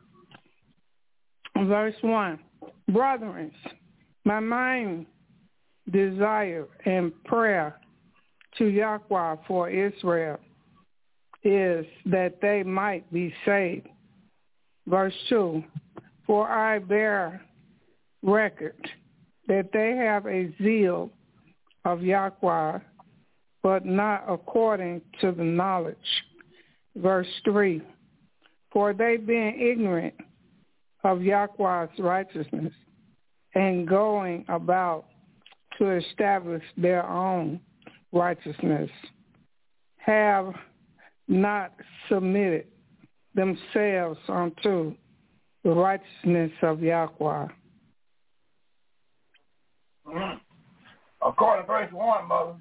Verse 1.64 1.96
1. 2.02 2.40
Brethren, 2.92 3.52
my 4.26 4.40
mind 4.40 5.06
desire 5.92 6.68
and 6.86 7.12
prayer 7.26 7.80
to 8.58 8.66
Yahweh 8.66 9.36
for 9.48 9.70
Israel 9.70 10.40
is 11.44 11.86
that 12.06 12.40
they 12.42 12.64
might 12.64 13.12
be 13.14 13.34
saved. 13.46 13.88
Verse 14.88 15.14
2. 15.30 15.64
For 16.26 16.50
I 16.50 16.80
bear 16.80 17.42
record 18.24 18.90
that 19.48 19.70
they 19.72 19.96
have 19.96 20.26
a 20.26 20.54
zeal 20.62 21.12
of 21.86 22.02
Yahweh, 22.02 22.80
but 23.66 23.84
not 23.84 24.24
according 24.30 25.02
to 25.20 25.32
the 25.32 25.44
knowledge. 25.44 25.98
Verse 26.98 27.26
3. 27.46 27.82
For 28.72 28.94
they 28.94 29.18
being 29.18 29.60
ignorant 29.60 30.14
of 31.04 31.24
Yahweh's 31.24 31.90
righteousness 31.98 32.72
and 33.56 33.88
going 33.88 34.46
about 34.50 35.06
to 35.80 35.90
establish 35.90 36.62
their 36.78 37.10
own 37.10 37.60
righteousness, 38.12 38.92
have 39.98 40.54
not 41.28 41.74
submitted 42.08 42.68
themselves 43.34 44.20
unto 44.28 44.94
the 45.64 45.72
righteousness 45.72 46.52
of 46.62 46.84
Yahweh. 46.84 47.48
Mm-hmm. 50.08 50.38
According 51.28 51.64
to 51.64 51.68
verse 51.68 51.92
1, 51.92 52.28
Mother, 52.28 52.54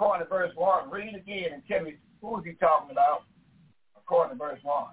according 0.00 0.26
to 0.26 0.30
verse 0.30 0.52
1, 0.54 0.90
read 0.90 1.14
again 1.14 1.52
and 1.52 1.62
tell 1.68 1.82
me 1.82 1.94
who 2.22 2.38
is 2.38 2.44
he 2.46 2.52
talking 2.54 2.90
about 2.90 3.24
according 3.98 4.38
to 4.38 4.42
verse 4.42 4.58
1. 4.62 4.84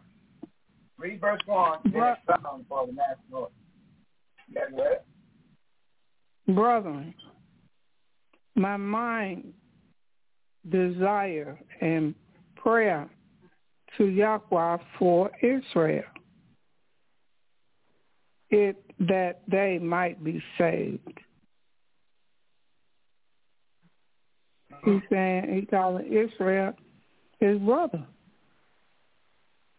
Read 0.98 1.22
verse 1.22 1.40
1, 1.46 1.80
then 1.86 2.16
expound 2.28 2.66
for 2.68 2.88
the 2.88 2.94
national. 2.94 3.52
What? 4.72 5.06
Brethren, 6.48 7.14
my 8.56 8.76
mind 8.76 9.54
desire 10.70 11.58
and 11.80 12.14
prayer 12.56 13.10
to 13.98 14.06
Yahweh 14.06 14.78
for 15.00 15.32
Israel, 15.42 16.04
it 18.50 18.76
that 19.00 19.42
they 19.48 19.80
might 19.82 20.22
be 20.22 20.44
saved. 20.58 21.20
He's 24.88 25.02
saying 25.10 25.54
he 25.54 25.66
calling 25.66 26.06
Israel 26.06 26.74
his 27.40 27.60
brother. 27.60 28.06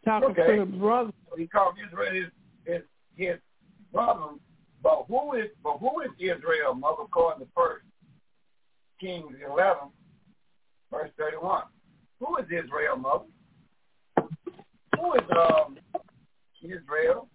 Talking 0.05 0.30
okay. 0.30 0.56
to 0.56 0.64
the 0.64 0.66
brother. 0.66 1.12
He 1.36 1.47
called 1.47 1.74
Israel 1.85 2.12
his, 2.12 2.24
his, 2.64 2.82
his 3.16 3.36
brother. 3.93 4.35
But 4.82 5.06
who 5.09 5.35
is 5.35 5.48
but 5.62 5.78
who 5.78 6.02
is 6.02 6.10
Israel, 6.18 6.74
mother, 6.74 7.02
according 7.05 7.47
to 7.47 7.52
first 7.56 7.85
Kings 9.01 9.35
eleven, 9.44 9.89
verse 10.90 11.10
thirty 11.18 11.36
one. 11.36 11.64
Who 12.20 12.36
is 12.36 12.47
Israel, 12.47 12.97
mother? 12.97 13.24
Who 14.98 15.14
is 15.14 15.22
um 15.30 15.78
Israel? 16.62 17.28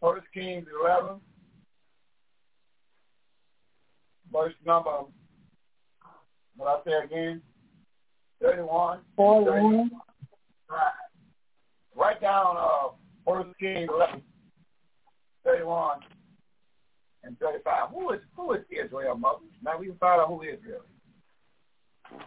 First 0.00 0.26
Kings 0.32 0.66
eleven, 0.80 1.20
verse 4.32 4.54
number 4.64 4.90
what 6.58 6.68
I 6.68 6.90
say 6.90 6.96
again? 7.04 7.40
Thirty-one. 8.42 9.00
Forty-one. 9.16 9.90
Write 11.96 12.20
down 12.20 12.56
uh 12.58 12.88
First 13.26 13.58
Kings 13.58 13.88
eleven, 13.92 14.22
thirty-one 15.44 16.00
and 17.24 17.38
thirty-five. 17.38 17.88
Who 17.90 18.12
is 18.12 18.20
who 18.36 18.52
is 18.52 18.60
Israel, 18.70 19.16
mother? 19.16 19.38
Now 19.62 19.78
we 19.78 19.86
can 19.86 19.96
find 19.96 20.20
out 20.20 20.28
who 20.28 20.42
Israel 20.42 20.82
is. 20.82 22.22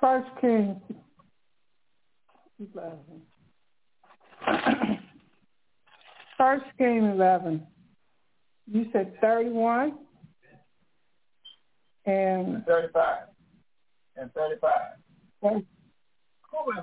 First 0.00 0.28
Kings 0.40 0.76
First 6.38 6.64
King 6.78 7.04
eleven. 7.04 7.66
You 8.70 8.86
said 8.92 9.12
thirty-one 9.20 9.98
and 12.06 12.64
thirty-five 12.66 13.28
and 14.16 14.32
thirty-five. 14.32 14.72
Who 15.42 15.58
is, 15.58 15.64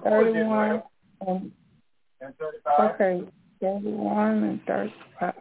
thirty-one 0.03 0.83
and, 1.27 1.51
and 2.21 2.37
thirty-five. 2.37 2.95
Okay, 2.95 3.23
thirty-one 3.61 4.43
and 4.43 4.59
thirty-five. 4.65 5.33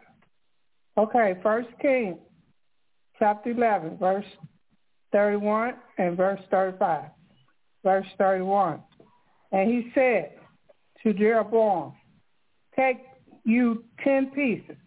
Okay, 0.97 1.35
First 1.41 1.69
King, 1.81 2.19
chapter 3.19 3.51
eleven, 3.51 3.97
verse 3.97 4.25
thirty-one 5.11 5.73
and 5.97 6.17
verse 6.17 6.41
thirty-five. 6.49 7.05
Verse 7.83 8.05
thirty-one, 8.17 8.79
and 9.51 9.69
he 9.69 9.91
said 9.95 10.33
to 11.01 11.13
Jeroboam, 11.13 11.93
"Take 12.75 12.99
you 13.43 13.83
ten 14.03 14.29
pieces, 14.31 14.77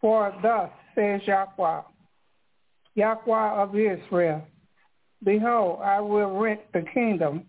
for 0.00 0.34
thus 0.42 0.70
says 0.96 1.20
Yahweh, 1.26 1.82
Yahweh 2.96 3.62
of 3.62 3.76
Israel, 3.76 4.42
Behold, 5.22 5.80
I 5.82 6.00
will 6.00 6.38
rent 6.38 6.60
the 6.72 6.84
kingdom 6.92 7.44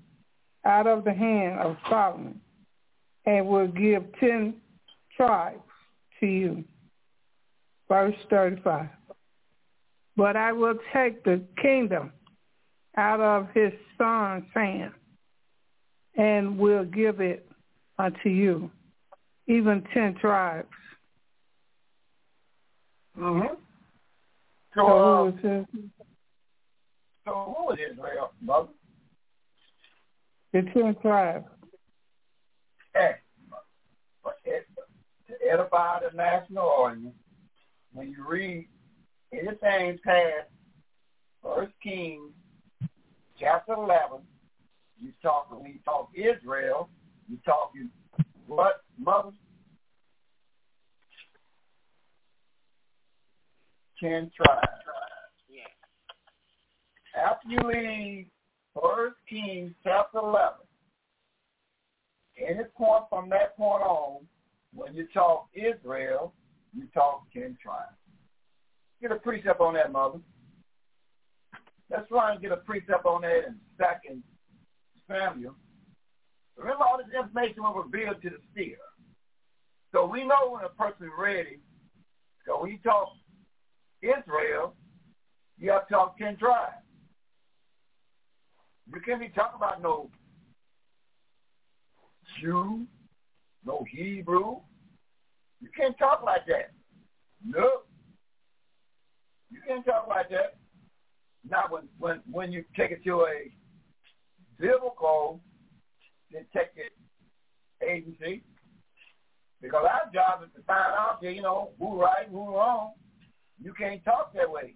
out 0.65 0.87
of 0.87 1.03
the 1.03 1.13
hand 1.13 1.59
of 1.59 1.77
Solomon, 1.89 2.39
and 3.25 3.47
will 3.47 3.67
give 3.67 4.03
ten 4.19 4.55
tribes 5.15 5.61
to 6.19 6.25
you. 6.25 6.63
Verse 7.87 8.15
35. 8.29 8.87
But 10.15 10.35
I 10.35 10.51
will 10.51 10.77
take 10.93 11.23
the 11.23 11.41
kingdom 11.61 12.11
out 12.97 13.21
of 13.21 13.47
his 13.53 13.71
son's 13.97 14.45
hand, 14.53 14.91
and 16.17 16.57
will 16.57 16.83
give 16.83 17.21
it 17.21 17.47
unto 17.99 18.29
you, 18.29 18.71
even 19.47 19.83
ten 19.93 20.15
tribes. 20.15 20.67
Mm-hmm. 23.17 23.53
So, 24.77 24.83
So 24.83 24.87
uh, 24.87 25.23
who 25.23 25.27
is 25.29 25.43
his? 25.43 25.81
so 27.25 27.55
who 27.57 27.73
is 27.73 27.79
Israel, 27.91 28.31
mother? 28.41 28.67
The 30.53 30.61
ten 30.73 30.95
tribes. 31.01 31.45
Hey, 32.93 33.15
to 34.23 35.33
edify 35.51 35.99
the 35.99 36.15
national 36.15 36.63
audience, 36.65 37.15
when 37.93 38.11
you 38.11 38.23
read 38.27 38.67
anything 39.33 39.99
past 40.05 40.47
First 41.43 41.73
Kings 41.81 42.31
chapter 43.39 43.73
eleven, 43.73 44.19
you 45.01 45.11
talk 45.23 45.47
when 45.51 45.71
you 45.71 45.79
talk 45.83 46.09
Israel, 46.13 46.87
you 47.27 47.37
talking 47.45 47.89
what 48.45 48.83
mother? 48.99 49.31
Ten 53.99 54.31
tribes. 54.35 54.67
Yes. 55.49 55.67
After 57.15 57.49
you 57.49 57.59
leave 57.67 58.27
First 58.75 59.15
Kings 59.27 59.73
chapter 59.83 60.19
eleven, 60.19 60.65
any 62.37 62.63
point 62.75 63.05
from 63.09 63.29
that 63.29 63.57
point 63.57 63.81
on, 63.81 64.27
when 64.73 64.95
you 64.95 65.07
talk 65.13 65.47
Israel, 65.55 66.33
you 66.75 66.83
talk 66.93 67.23
ten 67.33 67.57
tribes. 67.61 67.95
Get 69.01 69.11
a 69.11 69.15
precept 69.15 69.59
on 69.61 69.73
that, 69.73 69.91
mother. 69.91 70.19
Let's 71.89 72.07
try 72.09 72.33
and 72.33 72.41
get 72.41 72.51
a 72.51 72.57
precept 72.57 73.05
on 73.05 73.21
that 73.21 73.47
in 73.47 73.55
Second 73.79 74.21
Samuel. 75.07 75.55
Remember, 76.57 76.83
all 76.83 76.97
this 76.97 77.07
information 77.17 77.63
was 77.63 77.85
revealed 77.85 78.21
to 78.21 78.29
the 78.29 78.37
seer. 78.55 78.77
So 79.91 80.05
we 80.05 80.23
know 80.23 80.51
when 80.51 80.65
a 80.65 80.69
person 80.69 81.05
is 81.05 81.11
ready. 81.17 81.59
So 82.45 82.61
when 82.61 82.71
you 82.71 82.77
talk 82.83 83.09
Israel, 84.01 84.73
you 85.57 85.71
have 85.71 85.87
to 85.87 85.93
talk 85.93 86.17
ten 86.17 86.37
tribes. 86.37 86.75
You 88.93 89.01
can't 89.01 89.19
be 89.19 89.29
talking 89.29 89.57
about 89.57 89.81
no 89.81 90.09
Jew, 92.41 92.85
no 93.65 93.85
Hebrew. 93.91 94.57
You 95.59 95.69
can't 95.75 95.97
talk 95.97 96.23
like 96.23 96.45
that. 96.47 96.71
No. 97.43 97.81
You 99.49 99.59
can't 99.67 99.85
talk 99.85 100.07
like 100.07 100.29
that. 100.29 100.57
Not 101.49 101.71
when 101.71 101.83
when 101.97 102.21
when 102.29 102.51
you 102.51 102.63
take 102.75 102.91
it 102.91 103.03
to 103.05 103.21
a 103.21 103.51
biblical 104.59 105.41
detective 106.31 106.91
agency. 107.87 108.43
Because 109.61 109.85
our 109.89 110.11
job 110.13 110.43
is 110.43 110.49
to 110.55 110.61
find 110.63 110.93
out, 110.97 111.17
you 111.21 111.41
know, 111.41 111.71
who 111.79 111.99
right, 111.99 112.27
who 112.29 112.55
wrong. 112.55 112.91
You 113.61 113.73
can't 113.73 114.03
talk 114.05 114.33
that 114.33 114.49
way 114.49 114.75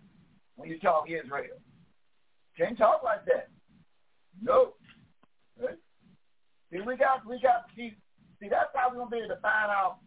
when 0.56 0.70
you 0.70 0.80
talk 0.80 1.06
Israel. 1.10 1.60
Can't 2.58 2.78
talk 2.78 3.02
like 3.04 3.26
that. 3.26 3.50
No. 4.42 4.74
See, 5.60 5.68
See, 6.72 6.80
we 6.80 6.96
got, 6.96 7.26
we 7.28 7.40
got, 7.42 7.66
see, 7.76 7.94
see, 8.40 8.48
that's 8.48 8.70
how 8.74 8.90
we're 8.96 9.04
to 9.04 9.10
be 9.10 9.18
able 9.18 9.36
to 9.36 9.42
find 9.42 9.70
out 9.70 9.98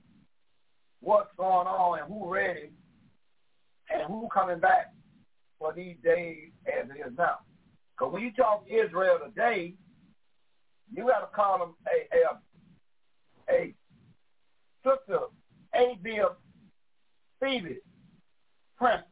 what's 1.01 1.28
going 1.36 1.66
on 1.66 1.98
and 1.98 2.09
who 2.09 2.26
ready 2.26 2.70
and 3.90 4.02
who 4.06 4.28
coming 4.32 4.60
back 4.60 4.94
for 5.59 5.74
these 5.74 5.96
days 6.02 6.48
as 6.66 6.88
it 6.88 7.06
is 7.06 7.12
now. 7.18 7.40
Because 7.92 8.14
when 8.14 8.22
you 8.22 8.32
talk 8.32 8.64
Israel 8.66 9.18
today, 9.22 9.74
you 10.90 11.05
got 11.06 11.20
to 11.20 11.36
call 11.36 11.59
them 11.59 11.74
a, 11.86 13.55
a, 13.55 13.55
a 13.55 13.74
sister, 14.82 15.24
a 15.74 15.98
bill, 16.02 16.36
Phoebe, 17.40 17.80
Prince. 18.76 19.05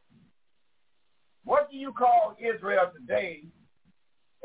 What 1.44 1.70
do 1.70 1.76
you 1.76 1.92
call 1.92 2.36
Israel 2.38 2.90
today 2.94 3.44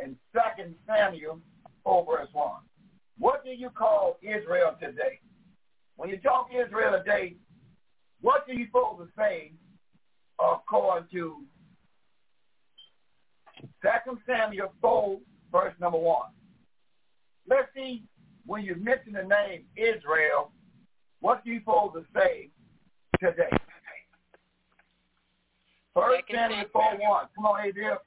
in 0.04 0.16
2 0.34 0.74
Samuel 0.88 1.40
4 1.84 2.06
verse 2.06 2.30
1? 2.34 2.52
What 3.18 3.44
do 3.44 3.52
you 3.52 3.70
call 3.70 4.18
Israel 4.22 4.76
today? 4.80 5.20
When 5.96 6.10
you 6.10 6.18
talk 6.18 6.50
Israel 6.54 6.98
today, 6.98 7.36
what 8.22 8.48
do 8.48 8.54
you 8.54 8.68
supposed 8.68 9.00
to 9.02 9.08
say 9.18 9.54
according 10.40 11.10
to 11.12 11.44
2 13.62 14.20
Samuel 14.28 14.74
4 14.82 15.20
verse 15.52 15.74
number 15.80 15.98
1? 15.98 16.22
Let's 17.50 17.68
see, 17.76 18.04
when 18.46 18.64
you 18.64 18.76
mention 18.76 19.14
the 19.14 19.24
name 19.24 19.64
Israel, 19.76 20.52
what 21.22 21.44
do 21.44 21.52
you 21.52 21.60
supposed 21.60 21.96
to 21.96 22.06
say 22.14 22.50
today? 23.20 23.50
First 25.98 26.26
Samuel 26.32 26.66
4 26.72 26.84
1. 27.00 27.26
Come 27.36 27.46
on, 27.48 27.66
Adriel. 27.66 27.98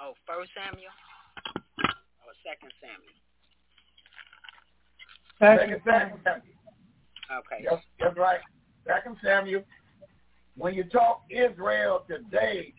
Oh, 0.00 0.12
First 0.28 0.52
Samuel? 0.54 0.94
Or 2.22 2.32
Second 2.46 2.70
Samuel? 2.78 3.18
Second 5.40 5.82
Samuel. 5.84 6.20
Okay. 7.26 7.64
Yes, 7.64 7.82
that's 7.98 8.16
right. 8.16 8.38
Second 8.86 9.16
Samuel. 9.24 9.64
When 10.56 10.74
you 10.74 10.84
talk 10.84 11.22
Israel 11.28 12.04
today, 12.06 12.72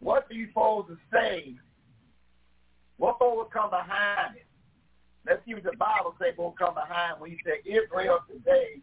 what 0.00 0.28
do 0.28 0.34
you 0.34 0.48
supposed 0.48 0.88
to 0.88 0.96
say? 1.12 1.54
What 2.96 3.20
will 3.20 3.44
come 3.44 3.70
behind 3.70 4.38
it? 4.38 4.46
Let's 5.24 5.40
see 5.46 5.54
what 5.54 5.62
the 5.62 5.76
Bible 5.78 6.16
say 6.20 6.32
will 6.36 6.56
come 6.58 6.74
behind 6.74 7.20
when 7.20 7.30
you 7.30 7.38
say 7.46 7.60
Israel 7.64 8.18
today. 8.28 8.82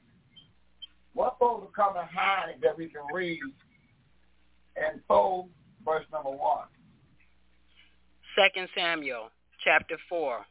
What 1.14 1.36
folks 1.38 1.64
will 1.64 1.74
come 1.76 1.95
behind 1.95 2.52
it 2.52 2.61
that 2.61 2.78
we 2.78 2.88
can 2.88 3.02
read 3.14 3.41
and 4.78 5.02
4, 5.08 5.45
verse 5.86 6.06
number 6.12 6.30
1. 6.30 6.40
Second 8.38 8.68
Samuel 8.76 9.30
chapter 9.64 9.98
4, 10.10 10.45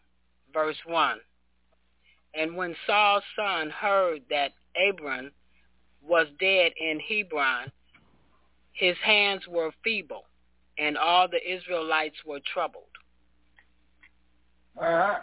verse 0.53 0.77
1. 0.87 1.19
And 2.35 2.57
when 2.57 2.75
Saul's 2.87 3.23
son 3.37 3.71
heard 3.71 4.23
that 4.31 4.53
Abner 4.77 5.31
was 6.07 6.27
dead 6.39 6.73
in 6.79 7.01
Hebron, 7.01 7.71
his 8.73 8.97
hands 9.03 9.43
were 9.49 9.71
feeble, 9.83 10.25
and 10.79 10.99
all 10.99 11.29
the 11.29 11.41
Israelites 11.51 12.17
were 12.27 12.41
troubled. 12.53 12.85
Uh-huh. 14.79 15.21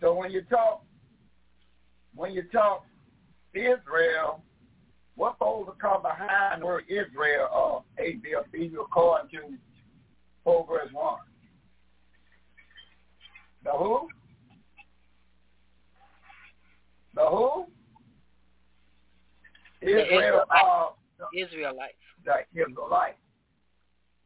So 0.00 0.14
when 0.14 0.30
you 0.30 0.42
talk, 0.42 0.84
when 2.14 2.32
you 2.32 2.42
talk 2.52 2.84
Israel, 3.54 4.42
what 5.20 5.34
supposed 5.34 5.68
to 5.68 5.74
come 5.78 6.00
behind 6.00 6.64
word 6.64 6.84
Israel 6.88 7.46
or 7.54 7.84
ABFB 8.02 8.72
according 8.80 9.30
to 9.32 9.54
4 10.44 10.66
verse 10.66 10.88
1? 10.92 11.18
The 13.64 13.70
who? 13.70 14.08
The 17.14 17.26
who? 17.26 17.66
Israel. 19.82 20.44
Uh, 20.50 20.86
Israelites. 21.36 21.92
The 22.24 22.62
Israelites. 22.62 23.18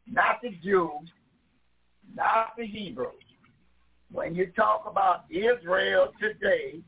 Not 0.07 0.37
the 0.45 0.51
Jews, 0.63 1.11
not 2.15 2.53
the 2.57 2.67
Hebrews. 2.67 3.09
When 4.13 4.37
you 4.37 4.47
talk 4.55 4.85
about 4.89 5.25
Israel 5.29 6.13
today, 6.21 6.79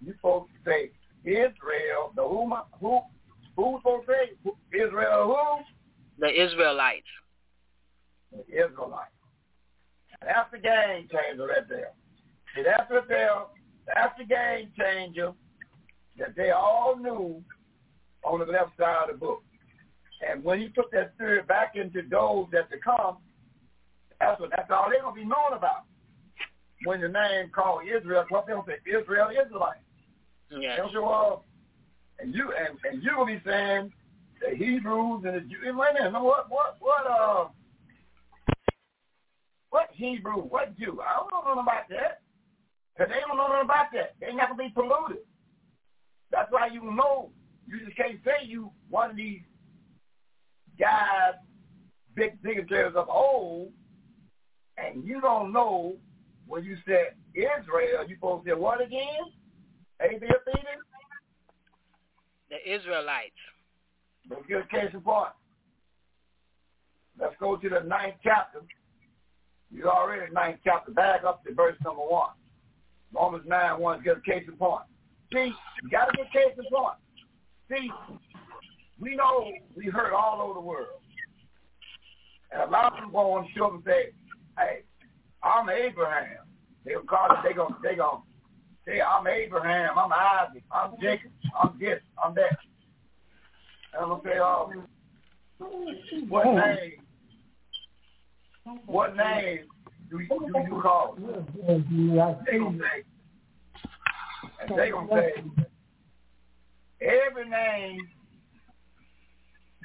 you 0.00 0.14
folks 0.22 0.52
say 0.64 0.92
Israel, 1.24 2.12
the 2.14 2.22
who 2.22 3.00
Who's 3.56 3.80
supposed 3.80 4.06
to 4.06 4.12
say 4.12 4.52
Israel 4.72 5.26
who? 5.26 6.24
The 6.26 6.42
Israelites. 6.42 7.06
The 8.32 8.44
Israelites. 8.48 9.10
That's 10.24 10.50
the 10.52 10.58
game 10.58 11.08
changer 11.10 11.46
right 11.46 11.68
there. 11.68 11.90
See, 12.54 12.62
that's 12.62 12.90
what 12.90 13.08
they're, 13.08 13.42
that's 13.94 14.16
the 14.18 14.24
game 14.24 14.70
changer 14.78 15.32
that 16.18 16.36
they 16.36 16.50
all 16.50 16.96
knew 16.96 17.42
on 18.24 18.38
the 18.40 18.46
left 18.46 18.76
side 18.78 19.08
of 19.08 19.14
the 19.14 19.18
book. 19.18 19.42
And 20.28 20.44
when 20.44 20.60
he 20.60 20.68
put 20.68 20.90
that 20.92 21.12
spirit 21.14 21.48
back 21.48 21.74
into 21.74 22.02
those 22.08 22.46
that 22.52 22.70
to 22.70 22.78
come, 22.78 23.16
that's 24.20 24.40
what 24.40 24.50
that's 24.50 24.70
all 24.70 24.86
they're 24.88 25.02
gonna 25.02 25.16
be 25.16 25.24
known 25.24 25.52
about. 25.56 25.82
When 26.84 27.00
the 27.00 27.08
name 27.08 27.50
called 27.52 27.82
Israel, 27.84 28.24
what 28.28 28.46
they'll 28.46 28.64
say, 28.66 28.78
Israel 28.86 29.30
Israelite. 29.30 29.78
Yes. 30.50 30.78
They'll 30.78 31.42
and 32.18 32.34
you 32.34 32.52
and, 32.52 32.78
and 32.84 33.02
you 33.02 33.16
will 33.16 33.26
be 33.26 33.40
saying 33.44 33.92
the 34.40 34.56
Hebrews 34.56 35.24
and 35.24 35.36
the 35.36 35.40
Jews. 35.40 35.74
Wait 35.74 35.90
a 35.90 36.04
minute, 36.04 36.22
what 36.22 36.50
what 36.50 36.76
what 36.80 37.06
uh 37.06 37.48
what 39.70 39.88
Hebrew, 39.92 40.34
what 40.34 40.78
Jew? 40.78 41.00
I 41.00 41.16
don't 41.16 41.30
know 41.30 41.54
nothing 41.54 41.62
about 41.62 41.88
that. 41.90 42.20
Cause 42.98 43.08
they 43.08 43.20
don't 43.26 43.38
know 43.38 43.48
nothing 43.48 43.64
about 43.64 43.86
that. 43.94 44.14
They 44.20 44.32
never 44.34 44.54
be 44.54 44.68
polluted. 44.74 45.24
That's 46.30 46.50
why 46.52 46.66
you 46.66 46.82
know 46.82 47.30
you 47.66 47.80
just 47.84 47.96
can't 47.96 48.18
say 48.24 48.46
you 48.46 48.70
one 48.90 49.10
of 49.10 49.16
these 49.16 49.40
guys, 50.78 51.34
big 52.14 52.42
dignitaries 52.42 52.94
of 52.96 53.08
old, 53.08 53.72
and 54.76 55.04
you 55.04 55.20
don't 55.20 55.52
know 55.52 55.96
when 56.46 56.64
you 56.64 56.76
said 56.86 57.14
Israel, 57.34 58.04
you 58.06 58.16
supposed 58.16 58.44
to 58.44 58.50
say 58.50 58.54
what 58.54 58.82
again? 58.82 59.32
A.B. 60.00 60.26
the 62.52 62.60
Israelites. 62.72 63.32
Let's 64.28 64.42
get 64.46 64.58
a 64.58 64.66
case 64.66 64.92
in 64.92 65.00
point. 65.00 65.32
Let's 67.18 67.34
go 67.40 67.56
to 67.56 67.68
the 67.68 67.80
ninth 67.80 68.16
chapter. 68.22 68.60
You're 69.70 69.90
already 69.90 70.30
ninth 70.32 70.58
chapter. 70.62 70.92
Back 70.92 71.24
up 71.24 71.42
to 71.44 71.54
verse 71.54 71.76
number 71.82 72.02
one. 72.02 72.30
Romans 73.14 73.44
9, 73.46 73.80
1, 73.80 74.02
get 74.02 74.18
a 74.18 74.20
case 74.20 74.44
in 74.46 74.54
point. 74.56 74.84
See, 75.32 75.52
you 75.82 75.90
got 75.90 76.06
to 76.06 76.16
get 76.16 76.32
case 76.32 76.54
in 76.56 76.64
point. 76.72 76.96
See, 77.70 77.90
we 79.00 79.16
know 79.16 79.50
we 79.76 79.86
heard 79.86 80.12
all 80.12 80.40
over 80.40 80.54
the 80.54 80.60
world. 80.60 81.00
And 82.52 82.62
a 82.62 82.70
lot 82.70 82.92
of 82.92 82.98
people 82.98 83.10
go 83.10 83.32
on 83.32 83.48
show 83.56 83.74
and 83.74 83.82
say, 83.84 84.12
hey, 84.58 84.82
I'm 85.42 85.68
Abraham. 85.68 86.44
They'll 86.84 87.02
call 87.02 87.30
it, 87.32 87.38
they 87.46 87.54
go, 87.54 87.74
they 87.82 87.96
go, 87.96 88.24
say, 88.86 89.00
I'm 89.00 89.26
Abraham, 89.26 89.98
I'm 89.98 90.12
Isaac, 90.12 90.64
I'm 90.70 90.92
Jacob, 91.00 91.30
I'm 91.60 91.78
this, 91.78 92.00
I'm 92.22 92.34
that. 92.34 92.58
And 93.94 94.02
I'm 94.02 94.08
going 94.08 94.22
to 94.22 94.28
say, 94.28 94.38
oh, 94.38 94.72
what 96.28 96.46
hmm. 96.46 96.56
name, 96.56 96.92
what 98.86 99.16
name 99.16 99.60
do 100.10 100.20
you, 100.20 100.28
do 100.28 100.60
you 100.66 100.80
call? 100.82 101.16
They 101.16 102.58
to 102.58 102.78
say, 102.78 103.04
and 104.60 104.78
they 104.78 104.90
going 104.90 105.08
to 105.08 105.14
say, 105.14 105.32
every 107.00 107.48
name 107.48 108.08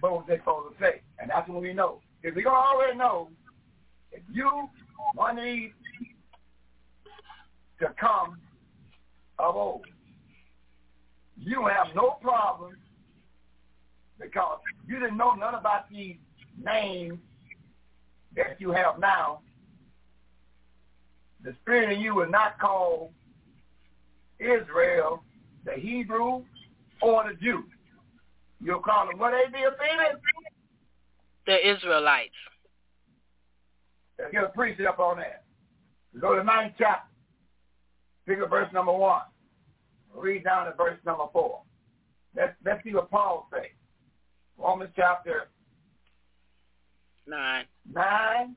both 0.01 0.27
they 0.27 0.37
supposed 0.37 0.77
to 0.77 0.83
say. 0.83 1.01
And 1.19 1.29
that's 1.29 1.47
what 1.49 1.61
we 1.61 1.73
know. 1.73 1.99
If 2.23 2.35
we 2.35 2.43
gonna 2.43 2.55
already 2.55 2.97
know, 2.97 3.29
if 4.11 4.21
you 4.31 4.69
want 5.15 5.37
these 5.37 5.71
to 7.79 7.93
come 7.99 8.37
of 9.39 9.55
old, 9.55 9.85
you 11.37 11.65
have 11.67 11.95
no 11.95 12.17
problem 12.21 12.77
because 14.19 14.59
you 14.87 14.99
didn't 14.99 15.17
know 15.17 15.33
none 15.33 15.53
about 15.53 15.89
these 15.89 16.15
names 16.63 17.19
that 18.35 18.59
you 18.59 18.71
have 18.71 18.99
now. 18.99 19.41
The 21.43 21.53
spirit 21.61 21.91
in 21.91 22.01
you 22.01 22.15
will 22.15 22.29
not 22.29 22.59
call 22.59 23.11
Israel 24.39 25.23
the 25.65 25.73
Hebrew 25.73 26.43
or 27.01 27.23
the 27.29 27.35
Jew. 27.41 27.63
You'll 28.59 28.79
call 28.79 29.07
them 29.07 29.19
what 29.19 29.31
they 29.31 29.51
be 29.51 29.63
offended? 29.63 30.21
The 31.45 31.69
Israelites. 31.69 32.33
Let's 34.17 34.31
get 34.31 34.43
a 34.43 34.49
precept 34.49 34.99
on 34.99 35.17
that. 35.17 35.43
Go 36.19 36.33
to 36.33 36.39
the 36.39 36.43
ninth 36.43 36.73
chapter. 36.77 37.07
Pick 38.27 38.39
up 38.39 38.49
verse 38.49 38.71
number 38.73 38.91
one. 38.91 39.21
Read 40.13 40.43
down 40.43 40.65
to 40.65 40.73
verse 40.73 40.99
number 41.05 41.25
four. 41.31 41.61
Let's 42.35 42.53
let's 42.65 42.83
see 42.83 42.93
what 42.93 43.09
Paul 43.09 43.47
say. 43.51 43.71
Romans 44.57 44.91
chapter 44.95 45.49
nine. 47.25 47.65
Nine. 47.91 48.55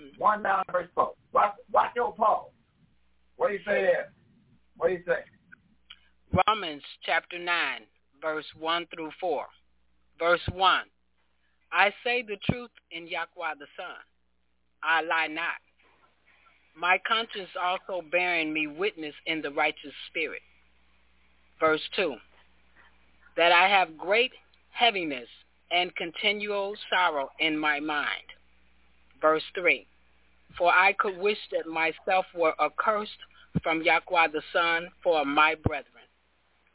Mm-hmm. 0.00 0.20
One 0.20 0.42
down 0.42 0.64
to 0.66 0.72
verse 0.72 0.88
four. 0.94 1.12
Watch 1.32 1.54
watch 1.72 1.90
your 1.96 2.14
Paul. 2.14 2.52
What 3.36 3.48
do 3.48 3.54
you 3.54 3.60
say 3.60 3.82
there? 3.82 4.12
What 4.76 4.88
do 4.88 4.94
you 4.94 5.02
say? 5.06 5.24
Romans 6.46 6.82
chapter 7.04 7.38
9, 7.38 7.80
verse 8.20 8.44
1 8.58 8.86
through 8.94 9.10
4. 9.18 9.46
Verse 10.18 10.40
1. 10.52 10.80
I 11.72 11.90
say 12.04 12.22
the 12.22 12.36
truth 12.50 12.70
in 12.90 13.06
Yahweh 13.06 13.54
the 13.58 13.66
Son. 13.76 13.96
I 14.82 15.02
lie 15.02 15.28
not. 15.28 15.60
My 16.78 16.98
conscience 17.08 17.48
also 17.60 18.02
bearing 18.12 18.52
me 18.52 18.68
witness 18.68 19.14
in 19.26 19.42
the 19.42 19.50
righteous 19.50 19.92
spirit. 20.08 20.42
Verse 21.58 21.82
2. 21.96 22.14
That 23.36 23.50
I 23.50 23.68
have 23.68 23.98
great 23.98 24.30
heaviness 24.70 25.28
and 25.72 25.94
continual 25.96 26.74
sorrow 26.88 27.30
in 27.40 27.58
my 27.58 27.80
mind. 27.80 28.22
Verse 29.20 29.42
3. 29.56 29.86
For 30.56 30.72
I 30.72 30.92
could 30.98 31.18
wish 31.18 31.38
that 31.50 31.66
myself 31.66 32.26
were 32.32 32.54
accursed 32.60 33.10
from 33.62 33.82
Yahweh 33.82 34.28
the 34.32 34.42
Son 34.52 34.88
for 35.02 35.24
my 35.24 35.56
brethren, 35.56 36.06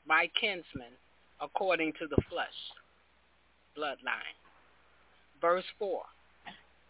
my 0.05 0.29
kinsmen, 0.39 0.91
according 1.41 1.93
to 1.93 2.07
the 2.09 2.21
flesh, 2.29 2.47
bloodline. 3.77 4.35
Verse 5.39 5.65
4. 5.79 6.01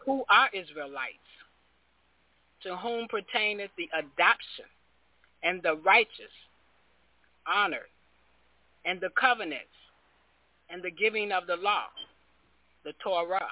Who 0.06 0.24
are 0.30 0.50
Israelites? 0.52 1.20
To 2.64 2.78
whom 2.78 3.08
pertaineth 3.10 3.72
the 3.78 3.90
adoption 3.94 4.66
and 5.44 5.62
the 5.62 5.76
righteous, 5.86 6.32
honor, 7.46 7.86
and 8.86 9.02
the 9.02 9.10
covenants, 9.20 9.66
and 10.70 10.82
the 10.82 10.92
giving 10.92 11.32
of 11.32 11.46
the 11.46 11.58
law, 11.58 11.86
the 12.86 12.94
Torah, 13.04 13.52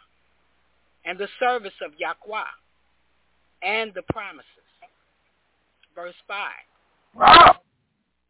and 1.06 1.18
the 1.18 1.28
service 1.40 1.74
of 1.86 1.92
Yahweh, 2.00 2.44
and 3.64 3.94
the 3.94 4.04
promises. 4.04 4.46
Verse 5.94 6.16
5. 6.28 6.48
Wow. 7.16 7.58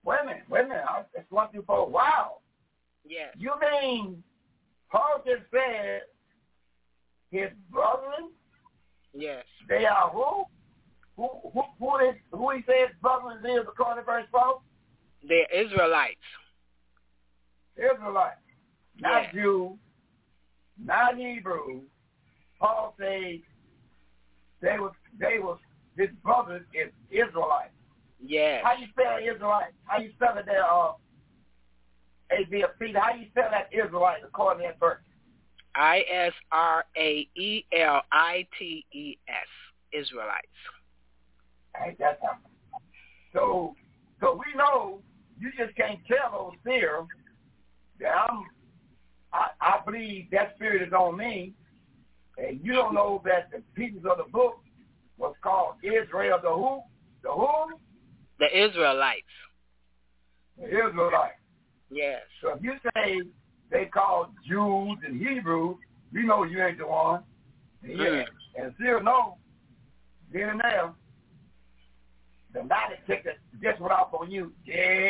Wait 0.04 0.18
a 0.24 0.26
minute, 0.26 0.44
wait 0.50 0.66
a 0.66 0.68
minute. 0.68 0.84
I 0.90 1.04
just 1.16 1.32
want 1.32 1.54
you 1.54 1.64
for 1.68 1.88
wow. 1.88 2.38
Yes. 3.08 3.36
You 3.38 3.52
mean 3.62 4.24
Paul 4.92 5.22
just 5.26 5.44
said 5.52 6.02
his 7.30 7.50
brethren, 7.72 8.32
Yes. 9.14 9.46
they 9.70 9.86
are 9.86 10.10
who? 10.10 10.44
Who 11.22 11.30
who 11.54 11.62
who, 11.78 11.98
is, 12.00 12.16
who 12.32 12.50
he 12.50 12.64
says 12.66 12.90
brothers 13.00 13.46
is 13.46 13.68
according 13.68 14.04
to 14.04 14.06
verse 14.06 14.26
4? 14.32 14.60
They're 15.28 15.46
Israelites. 15.54 16.18
Israelites. 17.78 18.42
Not 19.00 19.24
Yes. 19.24 19.34
Jew, 19.36 19.78
not 20.84 21.18
Hebrew. 21.18 21.82
Paul 22.60 22.96
says 23.00 23.40
they 24.62 24.80
was 24.80 24.94
they 25.20 25.38
was 25.38 25.60
his 25.96 26.10
brothers 26.24 26.64
is 26.74 26.92
Israelites. 27.12 27.70
Yes. 28.20 28.64
How 28.64 28.74
you 28.78 28.88
spell 28.90 29.20
Israelite? 29.20 29.74
How 29.86 30.00
you 30.00 30.12
spell 30.16 30.36
it 30.40 30.48
there, 30.48 30.66
uh, 30.66 30.94
A 32.32 32.46
B 32.50 32.64
F 32.64 32.72
P? 32.80 32.94
How 32.94 33.14
you 33.14 33.28
spell 33.30 33.50
that 33.52 33.70
Israelite 33.72 34.24
according 34.24 34.64
to 34.64 34.70
that 34.70 34.80
verse? 34.80 35.04
I-S-R-A-E-L-I-T-E-S. 35.76 36.32
Israelites. 39.94 40.48
Ain't 41.86 41.98
that 42.00 42.20
something? 42.22 42.52
So, 43.34 43.76
so 44.20 44.34
we 44.34 44.58
know 44.58 45.02
you 45.40 45.52
just 45.58 45.76
can't 45.76 46.00
tell 46.08 46.32
those 46.32 46.60
seers 46.66 47.06
that 48.00 48.10
I'm. 48.10 48.46
I, 49.34 49.48
I 49.62 49.80
believe 49.86 50.30
that 50.32 50.56
spirit 50.56 50.82
is 50.86 50.92
on 50.92 51.16
me, 51.16 51.54
and 52.38 52.60
you 52.62 52.74
don't 52.74 52.94
know 52.94 53.22
that 53.24 53.50
the 53.52 53.62
pieces 53.76 54.04
of 54.10 54.18
the 54.18 54.30
book 54.30 54.60
was 55.18 55.34
called 55.42 55.76
Israel. 55.84 56.38
The 56.42 56.50
who? 56.50 56.82
The 57.24 57.32
who? 57.32 57.80
The 58.40 58.48
Israelites. 58.48 59.22
The 60.58 60.66
Israelites. 60.66 61.40
Yes. 61.90 62.22
So 62.42 62.50
if 62.50 62.64
you 62.64 62.74
say 62.94 63.22
they 63.70 63.86
called 63.86 64.30
Jews 64.46 64.98
and 65.06 65.26
Hebrews, 65.26 65.78
you 66.12 66.24
know 66.24 66.44
you 66.44 66.62
ain't 66.62 66.78
the 66.78 66.88
one. 66.88 67.24
And 67.84 67.98
yeah, 67.98 68.24
and 68.58 68.74
still 68.76 69.02
know, 69.02 69.38
then 70.32 70.50
and 70.50 70.60
there, 70.60 70.92
the 72.54 72.62
lie 72.62 72.96
detector 73.08 73.34
just 73.62 73.80
went 73.80 73.94
off 73.94 74.14
on 74.14 74.32
you. 74.32 74.52
Yeah. 74.66 75.10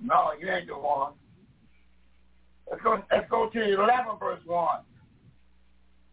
No, 0.00 0.32
you 0.38 0.48
ain't 0.48 0.66
the 0.66 0.74
one. 0.74 1.12
Let's 2.70 2.82
go 2.82 3.02
let's 3.10 3.30
go 3.30 3.48
to 3.48 3.62
eleven 3.62 4.18
verse 4.18 4.40
one. 4.44 4.80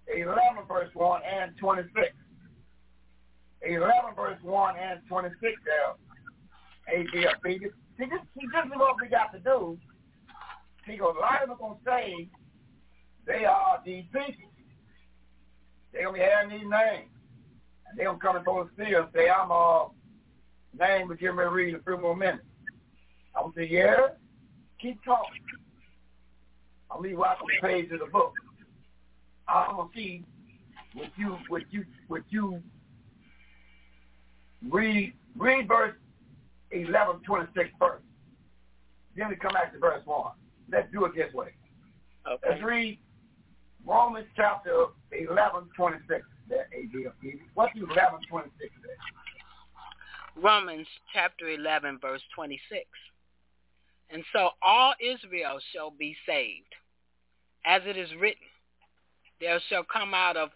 Eleven 0.08 0.66
verse 0.68 0.90
one 0.94 1.22
and 1.24 1.58
twenty 1.58 1.84
six. 1.96 2.14
Eleven 3.62 4.16
verse 4.16 4.38
one 4.44 4.76
and 4.78 5.00
twenty 5.08 5.30
six 5.42 5.54
there. 5.66 6.98
ABFB. 6.98 7.60
See 7.98 8.06
this 8.06 8.20
see 8.38 8.48
this 8.52 8.66
is 8.66 8.72
what 8.76 8.96
we 9.02 9.08
got 9.08 9.32
to 9.34 9.40
do. 9.40 9.78
See, 10.86 10.98
a 10.98 11.04
lot 11.06 11.42
of 11.42 11.50
them 11.50 11.58
gonna 11.60 11.76
say 11.86 12.30
they 13.26 13.46
are 13.46 13.82
these 13.86 14.04
people. 14.12 14.52
They 15.94 16.04
gonna 16.04 16.14
be 16.14 16.20
having 16.20 16.60
these 16.60 16.70
names. 16.70 17.10
And 17.88 17.98
they 17.98 18.04
gonna 18.04 18.18
come 18.20 18.36
and 18.36 18.46
go 18.46 18.64
to 18.64 18.70
see 18.78 18.94
and 18.94 19.08
say, 19.14 19.30
I'm 19.30 19.52
uh 19.52 19.86
name 20.80 21.08
but 21.08 21.20
give 21.20 21.36
me 21.36 21.44
a 21.44 21.50
read 21.50 21.70
in 21.70 21.76
a 21.76 21.84
few 21.84 21.98
more 21.98 22.16
minutes. 22.16 22.44
I'm 23.36 23.52
say, 23.56 23.68
yeah, 23.70 24.08
keep 24.80 25.04
talking. 25.04 25.42
I'll 26.92 27.02
leave 27.02 27.20
on 27.20 27.36
the 27.40 27.68
page 27.68 27.92
of 27.92 28.00
the 28.00 28.06
book. 28.06 28.34
I'm 29.48 29.76
gonna 29.76 29.90
see 29.96 30.24
what 30.94 31.10
you 31.18 31.38
what 31.48 31.64
you 31.72 31.86
what 32.08 32.22
you 32.30 32.62
read 34.70 35.14
read 35.38 35.68
verse 35.68 35.96
eleven 36.72 37.20
twenty 37.26 37.48
six 37.56 37.70
first. 37.80 38.04
Then 39.18 39.30
we 39.30 39.36
come 39.36 39.54
back 39.54 39.74
to 39.74 39.80
verse 39.80 40.02
one. 40.06 40.32
Let's 40.72 40.92
do 40.92 41.06
it 41.06 41.16
this 41.16 41.34
way. 41.34 41.50
Okay. 42.28 42.50
Let's 42.50 42.64
read 42.64 43.00
Romans 43.86 44.28
chapter 44.36 44.86
11, 45.12 45.70
26. 45.76 46.26
There, 46.50 46.68
ADFP. 46.76 47.40
What 47.54 47.70
do 47.76 47.84
11, 47.84 48.20
26 48.30 48.58
say? 48.60 48.70
Romans 50.36 50.88
chapter 51.14 51.50
11, 51.50 52.00
verse 52.02 52.22
26. 52.36 52.86
And 54.10 54.24
so 54.34 54.50
all 54.62 54.94
Israel 55.00 55.60
shall 55.74 55.92
be 55.92 56.16
saved. 56.28 56.74
As 57.66 57.82
it 57.86 57.98
is 57.98 58.10
written, 58.20 58.48
there 59.40 59.60
shall 59.70 59.84
come 59.84 60.14
out 60.14 60.38
of 60.38 60.50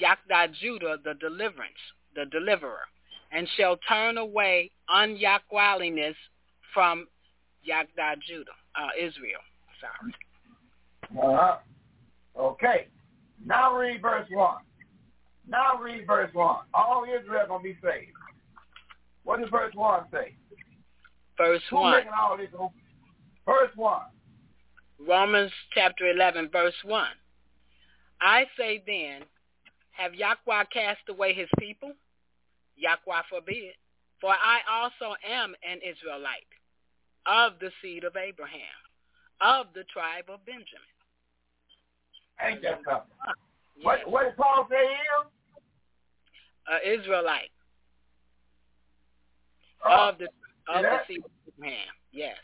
Yahda 0.00 0.52
Judah 0.60 0.96
the 1.04 1.14
deliverance, 1.14 1.72
the 2.14 2.26
deliverer, 2.26 2.86
and 3.32 3.48
shall 3.56 3.76
turn 3.88 4.18
away 4.18 4.70
unyahwaliness 4.88 6.14
from 6.72 7.06
Yahda 7.68 8.20
Judah, 8.26 8.50
uh, 8.76 8.88
Israel. 8.98 9.40
Sorry. 9.80 10.14
Uh-huh. 11.22 11.56
Okay. 12.38 12.88
Now 13.44 13.76
read 13.76 14.00
verse 14.00 14.26
1. 14.30 14.56
Now 15.48 15.78
read 15.80 16.06
verse 16.06 16.30
1. 16.32 16.56
All 16.72 17.04
Israel 17.04 17.46
going 17.48 17.62
to 17.62 17.64
be 17.64 17.76
saved. 17.82 18.12
What 19.24 19.40
does 19.40 19.50
verse 19.50 19.74
1 19.74 20.04
say? 20.12 20.36
Verse 21.36 21.62
Who 21.70 21.76
1. 21.76 21.92
making 21.92 22.12
all 22.20 22.36
this? 22.36 22.48
Verse 23.46 23.70
1. 23.74 24.00
Romans 25.06 25.50
chapter 25.74 26.10
11, 26.10 26.50
verse 26.52 26.74
1. 26.84 27.06
I 28.20 28.44
say 28.56 28.82
then, 28.86 29.22
have 29.92 30.14
Yahweh 30.14 30.64
cast 30.72 31.00
away 31.08 31.34
his 31.34 31.48
people? 31.58 31.92
Yahweh 32.76 33.22
forbid. 33.28 33.74
For 34.20 34.30
I 34.30 34.60
also 34.70 35.14
am 35.28 35.54
an 35.68 35.80
Israelite, 35.82 36.48
of 37.26 37.58
the 37.60 37.70
seed 37.82 38.04
of 38.04 38.16
Abraham, 38.16 38.78
of 39.40 39.66
the 39.74 39.84
tribe 39.92 40.24
of 40.28 40.44
Benjamin. 40.46 40.94
Ain't 42.40 42.62
that 42.62 42.80
something? 42.84 43.10
Yes. 43.76 43.84
What, 43.84 44.10
what 44.10 44.24
did 44.24 44.36
Paul 44.36 44.66
say 44.70 44.86
here? 44.86 45.28
A 46.66 46.98
Israelite, 46.98 47.50
of 49.82 50.18
the 50.18 50.26
of 50.68 50.82
the 50.82 50.98
seed 51.08 51.24
of 51.24 51.30
Abraham. 51.58 51.92
Yes. 52.12 52.36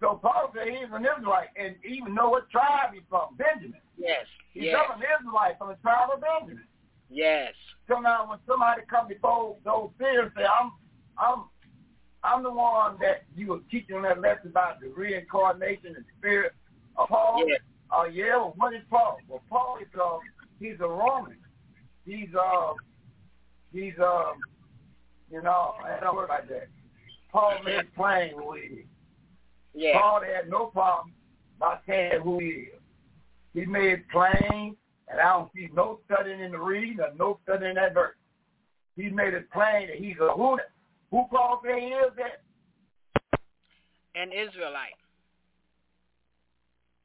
so 0.00 0.18
Paul 0.22 0.52
said 0.54 0.68
he's 0.68 0.88
an 0.92 1.04
Israelite 1.04 1.48
and 1.56 1.74
even 1.84 2.14
know 2.14 2.30
what 2.30 2.48
tribe 2.50 2.92
he's 2.94 3.02
from, 3.08 3.36
Benjamin. 3.36 3.80
Yes. 3.98 4.26
He's 4.52 4.64
Yes. 4.64 4.76
from 4.86 5.00
an 5.00 5.06
Israelite 5.18 5.58
from 5.58 5.68
the 5.68 5.76
tribe 5.76 6.10
of 6.14 6.20
Benjamin. 6.20 6.64
Yes. 7.10 7.52
So 7.88 8.00
now 8.00 8.28
when 8.28 8.38
somebody 8.46 8.82
come 8.88 9.08
before 9.08 9.56
those 9.64 9.90
seers 9.98 10.30
say, 10.36 10.44
I'm 10.44 10.72
I'm 11.18 11.44
I'm 12.24 12.42
the 12.42 12.52
one 12.52 12.96
that 13.00 13.24
you 13.36 13.48
were 13.48 13.60
teaching 13.70 14.02
that 14.02 14.20
lesson 14.20 14.48
about 14.48 14.80
the 14.80 14.88
reincarnation 14.88 15.94
and 15.96 16.04
spirit 16.18 16.52
of 16.96 17.08
Paul. 17.08 17.44
Yes. 17.46 17.60
Uh, 17.90 18.04
yeah, 18.04 18.36
well, 18.36 18.54
what 18.56 18.74
is 18.74 18.82
Paul? 18.90 19.18
Well, 19.28 19.42
Paul 19.48 19.78
is 19.80 19.86
uh, 20.00 20.18
he's 20.58 20.74
a 20.80 20.88
Roman. 20.88 21.36
He's 22.04 22.28
uh, 22.34 22.72
he's 23.72 23.94
um, 24.00 24.38
you 25.30 25.42
know, 25.42 25.74
I 25.84 26.00
don't 26.00 26.16
worry 26.16 26.26
about 26.26 26.48
that. 26.48 26.68
Paul 27.30 27.54
made 27.64 27.74
it 27.80 27.94
plain 27.94 28.32
who 28.36 28.54
he 28.54 28.60
is. 28.60 28.86
Yes. 29.74 29.96
Paul 30.00 30.22
had 30.22 30.48
no 30.48 30.66
problem 30.66 31.12
about 31.58 31.82
saying 31.86 32.20
who 32.22 32.38
he 32.38 32.46
is. 32.46 32.80
He 33.54 33.64
made 33.66 33.92
it 33.92 34.08
plain, 34.10 34.76
and 35.08 35.20
I 35.20 35.32
don't 35.32 35.50
see 35.54 35.68
no 35.74 35.98
studying 36.04 36.40
in 36.40 36.52
the 36.52 36.58
reading 36.58 37.00
or 37.00 37.08
no 37.18 37.38
studying 37.44 37.70
in 37.70 37.76
that 37.76 37.94
verse. 37.94 38.16
He 38.96 39.08
made 39.10 39.34
it 39.34 39.50
plain 39.50 39.88
that 39.88 39.96
he's 39.96 40.16
a 40.20 40.32
who 40.32 40.58
Who 41.10 41.24
Paul 41.30 41.60
say 41.64 41.80
he 41.80 41.86
is 41.86 42.12
that? 42.16 43.40
An 44.14 44.32
Israelite. 44.32 44.96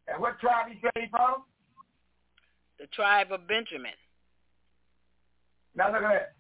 And 0.08 0.22
what 0.22 0.40
tribe 0.40 0.68
he 0.70 0.80
say 0.82 1.02
he 1.04 1.08
from? 1.10 1.44
The 2.80 2.88
tribe 2.88 3.32
of 3.32 3.48
Benjamin. 3.48 3.92
Now 5.76 5.92
look 5.92 6.04
at 6.04 6.10
that. 6.10 6.34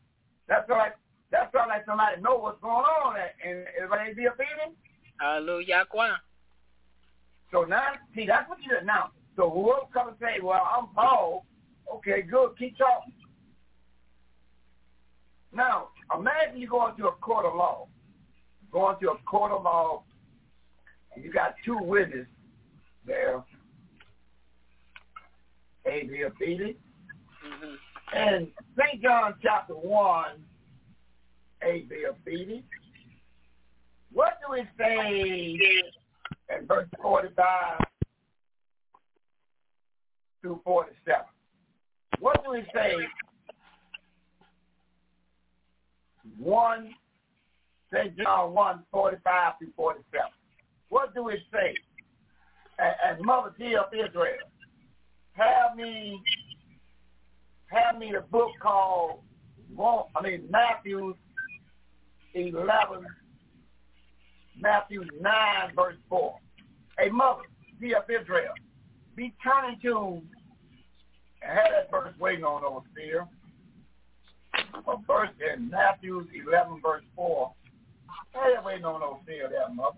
That's 0.48 0.70
like 0.70 0.96
that's 1.32 1.54
like 1.54 1.86
somebody 1.86 2.22
know 2.22 2.38
what's 2.38 2.62
going 2.62 2.86
on 2.86 3.16
and 3.46 3.66
everybody 3.78 4.14
be 4.14 4.28
obedient. 4.28 4.76
Hallelujah. 5.20 5.86
So 7.52 7.64
now, 7.64 7.84
see, 8.16 8.26
that's 8.26 8.50
what 8.50 8.60
you 8.62 8.70
do 8.80 8.86
now. 8.86 9.12
So 9.36 9.50
whoever 9.50 9.88
come 9.94 10.10
and 10.10 10.18
say, 10.20 10.40
well, 10.42 10.68
I'm 10.78 10.88
Paul, 10.94 11.46
okay, 11.96 12.22
good, 12.22 12.52
keep 12.58 12.78
talking. 12.78 13.14
Now, 15.54 15.90
imagine 16.16 16.60
you 16.60 16.68
go 16.68 16.88
into 16.88 17.08
a 17.08 17.12
court 17.14 17.46
of 17.46 17.56
law. 17.56 17.88
Going 18.72 18.96
to 19.02 19.12
a 19.12 19.18
court 19.26 19.52
of 19.52 19.64
law, 19.64 20.04
and 21.14 21.26
you 21.26 21.32
got 21.32 21.56
two 21.66 21.78
witnesses 21.78 22.26
there. 23.06 23.44
A.B. 25.86 26.24
Beatty. 26.40 26.78
Mm-hmm. 27.46 27.76
And 28.14 28.48
St. 28.78 29.02
John 29.02 29.34
chapter 29.42 29.74
1, 29.74 30.26
A.B. 31.64 32.06
Beatty. 32.26 32.64
What 34.12 34.34
do 34.42 34.54
we 34.54 34.68
say 34.78 35.58
in 36.58 36.68
verse 36.68 36.88
45 37.02 37.80
through 40.42 40.62
47? 40.64 41.22
What 42.20 42.44
do 42.44 42.52
we 42.52 42.64
say 42.74 42.96
1, 46.38 46.90
St. 47.94 48.18
John 48.18 48.54
1, 48.54 48.84
45 48.92 49.54
through 49.60 49.68
47. 49.76 50.06
What 50.90 51.14
do 51.14 51.30
it 51.30 51.40
say? 51.52 51.76
And, 52.80 53.18
and 53.18 53.26
Mother 53.26 53.54
G 53.58 53.76
of 53.76 53.94
Israel, 53.94 54.34
have 55.34 55.76
me, 55.76 56.22
have 57.68 57.98
me 57.98 58.12
the 58.14 58.22
book 58.22 58.50
called, 58.62 59.20
I 59.80 60.22
mean, 60.22 60.48
Matthew 60.50 61.16
11, 62.34 63.06
Matthew 64.60 65.04
9, 65.20 65.32
verse 65.76 65.96
4. 66.10 66.38
Hey, 66.98 67.10
Mother 67.10 67.44
be 67.80 67.94
of 67.96 68.04
Israel, 68.10 68.54
be 69.16 69.34
turning 69.44 69.80
to, 69.82 70.22
and 71.42 71.58
have 71.58 71.68
that 71.72 71.92
verse 71.92 72.14
waiting 72.20 72.44
on 72.44 72.64
over 72.64 72.86
there 72.96 73.28
a 74.88 74.98
verse 75.08 75.30
in 75.56 75.70
Matthew 75.70 76.26
11, 76.48 76.82
verse 76.82 77.04
4. 77.16 77.52
Hey, 78.34 78.54
waiting 78.66 78.86
on 78.86 79.20
fear 79.26 79.50
there, 79.50 79.70
mother. 79.74 79.98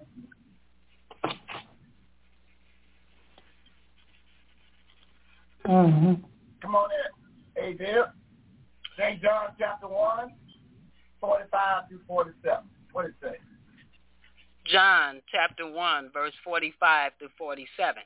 Mm-hmm. 5.68 6.14
Come 6.62 6.76
on 6.76 6.90
in. 6.92 7.64
Hey, 7.64 7.78
there. 7.78 8.14
St. 8.98 9.22
John 9.22 9.50
chapter 9.58 9.88
1, 9.88 10.32
45 11.24 11.88
through 11.88 12.02
47. 12.06 12.64
What 12.92 13.06
it 13.06 13.14
say? 13.22 13.38
John 14.66 15.22
chapter 15.32 15.72
1, 15.72 16.10
verse 16.14 16.34
45 16.44 17.12
through 17.18 17.30
47. 17.38 18.04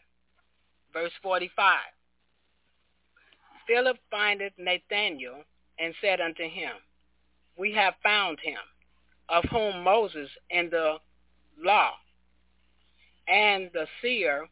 Verse 0.94 1.12
45. 1.24 1.78
Philip 3.66 3.98
findeth 4.12 4.54
Nathanael 4.60 5.42
and 5.80 5.96
said 6.00 6.22
unto 6.22 6.44
him, 6.44 6.78
We 7.58 7.74
have 7.74 7.96
found 8.04 8.38
him, 8.40 8.60
of 9.30 9.44
whom 9.46 9.84
Moses 9.84 10.30
in 10.52 10.70
the 10.70 10.98
law 11.60 11.94
and 13.28 13.72
the 13.74 13.88
seer 14.02 14.48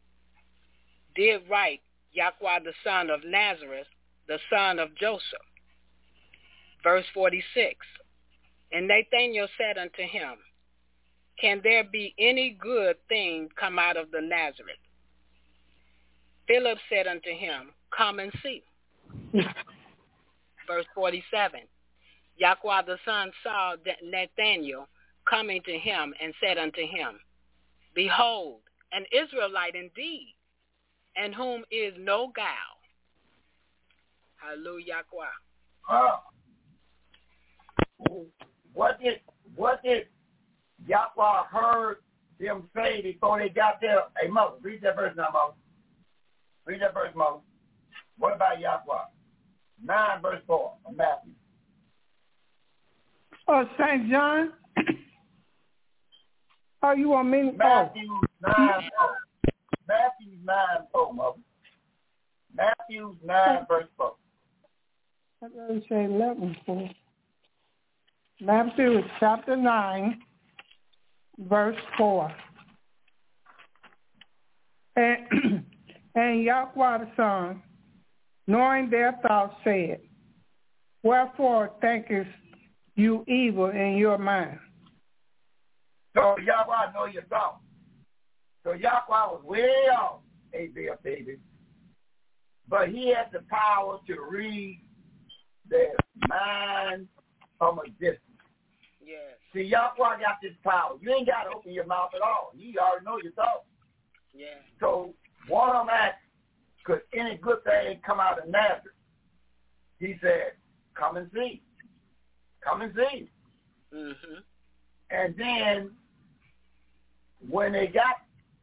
did 1.14 1.42
write 1.48 1.80
Yahweh 2.12 2.64
the 2.64 2.72
son 2.82 3.10
of 3.10 3.20
Nazareth, 3.24 3.86
the 4.26 4.38
son 4.50 4.80
of 4.80 4.94
Joseph. 4.96 5.22
Verse 6.82 7.06
46, 7.14 7.78
And 8.72 8.88
Nathanael 8.88 9.48
said 9.58 9.78
unto 9.78 10.02
him, 10.02 10.34
Can 11.40 11.60
there 11.62 11.84
be 11.84 12.14
any 12.18 12.56
good 12.60 12.96
thing 13.08 13.48
come 13.58 13.78
out 13.78 13.96
of 13.96 14.10
the 14.10 14.20
Nazareth? 14.20 14.76
Philip 16.48 16.78
said 16.88 17.06
unto 17.06 17.30
him, 17.30 17.70
Come 17.96 18.18
and 18.18 18.32
see. 18.42 18.62
verse 20.66 20.84
47. 20.94 21.60
Yahweh 22.36 22.82
the 22.86 22.98
son 23.04 23.30
saw 23.42 23.76
Nathanael 24.02 24.88
coming 25.28 25.62
to 25.64 25.78
him 25.78 26.12
and 26.20 26.34
said 26.40 26.58
unto 26.58 26.82
him, 26.82 27.18
Behold, 27.94 28.60
an 28.92 29.04
Israelite 29.12 29.74
indeed, 29.74 30.34
and 31.16 31.34
whom 31.34 31.64
is 31.70 31.94
no 31.98 32.30
guile. 32.34 32.76
Hallelujah. 34.36 35.02
Uh, 35.88 36.16
what 38.76 39.00
did 39.00 39.20
what 39.56 39.82
did 39.82 40.06
Yahweh 40.86 41.44
heard 41.50 41.96
them 42.38 42.68
say 42.76 43.00
before 43.00 43.38
they 43.38 43.48
got 43.48 43.80
there? 43.80 44.00
Hey, 44.20 44.28
Mother, 44.28 44.56
read 44.60 44.82
that 44.82 44.96
verse 44.96 45.14
now, 45.16 45.28
Mother. 45.32 45.54
Read 46.66 46.82
that 46.82 46.92
verse, 46.92 47.12
Mother. 47.16 47.38
What 48.18 48.36
about 48.36 48.60
Yahweh? 48.60 48.82
9 49.82 50.22
verse 50.22 50.42
4 50.46 50.72
of 50.86 50.96
Matthew. 50.96 51.32
Uh, 53.48 53.52
oh, 53.52 53.64
St. 53.78 54.10
John? 54.10 54.52
oh, 56.82 56.92
you 56.92 57.08
want 57.08 57.28
me 57.28 57.50
Matthew 57.56 58.08
9 58.42 58.52
4. 58.56 59.52
Matthew 59.88 60.36
9 60.44 60.56
4, 60.92 61.14
mother. 61.14 61.38
Matthew 62.54 63.16
9 63.24 63.66
verse 63.68 63.86
4. 63.96 64.12
I 65.42 65.48
thought 65.48 65.82
say 65.88 66.04
11 66.04 66.56
4. 66.66 66.90
Matthew 68.40 69.00
chapter 69.18 69.56
9, 69.56 70.18
verse 71.38 71.76
4. 71.96 72.32
And, 74.96 75.16
and 76.14 76.42
Yahweh 76.42 76.98
the 76.98 77.08
Son 77.16 77.62
knowing 78.46 78.90
their 78.90 79.18
thoughts, 79.22 79.54
said, 79.64 80.00
Wherefore 81.02 81.70
thinkest 81.80 82.30
you 82.94 83.24
evil 83.26 83.70
in 83.70 83.96
your 83.96 84.18
mind? 84.18 84.58
So 86.14 86.36
Yahweh 86.38 86.92
know 86.94 87.06
your 87.06 87.24
thoughts. 87.24 87.62
So 88.64 88.72
Yahweh 88.72 89.02
was 89.08 89.42
way 89.44 89.68
off, 89.98 90.20
A.B. 90.52 90.88
baby. 91.02 91.38
But 92.68 92.88
he 92.88 93.14
had 93.14 93.30
the 93.32 93.42
power 93.48 93.98
to 94.06 94.16
read 94.28 94.82
their 95.68 95.94
mind 96.28 97.06
from 97.58 97.78
a 97.78 97.88
distance. 98.00 98.25
Yes. 99.06 99.38
See, 99.54 99.62
Yahweh 99.62 100.18
got 100.18 100.42
this 100.42 100.52
power. 100.64 100.96
You 101.00 101.14
ain't 101.14 101.28
got 101.28 101.44
to 101.44 101.56
open 101.56 101.72
your 101.72 101.86
mouth 101.86 102.10
at 102.14 102.22
all. 102.22 102.50
You 102.56 102.74
already 102.80 103.04
know 103.04 103.18
your 103.22 103.32
thoughts. 103.32 103.64
Yeah. 104.34 104.58
So 104.80 105.14
one 105.46 105.70
of 105.74 105.86
them 105.86 105.94
asked, 105.94 106.16
could 106.84 107.02
any 107.14 107.36
good 107.36 107.62
thing 107.62 108.00
come 108.04 108.18
out 108.18 108.42
of 108.42 108.48
Nazareth? 108.50 108.94
He 110.00 110.16
said, 110.20 110.52
come 110.94 111.16
and 111.16 111.30
see. 111.32 111.62
Come 112.62 112.82
and 112.82 112.92
see. 112.94 113.30
Mm-hmm. 113.94 114.40
And 115.10 115.34
then 115.38 115.90
when 117.48 117.72
they 117.72 117.86
got 117.86 118.22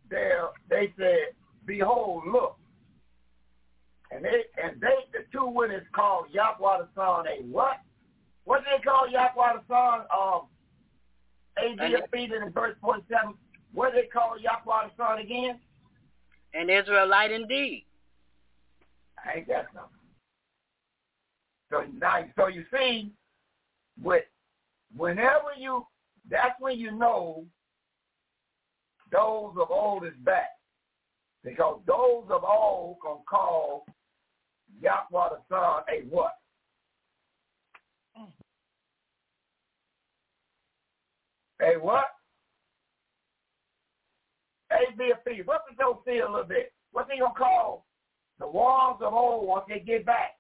there, 0.09 0.49
they 0.69 0.93
said, 0.97 1.35
behold, 1.65 2.23
look. 2.31 2.57
And 4.11 4.23
they 4.23 4.43
and 4.63 4.79
they 4.79 4.93
the 5.11 5.25
two 5.31 5.47
witnesses 5.47 5.87
called 5.95 6.25
Yahweh 6.31 6.79
the 6.79 6.87
Son 6.93 7.25
a 7.27 7.43
what? 7.51 7.77
What 8.45 8.63
did 8.63 8.79
they 8.79 8.83
call 8.83 9.07
Yahweh 9.09 9.53
the 9.53 9.61
Son? 9.67 10.05
Um 10.15 10.47
A.B. 11.57 12.29
in 12.33 12.51
verse 12.51 12.75
47. 12.81 13.35
What 13.73 13.93
did 13.93 14.03
they 14.03 14.07
call 14.07 14.37
Yahweh 14.39 14.89
the 14.89 15.03
Son 15.03 15.19
again? 15.19 15.59
An 16.53 16.69
Israelite 16.69 17.31
indeed. 17.31 17.85
I 19.25 19.37
ain't 19.37 19.47
got 19.47 19.65
nothing. 19.73 19.89
So 21.71 21.85
now, 21.97 22.25
so 22.37 22.47
you 22.47 22.65
see, 22.71 23.11
with 24.01 24.25
whenever 24.95 25.53
you, 25.57 25.87
that's 26.29 26.59
when 26.59 26.77
you 26.77 26.91
know 26.91 27.45
those 29.11 29.55
of 29.59 29.71
old 29.71 30.05
is 30.05 30.13
back, 30.23 30.49
because 31.43 31.79
those 31.87 32.25
of 32.29 32.43
old 32.43 32.97
gonna 33.01 33.19
call 33.27 33.85
Yahweh 34.81 35.29
the 35.29 35.39
Son 35.49 35.83
a 35.89 36.05
what? 36.09 36.33
A 41.63 41.79
what? 41.79 42.05
A 44.71 44.91
be 44.97 45.11
a 45.11 45.17
fee. 45.23 45.41
What's 45.45 45.63
the 45.69 45.75
go 45.75 46.01
see 46.05 46.19
a 46.19 46.29
little 46.29 46.43
bit? 46.43 46.73
What's 46.91 47.09
he 47.11 47.19
gonna 47.19 47.33
call 47.33 47.85
the 48.39 48.47
walls 48.47 48.99
of 49.01 49.13
old, 49.13 49.47
once 49.47 49.65
they 49.69 49.79
get 49.79 50.05
back, 50.05 50.31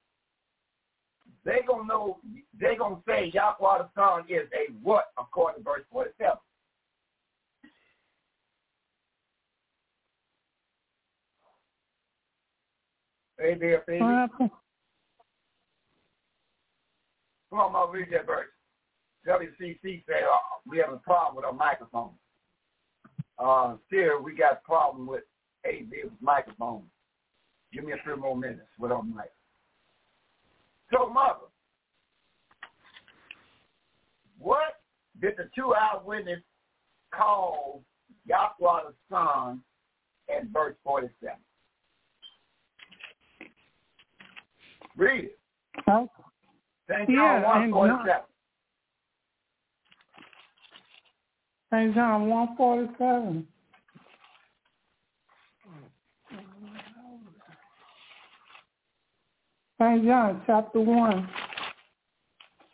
they 1.45 1.61
gonna 1.67 1.87
know 1.87 2.19
they 2.59 2.75
gonna 2.77 3.01
say 3.07 3.31
Yahweh 3.33 3.77
the 3.79 3.89
Son 3.95 4.25
is 4.27 4.49
a 4.53 4.71
what 4.81 5.05
according 5.17 5.63
to 5.63 5.69
verse 5.69 5.83
forty 5.91 6.11
seven. 6.17 6.37
Hey 13.39 13.55
there, 13.59 13.83
baby. 13.87 13.99
Come 13.99 14.51
on, 17.59 17.75
I'll 17.75 17.87
read 17.87 18.07
that 18.11 18.25
verse. 18.25 18.52
WCC 19.27 20.03
said 20.05 20.23
oh, 20.25 20.39
we 20.67 20.77
have 20.77 20.91
a 20.91 20.97
problem 20.97 21.35
with 21.35 21.45
our 21.45 21.53
microphone. 21.53 22.11
Uh, 23.39 23.75
still, 23.87 24.21
we 24.21 24.35
got 24.35 24.53
a 24.53 24.59
problem 24.65 25.07
with 25.07 25.23
AB's 25.65 26.11
microphone. 26.21 26.83
Give 27.73 27.83
me 27.83 27.93
a 27.93 28.03
few 28.03 28.17
more 28.17 28.37
minutes 28.37 28.67
with 28.77 28.91
our 28.91 29.03
mic. 29.03 29.31
So, 30.91 31.09
mother, 31.09 31.47
what 34.37 34.81
did 35.21 35.33
the 35.37 35.49
two 35.55 35.73
eyewitnesses 35.73 36.43
call 37.13 37.81
Yahweh 38.25 38.81
the 38.87 38.93
Son 39.09 39.61
in 40.27 40.51
verse 40.51 40.75
47? 40.83 41.37
Read 44.95 45.25
it. 45.25 45.39
Oh. 45.87 46.09
St. 46.89 47.07
John 47.07 47.41
Yeah, 47.41 47.43
1, 47.43 47.71
47. 47.71 48.21
St. 51.73 51.95
John 51.95 52.29
147. 52.29 53.47
St. 59.81 60.05
John 60.05 60.41
chapter 60.45 60.79
1, 60.79 61.29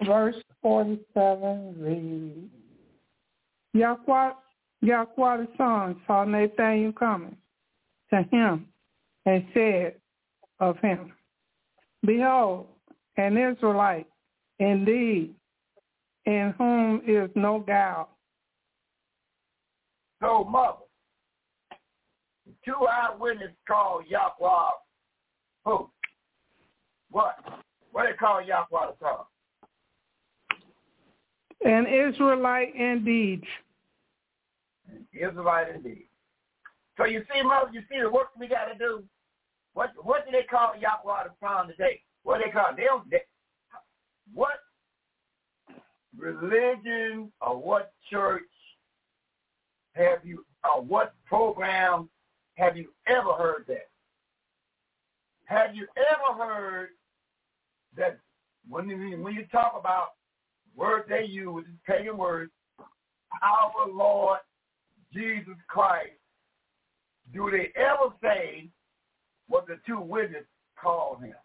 verse 0.06 0.36
47 0.62 1.76
reads, 1.80 2.52
Yahweh, 3.74 4.32
Yahweh 4.82 5.38
the 5.38 5.48
Son 5.58 5.96
saw 6.06 6.26
Nathanael 6.26 6.92
coming 6.92 7.38
to 8.10 8.24
him 8.24 8.68
and 9.26 9.46
said 9.54 9.94
of 10.60 10.78
him, 10.80 11.14
Behold, 12.06 12.68
an 13.16 13.38
Israelite 13.38 14.08
indeed, 14.60 15.34
in 16.26 16.54
whom 16.58 17.02
is 17.08 17.30
no 17.36 17.60
guile. 17.60 18.10
So, 20.22 20.44
mother, 20.44 20.80
two 22.66 22.88
eyewitnesses 22.88 23.56
called 23.68 24.04
Yahweh 24.08 24.70
who? 25.66 25.90
What? 27.12 27.36
What 27.92 28.06
they 28.06 28.18
call 28.18 28.42
Yahweh 28.42 28.92
the 28.92 28.96
Son? 29.00 29.26
An 31.66 31.86
Israelite 31.88 32.74
indeed. 32.76 33.44
An 34.90 35.06
Israelite 35.14 35.76
indeed. 35.76 36.06
So 36.98 37.06
you 37.06 37.24
see, 37.34 37.42
mother, 37.42 37.70
you 37.72 37.82
see 37.90 38.00
the 38.02 38.10
work 38.10 38.30
we 38.40 38.48
got 38.48 38.66
to 38.66 38.78
do. 38.78 39.04
What 39.74 39.92
what 40.04 40.26
do 40.26 40.32
they 40.32 40.44
call 40.44 40.74
Yahweh 40.80 41.24
the 41.26 41.46
Son 41.46 41.68
today? 41.68 42.02
What 42.24 42.38
do 42.38 42.44
they 42.46 42.52
call 42.52 42.72
it? 42.72 42.78
They 42.78 42.84
don't, 42.84 43.10
they, 43.10 43.22
what 44.34 44.60
religion 46.18 47.32
or 47.42 47.58
what 47.58 47.94
church 48.10 48.44
have 50.00 50.26
you, 50.26 50.46
or 50.64 50.82
what 50.82 51.14
program 51.26 52.10
have 52.56 52.78
you 52.78 52.90
ever 53.08 53.34
heard 53.34 53.66
that? 53.68 53.90
Have 55.46 55.76
you 55.76 55.88
ever 55.98 56.44
heard 56.44 56.90
that 57.98 58.20
when 58.68 58.88
you, 58.88 59.18
when 59.22 59.34
you 59.34 59.46
talk 59.52 59.76
about 59.78 60.14
words 60.76 61.06
they 61.10 61.26
use, 61.26 61.66
pagan 61.86 62.18
words, 62.18 62.52
our 63.44 63.90
Lord 63.92 64.40
Jesus 65.14 65.56
Christ, 65.68 66.12
do 67.34 67.50
they 67.52 67.72
ever 67.76 68.14
say 68.22 68.70
what 69.48 69.68
the 69.68 69.78
two 69.86 70.00
witnesses 70.00 70.48
called 70.82 71.24
him? 71.24 71.36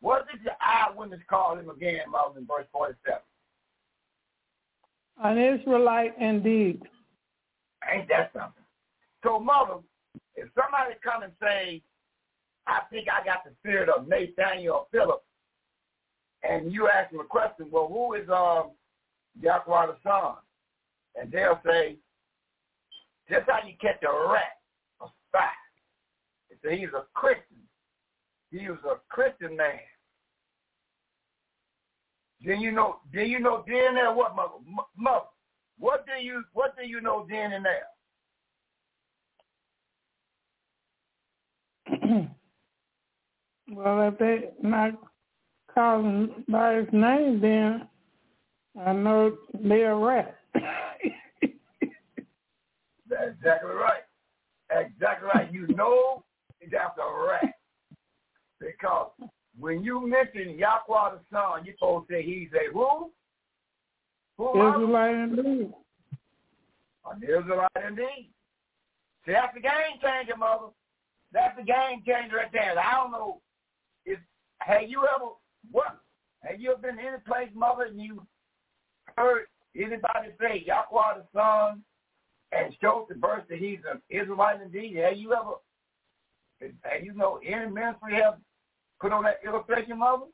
What 0.00 0.26
did 0.30 0.44
the 0.44 0.52
eyewitness 0.60 1.20
call 1.28 1.56
him 1.56 1.68
again, 1.68 2.00
Mother, 2.10 2.38
in 2.38 2.46
verse 2.46 2.66
47? 2.72 3.20
An 5.22 5.38
Israelite 5.38 6.14
indeed. 6.18 6.80
Ain't 7.88 8.08
that 8.08 8.30
something? 8.32 8.64
So, 9.24 9.38
Mother, 9.38 9.80
if 10.34 10.48
somebody 10.54 10.94
come 11.02 11.22
and 11.22 11.32
say, 11.40 11.82
I 12.66 12.80
think 12.90 13.08
I 13.08 13.24
got 13.24 13.44
the 13.44 13.52
spirit 13.60 13.88
of 13.88 14.08
Nathaniel 14.08 14.74
or 14.74 14.86
Philip, 14.92 15.22
and 16.42 16.72
you 16.72 16.88
ask 16.88 17.10
them 17.10 17.20
a 17.20 17.24
question, 17.24 17.66
well, 17.70 17.88
who 17.88 18.14
is 18.14 18.28
um, 18.28 18.70
Yahweh 19.40 19.86
the 19.86 19.96
Son? 20.02 20.36
And 21.20 21.30
they'll 21.30 21.60
say, 21.66 21.96
just 23.28 23.48
how 23.48 23.66
you 23.66 23.74
catch 23.80 24.02
a 24.02 24.32
rat, 24.32 24.58
a 25.02 25.06
spy. 25.28 25.48
Say 26.64 26.78
he's 26.78 26.88
a 26.88 27.04
Christian. 27.14 27.56
He 28.50 28.68
was 28.68 28.78
a 28.84 28.96
Christian 29.08 29.56
man. 29.56 29.78
Then 32.44 32.60
you 32.60 32.72
know, 32.72 32.96
then 33.12 33.28
you 33.28 33.38
know, 33.38 33.64
then 33.66 33.94
there 33.94 34.12
what, 34.12 34.34
mother, 34.34 34.54
mother? 34.96 35.26
What 35.80 36.06
do 36.06 36.12
you, 36.22 36.44
what 36.52 36.76
do 36.76 36.86
you 36.86 37.00
know 37.00 37.26
then 37.28 37.52
and 37.52 37.64
now? 37.64 37.70
well, 43.72 44.08
if 44.08 44.18
they 44.18 44.50
not 44.62 44.92
calling 45.74 46.44
by 46.48 46.74
his 46.74 46.86
name, 46.92 47.40
then 47.40 47.88
I 48.80 48.92
know 48.92 49.36
they're 49.54 49.90
a 49.92 49.96
rat. 49.96 50.36
That's 53.08 53.30
exactly 53.38 53.70
right. 53.70 54.02
Exactly 54.70 55.28
right. 55.34 55.50
You 55.52 55.66
know 55.68 56.22
that's 56.70 56.98
a 56.98 57.26
rat. 57.26 57.54
Because 58.60 59.10
when 59.58 59.82
you 59.82 60.06
mention 60.06 60.56
Yahweh 60.56 61.10
the 61.12 61.20
Son, 61.32 61.64
you're 61.64 61.74
supposed 61.74 62.08
to 62.08 62.14
say 62.14 62.22
he's 62.22 62.50
a 62.52 62.70
who? 62.72 63.10
Israelite 64.40 65.14
indeed. 65.14 65.72
An 67.10 67.22
Israelite 67.22 67.70
indeed. 67.86 68.30
See, 69.26 69.32
that's 69.32 69.54
the 69.54 69.60
game 69.60 70.00
changer, 70.02 70.36
mother. 70.36 70.68
That's 71.32 71.56
the 71.56 71.64
game 71.64 72.02
changer 72.06 72.36
right 72.36 72.52
there. 72.52 72.78
I 72.78 72.94
don't 72.94 73.12
know. 73.12 73.40
Is 74.06 74.18
have 74.60 74.88
you 74.88 75.06
ever 75.14 75.32
what? 75.70 76.00
Have 76.42 76.60
you 76.60 76.72
ever 76.72 76.80
been 76.80 76.98
in 76.98 77.06
any 77.06 77.18
place, 77.26 77.50
mother, 77.54 77.84
and 77.84 78.00
you 78.00 78.26
heard 79.16 79.46
anybody 79.76 80.30
say 80.40 80.64
Yahweh 80.66 81.18
the 81.18 81.24
Son 81.34 81.82
and 82.52 82.74
showed 82.80 83.06
the 83.08 83.14
verse 83.16 83.42
that 83.48 83.58
he's 83.58 83.78
an 83.90 84.00
Israelite 84.08 84.62
indeed? 84.62 84.96
Have 84.96 85.16
you 85.16 85.34
ever? 85.34 85.54
Have 86.82 87.04
you 87.04 87.14
know 87.14 87.40
any 87.46 87.70
ministry 87.70 88.14
have 88.14 88.38
put 89.00 89.12
on 89.12 89.24
that 89.24 89.40
illustration, 89.46 89.98
mother? 89.98 90.26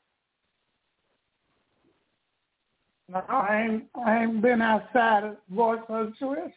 No, 3.09 3.23
I 3.29 3.61
ain't, 3.61 3.85
I 4.05 4.23
ain't 4.23 4.41
been 4.41 4.61
outside 4.61 5.23
of 5.23 5.37
voice 5.49 5.79
of 5.87 6.07
the 6.07 6.13
true 6.17 6.33
It's 6.33 6.53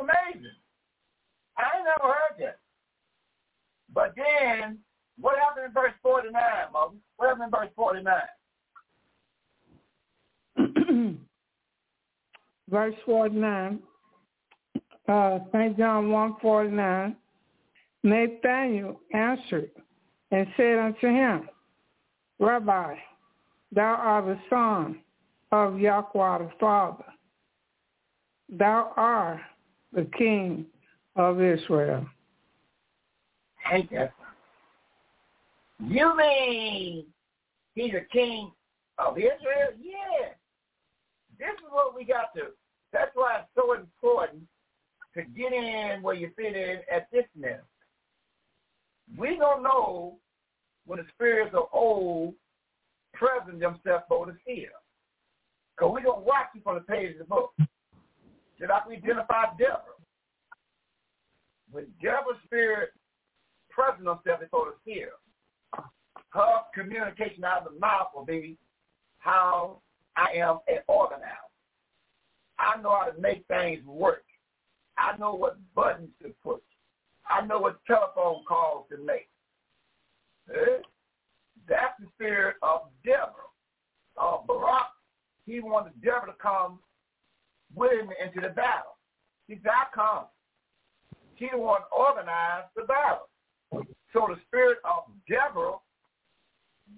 amazing. 0.00 0.52
I 1.58 1.62
ain't 1.76 1.84
never 1.84 2.12
heard 2.12 2.38
that. 2.38 2.58
But 3.92 4.14
then, 4.16 4.78
what 5.20 5.36
happened 5.38 5.66
in 5.66 5.72
verse 5.72 5.92
49, 6.02 6.32
mother? 6.72 6.94
What 7.16 7.28
happened 7.28 7.44
in 7.44 7.50
verse 7.50 7.70
49? 7.76 8.14
verse 12.70 12.94
49, 13.04 13.80
uh, 15.08 15.38
St. 15.52 15.76
John 15.76 16.10
149, 16.10 17.16
Nathanael 18.04 19.00
answered 19.12 19.70
and 20.30 20.46
said 20.56 20.78
unto 20.78 21.08
him, 21.08 21.48
Rabbi, 22.38 22.94
thou 23.74 23.94
art 23.94 24.26
the 24.26 24.38
son 24.48 25.00
of 25.52 25.78
Yahweh 25.78 26.38
the 26.38 26.50
Father. 26.60 27.04
Thou 28.48 28.92
art 28.96 29.40
the 29.92 30.08
king 30.16 30.66
of 31.16 31.40
Israel. 31.40 32.06
Ain't 33.72 33.90
that 33.92 34.12
You 35.80 36.16
mean 36.16 37.06
he's 37.74 37.94
a 37.94 38.04
king 38.12 38.52
of 38.98 39.16
Israel? 39.16 39.72
Yeah. 39.80 40.30
This 41.38 41.54
is 41.54 41.70
what 41.70 41.96
we 41.96 42.04
got 42.04 42.34
to. 42.36 42.48
That's 42.92 43.10
why 43.14 43.38
it's 43.40 43.48
so 43.56 43.72
important 43.72 44.42
to 45.14 45.22
get 45.22 45.52
in 45.52 46.02
where 46.02 46.14
you 46.14 46.30
fit 46.36 46.54
in 46.54 46.78
at 46.92 47.08
this 47.12 47.24
minute. 47.36 47.64
We 49.16 49.36
don't 49.36 49.62
know 49.62 50.16
when 50.86 50.98
the 50.98 51.06
spirits 51.14 51.54
of 51.54 51.68
old 51.72 52.34
present 53.14 53.60
themselves 53.60 54.04
for 54.08 54.26
the 54.26 54.36
seer. 54.46 54.70
Because 55.76 55.92
we're 55.92 56.02
going 56.02 56.20
to 56.20 56.26
watch 56.26 56.48
you 56.54 56.60
from 56.62 56.76
the 56.76 56.80
page 56.82 57.12
of 57.12 57.18
the 57.18 57.24
book. 57.24 57.52
Just 58.58 58.70
like 58.70 58.86
we 58.86 58.96
identified 58.96 59.58
Deborah. 59.58 59.98
When 61.70 61.86
Deborah's 62.00 62.38
spirit 62.44 62.90
present 63.70 64.04
themselves 64.04 64.42
before 64.42 64.72
the 64.72 64.76
seer, 64.84 65.10
her 66.30 66.58
communication 66.74 67.44
out 67.44 67.66
of 67.66 67.72
the 67.72 67.80
mouth 67.80 68.08
will 68.14 68.24
be 68.24 68.56
how 69.18 69.80
I 70.16 70.36
am 70.36 70.58
an 70.68 70.78
organizer. 70.86 71.26
I 72.58 72.80
know 72.80 72.90
how 72.90 73.10
to 73.10 73.20
make 73.20 73.44
things 73.48 73.84
work. 73.84 74.24
I 74.96 75.16
know 75.16 75.34
what 75.34 75.58
buttons 75.74 76.10
to 76.22 76.32
push. 76.42 76.60
I 77.28 77.44
know 77.46 77.58
what 77.58 77.84
telephone 77.86 78.44
calls 78.46 78.86
to 78.90 78.98
make. 78.98 79.28
Eh? 80.50 80.82
That's 81.68 81.94
the 82.00 82.06
spirit 82.14 82.56
of 82.62 82.82
Deborah. 83.04 83.50
Uh, 84.20 84.38
Barak, 84.46 84.86
he 85.46 85.60
wanted 85.60 85.92
Deborah 86.02 86.32
to 86.32 86.38
come 86.40 86.78
with 87.74 87.92
him 87.92 88.10
into 88.24 88.40
the 88.40 88.52
battle. 88.54 88.96
He 89.48 89.54
said, 89.62 89.72
I 89.72 89.84
come. 89.94 90.24
He 91.34 91.48
wanted 91.52 91.84
to 91.84 91.96
organize 91.96 92.64
the 92.76 92.82
battle. 92.82 93.28
So 94.12 94.28
the 94.28 94.36
spirit 94.46 94.78
of 94.84 95.10
Deborah 95.28 95.76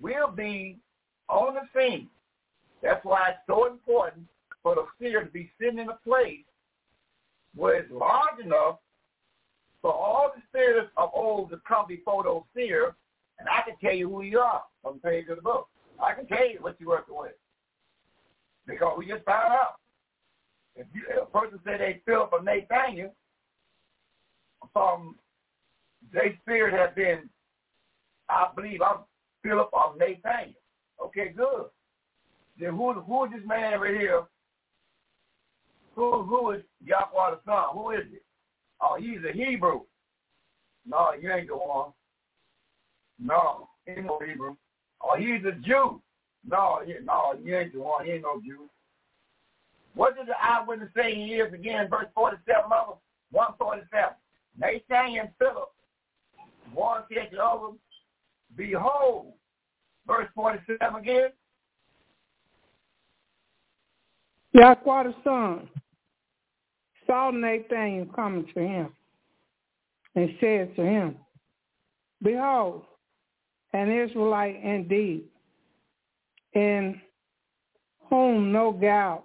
will 0.01 0.28
be 0.28 0.78
on 1.28 1.55
the 1.55 1.62
scene. 1.74 2.09
That's 2.82 3.05
why 3.05 3.30
it's 3.30 3.38
so 3.47 3.66
important 3.66 4.26
for 4.62 4.74
the 4.74 4.84
seer 5.01 5.24
to 5.24 5.30
be 5.30 5.51
sitting 5.59 5.78
in 5.78 5.88
a 5.88 5.98
place 6.05 6.44
where 7.55 7.76
it's 7.76 7.90
large 7.90 8.38
enough 8.44 8.76
for 9.80 9.93
all 9.93 10.32
the 10.34 10.43
spirits 10.48 10.90
of 10.97 11.10
old 11.14 11.51
to 11.51 11.60
come 11.66 11.86
before 11.88 12.24
those 12.24 12.43
seers, 12.55 12.93
and 13.38 13.48
I 13.48 13.62
can 13.62 13.76
tell 13.82 13.94
you 13.94 14.08
who 14.08 14.22
you 14.22 14.38
are 14.38 14.62
on 14.84 14.94
the 14.94 15.08
page 15.08 15.28
of 15.28 15.36
the 15.36 15.42
book. 15.42 15.68
I 16.02 16.14
can 16.14 16.26
tell 16.26 16.48
you 16.48 16.58
what 16.60 16.76
you're 16.78 16.88
working 16.88 17.16
with. 17.16 17.32
Because 18.66 18.96
we 18.98 19.06
just 19.06 19.24
found 19.24 19.52
out. 19.52 19.76
If, 20.74 20.86
you, 20.92 21.02
if 21.08 21.22
a 21.22 21.26
person 21.26 21.58
said 21.64 21.80
they 21.80 22.02
Philip 22.04 22.32
or 22.32 22.42
Nathaniel, 22.42 23.14
from 24.72 25.16
their 26.12 26.36
spirit 26.42 26.74
has 26.74 26.94
been, 26.94 27.30
I 28.28 28.48
believe 28.54 28.82
I'm 28.82 28.98
Philip 29.42 29.70
or 29.72 29.94
Nathaniel. 29.98 30.60
Okay, 31.02 31.32
good. 31.34 31.66
Then 32.58 32.70
who 32.70 32.92
who 32.92 33.24
is 33.24 33.32
this 33.32 33.46
man 33.46 33.80
right 33.80 33.98
here? 33.98 34.22
Who 35.94 36.22
who 36.22 36.50
is 36.52 36.62
Yahweh 36.84 37.36
the 37.36 37.38
Son? 37.46 37.64
Who 37.72 37.90
is 37.92 38.04
it? 38.12 38.22
Oh, 38.80 38.96
he's 38.98 39.18
a 39.28 39.32
Hebrew. 39.32 39.82
No, 40.86 41.12
you 41.20 41.32
ain't 41.32 41.48
the 41.48 41.56
one. 41.56 41.92
No, 43.18 43.68
he 43.84 43.93
ain't 43.93 44.06
no 44.06 44.18
Hebrew. 44.18 44.56
Oh, 45.01 45.16
he's 45.16 45.44
a 45.44 45.52
Jew. 45.52 46.01
No, 46.48 46.80
he, 46.84 46.94
no, 47.05 47.34
you 47.43 47.56
ain't 47.56 47.72
the 47.72 47.80
one. 47.80 48.05
He 48.05 48.12
ain't 48.12 48.22
no 48.22 48.40
Jew. 48.40 48.68
What 49.94 50.16
did 50.16 50.26
the 50.26 50.34
eyewitness 50.40 50.90
say 50.94 51.14
he 51.14 51.34
is 51.34 51.52
again? 51.52 51.88
Verse 51.88 52.06
47 52.14 52.64
of 52.70 52.98
147. 53.30 54.14
Nathaniel 54.59 55.24
and 55.24 55.30
Philip, 55.38 55.70
one 56.72 57.02
said 57.12 57.30
to 57.32 57.43
other, 57.43 57.74
Behold, 58.56 59.32
verse 60.06 60.28
47 60.34 60.97
again. 60.97 61.28
Yahweh 64.52 65.02
the 65.05 65.14
son 65.24 65.68
saw 67.06 67.30
Nathaniel 67.30 68.06
coming 68.14 68.47
to 68.55 68.60
him 68.60 68.93
and 70.14 70.30
said 70.40 70.74
to 70.76 70.82
him, 70.82 71.16
Behold, 72.22 72.82
an 73.76 73.90
Israelite 73.90 74.56
indeed, 74.62 75.24
in 76.54 77.00
whom 78.08 78.50
no 78.50 78.72
guile, 78.72 79.24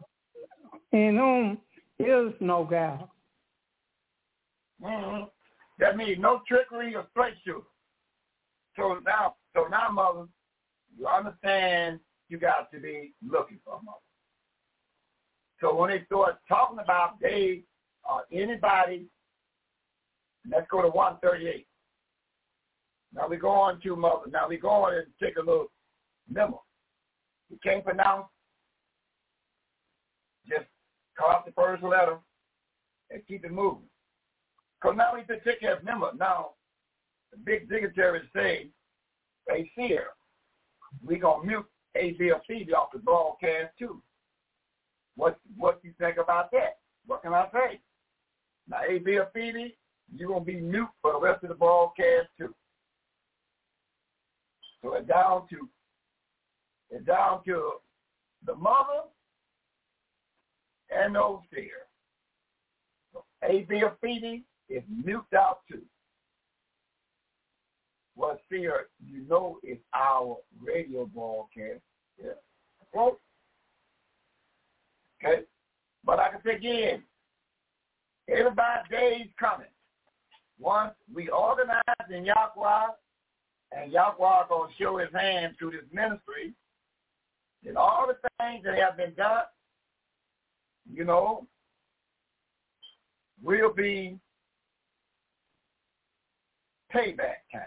in 0.91 1.15
whom 1.15 1.57
is 1.99 2.33
no 2.41 2.65
guile. 2.65 3.13
Mm-hmm. 4.83 5.23
That 5.79 5.95
means 5.95 6.19
no 6.19 6.41
trickery 6.47 6.95
or 6.95 7.05
straight. 7.11 7.35
So 8.75 8.99
now, 9.05 9.35
so 9.55 9.67
now, 9.69 9.89
mother, 9.91 10.27
you 10.97 11.07
understand 11.07 11.99
you 12.27 12.37
got 12.37 12.71
to 12.71 12.79
be 12.79 13.13
looking 13.25 13.59
for 13.63 13.79
mother. 13.83 13.97
So 15.61 15.75
when 15.75 15.91
they 15.91 16.03
start 16.05 16.39
talking 16.49 16.79
about 16.79 17.21
they 17.21 17.63
or 18.03 18.23
anybody, 18.31 19.05
let's 20.49 20.67
go 20.69 20.81
to 20.81 20.89
138. 20.89 21.67
Now 23.13 23.27
we 23.27 23.37
go 23.37 23.49
on 23.49 23.81
to 23.81 23.95
mother. 23.95 24.29
Now 24.31 24.47
we 24.47 24.57
go 24.57 24.69
on 24.69 24.93
and 24.93 25.05
take 25.21 25.37
a 25.37 25.41
little 25.41 25.71
memo. 26.29 26.61
You 27.49 27.57
can't 27.63 27.83
pronounce. 27.83 28.27
Just 30.47 30.65
cut 31.17 31.27
off 31.27 31.45
the 31.45 31.51
first 31.51 31.83
letter 31.83 32.17
and 33.09 33.21
keep 33.27 33.43
it 33.43 33.51
moving. 33.51 33.83
Because 34.81 34.97
now 34.97 35.13
we 35.13 35.21
take 35.43 35.59
care 35.59 35.77
of 35.77 35.83
member. 35.83 36.11
Now, 36.17 36.51
the 37.31 37.37
big 37.37 37.69
dignitaries 37.69 38.27
say, 38.35 38.69
they 39.47 39.69
fear. 39.75 40.07
we 41.05 41.17
going 41.17 41.41
to 41.41 41.47
mute 41.47 41.65
ABFC 41.95 42.73
off 42.73 42.89
the 42.93 42.99
broadcast 42.99 43.73
too. 43.77 44.01
What 45.15 45.37
what 45.57 45.79
you 45.83 45.93
think 45.99 46.17
about 46.17 46.51
that? 46.51 46.77
What 47.05 47.21
can 47.21 47.33
I 47.33 47.47
say? 47.51 47.79
Now, 48.69 48.77
ABFC, 48.89 49.73
you're 50.15 50.29
going 50.29 50.45
to 50.45 50.45
be 50.45 50.61
mute 50.61 50.87
for 51.01 51.13
the 51.13 51.19
rest 51.19 51.43
of 51.43 51.49
the 51.49 51.55
broadcast 51.55 52.27
too. 52.37 52.53
So 54.81 54.93
it's 54.93 55.07
down 55.07 55.47
to 55.49 55.69
it's 56.89 57.05
down 57.05 57.43
to 57.45 57.73
the 58.45 58.55
mother 58.55 59.03
and 60.89 61.15
those 61.15 61.39
fear. 61.53 61.87
So 63.13 63.23
ABFC 63.43 64.43
is 64.69 64.83
mute 64.89 65.23
out 65.37 65.59
too. 65.69 65.81
Well, 68.15 68.39
fear, 68.49 68.87
you 69.05 69.25
know, 69.29 69.57
is 69.63 69.77
our 69.93 70.37
radio 70.61 71.05
broadcast. 71.05 71.81
Yeah. 72.21 72.31
Well, 72.93 73.19
Okay. 75.23 75.43
But 76.03 76.19
I 76.19 76.29
can 76.29 76.39
say 76.43 76.55
again, 76.55 77.03
everybody's 78.27 79.21
is 79.21 79.27
coming. 79.39 79.67
Once 80.59 80.93
we 81.13 81.29
organize 81.29 81.83
in 82.09 82.25
Yahweh, 82.25 82.87
and 83.71 83.91
Yahweh 83.91 84.47
going 84.49 84.69
to 84.69 84.83
show 84.83 84.97
his 84.97 85.09
hand 85.13 85.55
through 85.57 85.71
this 85.71 85.85
ministry, 85.91 86.53
and 87.65 87.77
all 87.77 88.07
the 88.07 88.29
things 88.39 88.63
that 88.63 88.77
have 88.77 88.97
been 88.97 89.13
done, 89.13 89.43
you 90.91 91.05
know, 91.05 91.47
will 93.41 93.73
be 93.73 94.19
payback 96.93 97.47
time. 97.51 97.61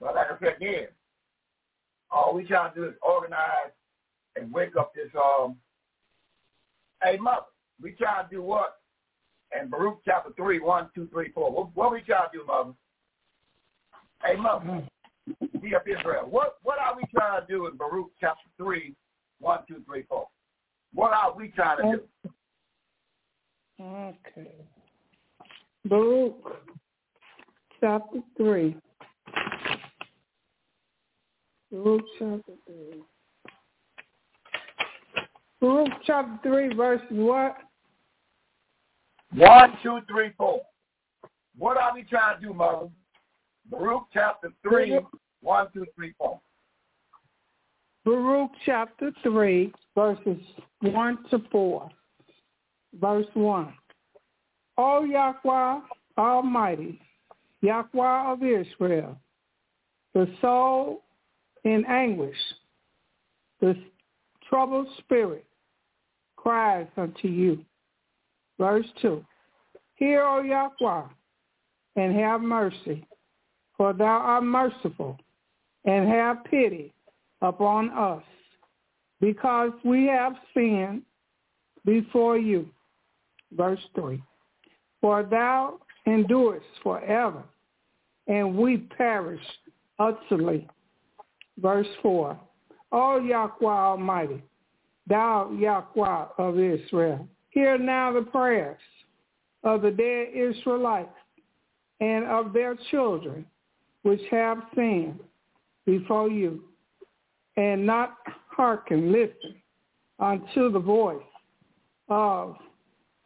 But 0.00 0.14
like 0.14 0.26
I 0.30 0.38
said 0.40 0.56
again, 0.56 0.88
all 2.10 2.34
we 2.34 2.44
try 2.44 2.68
to 2.68 2.74
do 2.74 2.84
is 2.86 2.94
organize 3.02 3.72
and 4.36 4.52
wake 4.52 4.76
up 4.76 4.92
this 4.94 5.10
um 5.14 5.56
hey 7.02 7.16
mother. 7.18 7.46
We 7.80 7.92
try 7.92 8.22
to 8.22 8.28
do 8.30 8.42
what? 8.42 8.76
And 9.52 9.70
Baruch 9.70 10.00
chapter 10.04 10.30
3, 10.36 10.60
1, 10.60 10.90
2, 10.94 11.08
3, 11.12 11.32
4. 11.32 11.52
What, 11.52 11.76
what 11.76 11.92
we 11.92 12.00
try 12.00 12.24
to 12.24 12.38
do, 12.38 12.44
mother? 12.46 12.72
Hey 14.24 14.36
mother, 14.36 14.64
hmm. 14.64 15.58
be 15.58 15.74
up 15.74 15.84
Israel. 15.86 16.26
What 16.30 16.56
what 16.62 16.78
are 16.78 16.96
we 16.96 17.02
trying 17.14 17.40
to 17.40 17.46
do 17.46 17.66
in 17.66 17.76
Baruch 17.76 18.10
chapter 18.20 18.48
3, 18.56 18.94
1, 19.40 19.58
2, 19.68 19.82
3, 19.86 20.02
4? 20.08 20.26
What 20.94 21.12
are 21.12 21.34
we 21.34 21.48
trying 21.48 21.78
to 21.78 22.00
do? 22.22 22.30
Okay. 23.84 24.50
Baruch 25.86 26.36
chapter 27.80 28.20
3. 28.36 28.76
Luke 31.72 32.02
chapter 32.18 32.52
3. 32.66 33.02
Luke 35.62 35.88
chapter 36.06 36.38
3, 36.42 36.74
verse 36.74 37.00
what? 37.10 37.56
1, 39.34 39.72
2, 39.82 40.00
3, 40.08 40.30
4. 40.36 40.60
What 41.56 41.76
are 41.76 41.94
we 41.94 42.02
trying 42.02 42.40
to 42.40 42.46
do, 42.46 42.52
Mother? 42.52 42.88
Baruch 43.72 44.04
chapter 44.12 44.50
3, 44.62 45.00
1, 45.40 45.66
2, 45.72 45.86
3, 45.96 46.14
4. 46.18 46.40
Baruch 48.04 48.50
chapter 48.66 49.10
3, 49.22 49.72
verses 49.94 50.36
1 50.80 51.18
to 51.30 51.38
4. 51.50 51.88
Verse 53.00 53.26
1. 53.32 53.74
O 54.76 55.04
Yahweh 55.04 55.80
Almighty, 56.18 57.00
Yahweh 57.62 58.32
of 58.32 58.42
Israel, 58.42 59.16
the 60.12 60.28
soul 60.42 61.02
in 61.64 61.86
anguish, 61.86 62.36
the 63.60 63.74
troubled 64.50 64.88
spirit 64.98 65.46
cries 66.36 66.86
unto 66.98 67.28
you. 67.28 67.64
Verse 68.58 68.86
2. 69.00 69.24
Hear, 69.94 70.24
O 70.24 70.42
Yahweh, 70.42 71.04
and 71.96 72.14
have 72.16 72.42
mercy, 72.42 73.06
for 73.82 73.92
thou 73.92 74.04
art 74.04 74.44
merciful, 74.44 75.18
and 75.86 76.06
have 76.08 76.44
pity 76.44 76.94
upon 77.40 77.90
us, 77.90 78.22
because 79.20 79.72
we 79.84 80.06
have 80.06 80.34
sinned 80.54 81.02
before 81.84 82.38
you. 82.38 82.68
Verse 83.56 83.80
3. 83.96 84.22
For 85.00 85.24
thou 85.24 85.80
endurest 86.06 86.64
forever, 86.84 87.42
and 88.28 88.56
we 88.56 88.76
perish 88.76 89.42
utterly. 89.98 90.68
Verse 91.58 91.88
4. 92.02 92.38
O 92.92 93.18
Yahweh 93.18 93.66
Almighty, 93.66 94.44
thou 95.08 95.50
Yahweh 95.58 96.26
of 96.38 96.56
Israel, 96.56 97.26
hear 97.50 97.78
now 97.78 98.12
the 98.12 98.22
prayers 98.22 98.78
of 99.64 99.82
the 99.82 99.90
dead 99.90 100.28
Israelites 100.32 101.10
and 101.98 102.24
of 102.26 102.52
their 102.52 102.76
children 102.92 103.44
which 104.02 104.20
have 104.30 104.58
sinned 104.74 105.20
before 105.86 106.28
you, 106.28 106.64
and 107.56 107.84
not 107.86 108.16
hearken, 108.48 109.12
listen 109.12 109.54
unto 110.18 110.70
the 110.70 110.78
voice 110.78 111.22
of 112.08 112.56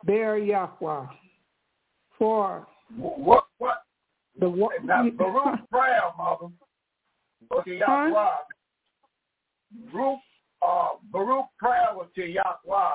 their 0.07 0.39
Yahweh. 0.39 1.07
For 2.19 2.66
what 2.97 3.47
what 3.59 3.82
the 4.39 4.48
what 4.48 4.74
Baruch 4.86 5.61
prayer, 5.70 6.03
mother. 6.16 6.53
Yahweh. 7.66 8.31
Baruch 9.93 10.19
uh 10.62 10.89
Baruch 11.12 11.47
prayer 11.59 11.89
was 11.94 12.09
to 12.15 12.24
Yahweh. 12.24 12.90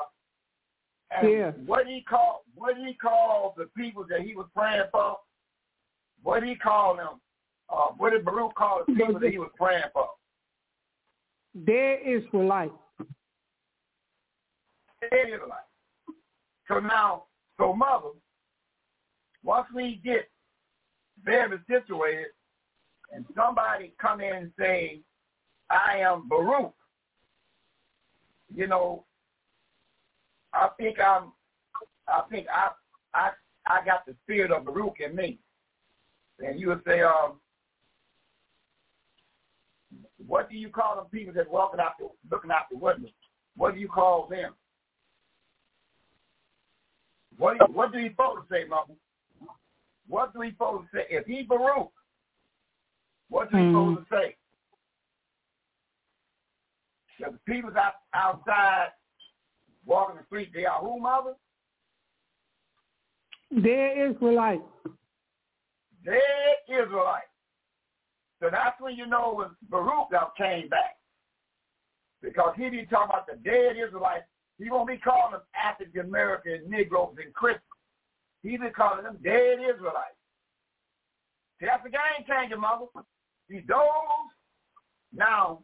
And 1.11 1.31
yeah. 1.31 1.51
what 1.65 1.87
he 1.87 2.03
call 2.07 2.43
what 2.55 2.77
he 2.77 2.93
called 2.93 3.53
the 3.57 3.65
people 3.77 4.05
that 4.09 4.21
he 4.21 4.33
was 4.33 4.47
praying 4.55 4.83
for? 4.91 5.17
What 6.23 6.43
he 6.43 6.55
called 6.55 6.99
them? 6.99 7.19
Uh, 7.71 7.87
what 7.97 8.11
did 8.11 8.25
Baruch 8.25 8.53
call 8.55 8.83
the 8.85 8.93
people 8.93 9.19
that 9.19 9.31
he 9.31 9.37
was 9.37 9.49
praying 9.57 9.83
for? 9.93 10.09
Their 11.53 11.99
Israelite. 11.99 12.71
Their 15.09 15.27
Israelite. 15.27 15.59
So 16.67 16.79
now, 16.79 17.23
so 17.57 17.73
mother, 17.73 18.09
once 19.43 19.67
we 19.73 20.01
get 20.03 20.29
very 21.23 21.57
situated 21.69 22.27
and 23.13 23.25
somebody 23.35 23.93
come 23.99 24.21
in 24.21 24.33
and 24.33 24.51
say, 24.59 25.01
I 25.69 25.97
am 25.97 26.27
Baruch, 26.27 26.73
you 28.53 28.67
know, 28.67 29.05
I 30.53 30.69
think 30.77 30.99
I'm 30.99 31.31
I 32.07 32.21
think 32.29 32.47
I 32.53 32.69
I 33.13 33.31
I 33.65 33.85
got 33.85 34.05
the 34.05 34.15
spirit 34.23 34.51
of 34.51 34.65
Baruch 34.65 34.99
in 34.99 35.15
me. 35.15 35.39
And 36.39 36.59
you 36.59 36.69
would 36.69 36.81
say, 36.85 37.01
um, 37.01 37.40
what 40.27 40.49
do 40.49 40.57
you 40.57 40.69
call 40.69 40.95
them 40.95 41.05
people 41.11 41.33
that 41.33 41.51
walking 41.51 41.79
out 41.79 41.93
the 41.99 42.09
looking 42.29 42.51
out 42.51 42.69
the 42.71 42.77
window? 42.77 43.09
What 43.55 43.73
do 43.73 43.79
you 43.79 43.87
call 43.87 44.27
them? 44.29 44.53
What 47.37 47.57
do 47.57 47.65
you, 47.67 47.73
what 47.73 47.91
do 47.91 47.99
you 47.99 48.09
supposed 48.09 48.47
to 48.47 48.53
say, 48.53 48.65
Mama? 48.67 48.93
What 50.07 50.33
do 50.33 50.39
we 50.39 50.51
supposed 50.51 50.87
to 50.91 50.97
say? 50.97 51.05
If 51.09 51.25
he 51.25 51.43
Baruch, 51.43 51.91
what 53.29 53.49
do 53.49 53.57
we 53.57 53.63
Mm. 53.63 53.71
supposed 53.71 54.09
to 54.09 54.15
say? 54.15 54.35
The 57.19 57.39
people's 57.45 57.75
out, 57.75 57.93
outside 58.13 58.89
walking 59.85 60.17
the 60.17 60.25
street, 60.25 60.51
they 60.53 60.65
are 60.65 60.79
who, 60.79 60.99
mother? 60.99 61.35
Their 63.51 64.09
Israelite. 64.09 64.61
Dead 66.03 66.55
Israelite. 66.67 67.30
So 68.41 68.49
that's 68.51 68.79
when 68.81 68.95
you 68.95 69.05
know 69.05 69.33
when 69.35 69.49
Baruch 69.69 70.09
came 70.37 70.67
back. 70.67 70.97
Because 72.21 72.53
he 72.57 72.69
be 72.69 72.85
talking 72.85 73.09
about 73.09 73.27
the 73.27 73.37
dead 73.37 73.75
Israelites. 73.77 74.25
He 74.57 74.69
won't 74.69 74.87
be 74.87 74.97
calling 74.97 75.31
them 75.31 75.41
African 75.55 76.01
American 76.01 76.61
Negroes 76.67 77.15
and 77.23 77.33
Christians. 77.33 77.63
He 78.43 78.57
be 78.57 78.69
calling 78.75 79.03
them 79.03 79.17
dead 79.23 79.59
Israelites. 79.59 80.17
See, 81.59 81.67
that's 81.67 81.83
the 81.83 81.89
game 81.89 82.25
changer, 82.27 82.57
mother. 82.57 82.85
See, 83.49 83.61
those, 83.67 84.29
now, 85.13 85.63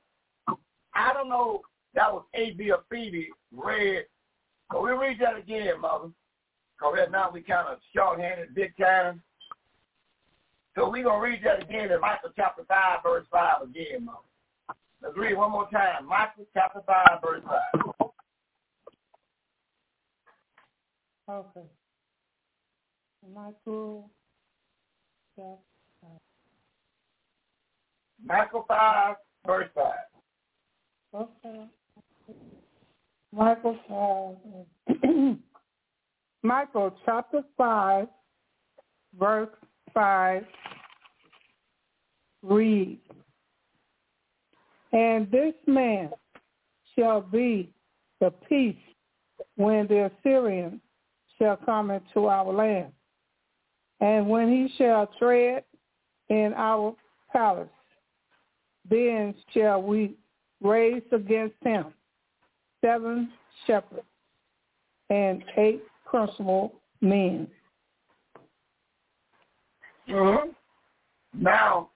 I 0.93 1.13
don't 1.13 1.29
know, 1.29 1.61
that 1.95 2.11
was 2.11 2.23
A.B. 2.35 2.71
or 2.71 2.83
Phoebe 2.91 3.29
read, 3.51 4.05
but 4.69 4.83
we 4.83 4.91
read 4.91 5.19
that 5.19 5.37
again, 5.37 5.81
mother. 5.81 6.09
Because 6.77 6.95
right 6.97 7.11
now 7.11 7.31
we 7.31 7.41
kind 7.41 7.67
of 7.67 7.79
short-handed 7.95 8.53
big 8.53 8.75
time. 8.77 9.21
So 10.77 10.87
we're 10.91 11.03
going 11.03 11.19
to 11.19 11.27
read 11.27 11.41
that 11.43 11.63
again 11.63 11.91
in 11.91 11.99
Micah 11.99 12.31
chapter 12.35 12.63
5, 12.67 12.99
verse 13.01 13.25
5 13.31 13.63
again, 13.63 14.05
Mom. 14.05 14.17
Let's 15.01 15.17
read 15.17 15.35
one 15.35 15.51
more 15.51 15.67
time. 15.71 16.07
Micah 16.07 16.45
chapter 16.53 16.81
5, 16.85 17.19
verse 17.19 17.41
5. 17.47 18.11
Okay. 21.29 21.67
Michael. 23.33 24.11
chapter 25.35 25.57
five. 25.99 26.19
Micah 28.23 28.61
5, 28.67 29.15
verse 29.47 29.69
5. 29.73 29.93
Okay. 31.15 31.65
Michael 33.33 34.37
5. 34.87 35.03
Michael 36.43 36.95
chapter 37.03 37.41
5, 37.57 38.07
verse 39.17 39.49
5. 39.95 40.45
Read. 42.43 42.99
And 44.93 45.29
this 45.31 45.53
man 45.65 46.11
shall 46.97 47.21
be 47.21 47.69
the 48.19 48.31
peace 48.47 48.75
when 49.55 49.87
the 49.87 50.09
Assyrians 50.11 50.79
shall 51.37 51.57
come 51.57 51.91
into 51.91 52.25
our 52.25 52.51
land. 52.51 52.91
And 53.99 54.29
when 54.29 54.49
he 54.49 54.73
shall 54.77 55.07
tread 55.19 55.63
in 56.29 56.53
our 56.55 56.95
palace, 57.31 57.67
then 58.89 59.35
shall 59.53 59.81
we 59.81 60.15
raise 60.61 61.03
against 61.11 61.55
him 61.63 61.93
seven 62.81 63.29
shepherds 63.65 64.03
and 65.09 65.43
eight 65.57 65.83
principal 66.05 66.73
men. 67.01 67.47
Mm-hmm. 70.09 70.49
Now, 71.43 71.89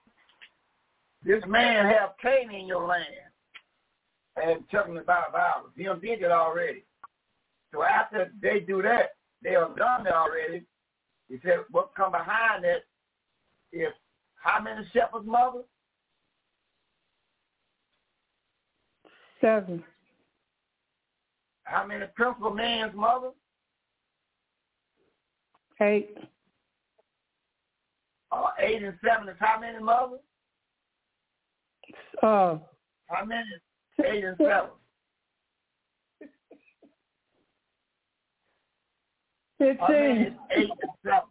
this 1.24 1.44
man 1.48 1.86
have 1.86 2.12
Canaan 2.22 2.56
in 2.56 2.68
your 2.68 2.88
land 2.88 3.06
and 4.42 4.64
telling 4.70 4.98
about 4.98 5.32
violence. 5.32 5.74
He 5.76 5.84
did 5.84 6.24
it 6.24 6.32
already. 6.32 6.84
So 7.74 7.84
after 7.84 8.32
they 8.42 8.60
do 8.60 8.82
that, 8.82 9.12
they 9.44 9.52
have 9.52 9.76
done 9.76 10.08
it 10.08 10.14
already. 10.14 10.64
He 11.30 11.38
said, 11.44 11.60
what 11.70 11.96
come 11.96 12.12
behind 12.12 12.66
it 12.66 12.84
is 13.72 13.94
how 14.36 14.62
many 14.62 14.86
shepherds, 14.94 15.26
mother? 15.26 15.62
Seven. 19.40 19.84
How 21.64 21.86
many 21.86 22.06
principal 22.16 22.54
man's 22.54 22.96
mother? 22.96 23.30
Eight. 25.80 26.18
Uh, 28.32 28.48
eight 28.60 28.84
and 28.84 28.98
seven 29.04 29.30
is 29.30 29.36
how 29.40 29.60
many 29.60 29.80
mother? 29.80 30.18
Uh, 32.22 32.58
How 33.08 33.26
many? 33.26 33.44
Eight 34.06 34.24
and 34.24 34.38
seven. 34.38 34.70
How 39.60 39.88
fifteen. 39.88 40.36
eight 40.52 40.70
and 40.82 40.92
seven? 41.04 41.22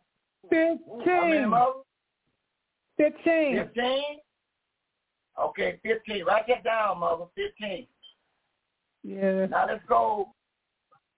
How 0.52 1.26
many 1.26 1.32
Fifteen. 1.32 1.48
mother? 1.48 1.72
Fifteen. 2.96 3.56
Fifteen? 3.56 4.02
Okay, 5.40 5.80
fifteen. 5.82 6.24
Write 6.24 6.46
that 6.48 6.62
down, 6.64 7.00
mother. 7.00 7.24
Fifteen. 7.34 7.86
Yeah. 9.02 9.46
Now 9.46 9.66
let's 9.66 9.84
go 9.88 10.32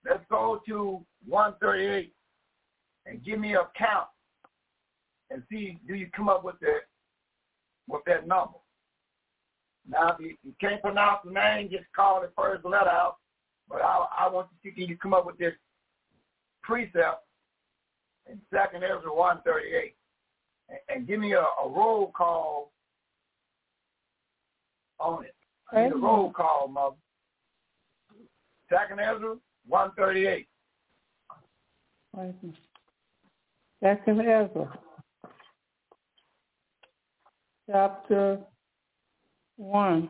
let's 0.09 0.23
go 0.29 0.61
to 0.67 1.05
one 1.27 1.53
thirty 1.61 1.85
eight 1.85 2.13
and 3.05 3.23
give 3.23 3.39
me 3.39 3.55
a 3.55 3.67
count 3.77 4.07
and 5.29 5.43
see 5.51 5.77
do 5.87 5.93
you 5.93 6.07
come 6.15 6.29
up 6.29 6.43
with 6.43 6.59
that 6.61 6.81
with 7.87 8.01
that 8.07 8.25
number. 8.27 8.57
Now 9.87 10.13
if 10.13 10.19
you, 10.19 10.35
you 10.43 10.53
can't 10.59 10.81
pronounce 10.81 11.19
the 11.25 11.31
name, 11.31 11.69
just 11.69 11.85
call 11.95 12.21
the 12.21 12.29
first 12.37 12.65
letter 12.65 12.89
out. 12.89 13.17
But 13.69 13.81
I 13.81 14.05
I 14.19 14.29
want 14.29 14.47
you 14.63 14.71
to 14.71 14.77
see 14.77 14.85
you 14.85 14.97
come 14.97 15.13
up 15.13 15.25
with 15.25 15.37
this 15.37 15.53
precept 16.61 17.25
in 18.29 18.39
second 18.53 18.83
Ezra 18.83 19.13
one 19.13 19.41
thirty 19.45 19.69
eight. 19.69 19.95
And, 20.69 20.79
and 20.89 21.07
give 21.07 21.19
me 21.19 21.33
a, 21.33 21.41
a 21.41 21.67
roll 21.67 22.11
call 22.15 22.71
on 24.99 25.25
it. 25.25 25.35
I 25.71 25.83
need 25.83 25.93
a 25.93 25.97
roll 25.97 26.31
call, 26.31 26.67
mother. 26.67 26.95
Second 28.69 28.99
Ezra, 28.99 29.35
138. 29.67 30.47
Wait 32.15 32.23
a 32.23 32.45
minute. 32.45 32.59
Second 33.81 34.21
Ezra. 34.21 34.79
Chapter 37.69 38.39
one. 39.57 40.09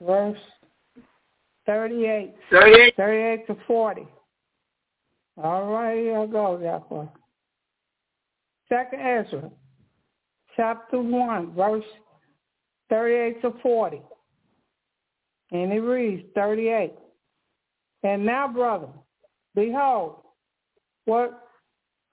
Verse 0.00 0.38
thirty-eight. 1.66 2.34
38. 2.50 2.96
38 2.96 3.46
to 3.46 3.56
40. 3.66 4.08
All 5.42 5.66
right, 5.66 5.96
here 5.96 6.18
I 6.18 6.26
go, 6.26 6.58
Yahweh. 6.58 7.06
Second 8.68 9.00
Ezra, 9.00 9.50
chapter 10.56 11.00
1, 11.00 11.54
verse 11.54 11.84
38 12.90 13.42
to 13.42 13.54
40. 13.62 14.02
And 15.52 15.72
it 15.72 15.80
reads 15.80 16.24
38. 16.34 16.92
And 18.02 18.26
now, 18.26 18.48
brother, 18.48 18.88
behold, 19.54 20.16
what 21.04 21.48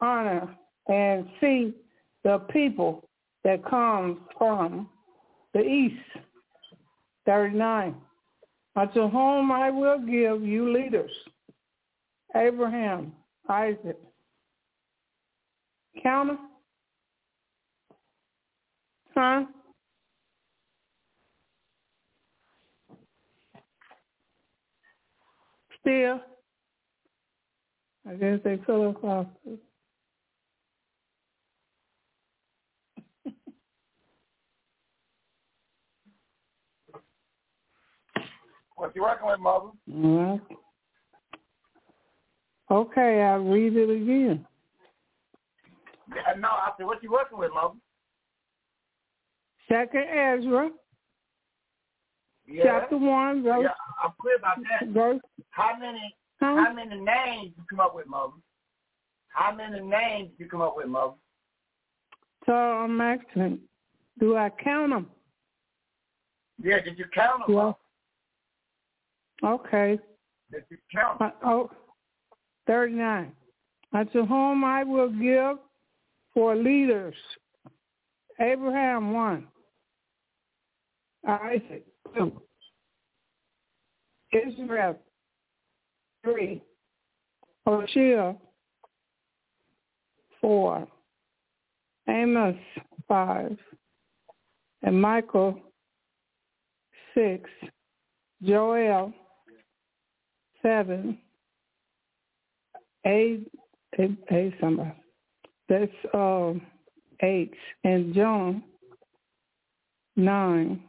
honor 0.02 0.56
and 0.88 1.28
see 1.42 1.74
the 2.24 2.40
people 2.52 3.08
that 3.44 3.66
comes 3.66 4.18
from 4.38 4.90
the 5.56 5.62
east. 5.62 5.96
39. 7.26 7.96
Unto 8.76 9.08
whom 9.10 9.52
I 9.52 9.72
will 9.72 9.98
give 10.00 10.44
you 10.44 10.72
leaders, 10.72 11.12
Abraham, 12.36 13.14
Isaac. 13.50 13.98
Counter? 16.04 16.38
Huh? 19.16 19.46
Still? 25.80 26.20
I 28.08 28.14
guess 28.16 28.40
they 28.44 28.60
fill 28.66 28.90
us 28.90 28.96
off. 29.04 29.28
What 38.76 38.96
you 38.96 39.04
working 39.04 39.28
with, 39.28 39.40
mother? 39.40 39.70
Mm-hmm. 39.90 40.54
Okay, 42.72 43.22
I'll 43.22 43.40
read 43.40 43.76
it 43.76 43.90
again. 43.90 44.46
Yeah, 46.10 46.34
no, 46.38 46.50
I 46.50 46.72
said, 46.78 46.86
what 46.86 47.02
you 47.02 47.12
working 47.12 47.38
with, 47.38 47.52
mother? 47.54 47.76
Second 49.70 50.04
Ezra, 50.04 50.70
Yeah. 52.48 52.64
chapter 52.64 52.98
one, 52.98 53.44
verse. 53.44 53.64
Yeah, 53.64 53.70
I'm 54.04 54.14
clear 54.22 54.36
about 54.36 54.58
that. 54.58 54.90
verse 54.90 55.22
How 55.50 55.76
many 55.80 56.16
huh? 56.40 56.56
how 56.56 56.74
many 56.74 57.00
names 57.00 57.54
you 57.58 57.64
come 57.70 57.80
up 57.80 57.96
with, 57.96 58.06
mother? 58.06 58.34
How 59.30 59.54
many 59.54 59.82
names 59.82 60.32
you 60.38 60.48
come 60.48 60.62
up 60.62 60.76
with, 60.78 60.88
mother? 60.88 61.14
So 62.46 62.54
I'm 62.54 63.02
asking, 63.02 63.60
do 64.20 64.38
I 64.38 64.52
count 64.64 64.92
them? 64.92 65.08
Yeah, 66.62 66.80
did 66.82 67.00
you 67.00 67.06
count 67.14 67.48
them? 67.48 67.56
Yeah. 67.56 67.72
Okay. 69.44 70.00
Did 70.52 70.64
you 70.70 70.78
count 70.94 71.20
them? 71.20 71.32
Uh, 71.44 71.48
oh, 71.48 71.72
39. 72.68 73.32
Unto 73.94 74.26
whom 74.26 74.64
I 74.64 74.84
will 74.84 75.10
give 75.10 75.58
for 76.34 76.56
leaders. 76.56 77.16
Abraham, 78.40 79.14
one. 79.14 79.48
Isaac, 81.28 81.86
two. 82.16 82.42
Israel, 84.32 85.00
three. 86.24 86.62
Hosea, 87.66 88.36
four. 90.42 90.88
Amos, 92.08 92.58
five. 93.08 93.58
And 94.84 95.02
Michael, 95.02 95.60
six. 97.16 97.50
Joel, 98.44 99.14
seven. 100.66 101.18
Eight, 103.06 103.48
eight, 104.00 104.18
eight 104.32 104.54
somebody. 104.60 104.92
That's 105.70 105.92
um, 106.14 106.62
eight. 107.22 107.54
And 107.84 108.16
John, 108.16 108.64
nine. 110.16 110.82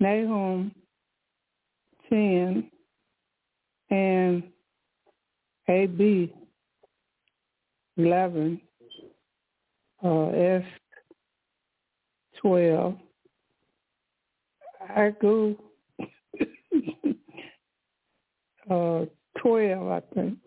Nahum, 0.00 0.72
ten. 2.10 2.68
And 3.90 4.42
AB, 5.68 6.32
eleven. 7.96 8.60
Uh, 10.04 10.30
S, 10.30 10.64
twelve. 12.40 12.96
I 14.96 15.10
go 15.20 15.56
uh, 18.72 19.04
12, 19.40 19.88
I 19.88 20.00
think. 20.14 20.38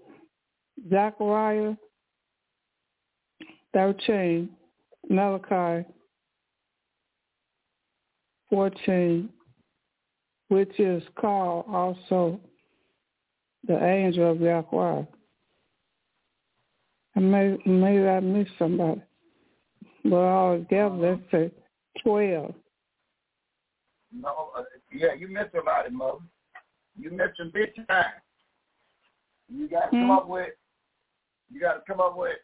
Zechariah, 0.89 1.75
13, 3.73 4.49
Malachi, 5.09 5.87
14, 8.49 9.29
which 10.49 10.79
is 10.79 11.03
called 11.19 11.65
also 11.71 12.39
the 13.67 13.83
angel 13.83 14.31
of 14.31 14.41
Yahweh. 14.41 15.03
I 17.15 17.19
may, 17.19 17.57
maybe 17.65 18.07
I 18.07 18.19
missed 18.19 18.51
somebody. 18.59 19.01
But 20.03 20.15
all 20.15 20.57
together, 20.57 20.95
let's 20.95 21.21
say 21.31 21.51
12. 22.03 22.53
No, 24.13 24.49
uh, 24.57 24.63
yeah, 24.93 25.13
you 25.17 25.27
missed 25.27 25.51
somebody, 25.55 25.89
mother. 25.89 26.19
You 26.97 27.11
missed 27.11 27.37
some 27.37 27.51
big 27.51 27.75
time. 27.87 28.05
You 29.49 29.67
got 29.67 29.85
to 29.85 29.89
come 29.91 30.05
Hmm. 30.05 30.11
up 30.11 30.27
with. 30.27 30.53
You 31.51 31.59
got 31.59 31.73
to 31.73 31.81
come 31.85 31.99
up 32.01 32.17
with 32.17 32.37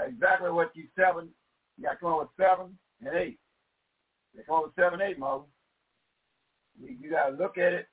exactly 0.00 0.50
what 0.50 0.74
you 0.74 0.88
seven. 0.96 1.28
You 1.76 1.84
got 1.84 1.92
to 1.92 1.98
come 1.98 2.12
up 2.12 2.20
with 2.20 2.28
seven 2.36 2.78
and 3.04 3.14
eight. 3.14 3.38
Come 4.46 4.56
up 4.56 4.64
with 4.64 4.74
seven, 4.74 5.00
eight, 5.02 5.18
mother. 5.18 5.44
You, 6.80 6.96
you 6.98 7.10
got 7.10 7.28
to 7.28 7.36
look 7.36 7.58
at 7.58 7.74
it 7.74 7.88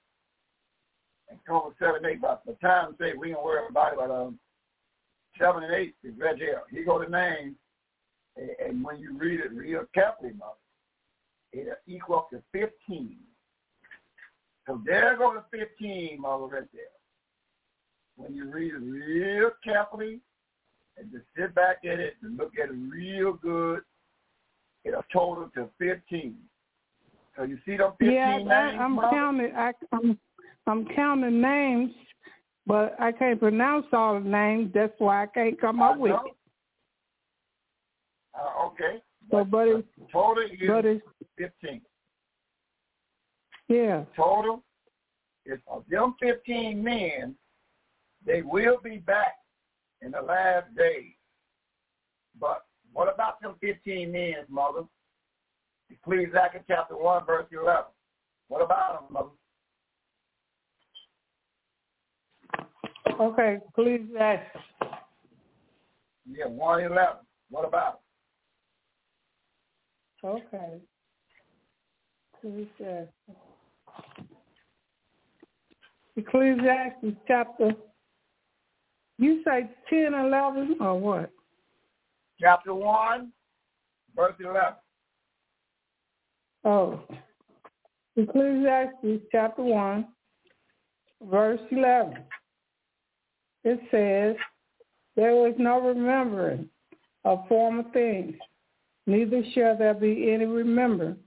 and 1.29 1.37
come 1.45 1.57
up 1.57 1.65
with 1.67 1.77
seven, 1.79 2.05
eight. 2.05 2.21
But 2.21 2.43
the 2.45 2.53
time 2.53 2.95
say 2.99 3.13
we 3.13 3.31
don't 3.31 3.43
worry 3.43 3.67
about 3.69 3.93
it, 3.93 3.99
but 3.99 4.09
um, 4.11 4.39
seven 5.37 5.63
and 5.63 5.73
eight 5.73 5.95
is 6.03 6.13
right 6.17 6.39
there. 6.39 6.61
He 6.71 6.83
go 6.83 7.03
to 7.03 7.09
name, 7.09 7.55
and, 8.37 8.49
and 8.65 8.83
when 8.83 8.99
you 8.99 9.17
read 9.17 9.41
it 9.41 9.51
real 9.51 9.83
carefully, 9.93 10.31
mother, 10.31 10.53
it'll 11.51 11.73
equal 11.87 12.19
up 12.19 12.29
to 12.29 12.41
fifteen. 12.53 13.17
So 14.69 14.79
there 14.85 15.17
go 15.17 15.33
to 15.33 15.43
15, 15.49 16.21
mother, 16.21 16.43
right 16.43 16.63
there. 16.71 16.83
When 18.17 18.35
you 18.35 18.51
read 18.51 18.75
it 18.75 18.77
real 18.77 19.49
carefully 19.63 20.19
and 20.95 21.11
just 21.11 21.23
sit 21.35 21.55
back 21.55 21.77
at 21.91 21.99
it 21.99 22.17
and 22.21 22.37
look 22.37 22.51
at 22.61 22.69
it 22.69 22.73
real 22.73 23.33
good, 23.33 23.81
it'll 24.85 25.01
total 25.11 25.49
to 25.55 25.69
15. 25.79 26.35
So 27.35 27.43
you 27.43 27.57
see 27.65 27.77
them 27.77 27.93
15 27.99 28.13
Yeah, 28.13 28.37
names, 28.37 28.49
I, 28.51 28.83
I'm 28.83 28.95
counting. 29.09 29.51
I, 29.55 29.71
I'm 29.91 30.19
I'm 30.67 30.87
counting 30.95 31.41
names, 31.41 31.91
but 32.67 32.95
I 32.99 33.11
can't 33.11 33.39
pronounce 33.39 33.87
all 33.91 34.19
the 34.19 34.29
names. 34.29 34.71
That's 34.75 34.93
why 34.99 35.23
I 35.23 35.25
can't 35.25 35.59
come 35.59 35.81
up 35.81 35.97
with 35.97 36.11
it. 36.11 36.33
Uh, 38.35 38.67
okay. 38.67 39.01
So, 39.31 39.43
but 39.45 39.67
it's 39.67 39.87
Total 40.13 40.43
is 40.43 40.51
but 40.67 40.85
it's 40.85 41.03
15. 41.39 41.81
Yeah. 43.69 44.03
Total 44.15 44.63
is 45.45 45.59
of 45.67 45.83
them 45.89 46.15
15 46.21 46.83
men, 46.83 47.35
they 48.25 48.41
will 48.41 48.77
be 48.83 48.97
back 48.97 49.35
in 50.01 50.11
the 50.11 50.21
last 50.21 50.75
days. 50.75 51.13
But 52.39 52.65
what 52.93 53.13
about 53.13 53.41
them 53.41 53.55
15 53.61 54.11
men, 54.11 54.33
mother? 54.49 54.81
Ecclesiastes 55.89 56.63
chapter 56.67 56.97
1, 56.97 57.25
verse 57.25 57.45
11. 57.51 57.83
What 58.47 58.61
about 58.61 59.09
them, 59.09 59.13
mother? 59.13 59.29
Okay, 63.19 63.57
please 63.75 64.07
ask. 64.19 64.43
Yeah, 66.31 66.47
111. 66.47 67.17
What 67.49 67.67
about 67.67 68.01
Okay. 70.23 70.81
Please 72.41 72.67
ask. 72.85 73.09
Ecclesiastes 76.15 77.17
chapter. 77.27 77.71
You 79.17 79.41
say 79.45 79.69
ten, 79.89 80.13
eleven, 80.13 80.77
or 80.79 80.99
what? 80.99 81.29
Chapter 82.39 82.73
1, 82.73 83.31
verse 84.15 84.33
11. 84.39 84.61
Oh, 86.63 87.01
Ecclesiastes 88.15 89.23
chapter 89.31 89.61
1, 89.61 90.07
verse 91.23 91.59
11. 91.71 92.17
It 93.65 93.79
says, 93.91 94.35
There 95.15 95.35
was 95.35 95.53
no 95.57 95.81
remembering 95.81 96.69
of 97.25 97.45
former 97.49 97.83
things, 97.91 98.35
neither 99.05 99.43
shall 99.53 99.77
there 99.77 99.93
be 99.93 100.31
any 100.31 100.45
remembrance 100.45 101.19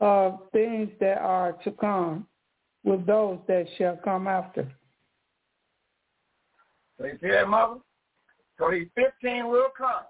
of 0.00 0.40
things 0.52 0.88
that 1.00 1.18
are 1.18 1.52
to 1.64 1.70
come 1.72 2.26
with 2.86 3.04
those 3.04 3.38
that 3.48 3.66
shall 3.76 3.98
come 4.02 4.28
after. 4.28 4.66
So 6.98 7.06
you 7.06 7.18
see 7.20 7.28
that, 7.28 7.48
mother? 7.48 7.80
So 8.58 8.70
these 8.70 8.86
15 8.94 9.48
will 9.48 9.66
come. 9.76 10.04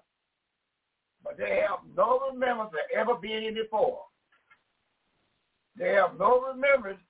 but 1.23 1.37
they 1.37 1.61
have 1.67 1.79
no 1.97 2.21
remembrance 2.31 2.71
of 2.71 2.97
ever 2.97 3.15
being 3.15 3.41
here 3.41 3.63
before. 3.63 4.01
They 5.77 5.89
have 5.89 6.17
no 6.17 6.39
remembrance 6.41 7.01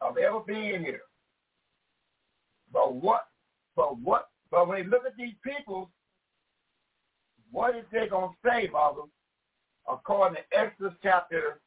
of 0.00 0.16
ever 0.16 0.40
being 0.40 0.80
here. 0.80 1.02
But 2.72 2.94
what, 2.94 3.26
but 3.76 3.98
what, 3.98 4.28
but 4.50 4.66
when 4.66 4.78
you 4.84 4.90
look 4.90 5.04
at 5.06 5.16
these 5.16 5.34
people, 5.44 5.90
what 7.52 7.76
is 7.76 7.84
they 7.92 8.08
going 8.08 8.30
to 8.30 8.50
say, 8.50 8.68
Mother, 8.72 9.02
according 9.90 10.36
to 10.36 10.58
Exodus 10.58 10.94
chapter 11.02 11.60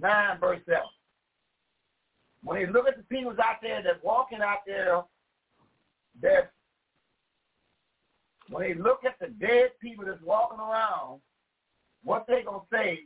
9, 0.00 0.40
verse 0.40 0.60
7? 0.66 0.80
When 2.42 2.60
you 2.60 2.66
look 2.66 2.86
at 2.86 2.96
the 2.96 3.02
people 3.04 3.32
out 3.32 3.56
there 3.62 3.82
that's 3.82 4.02
walking 4.02 4.40
out 4.42 4.58
there, 4.66 5.02
that 6.22 6.52
when 8.50 8.62
they 8.62 8.74
look 8.74 9.00
at 9.04 9.18
the 9.20 9.28
dead 9.28 9.70
people 9.80 10.04
that's 10.04 10.22
walking 10.22 10.58
around, 10.58 11.20
what 12.04 12.26
they 12.28 12.42
to 12.42 12.60
say 12.70 13.00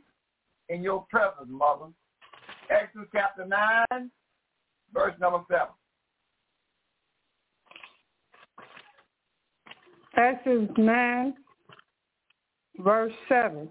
in 0.67 0.83
your 0.83 1.05
presence, 1.09 1.47
Mother? 1.47 1.87
Exodus 2.69 3.07
chapter 3.13 3.45
9, 3.45 4.11
verse 4.93 5.13
number 5.19 5.39
7. 5.49 5.67
Exodus 10.17 10.69
9, 10.77 11.33
verse 12.79 13.13
7. 13.29 13.69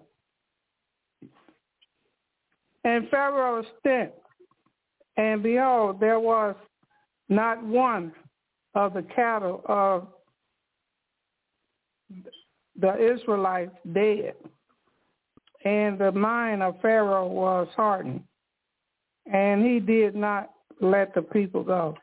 And 2.89 3.06
Pharaoh 3.10 3.62
sent, 3.82 4.12
and 5.19 5.43
behold, 5.43 6.01
there 6.01 6.19
was 6.19 6.56
not 7.28 7.62
one 7.62 8.12
of 8.74 8.94
the 8.94 9.02
cattle 9.15 9.60
of 9.66 10.09
the 12.81 13.15
Israelites 13.15 13.77
dead, 13.93 14.32
and 15.66 15.98
the 15.98 16.12
mind 16.12 16.62
of 16.62 16.81
Pharaoh 16.81 17.27
was 17.27 17.69
hardened, 17.77 18.23
and 19.31 19.62
he 19.62 19.81
did 19.81 20.15
not 20.15 20.51
let 20.81 21.15
the 21.15 21.20
people 21.20 21.62
go. 21.62 21.94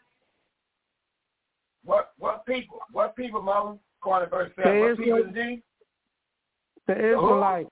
What 1.83 2.11
what 2.19 2.45
people? 2.45 2.77
What 2.91 3.15
people, 3.15 3.41
Mother? 3.41 3.79
According 3.99 4.29
to 4.29 4.35
verse 4.35 4.51
seven. 4.55 4.81
What 4.81 4.97
people 4.97 5.17
is 5.17 5.35
he? 5.35 5.63
The 6.85 6.93
Israelite. 6.93 7.67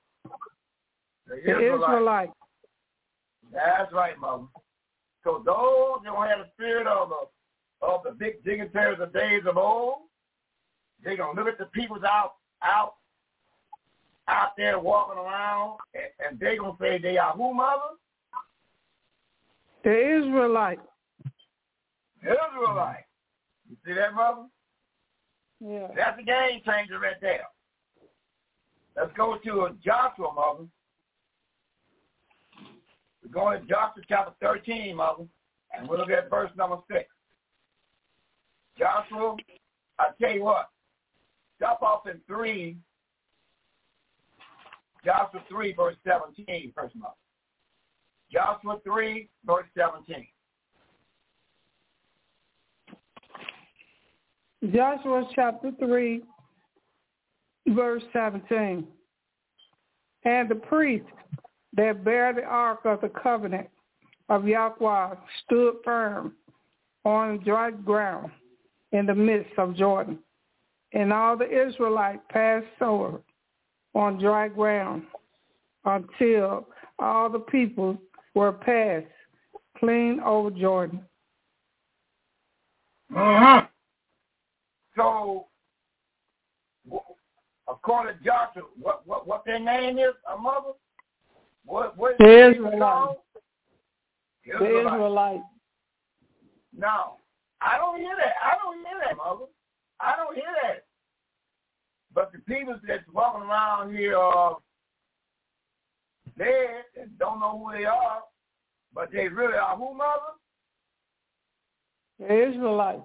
The 1.28 1.42
The 1.46 1.76
Israelite. 1.76 2.32
That's 3.54 3.94
right, 3.94 4.18
Mother. 4.20 4.46
So 5.24 5.42
those 5.46 6.04
that 6.04 6.12
don't 6.12 6.28
have 6.28 6.40
the 6.40 6.50
spirit 6.54 6.88
of 6.88 7.10
the 7.10 7.86
of 7.86 8.02
the 8.04 8.12
big 8.12 8.44
dignitaries 8.44 9.00
of 9.02 9.14
days 9.14 9.44
of 9.46 9.58
old, 9.58 10.04
they're 11.04 11.18
gonna 11.18 11.40
look 11.40 11.52
at 11.52 11.58
the 11.58 11.66
peoples 11.66 12.04
out 12.04 12.36
out 12.62 12.96
out 14.28 14.52
there 14.58 14.80
walking 14.80 15.20
around 15.20 15.78
and, 15.94 16.04
and 16.26 16.40
they're 16.40 16.58
gonna 16.58 16.78
say 16.80 16.98
they 16.98 17.18
are 17.18 17.34
who 17.34 17.54
mother? 17.54 17.98
The 19.84 20.18
Israelite. 20.18 20.80
Israelite. 22.22 23.06
You 23.70 23.76
see 23.86 23.94
that, 23.94 24.14
mother? 24.14 24.46
Yeah. 25.60 25.88
That's 25.96 26.20
a 26.20 26.24
game 26.24 26.62
changer 26.66 27.00
right 27.00 27.20
there. 27.22 27.44
Let's 28.96 29.12
go 29.18 29.38
to 29.38 29.76
Joshua, 29.84 30.34
mother. 30.34 30.68
We're 33.24 33.32
going 33.32 33.62
to 33.62 33.68
Joshua 33.68 34.04
chapter 34.08 34.34
13, 34.42 34.96
mother, 34.96 35.24
and 35.76 35.88
we'll 35.88 36.00
look 36.00 36.10
at 36.10 36.30
verse 36.30 36.52
number 36.58 36.78
6. 36.92 37.06
Joshua, 38.78 39.36
I 40.00 40.08
tell 40.20 40.32
you 40.32 40.44
what, 40.44 40.70
stop 41.58 41.82
off 41.82 42.08
in 42.08 42.20
3, 42.28 42.76
Joshua 45.06 45.44
3, 45.50 45.74
verse 45.74 45.96
17, 46.06 46.74
first 46.76 46.96
mother. 46.96 47.14
Joshua 48.32 48.80
3, 48.84 49.30
verse 49.46 49.66
17. 49.78 50.28
Joshua 54.74 55.30
chapter 55.36 55.72
3, 55.80 56.24
verse 57.68 58.04
17. 58.12 58.88
And 60.26 60.50
the 60.50 60.56
priest 60.56 61.06
that 61.76 62.04
bare 62.04 62.34
the 62.34 62.44
ark 62.44 62.80
of 62.86 63.02
the 63.02 63.10
covenant 63.10 63.68
of 64.30 64.48
Yahweh 64.48 65.16
stood 65.44 65.76
firm 65.84 66.34
on 67.06 67.40
dry 67.44 67.72
ground 67.72 68.32
in 68.92 69.06
the 69.06 69.16
midst 69.16 69.52
of 69.58 69.76
Jordan. 69.76 70.20
And 70.94 71.12
all 71.12 71.36
the 71.36 71.68
Israelites 71.68 72.22
passed 72.30 72.66
over 72.82 73.22
on 73.96 74.20
dry 74.20 74.48
ground 74.48 75.04
until 75.86 76.68
all 77.00 77.30
the 77.30 77.40
people 77.40 77.98
were 78.36 78.52
passed 78.52 79.08
clean 79.78 80.20
over 80.22 80.52
Jordan. 80.52 81.02
Uh-huh. 83.16 83.66
So, 84.96 85.48
according 87.68 88.18
to 88.18 88.24
Joshua, 88.24 88.64
what 88.80 89.06
what 89.06 89.28
what 89.28 89.44
their 89.46 89.60
name 89.60 89.98
is, 89.98 90.14
a 90.32 90.38
mother? 90.38 90.72
What 91.66 91.98
what 91.98 92.12
is 92.14 92.18
The 92.20 92.26
their 92.26 92.52
Israelite. 92.52 93.18
The 94.46 94.56
Israelite. 94.56 95.42
No, 96.76 97.18
I 97.62 97.78
don't 97.78 98.00
hear 98.00 98.16
that. 98.18 98.34
I 98.44 98.58
don't 98.62 98.78
hear 98.78 99.00
that, 99.06 99.18
mother. 99.18 99.46
I 100.00 100.16
don't 100.16 100.36
hear 100.36 100.52
that. 100.64 100.84
But 102.14 102.32
the 102.32 102.40
people 102.40 102.76
that's 102.88 103.04
walking 103.14 103.44
around 103.44 103.96
here 103.96 104.18
are 104.18 104.58
dead 106.38 106.84
and 107.00 107.18
don't 107.18 107.40
know 107.40 107.58
who 107.58 107.78
they 107.78 107.86
are, 107.86 108.22
but 108.94 109.12
they 109.12 109.28
really 109.28 109.58
are 109.58 109.76
who, 109.78 109.94
mother? 109.94 110.20
The 112.20 112.50
Israelite. 112.50 113.02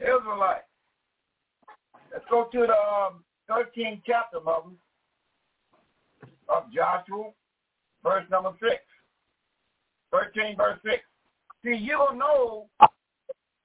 Israelite. 0.00 0.62
Let's 2.12 2.24
go 2.30 2.48
to 2.52 2.58
the 2.58 2.72
um, 2.72 3.24
13th 3.50 4.02
chapter, 4.06 4.40
mother, 4.40 4.70
of 6.48 6.64
Joshua, 6.72 7.30
verse 8.02 8.24
number 8.30 8.52
6. 8.60 8.74
13, 10.12 10.56
verse 10.56 10.78
6. 10.84 11.02
See, 11.64 11.74
you 11.74 11.92
don't 11.92 12.18
know 12.18 12.68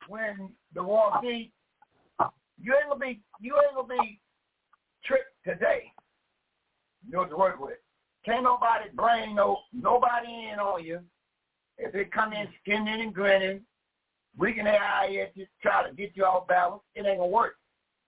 when 0.07 0.49
the 0.73 0.83
war 0.83 1.11
see, 1.21 1.51
you 2.61 2.73
ain't 2.73 2.89
gonna 2.89 2.99
be 2.99 3.21
you 3.39 3.55
ain't 3.55 3.75
gonna 3.75 4.01
be 4.01 4.19
tricked 5.03 5.25
today. 5.43 5.91
You 7.05 7.13
know 7.13 7.19
what 7.19 7.29
to 7.29 7.37
work 7.37 7.59
with. 7.59 7.77
Can't 8.25 8.43
nobody 8.43 8.89
bring 8.93 9.35
no 9.35 9.57
nobody 9.73 10.49
in 10.51 10.59
on 10.59 10.83
you. 10.83 10.99
If 11.77 11.93
they 11.93 12.05
come 12.05 12.33
in 12.33 12.47
skinning 12.61 13.01
and 13.01 13.13
grinning, 13.13 13.61
we 14.37 14.53
can 14.53 14.65
have 14.65 15.09
here 15.09 15.29
to 15.35 15.45
try 15.61 15.87
to 15.87 15.93
get 15.95 16.11
you 16.15 16.25
off 16.25 16.47
balance. 16.47 16.83
It 16.95 17.05
ain't 17.05 17.19
gonna 17.19 17.27
work. 17.27 17.55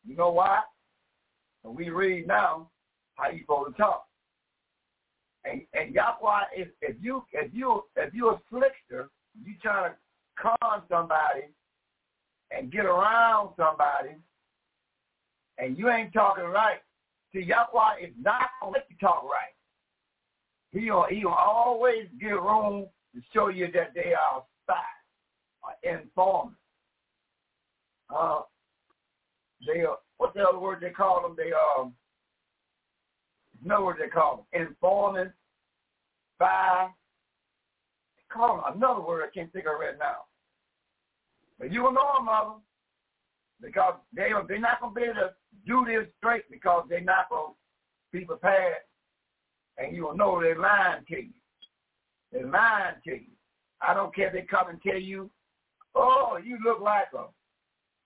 You 0.06 0.16
know 0.16 0.32
why? 0.32 0.62
And 1.64 1.76
we 1.76 1.90
read 1.90 2.28
now 2.28 2.70
how 3.16 3.30
you 3.30 3.42
supposed 3.42 3.76
to 3.76 3.82
talk. 3.82 4.09
And 5.46 5.62
and 5.74 5.96
Yahweh, 5.96 6.44
if 6.54 6.68
if 6.82 6.96
you 7.02 7.24
if 7.34 7.54
you 7.54 7.84
if 7.96 8.14
you're 8.14 8.34
a 8.34 8.54
slickster, 8.54 9.08
you 9.44 9.54
trying 9.62 9.92
to 9.92 9.98
con 10.38 10.82
somebody 10.90 11.46
and 12.52 12.72
get 12.72 12.86
around 12.86 13.52
somebody, 13.56 14.16
and 15.58 15.78
you 15.78 15.90
ain't 15.90 16.14
talking 16.14 16.46
right. 16.46 16.80
See, 17.34 17.42
Yahweh 17.42 18.06
is 18.06 18.14
not 18.20 18.50
gonna 18.62 18.74
let 18.74 18.88
you 18.90 18.98
talk 19.00 19.24
right. 19.24 19.54
He 20.72 20.88
gonna 20.88 21.08
he 21.10 21.22
gonna 21.22 21.36
always 21.36 22.08
get 22.20 22.34
room 22.34 22.88
to 23.16 23.22
show 23.34 23.48
you 23.48 23.72
that 23.74 23.94
they 23.96 24.14
are 24.14 24.44
spies 24.64 24.84
or 25.64 25.92
informers. 25.92 26.56
Uh, 28.14 28.42
they 29.66 29.82
are 29.82 29.98
what's 30.18 30.34
the 30.36 30.44
other 30.44 30.60
word 30.60 30.80
they 30.82 30.90
call 30.90 31.22
them? 31.22 31.36
They 31.38 31.52
um 31.54 31.94
no 33.64 33.84
word 33.84 33.98
they 34.00 34.08
call 34.08 34.48
them 34.52 34.68
informing. 34.68 35.32
They 36.40 36.46
call 38.32 38.58
them 38.58 38.76
another 38.76 39.02
word 39.02 39.24
I 39.28 39.34
can't 39.34 39.52
think 39.52 39.66
of 39.66 39.80
right 39.80 39.98
now. 40.00 40.24
But 41.60 41.72
you 41.72 41.84
will 41.84 41.92
know 41.92 42.10
them, 42.16 42.26
mother, 42.26 42.56
because 43.62 43.96
they 44.14 44.30
they're 44.48 44.60
not 44.60 44.80
gonna 44.80 44.94
be 44.94 45.04
able 45.04 45.16
to 45.16 45.34
do 45.66 45.86
this 45.86 46.08
straight 46.18 46.50
because 46.50 46.86
they're 46.90 47.02
not 47.02 47.30
gonna 47.30 47.54
be 48.12 48.26
prepared, 48.26 48.76
and 49.78 49.96
you 49.96 50.04
will 50.06 50.16
know 50.16 50.42
they're 50.42 50.58
lying 50.58 51.04
to 51.10 51.16
you. 51.16 51.34
They're 52.32 52.48
lying 52.48 52.96
to 53.06 53.12
you. 53.12 53.32
I 53.82 53.94
don't 53.94 54.16
care 54.16 54.28
if 54.28 54.34
they 54.34 54.42
come 54.42 54.70
and 54.70 54.82
tell 54.82 55.00
you, 55.00 55.30
oh, 55.96 56.38
you 56.44 56.58
look 56.64 56.80
like 56.80 57.08
a 57.14 57.26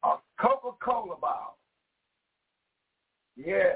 a 0.05 0.17
Coca-Cola 0.39 1.15
bottle. 1.17 1.57
Yeah. 3.35 3.75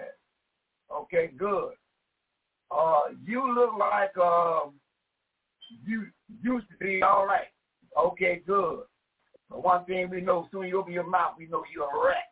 Okay, 0.94 1.32
good. 1.38 1.74
Uh, 2.70 3.02
you 3.26 3.54
look 3.54 3.72
like 3.80 4.18
um, 4.18 4.74
you 5.86 6.08
used 6.42 6.68
to 6.70 6.78
be 6.80 7.02
all 7.02 7.26
right. 7.26 7.48
Okay, 7.98 8.42
good. 8.46 8.82
But 9.50 9.64
one 9.64 9.86
thing 9.86 10.10
we 10.10 10.22
know, 10.22 10.48
soon 10.52 10.68
you 10.68 10.80
open 10.80 10.94
your 10.94 11.10
mouth, 11.10 11.36
we 11.38 11.48
know 11.48 11.64
you're 11.74 11.86
a 11.86 12.06
rat. 12.08 12.32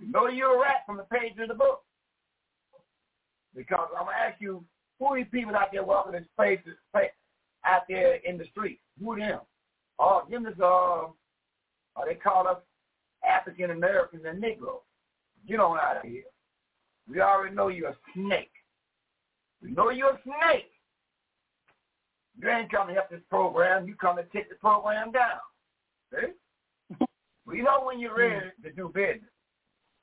You 0.00 0.10
know 0.10 0.28
you're 0.28 0.56
a 0.56 0.60
rat 0.60 0.82
from 0.86 0.96
the 0.96 1.04
page 1.04 1.34
of 1.40 1.48
the 1.48 1.54
book. 1.54 1.82
Because 3.54 3.88
I'm 3.96 4.06
going 4.06 4.16
to 4.16 4.22
ask 4.22 4.40
you, 4.40 4.64
who 4.98 5.06
are 5.06 5.16
these 5.18 5.26
people 5.30 5.54
out 5.54 5.68
there 5.72 5.84
walking 5.84 6.14
in 6.14 6.26
spaces 6.32 6.74
out 7.64 7.82
there 7.88 8.16
in 8.24 8.38
the 8.38 8.44
street? 8.46 8.80
Who 9.02 9.16
them? 9.16 9.40
Oh, 9.98 10.22
them 10.28 10.46
is, 10.46 10.58
uh, 10.58 11.02
they 12.06 12.14
call 12.14 12.48
us 12.48 12.58
African 13.28 13.70
Americans 13.70 14.22
and 14.26 14.40
Negroes. 14.40 14.80
Get 15.48 15.60
on 15.60 15.78
out 15.78 15.98
of 15.98 16.02
here. 16.10 16.22
We 17.08 17.20
already 17.20 17.54
know 17.54 17.68
you're 17.68 17.90
a 17.90 17.96
snake. 18.14 18.50
We 19.62 19.70
know 19.72 19.90
you're 19.90 20.14
a 20.14 20.20
snake. 20.22 20.70
You 22.40 22.48
ain't 22.48 22.70
come 22.70 22.88
to 22.88 22.94
help 22.94 23.10
this 23.10 23.20
program. 23.28 23.86
You 23.86 23.94
come 23.94 24.16
to 24.16 24.24
take 24.32 24.48
the 24.48 24.56
program 24.56 25.12
down. 25.12 25.38
See? 26.12 26.96
we 27.46 27.62
know 27.62 27.82
when 27.84 28.00
you're 28.00 28.16
ready 28.16 28.46
to 28.64 28.72
do 28.72 28.90
business 28.94 29.30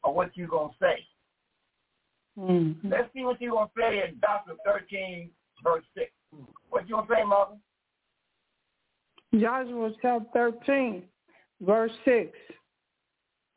or 0.03 0.13
what 0.13 0.35
you're 0.35 0.47
going 0.47 0.69
to 0.69 0.75
say. 0.79 1.05
Mm-hmm. 2.37 2.89
Let's 2.89 3.11
see 3.13 3.23
what 3.23 3.41
you're 3.41 3.51
going 3.51 3.67
to 3.67 3.81
say 3.81 4.03
in 4.07 4.19
Joshua 4.21 4.55
13, 4.65 5.29
verse 5.63 5.83
6. 5.97 6.09
What 6.69 6.87
you 6.87 6.95
going 6.95 7.07
to 7.07 7.13
say, 7.13 7.23
Mother? 7.25 7.55
Joshua 9.33 9.91
chapter 10.01 10.51
13, 10.65 11.03
verse 11.61 11.91
6. 12.05 12.31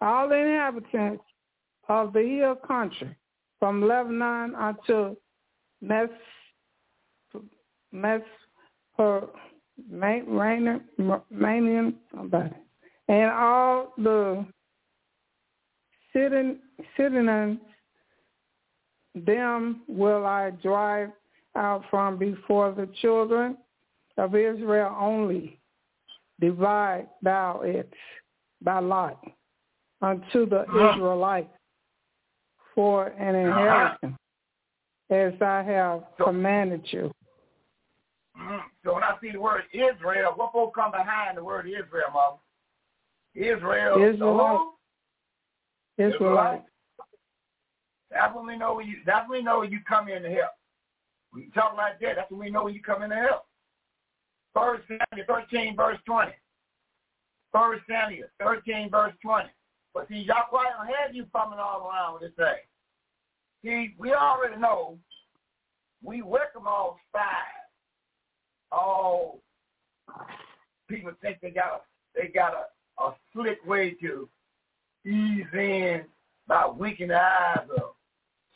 All 0.01 0.33
inhabitants 0.33 1.23
of 1.89 2.13
the 2.13 2.23
hill 2.23 2.57
country, 2.57 3.15
from 3.63 3.81
Lebanon 3.81 4.57
unto 4.57 5.15
Mes, 5.81 6.09
Mes, 7.93 8.21
her, 8.99 9.29
Manian, 9.89 10.81
somebody, 12.13 12.51
and 13.07 13.31
all 13.31 13.93
the 13.99 14.45
sitting, 16.13 16.59
sitting 16.97 17.61
them 19.15 19.83
will 19.87 20.27
I 20.27 20.51
drive 20.61 21.11
out 21.55 21.85
from 21.89 22.19
before 22.19 22.73
the 22.73 22.89
children 23.01 23.57
of 24.19 24.35
Israel 24.35 24.93
only. 24.99 25.61
Divide 26.41 27.07
thou 27.23 27.61
it 27.63 27.93
by 28.61 28.81
lot 28.81 29.23
unto 30.01 30.49
the 30.49 30.65
Israelites 30.65 31.49
for 32.75 33.09
an 33.09 33.35
uh-huh. 33.35 33.97
inheritance, 34.01 34.19
as 35.11 35.43
I 35.43 35.63
have 35.63 36.03
commanded 36.23 36.83
you. 36.91 37.13
Mm-hmm. 38.39 38.67
So 38.85 38.95
when 38.95 39.03
I 39.03 39.15
see 39.21 39.31
the 39.31 39.41
word 39.41 39.63
Israel, 39.73 40.33
what 40.37 40.55
will 40.55 40.71
come 40.71 40.91
behind 40.91 41.37
the 41.37 41.45
word 41.45 41.67
Israel, 41.67 42.07
Mom? 42.13 42.35
Israel. 43.35 44.03
Israelite. 44.03 44.61
Israelite. 45.99 46.63
That's 48.11 48.35
when 48.35 48.47
we 48.47 48.59
know 48.59 48.75
when 48.75 48.87
you. 48.87 48.97
That's 49.07 49.29
when 49.29 49.41
we 49.41 49.45
know 49.45 49.61
when 49.61 49.73
you 49.73 49.81
come 49.89 50.09
in 50.09 50.23
to 50.23 50.29
help. 50.29 50.53
When 51.31 51.45
you 51.45 51.51
talk 51.51 51.75
like 51.77 51.99
that, 52.01 52.17
that's 52.17 52.31
when 52.31 52.41
we 52.41 52.51
know 52.51 52.65
when 52.65 52.75
you 52.75 52.83
come 52.83 53.03
in 53.03 53.11
to 53.11 53.17
help. 53.17 53.47
First 54.55 54.83
Samuel 54.87 55.27
13, 55.27 55.77
verse 55.77 55.99
20. 56.05 56.33
First 57.53 57.83
Samuel 57.89 58.29
13, 58.39 58.91
verse 58.91 59.15
20. 59.23 59.49
But 59.95 60.09
see, 60.09 60.25
y'all 60.27 60.49
quite 60.49 60.71
don't 60.77 60.87
have 60.87 61.15
you 61.15 61.27
fumbling 61.33 61.61
all 61.61 61.89
around 61.89 62.15
with 62.15 62.23
this 62.23 62.37
thing. 62.37 62.63
See, 63.65 63.95
we 63.99 64.13
already 64.13 64.61
know 64.61 64.99
we 66.03 66.23
welcome 66.23 66.67
all 66.67 66.99
spies. 67.09 67.23
All 68.71 69.41
people 70.89 71.13
think 71.21 71.39
they 71.41 71.51
got 71.51 71.67
a 71.67 71.81
they 72.15 72.29
got 72.29 72.53
a, 72.55 73.03
a 73.03 73.15
slick 73.33 73.59
way 73.67 73.97
to 74.03 74.29
ease 75.07 75.47
in 75.53 76.03
by 76.47 76.67
winking 76.67 77.09
their 77.09 77.23
eyes 77.25 77.67
or 77.79 77.93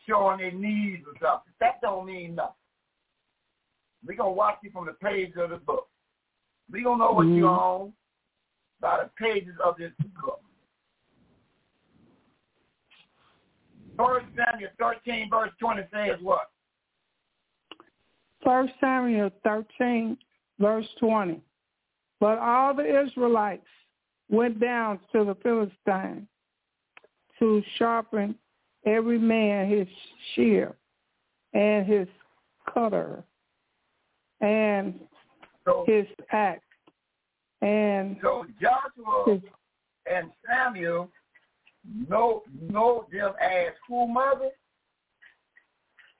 showing 0.09 0.39
their 0.39 0.53
knees 0.53 1.01
or 1.07 1.13
something. 1.15 1.53
That 1.61 1.81
don't 1.83 2.07
mean 2.07 2.35
nothing. 2.35 2.53
We're 4.07 4.17
gonna 4.17 4.31
watch 4.31 4.59
you 4.63 4.71
from 4.71 4.87
the 4.87 4.93
page 4.93 5.33
of 5.37 5.51
the 5.51 5.57
book. 5.57 5.89
We 6.71 6.83
gonna 6.83 6.99
know 6.99 7.13
what 7.13 7.27
mm-hmm. 7.27 7.37
you 7.37 7.49
own 7.49 7.93
by 8.81 9.03
the 9.03 9.11
pages 9.23 9.55
of 9.65 9.77
this 9.79 9.93
book. 10.21 10.41
First 13.97 14.27
Samuel 14.37 14.71
13, 14.79 15.31
verse 15.31 15.51
20 15.61 15.83
says 15.93 16.19
what? 16.23 16.51
First 18.45 18.73
Samuel 18.81 19.31
13, 19.45 20.17
verse 20.61 20.87
20. 21.01 21.41
But 22.21 22.39
all 22.39 22.75
the 22.75 23.05
Israelites 23.05 23.67
went 24.31 24.61
down 24.61 25.01
to 25.13 25.25
the 25.25 25.37
Philistines 25.43 26.27
to 27.39 27.63
sharpen 27.77 28.35
every 28.87 29.19
man 29.19 29.69
his 29.69 29.87
shear 30.35 30.75
and 31.53 31.87
his 31.87 32.09
cutter 32.73 33.25
and 34.41 34.95
so, 35.65 35.85
his 35.87 36.07
axe 36.31 36.63
and 37.63 38.17
so 38.23 38.45
Joshua 38.61 39.25
his, 39.27 39.41
and 40.11 40.31
Samuel 40.47 41.11
know 42.09 42.43
no, 42.61 43.07
them 43.13 43.33
as 43.41 43.73
who 43.89 44.07
mother? 44.07 44.51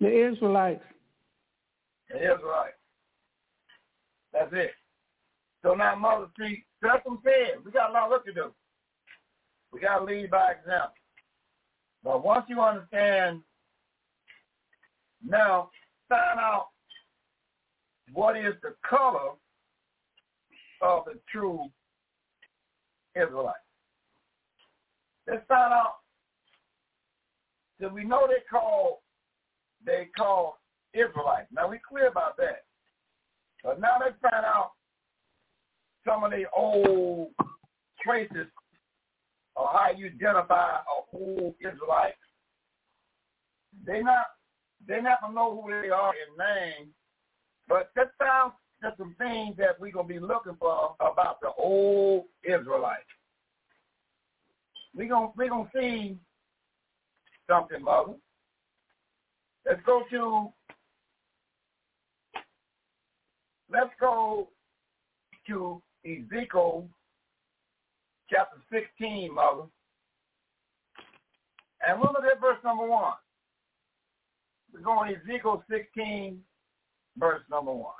The 0.01 0.33
Israelites. 0.33 0.83
The 2.11 2.19
Israelites. 2.19 2.75
That's 4.33 4.53
it. 4.53 4.71
So 5.63 5.75
now 5.75 5.95
mother 5.97 6.27
see 6.39 6.65
that's 6.83 7.05
what 7.05 7.15
I'm 7.15 7.23
saying. 7.25 7.63
We 7.65 7.73
got 7.73 7.91
a 7.91 7.93
lot 7.93 8.05
of 8.05 8.11
work 8.11 8.27
to 8.27 8.33
do. 8.33 8.53
We 9.73 9.81
gotta 9.81 10.05
lead 10.05 10.31
by 10.31 10.53
example. 10.53 10.93
But 12.05 12.25
once 12.25 12.45
you 12.49 12.61
understand 12.61 13.41
now 15.25 15.71
find 16.09 16.39
out 16.39 16.69
what 18.13 18.37
is 18.37 18.55
the 18.63 18.75
color 18.89 19.33
of 20.83 21.05
the 21.07 21.19
true 21.31 21.67
Israelite. 23.15 23.55
Let's 25.27 25.47
find 25.49 25.73
out. 25.73 25.97
Because 27.79 27.93
we 27.93 28.05
know 28.05 28.27
they 28.27 28.43
call 28.51 29.03
they 29.85 30.09
call 30.17 30.59
Israelites. 30.95 31.49
Now 31.53 31.69
we 31.69 31.79
clear 31.87 32.09
about 32.09 32.37
that. 32.39 32.65
But 33.63 33.81
now 33.81 33.99
let's 34.01 34.17
find 34.23 34.45
out 34.45 34.73
some 36.07 36.25
of 36.25 36.31
the 36.31 36.45
old 36.57 37.31
traces 38.03 38.47
of 39.57 39.67
how 39.73 39.91
you 39.97 40.07
identify 40.07 40.77
a 40.77 41.03
whole 41.11 41.55
Israelite. 41.61 42.15
They 43.85 44.03
not 44.03 44.27
they 44.87 45.01
gonna 45.01 45.35
know 45.35 45.61
who 45.61 45.71
they 45.71 45.91
are 45.91 46.13
in 46.13 46.39
name, 46.39 46.89
but 47.69 47.91
let's 47.97 48.11
find 48.19 48.53
just 48.83 48.99
some 48.99 49.15
things 49.19 49.57
that 49.57 49.81
we're 49.81 49.93
gonna 49.93 50.07
be 50.07 50.21
looking 50.21 50.57
for 50.59 50.95
about 51.01 51.41
the 51.41 51.51
old 51.59 52.25
Israelites 52.45 53.03
we're 54.97 55.09
gonna 55.09 55.29
we're 55.37 55.51
gonna 55.51 55.69
see 55.75 56.17
something, 57.49 57.83
mother. 57.83 58.15
Let's 59.67 59.81
go 59.85 60.03
to 60.11 60.49
let's 63.71 63.91
go 64.01 64.49
to 65.49 65.83
Ezekiel 66.05 66.89
chapter 68.31 68.57
16, 68.73 69.35
mother. 69.35 69.69
And 71.87 72.01
we'll 72.01 72.13
look 72.13 72.25
at 72.25 72.41
verse 72.41 72.59
number 72.65 72.87
one. 72.87 73.13
We're 74.73 74.81
going 74.81 75.15
to 75.15 75.21
Ezekiel 75.21 75.63
16, 75.71 76.41
verse 77.19 77.43
number 77.51 77.73
one. 77.73 77.93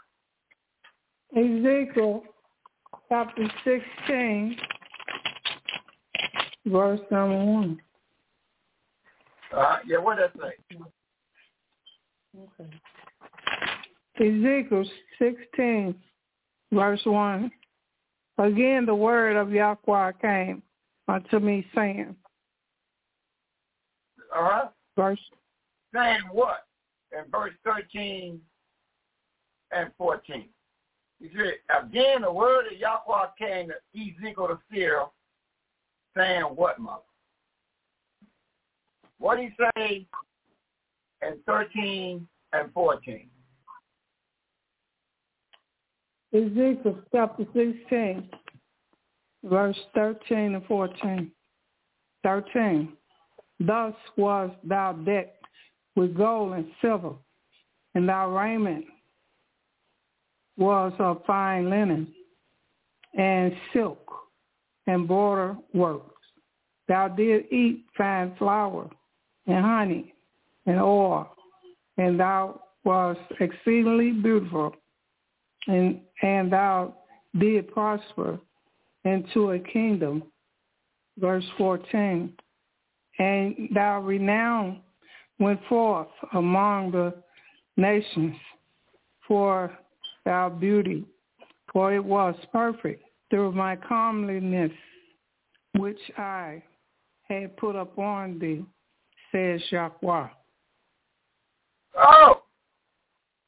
Ezekiel 1.37 2.25
chapter 3.09 3.49
16, 3.65 4.57
Verse 6.67 7.01
number 7.11 7.45
one. 7.45 7.81
Uh, 9.57 9.77
yeah, 9.87 9.99
what 9.99 10.19
does 10.19 10.31
that 10.41 10.53
say? 10.71 10.77
Okay. 12.61 12.71
Ezekiel 14.19 14.85
16, 15.19 15.95
verse 16.73 17.01
1. 17.05 17.51
Again, 18.39 18.85
the 18.85 18.95
word 18.95 19.37
of 19.37 19.53
Yahweh 19.53 20.13
came 20.21 20.63
unto 21.09 21.39
me, 21.39 21.67
saying. 21.75 22.17
Right. 24.35 24.69
Verse. 24.97 25.21
Saying 25.95 26.21
what? 26.33 26.67
In 27.13 27.31
verse 27.31 27.53
13 27.65 28.41
and 29.71 29.91
14. 29.97 30.49
He 31.21 31.31
said, 31.35 31.55
again, 31.83 32.23
the 32.23 32.33
word 32.33 32.67
of 32.67 32.79
Yahweh 32.79 33.27
came 33.39 33.69
to 33.69 33.75
Ezekiel 33.95 34.49
the 34.49 34.59
seer 34.71 35.03
saying 36.17 36.43
what, 36.43 36.79
mother? 36.79 37.03
What 39.19 39.39
he 39.39 39.51
say 39.59 40.07
in 41.23 41.39
13 41.47 42.27
and 42.53 42.73
14? 42.73 43.29
Ezekiel 46.35 46.99
chapter 47.13 47.45
16, 47.55 48.29
verse 49.45 49.79
13 49.95 50.55
and 50.55 50.67
14. 50.67 51.31
13. 52.23 52.93
Thus 53.61 53.95
was 54.17 54.51
thou 54.65 54.93
decked 54.93 55.45
with 55.95 56.17
gold 56.17 56.55
and 56.55 56.67
silver, 56.83 57.15
and 57.95 58.09
thy 58.09 58.25
raiment 58.25 58.85
was 60.59 60.93
of 60.99 61.23
fine 61.27 61.71
linen 61.71 62.09
and 63.17 63.55
silk 63.73 64.07
and 64.87 65.09
border 65.09 65.57
works. 65.75 66.15
Thou 66.89 67.09
did 67.09 67.53
eat 67.53 67.85
fine 67.97 68.35
flour 68.39 68.89
and 69.47 69.65
honey 69.65 70.15
and 70.67 70.81
oil, 70.81 71.29
and 71.99 72.19
thou 72.19 72.61
was 72.85 73.17
exceedingly 73.41 74.13
beautiful, 74.13 74.75
and 75.67 76.01
and 76.23 76.53
thou 76.53 76.95
did 77.39 77.73
prosper 77.73 78.39
into 79.05 79.53
a 79.53 79.59
kingdom. 79.59 80.23
Verse 81.19 81.45
14. 81.57 82.33
And 83.19 83.69
thou 83.75 84.03
renown 84.03 84.83
went 85.39 85.61
forth 85.69 86.09
among 86.35 86.91
the 86.91 87.15
nations 87.77 88.37
for 89.27 89.77
thy 90.25 90.49
beauty, 90.51 91.05
for 91.73 91.95
it 91.95 92.05
was 92.05 92.35
perfect 92.53 93.03
through 93.31 93.53
my 93.53 93.77
comeliness, 93.77 94.73
which 95.77 95.99
I 96.17 96.63
had 97.29 97.57
put 97.57 97.77
upon 97.77 98.39
thee, 98.39 98.65
says 99.33 99.61
Yahweh. 99.71 100.29
Oh, 101.99 102.43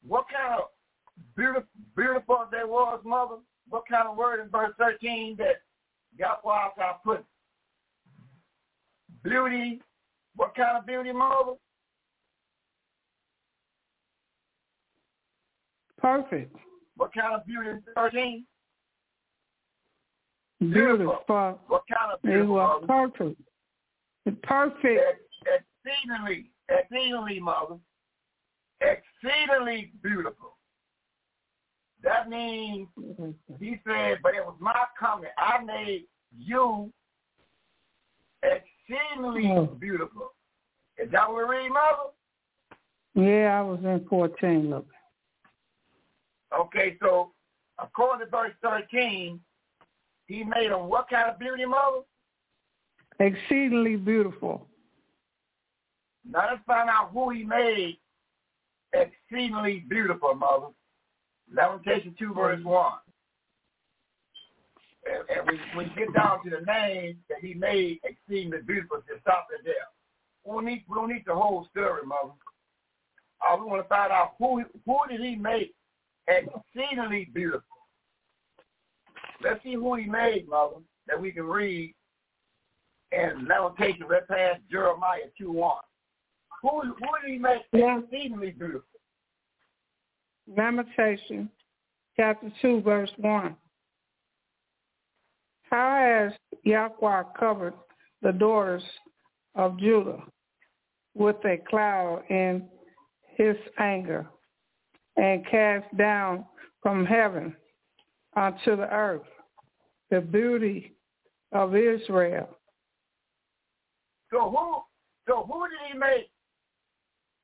what 0.05 0.25
kind 0.29 0.59
of 0.59 0.69
beautiful, 1.35 1.69
beautiful 1.95 2.45
there 2.51 2.67
was, 2.67 2.99
mother? 3.05 3.35
What 3.69 3.83
kind 3.87 4.07
of 4.07 4.17
word 4.17 4.41
in 4.41 4.49
verse 4.49 4.73
13 4.77 5.35
that 5.37 5.61
Yahweh 6.17 6.51
I 6.51 6.93
put 7.03 7.23
beauty? 9.23 9.81
What 10.35 10.55
kind 10.55 10.77
of 10.77 10.85
beauty, 10.85 11.11
mother? 11.11 11.53
Perfect. 15.99 16.55
What 16.95 17.13
kind 17.13 17.35
of 17.35 17.45
beauty 17.45 17.69
in 17.69 17.83
13? 17.95 18.45
Beautiful. 20.59 21.19
What 21.67 21.83
kind 21.87 22.11
of 22.13 22.19
It 22.23 22.27
beautiful? 22.27 22.55
was 22.55 22.83
mother? 22.87 23.09
perfect. 23.09 23.41
Perfect. 24.43 25.01
Ex- 25.45 25.63
Exceedingly, 25.85 26.51
exceedingly, 26.69 27.39
mother. 27.39 27.77
Exceedingly 28.81 29.91
beautiful. 30.03 30.57
That 32.03 32.29
means 32.29 32.87
mm-hmm. 32.97 33.31
he 33.59 33.79
said, 33.87 34.19
but 34.21 34.35
it 34.35 34.45
was 34.45 34.55
my 34.59 34.75
coming. 34.99 35.29
I 35.37 35.63
made 35.63 36.05
you 36.37 36.91
exceedingly 38.43 39.51
Oh. 39.51 39.65
beautiful. 39.65 40.33
Is 40.97 41.09
that 41.11 41.29
what 41.31 41.47
we 41.49 41.55
read, 41.55 41.69
mother? 41.71 42.11
Yeah, 43.15 43.59
I 43.59 43.61
was 43.63 43.79
in 43.83 44.05
14, 44.09 44.69
look. 44.69 44.87
Okay, 46.57 46.97
so 47.01 47.31
according 47.79 48.25
to 48.25 48.31
verse 48.31 48.53
13, 48.61 49.39
he 50.29 50.43
made 50.43 50.71
him 50.71 50.87
what 50.87 51.09
kind 51.09 51.29
of 51.29 51.39
beauty, 51.39 51.65
mother? 51.65 52.01
Exceedingly 53.19 53.97
beautiful. 53.97 54.67
Now 56.29 56.47
let's 56.51 56.61
find 56.65 56.89
out 56.89 57.09
who 57.11 57.31
he 57.31 57.43
made 57.43 57.97
exceedingly 58.93 59.83
beautiful, 59.89 60.35
mother. 60.35 60.67
Lamentation 61.51 62.15
2, 62.19 62.33
verse 62.33 62.63
1. 62.63 62.91
And, 65.05 65.39
and 65.39 65.47
we, 65.47 65.59
we 65.77 65.91
get 65.95 66.13
down 66.13 66.43
to 66.43 66.49
the 66.51 66.63
name 66.65 67.17
that 67.29 67.39
he 67.41 67.55
made 67.55 67.99
exceedingly 68.03 68.59
beautiful, 68.65 69.01
just 69.09 69.21
stop 69.21 69.47
it 69.51 69.65
there. 69.65 69.73
We 70.45 70.51
don't 70.53 70.65
need, 70.65 70.83
we 70.87 70.95
don't 70.95 71.09
need 71.09 71.23
the 71.25 71.33
whole 71.33 71.67
story, 71.71 72.05
mother. 72.05 72.33
Uh, 73.41 73.57
we 73.57 73.65
want 73.65 73.81
to 73.81 73.89
find 73.89 74.11
out 74.11 74.35
who 74.37 74.63
who 74.85 74.97
did 75.09 75.21
he 75.21 75.35
make 75.35 75.73
exceedingly 76.27 77.29
beautiful. 77.33 77.78
Let's 79.41 79.63
see 79.63 79.73
who 79.73 79.95
he 79.95 80.05
made, 80.05 80.47
mother, 80.49 80.75
that 81.07 81.19
we 81.19 81.31
can 81.31 81.45
read 81.45 81.93
in 83.11 83.47
Lamentation 83.47 84.05
right 84.07 84.27
past 84.27 84.61
Jeremiah 84.69 85.21
2 85.37 85.51
1. 85.51 85.77
Who, 86.61 86.81
who 86.81 86.91
did 86.91 87.31
he 87.31 87.37
make 87.37 87.61
Yeah. 87.71 87.99
exceedingly 87.99 88.51
beautiful? 88.51 88.83
Lamentation, 90.47 91.49
chapter 92.17 92.51
2, 92.61 92.81
verse 92.81 93.11
1. 93.17 93.55
How 95.69 95.95
has 95.99 96.33
Yahweh 96.63 97.23
covered 97.39 97.75
the 98.21 98.31
daughters 98.33 98.83
of 99.55 99.79
Judah 99.79 100.23
with 101.13 101.37
a 101.45 101.57
cloud 101.69 102.23
in 102.29 102.67
his 103.37 103.55
anger 103.77 104.27
and 105.15 105.45
cast 105.47 105.95
down 105.97 106.45
from 106.81 107.05
heaven 107.05 107.55
unto 108.35 108.75
the 108.75 108.91
earth 108.93 109.21
the 110.09 110.21
beauty 110.21 110.93
of 111.51 111.75
Israel. 111.75 112.49
So 114.31 114.49
who 114.49 114.81
so 115.27 115.43
who 115.43 115.67
did 115.69 115.79
he 115.91 115.97
make 115.97 116.29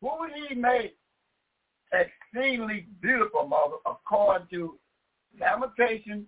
who 0.02 0.28
did 0.28 0.50
he 0.50 0.56
make 0.56 0.96
exceedingly 1.92 2.88
beautiful, 3.02 3.48
mother, 3.48 3.78
according 3.86 4.48
to 4.52 4.78
Lamentation 5.40 6.26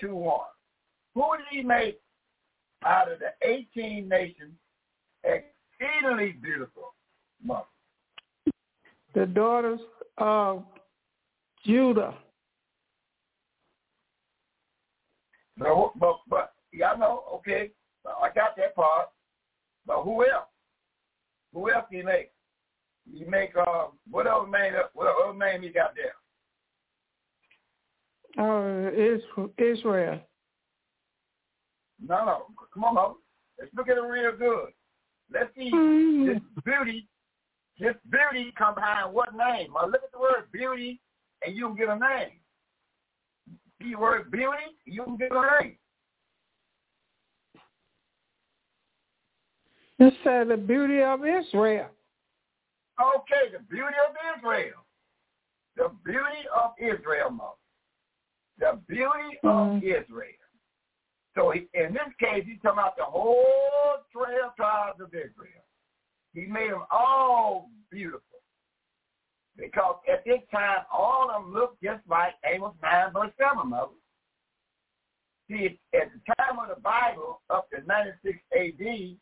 2 0.00 0.14
1? 0.14 0.40
Who 1.14 1.24
did 1.36 1.46
he 1.50 1.62
make 1.62 2.00
out 2.84 3.10
of 3.10 3.18
the 3.18 3.48
18 3.48 4.08
nations 4.08 4.52
exceedingly 5.24 6.32
beautiful, 6.42 6.94
mother? 7.42 7.64
The 9.14 9.26
daughters 9.26 9.80
of 10.18 10.64
Judah. 11.64 12.14
No, 15.56 15.92
but 15.96 16.16
but 16.28 16.52
y'all 16.72 16.98
know, 16.98 17.24
okay, 17.34 17.70
I 18.06 18.28
got 18.34 18.56
that 18.56 18.74
part. 18.74 19.08
But 19.86 20.02
who 20.02 20.22
else? 20.24 20.46
Who 21.52 21.70
else 21.70 21.84
do 21.90 21.96
you 21.98 22.04
make? 22.04 22.30
You 23.10 23.28
make 23.28 23.50
uh 23.56 23.86
what 24.10 24.26
other 24.26 24.48
name 24.50 24.72
what 24.94 25.08
other 25.24 25.38
name 25.38 25.62
you 25.62 25.72
got 25.72 25.94
there? 25.96 26.14
Oh, 28.38 28.88
Is- 28.88 29.22
Israel. 29.58 30.20
No, 32.00 32.24
no. 32.24 32.46
Come 32.72 32.84
on, 32.84 32.94
mother. 32.94 33.14
Let's 33.58 33.72
look 33.76 33.88
at 33.88 33.98
it 33.98 34.00
real 34.00 34.36
good. 34.36 34.70
Let's 35.32 35.54
see 35.56 35.70
Mm. 35.72 36.26
this 36.26 36.42
beauty. 36.64 37.08
This 37.78 37.94
beauty 38.10 38.52
come 38.56 38.74
behind 38.74 39.12
what 39.12 39.34
name? 39.34 39.72
Now 39.74 39.86
look 39.86 40.02
at 40.02 40.12
the 40.12 40.18
word 40.18 40.50
beauty 40.52 41.00
and 41.44 41.54
you 41.56 41.66
can 41.68 41.76
get 41.76 41.88
a 41.88 41.98
name. 41.98 42.40
See 43.82 43.94
the 43.94 44.24
beauty, 44.30 44.76
you 44.84 45.04
can 45.04 45.16
get 45.16 45.32
a 45.32 45.62
name. 45.62 45.76
It 49.98 50.14
said 50.24 50.48
the 50.48 50.56
beauty 50.56 51.02
of 51.02 51.20
Israel. 51.20 51.88
Okay, 53.00 53.52
the 53.52 53.60
beauty 53.68 53.94
of 54.08 54.38
Israel. 54.38 54.84
The 55.76 55.90
beauty 56.04 56.46
of 56.54 56.72
Israel, 56.78 57.30
mother. 57.30 57.50
The 58.58 58.80
beauty 58.86 59.38
of 59.42 59.80
Mhm. 59.80 59.82
Israel. 59.82 60.28
So 61.34 61.50
he, 61.50 61.68
in 61.74 61.94
this 61.94 62.14
case, 62.18 62.44
he's 62.44 62.60
talking 62.60 62.78
about 62.78 62.96
the 62.96 63.04
whole 63.04 64.04
twelve 64.12 64.54
tribes 64.54 65.00
of 65.00 65.14
Israel. 65.14 65.64
He 66.34 66.46
made 66.46 66.70
them 66.70 66.84
all 66.90 67.70
beautiful. 67.90 68.31
Because 69.56 69.96
at 70.10 70.24
this 70.24 70.40
time, 70.50 70.84
all 70.92 71.30
of 71.30 71.42
them 71.42 71.52
looked 71.52 71.82
just 71.82 72.00
like 72.08 72.34
Amos 72.44 72.74
9, 72.82 73.12
verse 73.12 73.30
7, 73.38 73.68
mother. 73.68 73.92
See, 75.50 75.78
at 75.94 76.08
the 76.12 76.34
time 76.38 76.58
of 76.58 76.74
the 76.74 76.80
Bible, 76.80 77.42
up 77.50 77.68
to 77.70 77.86
96 77.86 78.38
AD, 78.56 79.16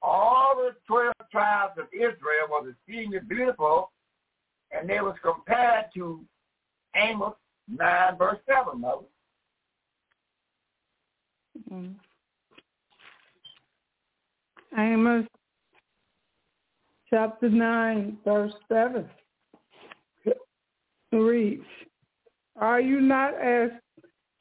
all 0.00 0.56
the 0.56 0.70
12 0.86 1.12
tribes 1.30 1.74
of 1.78 1.86
Israel 1.92 2.48
was 2.48 2.72
exceedingly 2.72 3.18
beautiful, 3.28 3.90
and 4.70 4.88
they 4.88 5.00
was 5.00 5.16
compared 5.22 5.86
to 5.94 6.24
Amos 6.94 7.34
9, 7.68 8.16
verse 8.16 8.38
7, 8.48 8.80
mother. 8.80 9.02
Mm. 11.70 11.94
Amos 14.78 15.26
chapter 17.10 17.50
9, 17.50 18.18
verse 18.24 18.52
7 18.68 19.08
reads, 21.12 21.64
Are 22.56 22.80
you 22.80 23.00
not 23.00 23.34
as 23.40 23.70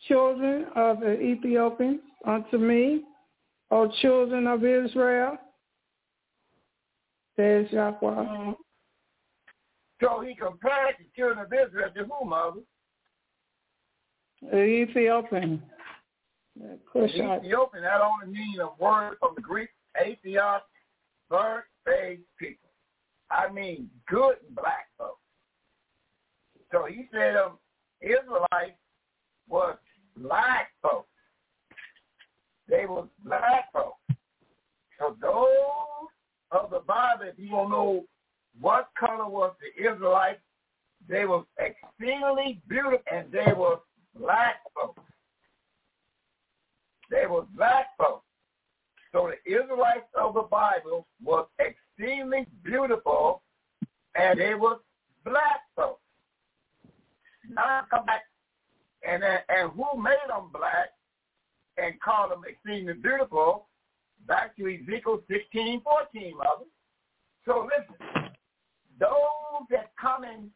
children 0.08 0.66
of 0.76 1.00
the 1.00 1.20
Ethiopians 1.20 2.02
unto 2.26 2.58
me, 2.58 3.04
O 3.72 3.92
children 4.02 4.48
of 4.48 4.64
Israel? 4.64 5.38
Says 7.36 7.66
Yahweh. 7.72 7.98
Mm-hmm. 8.02 8.52
So 10.02 10.22
he 10.22 10.36
compared 10.36 10.96
the 11.00 11.06
children 11.16 11.40
of 11.40 11.52
Israel 11.52 11.90
to 11.96 12.06
whom, 12.06 12.30
mother? 12.30 12.62
The 14.42 14.64
Ethiopian. 14.64 15.62
Cushite. 16.92 17.44
Ethiopian, 17.44 17.84
that 17.84 18.02
only 18.02 18.34
means 18.34 18.60
a 18.60 18.70
word 18.82 19.16
from 19.20 19.34
the 19.36 19.42
Greek, 19.42 19.70
Atheos, 20.02 20.62
burnt-faced 21.30 22.22
people. 22.40 22.70
I 23.32 23.52
mean, 23.52 23.90
good 24.08 24.36
black 24.52 24.88
folks. 24.98 25.20
So 26.76 26.84
he 26.84 27.08
said 27.14 27.38
um, 27.38 27.54
Israelites 28.02 28.78
was 29.48 29.78
black 30.18 30.72
folks. 30.82 31.08
They 32.68 32.86
were 32.86 33.06
black 33.24 33.72
folks. 33.72 33.96
So 35.00 35.16
those 35.22 36.10
of 36.52 36.72
the 36.72 36.80
Bible, 36.80 37.24
if 37.28 37.40
you 37.40 37.52
want 37.56 37.70
to 37.70 37.72
know 37.72 38.06
what 38.60 38.90
color 39.00 39.30
was 39.30 39.54
the 39.62 39.90
Israelites, 39.90 40.42
they 41.08 41.24
were 41.24 41.44
exceedingly 41.60 42.62
beautiful 42.68 43.00
and 43.10 43.32
they 43.32 43.54
were 43.54 43.78
black 44.20 44.56
folks. 44.76 45.02
They 47.10 47.26
were 47.26 47.44
black 47.56 47.86
folks. 47.98 48.26
So 49.14 49.32
the 49.32 49.50
Israelites 49.50 50.08
of 50.20 50.34
the 50.34 50.42
Bible 50.42 51.08
was 51.24 51.48
extremely 51.66 52.48
beautiful 52.66 53.44
and 54.16 54.38
they 54.38 54.56
were 54.56 54.80
black 55.24 55.62
folks. 55.74 56.02
Now 57.50 57.82
come 57.90 58.06
back 58.06 58.24
and 59.08 59.24
uh, 59.24 59.38
and 59.50 59.72
who 59.72 60.02
made 60.02 60.16
them 60.28 60.50
black 60.52 60.90
and 61.78 62.00
called 62.02 62.32
them 62.32 62.44
extremely 62.50 62.94
beautiful? 62.94 63.68
Back 64.28 64.56
to 64.58 64.64
Ezekiel 64.64 65.22
16, 65.30 65.82
14, 65.82 66.38
mother. 66.38 66.66
So 67.46 67.68
listen, 67.70 68.32
those 69.00 69.68
that 69.70 69.92
coming 70.00 70.50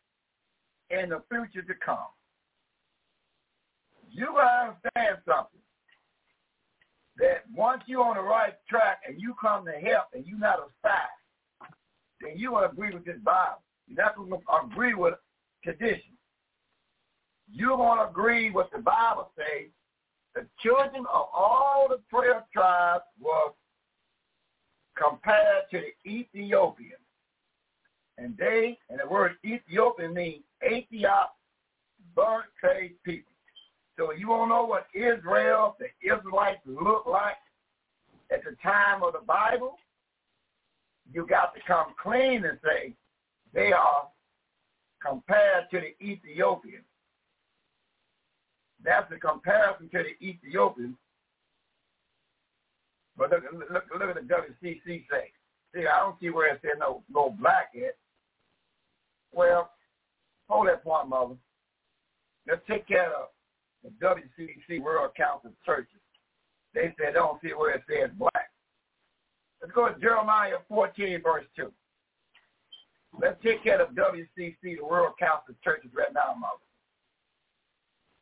in 0.90 1.10
the 1.10 1.22
future 1.30 1.66
to 1.66 1.74
come, 1.86 1.98
you 4.10 4.28
gotta 4.28 4.76
understand 4.96 5.18
something. 5.28 5.60
That 7.18 7.44
once 7.54 7.84
you're 7.86 8.04
on 8.04 8.16
the 8.16 8.24
right 8.24 8.54
track 8.70 9.02
and 9.08 9.22
you 9.22 9.36
come 9.40 9.66
to 9.66 9.74
help 9.74 10.06
and 10.14 10.26
you're 10.26 10.40
not 10.40 10.60
a 10.60 10.68
spy, 10.80 11.68
then 12.22 12.38
you 12.38 12.54
will 12.54 12.64
agree 12.64 12.94
with 12.94 13.06
this 13.06 13.18
Bible. 13.24 13.62
You're 13.88 14.06
not 14.06 14.16
going 14.16 14.30
to 14.30 14.38
agree 14.66 14.94
with 14.94 15.16
tradition. 15.64 16.16
You're 17.52 17.78
going 17.78 18.00
to 18.00 18.10
agree 18.10 18.52
with 18.52 18.68
the 18.72 18.80
Bible 18.80 19.32
says 19.36 19.70
the 20.36 20.46
children 20.62 21.06
of 21.12 21.28
all 21.34 21.88
the 21.90 22.00
twelve 22.10 22.44
tribes 22.54 23.04
was 23.20 23.54
compared 24.96 25.64
to 25.72 25.80
the 25.80 26.10
Ethiopians. 26.10 26.94
And 28.18 28.38
they, 28.38 28.78
and 28.90 29.00
the 29.00 29.10
word 29.10 29.34
Ethiopian 29.46 30.14
means 30.14 30.44
Ethiop, 30.64 31.30
burnt-faced 32.16 33.02
people. 33.04 33.32
So 33.98 34.12
you 34.12 34.30
want 34.30 34.50
to 34.50 34.56
know 34.56 34.66
what 34.66 34.88
Israel, 34.94 35.76
the 35.80 35.88
Israelites 36.06 36.62
look 36.66 37.06
like 37.06 37.38
at 38.32 38.44
the 38.44 38.56
time 38.62 39.04
of 39.04 39.14
the 39.14 39.26
Bible? 39.26 39.78
You 41.12 41.26
got 41.26 41.56
to 41.56 41.62
come 41.66 41.94
clean 42.02 42.46
and 42.46 42.60
say 42.64 42.94
they 43.54 43.72
are 43.72 44.08
compared 45.02 45.70
to 45.72 45.80
the 45.80 46.06
Ethiopians. 46.06 46.84
That's 48.84 49.10
the 49.10 49.18
comparison 49.18 49.90
to 49.90 50.04
the 50.04 50.26
Ethiopians. 50.26 50.96
But 53.18 53.32
look, 53.32 53.44
look, 53.52 53.84
look 54.00 54.10
at 54.10 54.16
the 54.16 54.22
WCC 54.22 55.04
say. 55.10 55.32
See, 55.76 55.86
I 55.86 56.00
don't 56.00 56.20
see 56.20 56.30
where 56.30 56.54
it 56.54 56.60
said 56.62 56.80
no, 56.80 57.04
no 57.14 57.36
black 57.40 57.70
yet. 57.76 57.98
Well, 59.34 59.72
hold 60.48 60.68
that 60.68 60.84
point, 60.84 61.10
mother. 61.10 61.36
Let's 62.48 62.62
take 62.68 62.88
care 62.88 63.12
of 63.14 63.28
the 63.84 63.90
WCC 64.06 64.82
World 64.82 65.12
Council 65.16 65.52
Churches. 65.66 66.00
They 66.74 66.94
said 66.98 67.10
they 67.10 67.14
don't 67.14 67.42
see 67.42 67.50
where 67.50 67.76
it 67.76 67.84
says 67.90 68.10
black. 68.18 68.50
Let's 69.62 69.74
go 69.74 69.90
to 69.90 70.00
Jeremiah 70.00 70.56
14, 70.70 71.22
verse 71.22 71.46
2. 71.56 71.72
Let's 73.22 73.42
take 73.44 73.64
care 73.64 73.82
of 73.82 73.90
WCC, 73.90 74.56
the 74.62 74.82
World 74.82 75.14
Council 75.20 75.54
Churches, 75.64 75.92
right 75.94 76.14
now, 76.14 76.36
mother. 76.40 76.64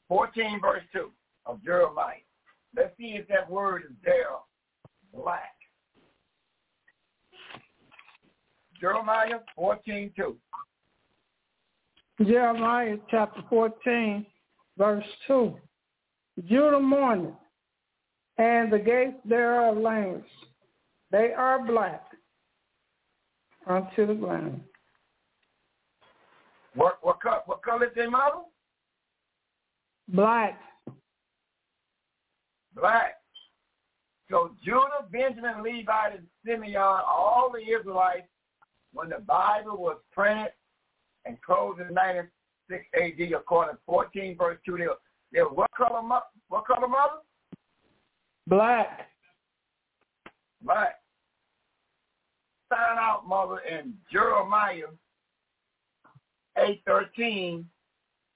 14 0.07 0.59
verse 0.61 0.83
2 0.93 1.11
of 1.45 1.63
Jeremiah. 1.63 2.15
Let's 2.75 2.95
see 2.97 3.17
if 3.19 3.27
that 3.27 3.49
word 3.49 3.83
is 3.89 3.95
there, 4.03 4.25
black. 5.13 5.53
Jeremiah 8.79 9.39
14, 9.55 10.11
2. 10.15 10.35
Jeremiah 12.25 12.97
chapter 13.09 13.41
14, 13.49 14.25
verse 14.77 15.03
2. 15.27 15.55
Judah 16.47 16.79
mourneth, 16.79 17.33
and 18.37 18.71
the 18.71 18.77
gates 18.77 19.17
thereof 19.25 19.77
languish. 19.77 20.23
They 21.11 21.31
are 21.35 21.65
black 21.65 22.03
unto 23.65 24.05
the 24.05 24.13
ground. 24.13 24.61
What 26.75 26.99
what, 27.01 27.17
what 27.45 27.63
color 27.63 27.85
is 27.85 27.91
their 27.95 28.11
model? 28.11 28.49
Black. 30.09 30.59
Black. 32.75 33.15
So 34.29 34.51
Judah, 34.63 35.07
Benjamin, 35.11 35.63
Levi, 35.63 36.07
and 36.11 36.27
Simeon, 36.45 36.81
all 36.81 37.51
the 37.53 37.59
Israelites, 37.59 38.27
when 38.93 39.09
the 39.09 39.19
Bible 39.19 39.77
was 39.77 39.97
printed 40.11 40.51
and 41.25 41.41
closed 41.41 41.79
in 41.79 41.93
96 41.93 42.85
AD, 42.95 43.31
according 43.33 43.75
to 43.75 43.81
14 43.85 44.37
verse 44.37 44.57
2, 44.65 44.77
they 44.77 44.87
were, 44.87 44.97
they 45.31 45.41
were 45.41 45.49
what 45.49 45.71
color, 45.77 46.01
what 46.49 46.65
color 46.65 46.87
mother? 46.87 47.21
Black. 48.47 49.09
Black. 50.61 50.95
Sign 52.71 52.97
out, 52.99 53.27
mother, 53.27 53.59
in 53.59 53.93
Jeremiah 54.11 54.87
8.13, 56.57 57.63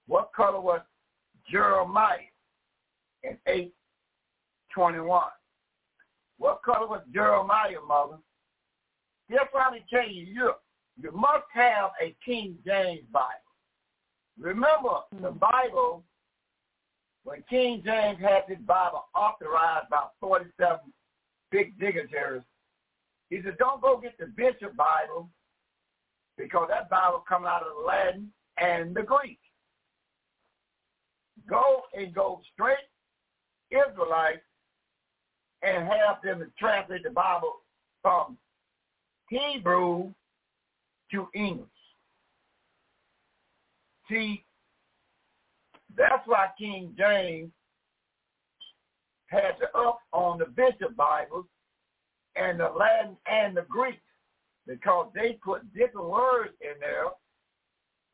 what 0.07 0.31
color 0.33 0.61
was 0.61 0.81
Jeremiah 1.49 2.17
in 3.23 3.37
821. 3.47 5.23
What 6.37 6.63
color 6.63 6.87
was 6.87 7.01
Jeremiah, 7.13 7.81
mother? 7.87 8.17
What 9.29 9.49
I 9.55 9.79
tell 9.89 10.09
you. 10.09 10.25
You, 10.25 10.51
you 11.01 11.11
must 11.11 11.45
have 11.53 11.91
a 12.01 12.15
King 12.25 12.57
James 12.65 13.01
Bible. 13.11 13.27
Remember, 14.39 15.01
the 15.21 15.31
hmm. 15.31 15.37
Bible, 15.37 16.03
when 17.23 17.43
King 17.49 17.81
James 17.85 18.19
had 18.19 18.43
this 18.49 18.57
Bible 18.65 19.05
authorized 19.15 19.89
by 19.89 20.03
47 20.19 20.79
big 21.51 21.79
dignitaries, 21.79 22.43
he 23.29 23.41
said, 23.43 23.57
don't 23.57 23.81
go 23.81 23.97
get 23.97 24.17
the 24.17 24.25
Bishop 24.25 24.75
Bible 24.75 25.29
because 26.37 26.67
that 26.69 26.89
Bible 26.89 27.23
coming 27.27 27.47
out 27.47 27.61
of 27.61 27.73
the 27.77 27.87
Latin 27.87 28.31
and 28.57 28.95
the 28.95 29.03
Greek 29.03 29.39
go 31.49 31.83
and 31.93 32.13
go 32.13 32.41
straight 32.53 32.77
Israelites 33.71 34.41
and 35.63 35.87
have 35.87 36.21
them 36.23 36.51
translate 36.57 37.03
the 37.03 37.09
Bible 37.09 37.61
from 38.01 38.37
Hebrew 39.29 40.11
to 41.11 41.27
English. 41.33 41.67
See, 44.09 44.43
that's 45.95 46.25
why 46.25 46.47
King 46.57 46.93
James 46.97 47.51
had 49.27 49.51
to 49.59 49.77
up 49.77 49.99
on 50.11 50.39
the 50.39 50.45
bishop 50.45 50.95
Bibles 50.95 51.45
and 52.35 52.59
the 52.59 52.69
Latin 52.77 53.15
and 53.25 53.55
the 53.55 53.65
Greek 53.69 53.99
because 54.67 55.07
they 55.15 55.39
put 55.43 55.73
different 55.73 56.09
words 56.09 56.51
in 56.61 56.79
there, 56.79 57.05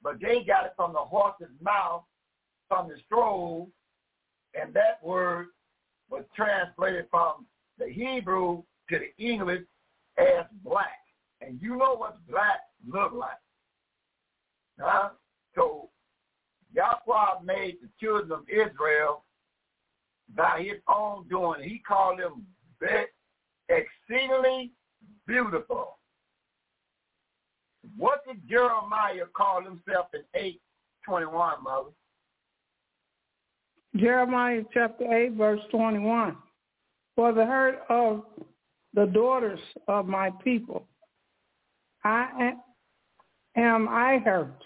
but 0.03 0.19
they 0.22 0.43
got 0.45 0.65
it 0.65 0.73
from 0.75 0.93
the 0.93 0.99
horse's 0.99 1.53
mouth 1.61 2.03
from 2.68 2.90
the 2.90 2.96
scroll, 3.06 3.70
and 4.60 4.74
that 4.74 5.04
word 5.04 5.48
was 6.10 6.24
translated 6.36 7.06
from 7.10 7.46
the 7.78 7.88
Hebrew 7.88 8.64
to 8.90 9.00
the 9.00 9.24
English 9.24 9.64
as 10.18 10.46
black. 10.64 11.00
And 11.42 11.60
you 11.62 11.76
know 11.78 11.96
what 11.96 12.18
black 12.30 12.62
look 12.88 13.14
like. 13.14 13.38
Huh? 14.80 15.10
So 15.56 15.90
Yahweh 16.74 17.44
made 17.44 17.78
the 17.82 17.90
children 18.00 18.32
of 18.32 18.46
Israel 18.50 19.24
by 20.36 20.62
his 20.64 20.82
own 20.88 21.28
doing. 21.30 21.64
He 21.64 21.80
called 21.80 22.20
them 22.20 22.46
exceedingly 23.70 24.72
beautiful. 25.26 25.98
What 27.96 28.26
did 28.28 28.48
Jeremiah 28.48 29.26
call 29.36 29.64
himself 29.64 30.08
in 30.14 30.22
821, 30.36 31.64
mother? 31.64 31.90
Jeremiah 33.98 34.61
chapter 34.74 35.11
8, 35.11 35.34
verse 35.34 35.61
21. 35.72 36.35
For 37.16 37.34
the 37.34 37.45
hurt 37.45 37.80
of 37.90 38.24
the 38.93 39.06
daughters 39.06 39.59
of 39.88 40.08
my 40.08 40.32
people, 40.43 40.85
I 42.03 42.53
am 43.56 43.88
I 43.88 44.19
hurt. 44.24 44.61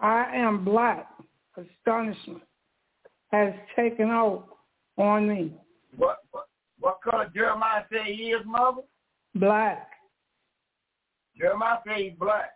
I 0.00 0.34
am 0.34 0.64
black. 0.64 1.06
Astonishment 1.56 2.42
has 3.30 3.52
taken 3.76 4.08
hold 4.08 4.44
on 4.96 5.28
me. 5.28 5.52
What, 5.96 6.18
what, 6.30 6.46
what 6.80 6.98
color 7.02 7.30
Jeremiah 7.34 7.82
say 7.90 8.14
he 8.14 8.30
is, 8.30 8.44
mother? 8.46 8.82
Black. 9.34 9.88
Jeremiah 11.36 11.78
said 11.86 11.98
he's 11.98 12.12
black. 12.18 12.52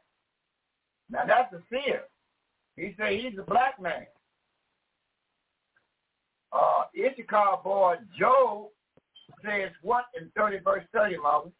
Now 1.10 1.24
that's 1.26 1.52
a 1.52 1.60
seer. 1.70 2.02
He 2.76 2.94
said 2.98 3.12
he's 3.12 3.38
a 3.38 3.42
black 3.42 3.80
man. 3.80 4.06
Uh, 6.56 6.84
Issachar 6.96 7.58
boy 7.62 7.96
Job 8.18 8.68
says 9.44 9.70
what 9.82 10.06
in 10.18 10.30
30 10.36 10.58
verse 10.64 10.84
30, 10.94 11.18
Mother? 11.18 11.50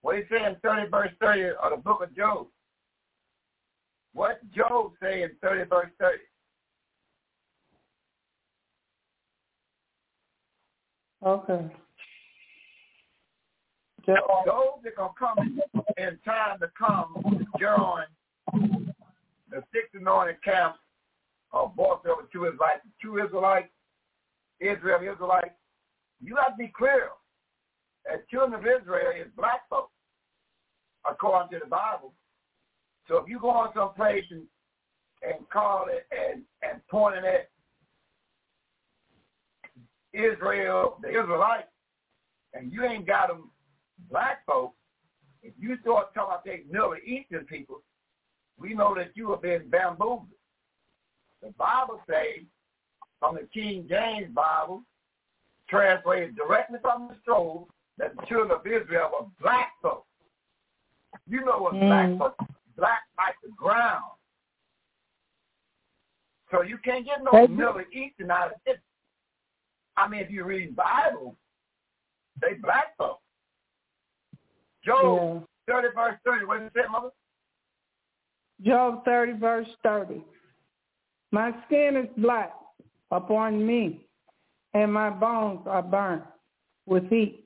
What 0.00 0.16
he 0.16 0.22
say 0.30 0.44
in 0.44 0.56
30 0.62 0.90
verse 0.90 1.10
30 1.20 1.50
of 1.62 1.70
the 1.70 1.76
book 1.76 2.02
of 2.02 2.14
Job? 2.16 2.46
What 4.14 4.40
Job 4.52 4.92
say 5.02 5.22
in 5.22 5.32
30 5.42 5.68
verse 5.68 5.90
30? 6.00 6.18
Okay. 11.26 11.74
Those 14.06 14.80
that 14.84 14.96
gonna 14.96 15.12
come 15.18 15.60
in 15.98 16.18
time 16.24 16.58
to 16.60 16.70
come 16.78 17.14
join 17.60 18.04
the 19.50 19.62
sixth 19.72 19.94
anointed 19.94 20.42
camp 20.42 20.76
of 21.52 21.74
both 21.76 22.04
of 22.06 22.18
the 22.18 22.28
two 22.32 22.46
Israelites, 22.46 22.82
two 23.02 23.18
Israel 23.18 23.64
Israelites. 24.60 25.54
You 26.20 26.36
have 26.36 26.56
to 26.56 26.58
be 26.58 26.72
clear 26.76 27.08
that 28.06 28.28
children 28.28 28.54
of 28.54 28.66
Israel 28.66 29.12
is 29.18 29.28
black 29.36 29.68
folks, 29.70 29.92
according 31.08 31.50
to 31.58 31.64
the 31.64 31.70
Bible. 31.70 32.12
So 33.06 33.16
if 33.18 33.28
you 33.28 33.38
go 33.40 33.50
on 33.50 33.70
some 33.74 33.94
place 33.94 34.24
and 34.30 34.42
and 35.22 35.48
call 35.50 35.86
it 35.88 36.06
and 36.12 36.42
and 36.62 36.80
pointing 36.90 37.24
at 37.24 37.50
Israel, 40.12 40.98
the 41.02 41.08
Israelites, 41.08 41.68
and 42.54 42.72
you 42.72 42.84
ain't 42.84 43.06
got 43.06 43.28
them 43.28 43.50
black 44.10 44.44
folks, 44.46 44.76
if 45.42 45.52
you 45.58 45.76
start 45.82 46.14
talking 46.14 46.32
about 46.32 46.44
these 46.44 46.70
Middle 46.70 46.94
Eastern 47.04 47.44
people, 47.44 47.82
we 48.58 48.74
know 48.74 48.94
that 48.94 49.12
you 49.14 49.30
have 49.30 49.42
been 49.42 49.68
bamboozled. 49.68 50.26
The 51.42 51.50
Bible 51.58 52.00
says, 52.08 52.44
from 53.20 53.36
the 53.36 53.48
King 53.52 53.86
James 53.88 54.32
Bible, 54.34 54.82
translated 55.68 56.36
directly 56.36 56.78
from 56.82 57.08
the 57.08 57.14
scroll, 57.22 57.68
that 57.98 58.16
the 58.16 58.26
children 58.26 58.52
of 58.52 58.66
Israel 58.66 59.10
were 59.12 59.26
black 59.40 59.72
folks. 59.82 60.06
You 61.28 61.44
know 61.44 61.58
what 61.58 61.74
mm. 61.74 61.80
black 61.80 62.18
folks, 62.18 62.52
black 62.76 63.00
like 63.16 63.34
the 63.42 63.50
ground. 63.56 64.04
So 66.50 66.62
you 66.62 66.78
can't 66.78 67.04
get 67.04 67.22
no 67.22 67.46
Middle 67.46 67.82
Eastern 67.92 68.30
out 68.30 68.52
of 68.52 68.60
it. 68.66 68.80
I 69.96 70.08
mean, 70.08 70.20
if 70.20 70.30
you 70.30 70.44
read 70.44 70.76
Bible, 70.76 71.36
they 72.40 72.54
black 72.54 72.96
folks. 72.96 73.22
Job 74.84 75.46
yeah. 75.68 75.74
30 75.74 75.88
verse 75.94 76.14
30. 76.24 76.44
What 76.46 76.58
did 76.58 76.66
it 76.66 76.72
say, 76.74 76.82
Mother? 76.90 77.10
Job 78.64 79.04
30 79.04 79.32
verse 79.32 79.68
30. 79.82 80.22
My 81.30 81.52
skin 81.66 81.96
is 81.96 82.08
black 82.16 82.52
upon 83.10 83.66
me, 83.66 84.00
and 84.74 84.92
my 84.92 85.10
bones 85.10 85.60
are 85.66 85.82
burnt 85.82 86.22
with 86.86 87.08
heat. 87.10 87.44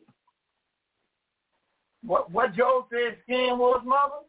What 2.05 2.31
what 2.31 2.55
Job 2.55 2.87
said 2.91 3.19
skin 3.25 3.59
was, 3.59 3.83
Mother? 3.85 4.27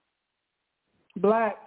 Black. 1.18 1.58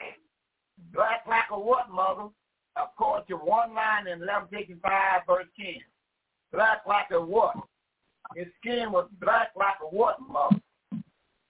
Black 0.92 1.24
like 1.28 1.50
a 1.50 1.58
what, 1.58 1.90
Mother? 1.90 2.28
According 2.76 3.26
to 3.28 3.36
one 3.36 3.74
line 3.74 4.06
in 4.06 4.20
Leviticus 4.20 4.76
5 4.82 5.22
verse 5.26 5.46
10. 5.58 5.66
Black 6.52 6.82
like 6.86 7.10
a 7.12 7.20
what? 7.20 7.54
His 8.34 8.46
skin 8.60 8.92
was 8.92 9.08
black 9.20 9.50
like 9.56 9.76
a 9.82 9.86
what, 9.86 10.16
Mother? 10.20 10.60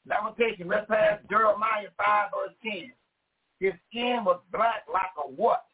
Lamentation, 0.08 0.68
let's 0.68 0.86
pass 0.86 1.18
Jeremiah 1.28 1.88
5 1.96 2.30
verse 2.30 2.54
10. 2.62 2.92
His 3.58 3.72
skin 3.90 4.24
was 4.24 4.40
black 4.52 4.84
like 4.92 5.12
a 5.18 5.28
what? 5.28 5.64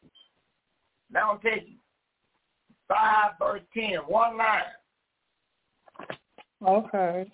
Lamentation 1.13 1.79
5 2.89 3.33
verse 3.39 3.63
10, 3.75 3.97
one 4.07 4.37
line. 4.37 4.63
Okay. 6.67 7.31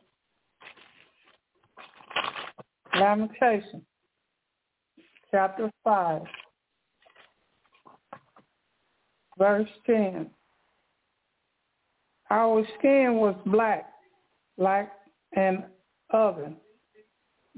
Lamentation, 2.94 3.82
chapter 5.30 5.70
5, 5.84 6.22
verse 9.38 9.68
10. 9.86 10.30
Our 12.30 12.64
skin 12.78 13.14
was 13.14 13.34
black 13.46 13.86
like 14.56 14.90
an 15.34 15.64
oven 16.10 16.56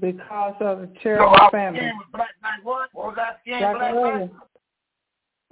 because 0.00 0.54
of 0.60 0.80
the 0.80 0.90
terrible 1.02 1.34
so 1.36 1.50
famine. 1.50 1.80
Skin 1.80 1.92
was 1.96 2.06
black 2.12 2.30
like 2.42 2.64
what? 2.64 2.88
What 2.92 3.06
was 3.08 3.16
that 3.16 3.40
skin 3.42 3.60
like 3.60 3.92
black. 3.94 4.30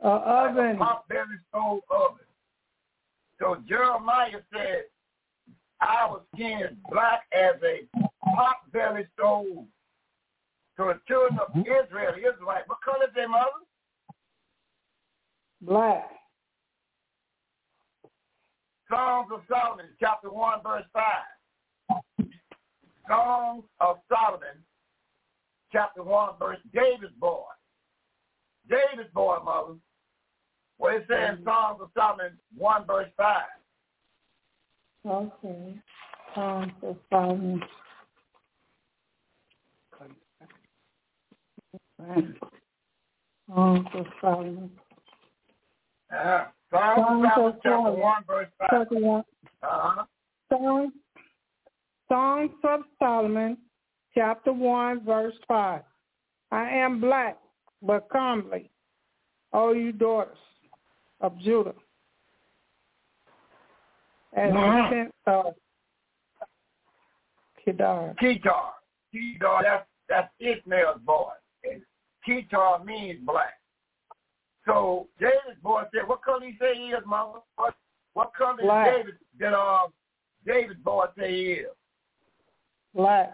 Uh, 0.02 0.08
oven. 0.08 0.78
Like 0.78 0.88
a 0.88 1.08
belly 1.08 1.38
stove 1.48 1.80
oven. 1.90 2.26
So 3.40 3.56
Jeremiah 3.68 4.40
said, 4.52 4.84
our 5.80 6.22
skin 6.34 6.60
is 6.62 6.76
black 6.90 7.22
as 7.32 7.60
a 7.62 7.86
pot 8.24 8.56
belly 8.72 9.06
stove. 9.14 9.64
So 10.76 10.86
the 10.86 11.00
children 11.06 11.38
of 11.40 11.60
Israel, 11.60 12.12
the 12.14 12.32
Israelites, 12.32 12.68
what 12.68 12.78
color 12.84 13.06
is 13.06 13.14
their 13.14 13.28
mother? 13.28 13.44
Black. 15.60 16.10
Songs 18.88 19.28
of 19.32 19.40
Solomon, 19.48 19.86
chapter 20.00 20.30
1, 20.30 20.60
verse 20.62 20.84
5. 20.92 22.28
Songs 23.08 23.64
of 23.80 23.98
Solomon, 24.08 24.62
chapter 25.72 26.02
1, 26.02 26.30
verse 26.38 26.58
David's 26.72 27.12
boy. 27.18 27.42
David's 28.68 29.12
boy, 29.12 29.38
mother. 29.44 29.74
What 30.78 30.94
it 30.94 31.04
says 31.08 31.38
in 31.38 31.44
Songs 31.44 31.80
of 31.82 31.90
Solomon 31.94 32.38
1, 32.56 32.86
verse 32.86 33.10
5. 33.16 33.42
Okay. 35.06 35.74
Songs 36.34 36.72
of 36.82 36.96
Solomon. 37.10 37.62
Songs 43.48 43.86
of 43.94 44.06
Solomon. 44.20 44.70
Uh, 46.12 46.44
Songs, 46.70 47.26
of 47.36 47.54
Solomon, 47.62 47.62
chapter 47.62 47.94
1, 47.96 48.24
verse 48.26 48.48
5. 48.70 48.86
Uh-huh. 49.62 50.04
Songs 50.50 50.92
Songs 52.08 52.50
of 52.64 52.80
Solomon, 52.98 53.58
chapter 54.14 54.52
1, 54.52 55.04
verse 55.04 55.34
5. 55.46 55.82
I 56.50 56.70
am 56.70 57.00
black, 57.00 57.36
but 57.82 58.08
comely, 58.10 58.70
O 59.52 59.72
you 59.72 59.92
daughters 59.92 60.38
of 61.20 61.38
Judah. 61.38 61.74
As 64.36 64.52
mm-hmm. 64.52 64.94
sent 64.94 65.14
of 65.26 65.54
Kedar. 67.64 68.14
Kedar. 68.18 68.72
Kedar, 69.12 69.60
that's, 69.62 69.86
that's 70.08 70.32
Ishmael's 70.40 71.00
boy. 71.04 71.30
And 71.64 71.82
Kedar 72.24 72.84
means 72.84 73.20
black. 73.24 73.54
So 74.66 75.08
David's 75.18 75.60
boy 75.62 75.82
said, 75.94 76.06
what 76.06 76.22
color 76.22 76.44
he 76.44 76.52
say 76.60 76.74
he 76.74 76.88
is, 76.88 77.02
mama? 77.06 77.40
What, 77.56 77.74
what 78.12 78.32
color 78.36 78.58
black. 78.62 78.86
did 78.86 78.96
David, 78.96 79.14
did, 79.38 79.52
uh, 79.54 79.78
David's 80.46 80.80
boy 80.80 81.06
say 81.18 81.30
he 81.30 81.52
is? 81.52 81.66
Black. 82.94 83.32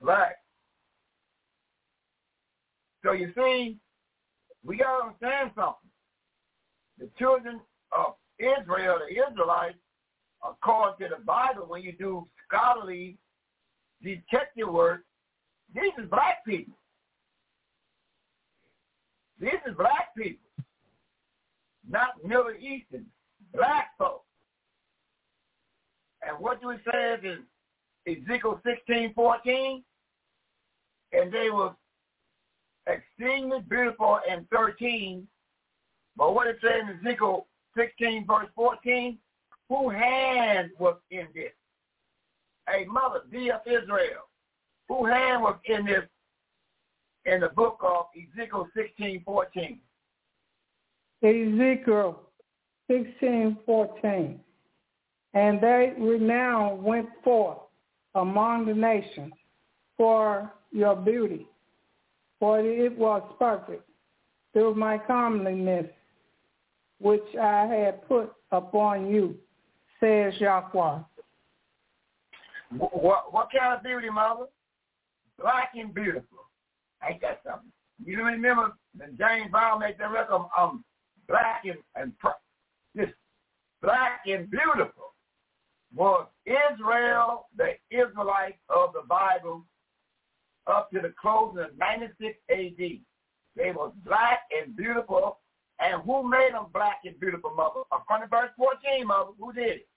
Black. 0.00 0.36
So 3.04 3.12
you 3.12 3.32
see, 3.36 3.76
we 4.64 4.76
got 4.76 4.98
to 4.98 5.04
understand 5.06 5.50
something. 5.54 5.90
The 7.02 7.08
children 7.18 7.60
of 7.90 8.14
Israel, 8.38 9.00
the 9.00 9.28
Israelites, 9.28 9.76
according 10.48 11.08
to 11.08 11.16
the 11.16 11.24
Bible, 11.24 11.64
when 11.66 11.82
you 11.82 11.90
do 11.90 12.28
scholarly 12.46 13.18
detective 14.04 14.68
work, 14.68 15.02
these 15.74 15.90
is 15.98 16.08
black 16.08 16.44
people. 16.46 16.74
These 19.40 19.58
is 19.66 19.74
black 19.76 20.14
people, 20.16 20.46
not 21.90 22.22
Middle 22.24 22.52
Eastern, 22.52 23.06
black 23.52 23.88
folks. 23.98 24.26
And 26.24 26.38
what 26.38 26.60
do 26.60 26.70
it 26.70 26.82
say 26.88 27.16
in 27.24 27.42
Ezekiel 28.06 28.60
16, 28.64 29.12
14, 29.14 29.82
and 31.12 31.32
they 31.32 31.50
were 31.50 31.72
extremely 32.88 33.58
beautiful 33.68 34.20
in 34.30 34.46
13. 34.52 35.26
But 36.16 36.34
what 36.34 36.46
it 36.46 36.58
says 36.60 36.82
in 36.82 37.06
Ezekiel 37.06 37.46
16, 37.76 38.26
verse 38.26 38.48
14, 38.54 39.18
who 39.68 39.88
hand 39.88 40.70
was 40.78 40.96
in 41.10 41.26
this? 41.34 41.52
A 42.68 42.84
mother, 42.84 43.20
be 43.30 43.50
of 43.50 43.60
Israel. 43.66 44.28
Who 44.88 45.06
hand 45.06 45.42
was 45.42 45.56
in 45.64 45.86
this 45.86 46.04
in 47.24 47.40
the 47.40 47.48
book 47.48 47.78
of 47.82 48.06
Ezekiel 48.16 48.68
16, 48.76 49.22
14? 49.24 49.78
Ezekiel 51.22 52.20
16, 52.90 53.58
14. 53.64 54.40
And 55.34 55.60
they 55.60 55.94
renown 55.98 56.82
went 56.82 57.08
forth 57.24 57.58
among 58.14 58.66
the 58.66 58.74
nations 58.74 59.32
for 59.96 60.52
your 60.72 60.96
beauty, 60.96 61.46
for 62.38 62.60
it 62.60 62.96
was 62.98 63.22
perfect 63.38 63.84
through 64.52 64.74
my 64.74 64.98
comeliness, 64.98 65.86
which 67.02 67.24
I 67.40 67.66
had 67.66 68.06
put 68.06 68.32
upon 68.52 69.10
you, 69.10 69.36
says 70.00 70.34
Yahweh. 70.38 71.00
What, 72.78 73.32
what 73.32 73.48
kind 73.50 73.76
of 73.76 73.82
beauty, 73.82 74.08
mother? 74.08 74.46
Black 75.38 75.72
and 75.74 75.92
beautiful. 75.92 76.38
Ain't 77.06 77.20
that 77.20 77.40
something? 77.44 77.70
You 78.04 78.24
remember 78.24 78.72
when 78.96 79.16
James 79.18 79.50
Brown 79.50 79.80
made 79.80 79.96
that 79.98 80.10
record, 80.10 80.46
um, 80.58 80.84
black 81.28 81.64
and, 81.64 81.78
and 81.96 82.12
this 82.94 83.08
black 83.82 84.20
and 84.26 84.50
beautiful 84.50 85.12
was 85.94 86.26
Israel, 86.46 87.46
the 87.56 87.72
Israelites 87.90 88.58
of 88.68 88.92
the 88.92 89.02
Bible, 89.08 89.64
up 90.66 90.90
to 90.92 91.00
the 91.00 91.12
closing 91.20 91.62
of 91.64 91.76
96 91.78 92.34
AD. 92.50 93.00
They 93.56 93.72
was 93.72 93.92
black 94.06 94.40
and 94.58 94.74
beautiful. 94.76 95.38
And 95.82 96.02
who 96.02 96.28
made 96.28 96.50
them 96.52 96.66
black 96.72 97.00
and 97.04 97.18
beautiful, 97.18 97.50
mother? 97.56 97.80
According 97.90 98.28
to 98.28 98.30
verse 98.30 98.50
14, 98.56 99.06
mother, 99.06 99.30
who 99.38 99.52
did 99.52 99.68
it? 99.68 99.88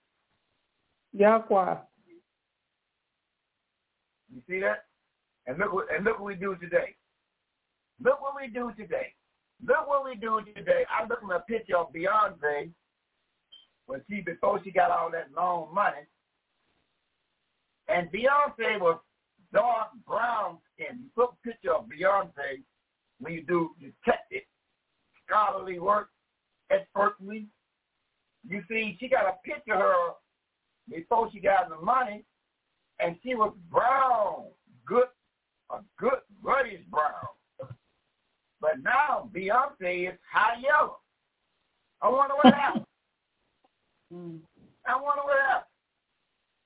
Yahweh. 1.14 1.76
You 4.34 4.42
see 4.50 4.60
that? 4.62 4.86
And 5.46 5.60
look 5.60 5.72
what 5.72 5.86
and 5.96 6.04
look 6.04 6.20
what 6.20 6.26
we 6.26 6.36
do 6.36 6.56
today. 6.56 6.96
Look 8.04 8.22
what 8.22 8.34
we 8.36 8.48
do 8.48 8.74
today. 8.76 9.14
Look 9.66 9.88
what 9.88 10.04
we 10.04 10.16
do 10.16 10.42
today. 10.56 10.86
I'm 10.90 11.08
looking 11.08 11.30
at 11.30 11.38
a 11.38 11.40
picture 11.42 11.78
of 11.78 11.94
Beyonce 11.94 12.72
when 13.86 14.02
she 14.10 14.22
before 14.22 14.60
she 14.64 14.72
got 14.72 14.90
all 14.92 15.12
that 15.12 15.28
long 15.36 15.74
money. 15.74 16.08
And 17.88 18.10
Beyonce 18.12 18.80
was 18.82 19.00
dark 19.54 19.90
brown 20.08 20.58
skin. 20.74 21.00
You 21.04 21.10
put 21.16 21.30
a 21.30 21.48
picture 21.48 21.74
of 21.74 21.86
Beyonce 21.86 22.64
when 23.20 23.34
you 23.34 23.44
do 23.44 23.70
detective 23.80 24.42
scholarly 25.28 25.80
work 25.80 26.10
expertly. 26.72 27.48
You 28.48 28.62
see, 28.70 28.98
she 29.00 29.10
got 29.10 29.26
a 29.26 29.36
picture 29.44 29.74
of 29.74 29.82
her 29.82 30.12
before 30.90 31.30
she 31.32 31.40
got 31.40 31.70
the 31.70 31.84
money, 31.84 32.24
and 33.00 33.16
she 33.24 33.36
was 33.36 33.54
brown, 33.72 34.46
good, 34.86 35.08
a 35.72 35.80
good 36.00 36.20
reddish 36.44 36.82
brown. 36.90 37.70
But 38.62 38.82
now 38.84 39.30
Beyonce 39.36 40.10
is 40.10 40.20
high 40.32 40.60
yellow. 40.62 40.98
I 42.02 42.10
wonder 42.10 42.36
what 42.36 42.54
happened. 42.54 42.86
Hmm. 44.14 44.38
I 44.86 44.94
wonder 45.02 45.24
what 45.24 45.40
happened. 45.50 45.66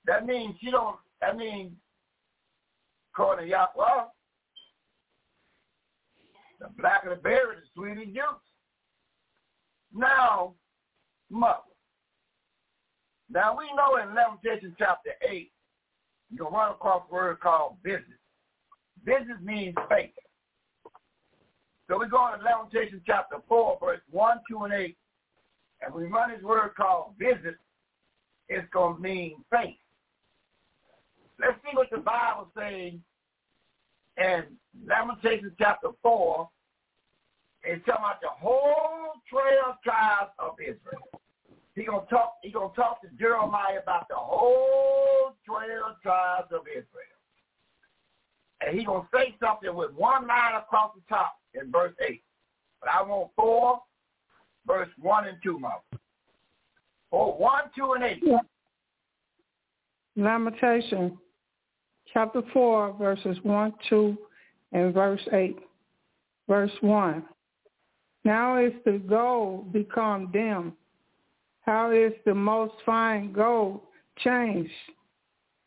That 0.06 0.26
means 0.26 0.56
she 0.60 0.72
don't. 0.72 0.98
That 1.22 1.38
means, 1.38 1.72
according 3.14 3.46
to 3.46 3.50
Yahweh, 3.50 4.06
the 6.60 6.68
black 6.78 7.06
of 7.06 7.12
the 7.12 7.16
berry 7.16 7.56
is 7.56 7.64
sweet 7.74 7.98
as 7.98 8.08
juice. 8.08 8.49
Now, 9.94 10.54
mother. 11.30 11.60
Now 13.32 13.58
we 13.58 13.66
know 13.76 13.98
in 13.98 14.16
Lamentation 14.16 14.76
chapter 14.78 15.12
8, 15.28 15.52
you'll 16.32 16.50
run 16.50 16.72
across 16.72 17.04
a 17.10 17.14
word 17.14 17.40
called 17.40 17.82
business. 17.84 18.20
Business 19.06 19.38
means 19.44 19.76
faith. 19.90 20.12
So 21.88 21.98
we 21.98 22.08
go 22.08 22.32
into 22.34 22.46
Lamentation 22.46 23.02
chapter 23.06 23.38
4, 23.48 23.78
verse 23.82 24.02
1, 24.12 24.40
2, 24.50 24.64
and 24.64 24.74
8, 24.74 24.98
and 25.82 25.94
we 25.94 26.06
run 26.06 26.32
this 26.32 26.44
word 26.44 26.72
called 26.76 27.18
business, 27.18 27.56
it's 28.48 28.68
going 28.72 28.96
to 28.96 29.02
mean 29.02 29.44
faith. 29.52 29.78
Let's 31.40 31.56
see 31.64 31.76
what 31.76 31.90
the 31.90 31.98
Bible 31.98 32.50
says 32.58 32.94
in 34.18 34.44
Lamentation 34.86 35.52
chapter 35.58 35.90
4. 36.02 36.50
It's 37.64 37.86
talking 37.86 38.04
about 38.04 38.22
the 38.22 38.30
whole 38.30 39.14
twelve 39.30 39.76
tribes 39.84 40.32
of 40.40 40.54
Israel. 40.62 41.10
He 41.76 41.84
gonna 41.86 42.06
talk. 42.10 42.36
He 42.42 42.52
gonna 42.52 42.74
talk 42.76 43.02
to 43.02 43.08
Jeremiah 43.20 43.80
about 43.82 44.08
the 44.10 44.16
whole 44.16 45.34
twelve 45.46 46.02
tribes 46.02 46.52
of 46.52 46.62
Israel, 46.68 47.20
and 48.62 48.78
he 48.78 48.86
gonna 48.86 49.08
say 49.14 49.36
something 49.40 49.74
with 49.76 49.92
one 49.94 50.28
line 50.28 50.56
across 50.56 50.92
the 50.96 51.02
top 51.10 51.36
in 51.54 51.72
verse 51.72 51.94
eight. 52.08 52.24
But 52.80 52.90
I 52.92 53.02
want 53.02 53.32
four, 53.36 53.82
verse 54.66 54.90
one 55.00 55.28
and 55.28 55.38
two, 55.44 55.60
Mom. 55.60 55.74
Four, 57.12 57.38
one, 57.38 57.64
two, 57.76 57.94
and 57.94 58.04
eight. 58.04 58.24
Lamentation, 60.16 61.18
chapter 62.14 62.42
four, 62.54 62.94
verses 62.94 63.38
one, 63.44 63.74
two, 63.90 64.18
and 64.72 64.94
verse 64.94 65.22
eight. 65.34 65.58
Verse 66.48 66.72
one. 66.82 67.24
Now 68.24 68.58
is 68.58 68.74
the 68.86 69.02
gold 69.08 69.72
become 69.74 70.32
dim 70.32 70.74
how 71.70 71.92
is 71.92 72.14
the 72.26 72.34
most 72.34 72.74
fine 72.84 73.32
gold 73.32 73.82
changed? 74.24 74.72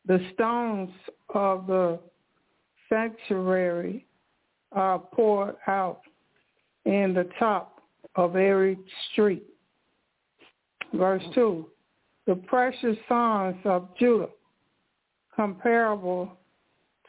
The 0.07 0.19
stones 0.35 0.91
of 1.33 1.69
the 1.69 2.01
sanctuary 2.89 4.05
are 4.73 4.99
poured 4.99 5.55
out 5.69 6.01
in 6.87 7.15
the 7.15 7.29
top 7.39 7.83
of 8.17 8.35
every 8.35 8.79
street. 9.13 9.45
Verse 10.93 11.23
2. 11.37 11.67
The 12.27 12.35
precious 12.35 12.97
songs 13.09 13.55
of 13.65 13.89
Judah, 13.97 14.31
comparable 15.37 16.33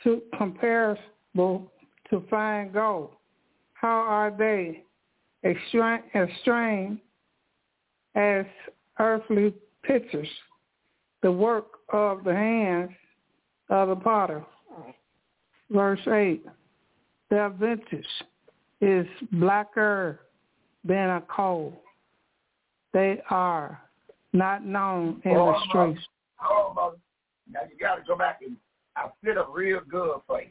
to 0.03 0.22
comparable 0.38 1.72
to 2.11 2.23
fine 2.30 2.72
gold. 2.72 3.15
How 3.73 4.05
are 4.07 4.30
they 4.30 4.83
extrained 5.43 6.99
as 8.15 8.45
earthly 8.99 9.53
pictures, 9.83 10.27
the 11.22 11.31
work 11.31 11.67
of 11.91 12.23
the 12.23 12.33
hands 12.33 12.91
of 13.69 13.89
the 13.89 13.95
potter. 13.95 14.45
Verse 15.69 15.99
8, 16.07 16.45
their 17.30 17.49
visage 17.49 18.05
is 18.81 19.07
blacker 19.31 20.19
than 20.83 21.09
a 21.09 21.22
coal. 21.22 21.81
They 22.93 23.22
are 23.30 23.81
not 24.33 24.65
known 24.65 25.22
in 25.25 25.35
oh, 25.35 25.53
the 25.53 25.59
streets. 25.69 26.07
Oh. 26.43 26.93
Now 27.51 27.61
you 27.69 27.77
got 27.80 27.95
to 27.95 28.01
go 28.07 28.15
back 28.15 28.39
and 28.45 28.55
I 28.95 29.07
sit 29.23 29.38
up 29.38 29.49
real 29.53 29.81
good 29.89 30.19
for 30.27 30.41
you. 30.41 30.49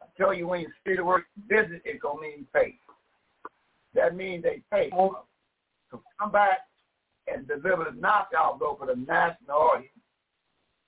I 0.00 0.06
tell 0.16 0.32
you 0.32 0.46
when 0.46 0.60
you 0.60 0.68
see 0.86 0.96
the 0.96 1.04
word 1.04 1.24
visit, 1.48 1.82
it 1.84 2.00
gonna 2.00 2.20
mean 2.20 2.46
faith. 2.52 2.74
That 3.94 4.16
means 4.16 4.44
they. 4.44 4.90
Oh. 4.92 5.24
So 5.90 6.02
come 6.18 6.32
back 6.32 6.60
and 7.26 7.46
deliver 7.46 7.84
the 7.84 8.00
knockout 8.00 8.58
blow 8.58 8.76
for 8.78 8.86
the 8.86 8.96
national 8.96 9.56
audience. 9.56 9.92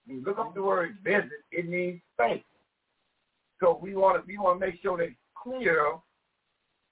You 0.06 0.22
look 0.24 0.38
up 0.38 0.54
the 0.54 0.62
word 0.62 0.96
visit, 1.02 1.30
it 1.50 1.68
means 1.68 2.00
faith. 2.18 2.42
So 3.60 3.78
we 3.80 3.94
want 3.94 4.20
to 4.20 4.26
we 4.26 4.38
want 4.38 4.60
to 4.60 4.66
make 4.66 4.80
sure 4.82 4.98
that 4.98 5.04
it's 5.04 5.16
clear 5.42 5.92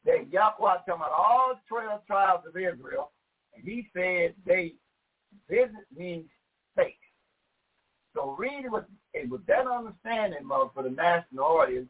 that 0.04 0.32
Yahweh 0.32 0.58
talking 0.58 0.94
about 0.94 1.12
all 1.12 1.54
twelve 1.68 2.06
tribes 2.06 2.44
of 2.46 2.56
Israel, 2.56 3.10
and 3.54 3.64
he 3.64 3.88
said 3.94 4.34
they 4.46 4.74
visit 5.48 5.86
means 5.96 6.26
faith. 6.76 6.94
So 8.14 8.36
read 8.38 8.64
it 8.64 8.70
with, 8.70 8.84
with 9.28 9.46
that 9.46 9.66
understanding, 9.66 10.46
mother, 10.46 10.70
for 10.74 10.82
the 10.82 10.90
national 10.90 11.44
audience. 11.44 11.88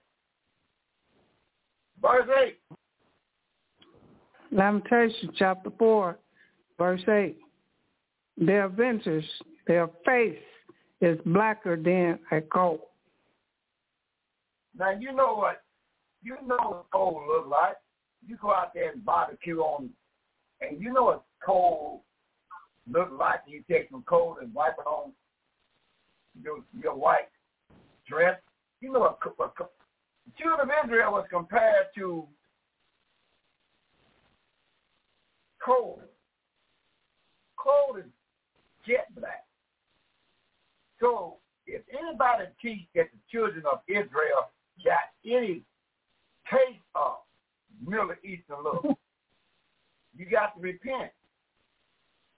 Verse 2.00 2.28
8. 2.40 2.58
Lamentation 4.52 5.32
chapter 5.36 5.70
4, 5.78 6.18
verse 6.78 7.02
8 7.08 7.36
their 8.36 8.68
visage, 8.68 9.24
their 9.66 9.88
face 10.04 10.38
is 11.00 11.18
blacker 11.26 11.76
than 11.76 12.18
a 12.30 12.40
coal. 12.40 12.90
Now 14.78 14.90
you 14.90 15.12
know 15.12 15.34
what 15.34 15.62
you 16.22 16.36
know 16.46 16.56
what 16.56 16.86
coal 16.92 17.22
look 17.28 17.46
like. 17.46 17.76
You 18.26 18.36
go 18.40 18.52
out 18.52 18.72
there 18.74 18.92
and 18.92 19.04
barbecue 19.04 19.58
on, 19.58 19.90
and 20.60 20.80
you 20.80 20.92
know 20.92 21.04
what 21.04 21.24
coal 21.44 22.04
look 22.90 23.10
like. 23.18 23.40
You 23.46 23.62
take 23.70 23.90
some 23.90 24.04
coal 24.08 24.38
and 24.40 24.54
wipe 24.54 24.74
it 24.78 24.86
on 24.86 25.12
your 26.40 26.58
your 26.80 26.94
white 26.94 27.28
dress. 28.08 28.38
You 28.80 28.92
know 28.92 29.00
what, 29.00 29.18
what 29.36 29.54
the 29.58 29.66
children 30.40 30.68
of 30.68 30.84
Israel 30.84 31.12
was 31.12 31.26
compared 31.30 31.86
to 31.96 32.26
coal. 35.64 36.02
Coal 37.56 37.96
is 37.96 38.04
jet 38.86 39.06
black. 39.14 39.44
So 41.00 41.36
if 41.66 41.82
anybody 41.90 42.44
teach 42.60 42.86
that 42.94 43.06
the 43.12 43.18
children 43.30 43.64
of 43.70 43.80
Israel 43.88 44.50
got 44.84 45.10
any 45.24 45.62
taste 46.50 46.82
of 46.94 47.18
Middle 47.84 48.14
Eastern 48.24 48.64
love, 48.64 48.84
you 50.16 50.26
got 50.30 50.54
to 50.54 50.60
repent. 50.60 51.10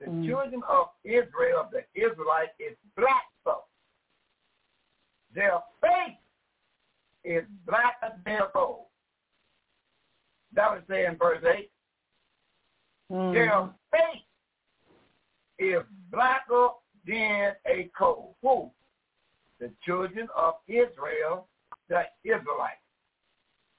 The 0.01 0.07
mm. 0.07 0.27
children 0.27 0.63
of 0.69 0.89
Israel, 1.05 1.69
the 1.71 1.85
Israelites, 1.95 2.53
is 2.59 2.77
black 2.97 3.25
folks. 3.45 3.69
Their 5.35 5.59
faith 5.81 6.17
is 7.25 7.45
blacker 7.67 8.15
than 8.25 8.41
gold. 8.53 8.87
That 10.53 10.71
was 10.71 10.83
saying 10.89 11.17
verse 11.19 11.43
8. 11.45 11.71
Mm. 13.11 13.33
Their 13.33 13.71
face 13.93 14.23
is 15.59 15.83
blacker 16.11 16.69
than 17.07 17.53
a 17.67 17.91
coal. 17.97 18.37
Who? 18.43 18.71
The 19.61 19.71
children 19.85 20.29
of 20.37 20.55
Israel, 20.69 21.47
the 21.89 22.03
Israelites. 22.25 22.81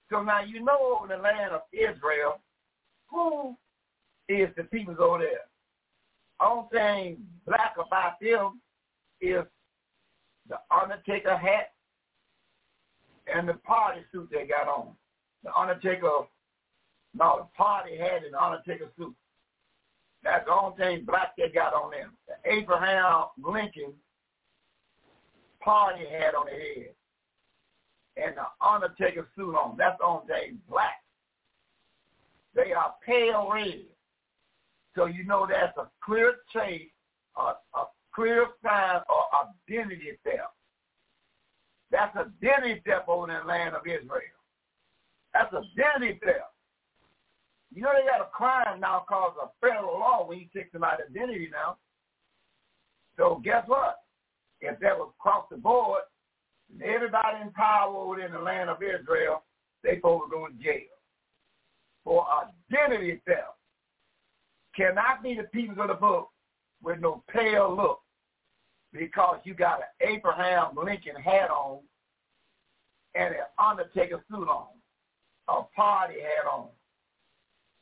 So 0.09 0.21
now 0.21 0.43
you 0.43 0.63
know 0.63 0.97
over 0.99 1.07
the 1.07 1.21
land 1.21 1.51
of 1.51 1.61
Israel, 1.73 2.39
who 3.09 3.55
is 4.29 4.49
the 4.55 4.63
people 4.63 4.95
over 4.99 5.19
there? 5.19 5.45
Only 6.39 6.67
thing 6.71 7.17
black 7.45 7.75
about 7.75 8.19
them 8.21 8.61
is 9.21 9.43
the 10.47 10.57
Undertaker 10.69 11.35
hat 11.35 11.71
and 13.33 13.47
the 13.47 13.55
party 13.55 14.01
suit 14.11 14.29
they 14.31 14.45
got 14.45 14.67
on. 14.67 14.89
The 15.43 15.53
Undertaker, 15.53 16.09
no, 17.17 17.37
the 17.37 17.57
party 17.57 17.97
and 17.97 18.33
the 18.33 18.41
Undertaker 18.41 18.89
suit. 18.97 19.15
That's 20.23 20.45
the 20.45 20.51
only 20.53 20.77
thing 20.77 21.05
black 21.05 21.35
they 21.37 21.49
got 21.49 21.73
on 21.73 21.91
them. 21.91 22.11
The 22.27 22.51
Abraham 22.51 23.25
Lincoln 23.41 23.93
party 25.61 26.05
hat 26.05 26.35
on 26.35 26.47
their 26.47 26.59
head 26.59 26.95
and 28.17 28.35
the 28.35 28.65
Undertaker 28.65 29.27
suit 29.35 29.55
on. 29.55 29.77
That's 29.77 29.97
the 29.99 30.05
only 30.05 30.27
thing 30.27 30.59
black. 30.69 31.01
They 32.53 32.73
are 32.73 32.95
pale 33.05 33.49
red. 33.53 33.85
So 34.95 35.05
you 35.05 35.25
know 35.25 35.45
that's 35.49 35.77
a 35.77 35.87
clear 36.03 36.35
trace, 36.51 36.89
a, 37.37 37.41
a 37.77 37.85
clear 38.13 38.47
sign 38.63 38.95
of 38.97 39.49
identity 39.69 40.17
theft. 40.23 40.39
That's 41.91 42.15
identity 42.15 42.81
theft 42.85 43.07
over 43.07 43.29
in 43.29 43.37
the 43.37 43.47
land 43.47 43.75
of 43.75 43.85
Israel. 43.85 44.21
That's 45.33 45.53
identity 45.53 46.19
theft. 46.23 46.54
You 47.75 47.81
know 47.81 47.91
they 47.93 48.07
got 48.07 48.25
a 48.25 48.29
crime 48.31 48.79
now 48.79 49.05
called 49.07 49.33
a 49.43 49.49
federal 49.59 49.99
law 49.99 50.25
when 50.25 50.39
you 50.39 50.45
take 50.55 50.71
somebody's 50.71 51.07
identity 51.09 51.49
now. 51.51 51.75
So 53.17 53.41
guess 53.43 53.63
what? 53.67 53.97
If 54.61 54.79
that 54.79 54.97
was 54.97 55.11
across 55.19 55.45
the 55.51 55.57
board, 55.57 56.01
everybody 56.81 57.41
in 57.41 57.51
power 57.51 57.93
over 57.93 58.21
in 58.21 58.31
the 58.31 58.39
land 58.39 58.69
of 58.69 58.77
Israel, 58.81 59.43
they 59.83 59.97
supposed 59.97 60.23
to 60.25 60.37
go 60.37 60.47
to 60.47 60.53
jail 60.63 60.95
for 62.05 62.25
identity 62.71 63.21
theft. 63.27 63.41
Cannot 64.77 65.21
be 65.21 65.35
the 65.35 65.43
people 65.43 65.81
of 65.81 65.89
the 65.89 65.95
book 65.95 66.29
with 66.81 67.01
no 67.01 67.23
pale 67.29 67.75
look 67.75 67.99
because 68.93 69.39
you 69.43 69.53
got 69.53 69.79
an 69.79 70.15
Abraham 70.15 70.75
Lincoln 70.81 71.15
hat 71.15 71.49
on 71.49 71.79
and 73.15 73.33
an 73.33 73.41
Undertaker 73.59 74.23
suit 74.29 74.47
on, 74.47 74.67
a 75.49 75.63
party 75.75 76.15
hat 76.21 76.49
on. 76.49 76.67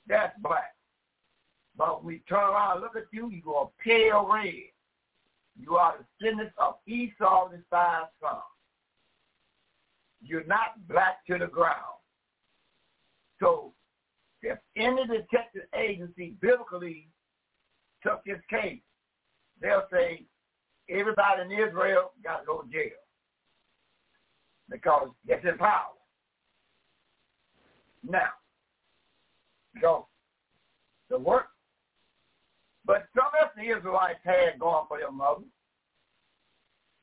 That's 0.08 0.34
black. 0.40 0.76
But 1.78 2.04
we 2.04 2.22
turn 2.30 2.40
around 2.40 2.74
and 2.74 2.82
look 2.82 2.96
at 2.96 3.04
you, 3.12 3.30
you 3.30 3.42
go 3.42 3.72
a 3.72 3.84
pale 3.84 4.30
red. 4.32 4.54
You 5.60 5.76
are 5.76 5.98
the 5.98 6.06
descendants 6.20 6.54
of 6.58 6.76
Esau 6.88 7.50
his 7.50 7.62
five 7.70 8.06
sons. 8.22 8.42
You're 10.22 10.46
not 10.46 10.88
black 10.88 11.26
to 11.28 11.38
the 11.38 11.48
ground. 11.48 12.00
So 13.40 13.74
if 14.42 14.58
any 14.76 15.06
detective 15.06 15.64
agency 15.76 16.36
biblically 16.42 17.08
took 18.04 18.24
this 18.26 18.40
case, 18.50 18.82
they'll 19.62 19.88
say 19.92 20.24
everybody 20.90 21.42
in 21.44 21.52
Israel 21.52 22.12
got 22.24 22.40
to 22.40 22.46
go 22.46 22.62
to 22.62 22.72
jail 22.72 22.92
because 24.70 25.10
it's 25.28 25.46
in 25.46 25.58
power. 25.58 25.94
Now, 28.08 28.30
so 29.82 30.08
the 31.10 31.18
work, 31.18 31.48
but 32.86 33.06
some 33.16 33.32
else 33.40 33.52
the 33.56 33.78
Israelites 33.78 34.20
had 34.24 34.60
going 34.60 34.86
for 34.88 35.00
their 35.00 35.12
mother, 35.12 35.44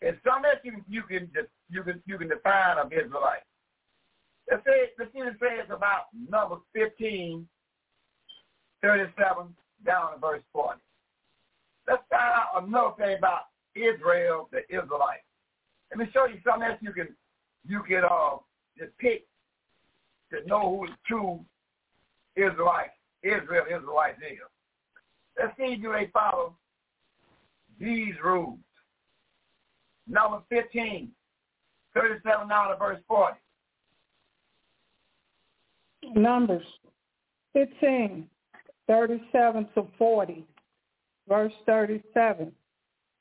and 0.02 0.16
some 0.24 0.44
else 0.44 0.60
you, 0.62 0.82
you 0.89 1.02
can 1.02 1.31
just 1.34 1.49
you 1.68 1.82
can 1.82 2.02
you 2.07 2.18
can 2.18 2.28
define 2.28 2.78
of 2.78 2.92
Israelite. 2.92 3.44
Let's 4.50 4.65
say 4.65 4.90
let's 4.99 5.12
see 5.12 5.20
say 5.40 5.58
it's 5.60 5.70
about 5.70 6.07
number 6.28 6.57
15, 6.74 7.47
37 8.82 9.55
down 9.84 10.12
to 10.12 10.18
verse 10.18 10.42
40. 10.52 10.81
Let's 11.86 12.02
find 12.10 12.23
out 12.23 12.65
another 12.65 12.94
thing 12.99 13.18
about 13.18 13.49
Israel, 13.74 14.49
the 14.52 14.62
Israelites. 14.68 15.24
Let 15.90 15.99
me 15.99 16.07
show 16.12 16.26
you 16.26 16.39
something 16.44 16.68
else 16.68 16.78
you 16.81 16.92
can 16.92 17.08
you 17.66 17.82
can 17.82 18.02
uh, 18.05 18.36
just 18.78 18.97
pick 18.99 19.26
to 20.32 20.47
know 20.47 20.78
who 20.78 20.86
true 21.07 21.44
Israelite, 22.36 22.91
Israel 23.23 23.65
Israelites 23.67 24.18
is. 24.18 24.39
Let's 25.39 25.57
see 25.57 25.76
do 25.76 25.92
they 25.92 26.10
follow 26.12 26.55
these 27.78 28.15
rules. 28.23 28.59
Number 30.07 30.42
15, 30.49 31.10
37 31.94 32.49
down 32.49 32.70
to 32.70 32.76
verse 32.76 33.00
40. 33.09 33.36
Numbers 36.15 36.67
15, 37.52 38.26
37 38.86 39.68
to 39.75 39.86
40, 39.99 40.44
verse 41.28 41.52
37. 41.67 42.52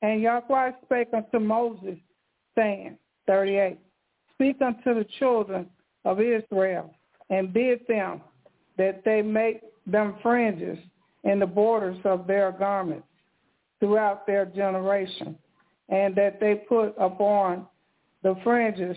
And 0.02 0.22
Yahweh 0.22 0.72
spake 0.86 1.10
unto 1.14 1.40
Moses, 1.40 1.98
saying, 2.56 2.98
38, 3.28 3.78
Speak 4.34 4.62
unto 4.62 4.96
the 4.96 5.06
children 5.20 5.68
of 6.06 6.22
Israel, 6.22 6.94
and 7.30 7.52
bid 7.54 7.82
them 7.88 8.22
that 8.80 9.04
they 9.04 9.22
make 9.22 9.62
them 9.86 10.16
fringes 10.24 10.80
in 11.26 11.38
the 11.38 11.46
borders 11.46 11.98
of 12.06 12.26
their 12.26 12.52
garments 12.54 13.06
throughout 13.80 14.26
their 14.26 14.46
generation, 14.46 15.38
and 15.90 16.16
that 16.16 16.40
they 16.40 16.56
put 16.56 16.96
upon 16.98 17.68
the 18.24 18.36
fringes 18.42 18.96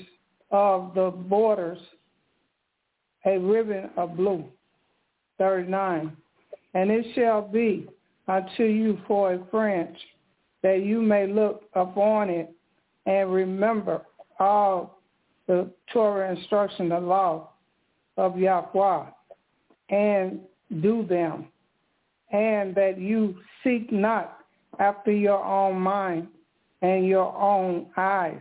of 0.52 0.94
the 0.94 1.10
borders 1.10 1.78
a 3.26 3.38
ribbon 3.38 3.90
of 3.96 4.16
blue. 4.16 4.44
39. 5.38 6.16
And 6.74 6.90
it 6.90 7.04
shall 7.14 7.42
be 7.42 7.88
unto 8.28 8.64
you 8.64 9.00
for 9.08 9.34
a 9.34 9.44
fringe, 9.50 9.98
that 10.62 10.84
you 10.84 11.02
may 11.02 11.26
look 11.26 11.64
upon 11.74 12.30
it 12.30 12.54
and 13.06 13.32
remember 13.32 14.02
all 14.38 15.00
the 15.48 15.68
Torah 15.92 16.32
instruction, 16.34 16.90
the 16.90 17.00
law 17.00 17.50
of 18.16 18.38
Yahweh, 18.38 19.06
and 19.92 20.40
do 20.80 21.06
them, 21.08 21.46
and 22.32 22.74
that 22.74 22.98
you 22.98 23.36
seek 23.62 23.92
not 23.92 24.38
after 24.80 25.12
your 25.12 25.44
own 25.44 25.78
mind 25.78 26.26
and 26.80 27.06
your 27.06 27.36
own 27.36 27.86
eyes, 27.96 28.40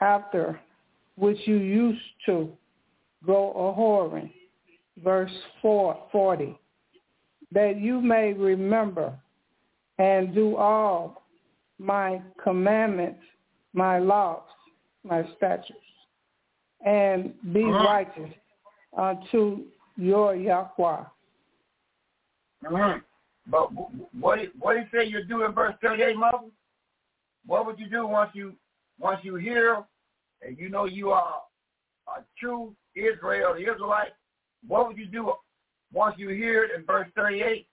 after 0.00 0.58
which 1.16 1.38
you 1.44 1.56
used 1.56 2.00
to 2.26 2.48
go 3.24 3.50
a 3.52 3.78
whoring. 3.78 4.32
Verse 5.04 5.32
4, 5.60 5.96
40. 6.10 6.58
That 7.52 7.78
you 7.80 8.00
may 8.00 8.32
remember 8.32 9.12
and 9.98 10.34
do 10.34 10.56
all 10.56 11.22
my 11.78 12.20
commandments, 12.42 13.20
my 13.74 13.98
laws, 13.98 14.42
my 15.04 15.22
statutes, 15.36 15.78
and 16.84 17.34
be 17.52 17.62
uh-huh. 17.62 17.84
righteous 17.84 18.34
unto 18.96 19.64
your 19.96 20.34
Yahweh. 20.34 21.04
Uh-huh. 22.66 22.98
But 23.46 23.70
what 24.18 24.38
what 24.58 24.74
did 24.74 24.84
he 24.84 24.96
say 24.96 25.04
you 25.04 25.24
do 25.24 25.44
in 25.44 25.52
verse 25.52 25.74
38, 25.82 26.16
mother? 26.16 26.38
What 27.46 27.66
would 27.66 27.78
you 27.78 27.88
do 27.88 28.06
once 28.06 28.30
you 28.34 28.54
once 29.00 29.20
you 29.22 29.34
hear 29.36 29.82
and 30.46 30.56
you 30.58 30.68
know 30.68 30.84
you 30.84 31.10
are 31.10 31.42
a 32.08 32.20
true 32.38 32.74
Israel, 32.94 33.54
the 33.54 33.62
Israelite? 33.62 34.12
What 34.66 34.86
would 34.86 34.96
you 34.96 35.06
do 35.06 35.32
once 35.92 36.14
you 36.18 36.28
hear 36.28 36.64
it 36.64 36.70
in 36.76 36.84
verse 36.84 37.08
38? 37.16 37.66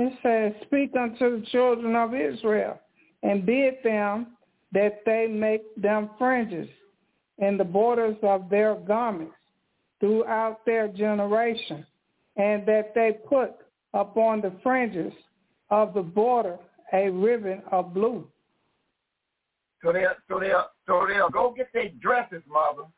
It 0.00 0.12
says, 0.22 0.62
Speak 0.66 0.92
unto 0.96 1.40
the 1.40 1.46
children 1.46 1.96
of 1.96 2.14
Israel, 2.14 2.80
and 3.24 3.44
bid 3.44 3.74
them 3.82 4.37
that 4.72 5.02
they 5.06 5.26
make 5.26 5.62
them 5.76 6.10
fringes 6.18 6.68
in 7.38 7.56
the 7.56 7.64
borders 7.64 8.16
of 8.22 8.50
their 8.50 8.74
garments 8.74 9.34
throughout 10.00 10.64
their 10.66 10.88
generation, 10.88 11.84
and 12.36 12.66
that 12.66 12.92
they 12.94 13.18
put 13.28 13.52
upon 13.94 14.40
the 14.40 14.52
fringes 14.62 15.12
of 15.70 15.94
the 15.94 16.02
border 16.02 16.58
a 16.92 17.10
ribbon 17.10 17.62
of 17.70 17.92
blue. 17.92 18.26
So 19.82 19.92
they'll, 19.92 20.14
so 20.28 20.40
they'll, 20.40 20.66
so 20.86 21.06
they'll 21.08 21.30
go 21.30 21.54
get 21.56 21.68
their 21.72 21.88
dresses, 22.00 22.42
mother, 22.48 22.88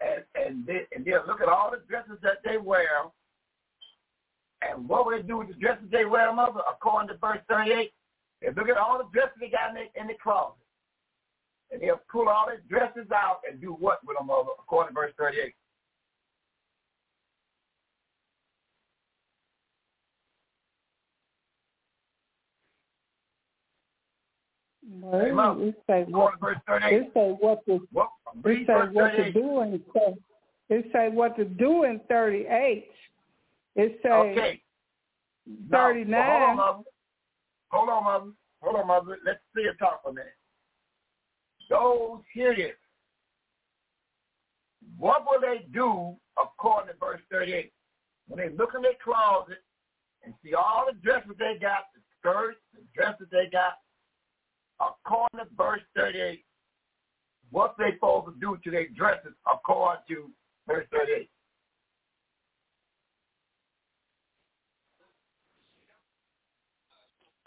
and 0.00 0.24
and, 0.34 0.66
they, 0.66 0.82
and 0.94 1.04
they'll 1.04 1.24
look 1.26 1.40
at 1.40 1.48
all 1.48 1.70
the 1.70 1.82
dresses 1.88 2.18
that 2.22 2.38
they 2.44 2.58
wear 2.58 2.88
and 4.70 4.88
what 4.88 5.06
will 5.06 5.16
they 5.16 5.22
do 5.22 5.38
with 5.38 5.48
the 5.48 5.54
dresses 5.54 5.84
they 5.90 6.04
wear, 6.04 6.32
mother? 6.32 6.60
According 6.70 7.08
to 7.08 7.16
verse 7.18 7.38
38, 7.48 7.92
They 8.40 8.48
look 8.48 8.68
at 8.68 8.76
all 8.76 8.98
the 8.98 9.04
dresses 9.12 9.36
they 9.40 9.48
got 9.48 9.70
in 9.70 9.76
the, 9.76 10.00
in 10.00 10.06
the 10.06 10.14
closet. 10.22 10.54
And 11.70 11.80
they'll 11.80 12.00
pull 12.10 12.28
all 12.28 12.46
their 12.46 12.60
dresses 12.68 13.10
out 13.12 13.40
and 13.50 13.60
do 13.60 13.72
what 13.72 13.98
with 14.06 14.16
them, 14.18 14.28
according 14.30 14.94
to 14.94 15.00
verse 15.00 15.12
38? 15.18 15.54
Well, 25.00 25.56
it 25.60 25.74
say 25.88 26.04
what, 26.08 26.34
it 26.42 27.10
say 27.14 27.30
what 27.40 27.64
to, 27.66 27.88
what, 27.92 28.08
it 28.44 28.66
say 28.66 28.74
what 28.92 29.16
to 29.16 29.32
do 29.32 29.60
in 29.62 29.82
it 30.70 30.86
say 30.92 31.08
what 31.08 31.36
to 31.36 31.44
do 31.44 31.84
in 31.84 32.00
38. 32.08 32.90
It 33.76 34.00
say 34.02 34.08
okay. 34.08 34.62
39. 35.70 36.10
Now, 36.10 36.56
well, 36.56 36.84
hold 37.74 37.88
on, 37.90 38.04
mother. 38.04 38.30
Hold 38.62 38.76
on, 38.76 38.86
mother. 38.86 39.18
Let's 39.26 39.40
see 39.54 39.62
it 39.62 39.76
talk 39.78 40.02
for 40.02 40.10
a 40.10 40.14
minute. 40.14 40.38
Those 41.68 42.20
hear 42.32 42.54
this. 42.54 42.76
What 44.98 45.24
will 45.26 45.40
they 45.40 45.66
do 45.72 46.16
according 46.40 46.92
to 46.92 46.98
verse 46.98 47.20
38? 47.30 47.72
When 48.28 48.38
they 48.38 48.54
look 48.54 48.70
in 48.74 48.82
their 48.82 48.92
closet 49.02 49.58
and 50.24 50.34
see 50.42 50.54
all 50.54 50.86
the 50.86 50.98
dresses 51.00 51.32
they 51.38 51.58
got, 51.60 51.88
the 51.94 52.00
skirts, 52.18 52.58
the 52.72 52.80
dresses 52.94 53.26
they 53.30 53.48
got, 53.50 53.74
according 54.80 55.40
to 55.40 55.46
verse 55.56 55.82
38, 55.96 56.44
what 57.50 57.74
they 57.78 57.92
supposed 57.94 58.26
to 58.26 58.40
do 58.40 58.58
to 58.64 58.70
their 58.70 58.88
dresses 58.88 59.32
according 59.52 60.02
to 60.08 60.30
verse 60.66 60.86
38? 60.92 61.28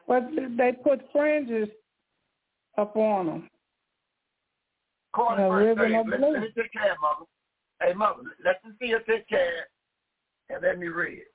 But 0.07 0.29
they 0.57 0.71
put 0.71 1.01
fringes 1.11 1.67
upon 2.77 3.25
them. 3.25 3.49
According 5.13 5.45
to 5.45 5.49
verse 5.49 5.77
38, 5.77 6.07
let, 6.07 6.21
let 6.21 6.41
me 6.41 6.47
take 6.55 6.71
care, 6.71 6.95
mother. 7.01 7.25
Hey, 7.81 7.93
mother, 7.93 8.21
let 8.45 8.63
me 8.63 8.71
see 8.79 8.87
you 8.87 8.99
take 9.07 9.27
care 9.27 9.67
and 10.49 10.61
let 10.63 10.79
me 10.79 10.87
read 10.87 11.19
it. 11.19 11.33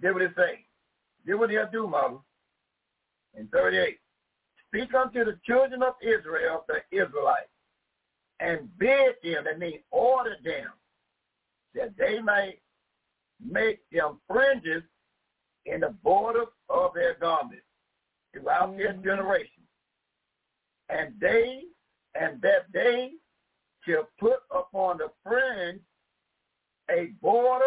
Give 0.00 0.14
what 0.14 0.22
it 0.22 0.32
say. 0.36 0.64
Give 1.26 1.38
what 1.38 1.50
he'll 1.50 1.68
do, 1.70 1.86
mother. 1.86 2.18
In 3.34 3.48
38. 3.48 3.98
Speak 4.68 4.94
unto 4.94 5.24
the 5.24 5.38
children 5.44 5.82
of 5.82 5.94
Israel, 6.02 6.64
the 6.68 6.80
Israelites, 6.96 7.50
and 8.40 8.68
bid 8.78 9.14
them, 9.22 9.44
that 9.44 9.58
means 9.58 9.82
order 9.90 10.36
them, 10.44 10.68
that 11.74 11.96
they 11.98 12.20
may 12.20 12.58
make 13.44 13.80
them 13.92 14.18
fringes 14.26 14.82
in 15.66 15.80
the 15.80 15.94
borders 16.02 16.48
of 16.68 16.92
their 16.94 17.14
garments 17.14 17.65
throughout 18.36 18.70
mm-hmm. 18.70 18.78
their 18.78 18.92
generation. 19.16 19.62
And 20.88 21.14
they, 21.20 21.62
and 22.20 22.40
that 22.42 22.66
they 22.72 23.12
shall 23.86 24.08
put 24.18 24.38
upon 24.54 24.98
the 24.98 25.08
fringe 25.24 25.80
a 26.90 27.12
border, 27.20 27.64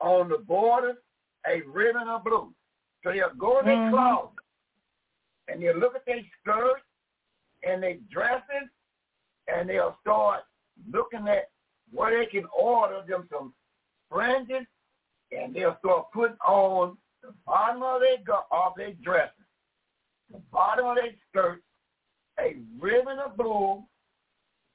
on 0.00 0.28
the 0.28 0.38
border 0.38 0.94
a 1.48 1.62
ribbon 1.66 2.08
of 2.08 2.24
blue. 2.24 2.52
So 3.02 3.12
they'll 3.12 3.34
go 3.38 3.60
in 3.60 3.66
their 3.66 3.76
mm-hmm. 3.76 3.94
closet 3.94 4.30
and 5.48 5.62
they'll 5.62 5.78
look 5.78 5.94
at 5.94 6.06
their 6.06 6.22
skirts 6.40 6.82
and 7.66 7.82
their 7.82 7.96
dresses 8.10 8.68
and 9.48 9.68
they'll 9.68 9.96
start 10.00 10.40
looking 10.90 11.28
at 11.28 11.50
where 11.90 12.18
they 12.18 12.26
can 12.26 12.44
order 12.58 13.02
them 13.06 13.28
some 13.30 13.52
fringes 14.10 14.66
and 15.32 15.54
they'll 15.54 15.76
start 15.78 16.06
putting 16.12 16.36
on 16.46 16.96
the 17.24 17.34
bottom 17.46 17.82
of 17.82 18.00
their 18.00 18.18
of 18.52 18.72
their 18.76 18.92
dresses, 19.02 19.32
the 20.30 20.40
bottom 20.52 20.86
of 20.86 20.96
their 20.96 21.12
skirts, 21.28 21.62
a 22.38 22.56
ribbon 22.78 23.18
of 23.18 23.36
blue 23.36 23.82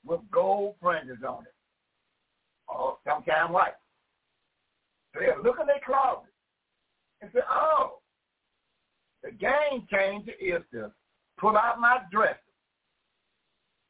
with 0.06 0.22
gold 0.32 0.76
fringes 0.82 1.24
on 1.28 1.44
it, 1.44 1.54
or 2.68 2.98
some 3.06 3.24
kind 3.24 3.46
of 3.46 3.52
white. 3.52 3.74
So 5.14 5.20
they'll 5.20 5.44
look 5.44 5.60
at 5.60 5.68
their 5.68 5.82
closet 5.86 6.32
and 7.22 7.32
say, 7.34 7.42
"Oh, 7.50 8.00
the 9.24 9.32
game 9.32 9.88
changer 9.90 10.34
is 10.40 10.64
to 10.72 10.92
pull 11.38 11.58
out 11.58 11.80
my 11.80 12.02
dresses 12.12 12.38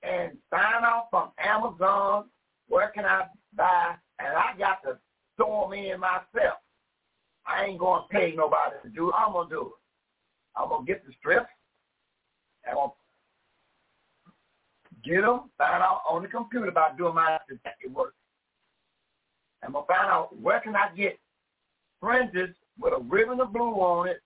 and 0.03 0.37
sign 0.49 0.83
off 0.83 1.07
from 1.09 1.31
Amazon. 1.39 2.29
Where 2.67 2.89
can 2.89 3.05
I 3.05 3.25
buy? 3.53 3.95
And 4.19 4.35
I 4.35 4.57
got 4.57 4.83
to 4.83 4.97
store 5.33 5.69
them 5.69 5.79
in 5.79 5.99
myself. 5.99 6.59
I 7.49 7.65
ain't 7.65 7.79
going 7.79 8.03
to 8.03 8.07
pay 8.09 8.33
nobody 8.35 8.75
to 8.83 8.89
do 8.89 9.09
it. 9.09 9.15
I'm 9.17 9.33
going 9.33 9.49
to 9.49 9.55
do 9.55 9.61
it. 9.61 9.71
I'm 10.55 10.69
going 10.69 10.85
to 10.85 10.91
get 10.91 11.05
the 11.05 11.13
strips. 11.19 11.49
I'm 12.67 12.75
going 12.75 12.89
to 15.03 15.09
get 15.09 15.21
them, 15.21 15.49
find 15.57 15.81
out 15.81 16.01
on 16.09 16.21
the 16.21 16.27
computer 16.27 16.67
about 16.67 16.97
doing 16.97 17.15
my 17.15 17.39
detective 17.49 17.91
work. 17.91 18.13
I'm 19.63 19.73
going 19.73 19.85
to 19.85 19.93
find 19.93 20.09
out 20.09 20.37
where 20.39 20.59
can 20.59 20.75
I 20.75 20.89
get 20.95 21.17
fringes 21.99 22.55
with 22.79 22.93
a 22.93 23.01
ribbon 23.01 23.41
of 23.41 23.51
blue 23.51 23.73
on 23.73 24.07
it 24.07 24.21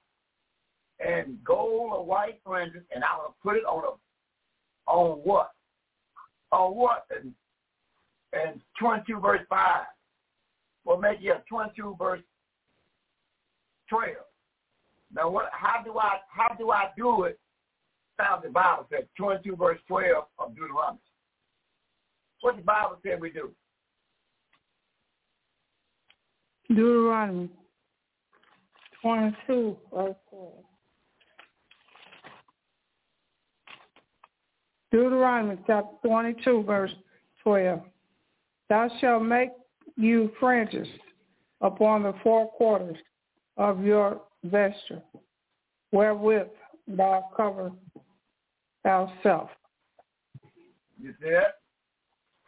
and 1.00 1.38
gold 1.44 1.92
or 1.94 2.06
white 2.06 2.40
fringes, 2.46 2.84
and 2.94 3.04
I'm 3.04 3.20
going 3.20 3.32
to 3.32 3.36
put 3.42 3.56
it 3.56 3.66
on 3.66 3.84
a, 3.84 4.92
on 4.92 5.20
what? 5.24 5.52
On 6.52 6.76
what? 6.76 7.06
And, 7.10 7.34
and 8.34 8.60
22 8.80 9.20
verse 9.20 9.42
5. 9.50 9.60
Well, 10.86 10.98
maybe 10.98 11.24
yeah, 11.24 11.38
22 11.50 11.96
verse 11.98 12.22
12. 13.94 14.10
Now, 15.16 15.30
what? 15.30 15.50
How 15.52 15.84
do 15.84 16.00
I 16.00 16.18
how 16.28 16.56
do 16.56 16.72
I 16.72 16.86
do 16.98 17.24
it? 17.24 17.40
Found 18.18 18.44
the 18.44 18.50
Bible 18.50 18.88
said 18.90 19.08
22 19.18 19.56
verse 19.56 19.80
12 19.88 20.26
of 20.40 20.56
Deuteronomy. 20.56 21.00
What 22.42 22.56
the 22.56 22.64
Bible 22.64 22.98
said 23.04 23.22
we 23.22 23.30
do? 23.30 23.52
Deuteronomy 26.70 27.50
22 29.04 29.78
verse 29.94 30.16
12. 30.30 30.54
Deuteronomy 34.92 35.58
chapter 35.68 36.08
22 36.08 36.64
verse 36.64 36.92
12. 37.44 37.80
Thou 38.70 38.90
shalt 39.00 39.24
make 39.24 39.50
you 39.98 40.32
fringes 40.40 40.88
upon 41.62 42.04
the 42.04 42.14
four 42.24 42.48
quarters 42.50 42.98
of 43.58 43.84
your 43.84 44.22
vesture, 44.44 45.02
wherewith 45.92 46.48
thou 46.88 47.30
cover 47.36 47.72
thyself. 48.84 49.50
You 51.00 51.14
see 51.22 51.30
it? 51.30 51.54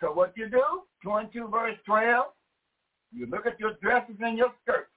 So 0.01 0.11
what 0.11 0.33
you 0.35 0.49
do, 0.49 0.63
22 1.03 1.47
verse 1.47 1.77
12, 1.85 2.25
you 3.13 3.27
look 3.27 3.45
at 3.45 3.59
your 3.59 3.73
dresses 3.81 4.15
and 4.19 4.37
your 4.37 4.51
skirts, 4.61 4.89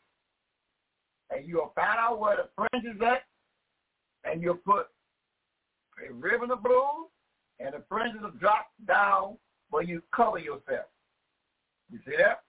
and 1.30 1.46
you'll 1.46 1.72
find 1.74 1.98
out 1.98 2.18
where 2.18 2.36
the 2.36 2.48
fringe 2.56 2.84
is 2.84 3.00
at, 3.02 3.22
and 4.30 4.42
you'll 4.42 4.54
put 4.54 4.86
a 6.08 6.12
ribbon 6.12 6.50
of 6.50 6.62
blue, 6.62 7.08
and 7.60 7.74
the 7.74 7.82
fringes 7.88 8.20
will 8.22 8.30
drop 8.32 8.66
down 8.86 9.36
where 9.70 9.82
you 9.82 10.02
cover 10.14 10.38
yourself. 10.38 10.86
You 11.90 11.98
see 12.06 12.16
that? 12.18 12.42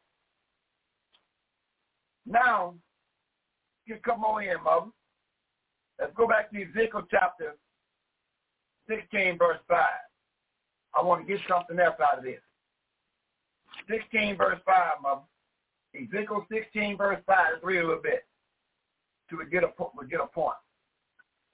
Now, 2.25 2.75
come 3.98 4.24
on 4.24 4.43
in, 4.43 4.64
mother. 4.64 4.92
Let's 6.00 6.14
go 6.16 6.27
back 6.27 6.51
to 6.51 6.61
Ezekiel 6.61 7.03
chapter 7.09 7.56
16, 8.88 9.38
verse 9.38 9.59
5. 9.68 9.80
I 10.98 11.03
want 11.03 11.27
to 11.27 11.34
get 11.34 11.42
something 11.48 11.80
else 11.80 11.95
out 12.01 12.18
of 12.18 12.24
this. 12.24 12.42
16, 13.90 14.38
verse 14.38 14.59
5, 14.66 14.76
mother. 15.01 15.22
Ezekiel 15.95 16.45
16, 16.51 16.98
verse 16.98 17.19
5. 17.26 17.38
Let's 17.53 17.64
read 17.64 17.80
a 17.80 17.88
little 17.88 18.01
bit 18.01 18.26
to 19.30 19.38
get 19.51 19.64
a, 19.64 19.72
get 20.09 20.19
a 20.19 20.27
point. 20.27 20.56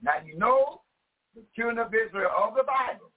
Now, 0.02 0.14
you 0.26 0.38
know 0.38 0.82
the 1.36 1.42
children 1.56 1.80
of 1.80 1.94
Israel 1.94 2.32
of 2.44 2.56
the 2.56 2.64
Bible 2.64 3.12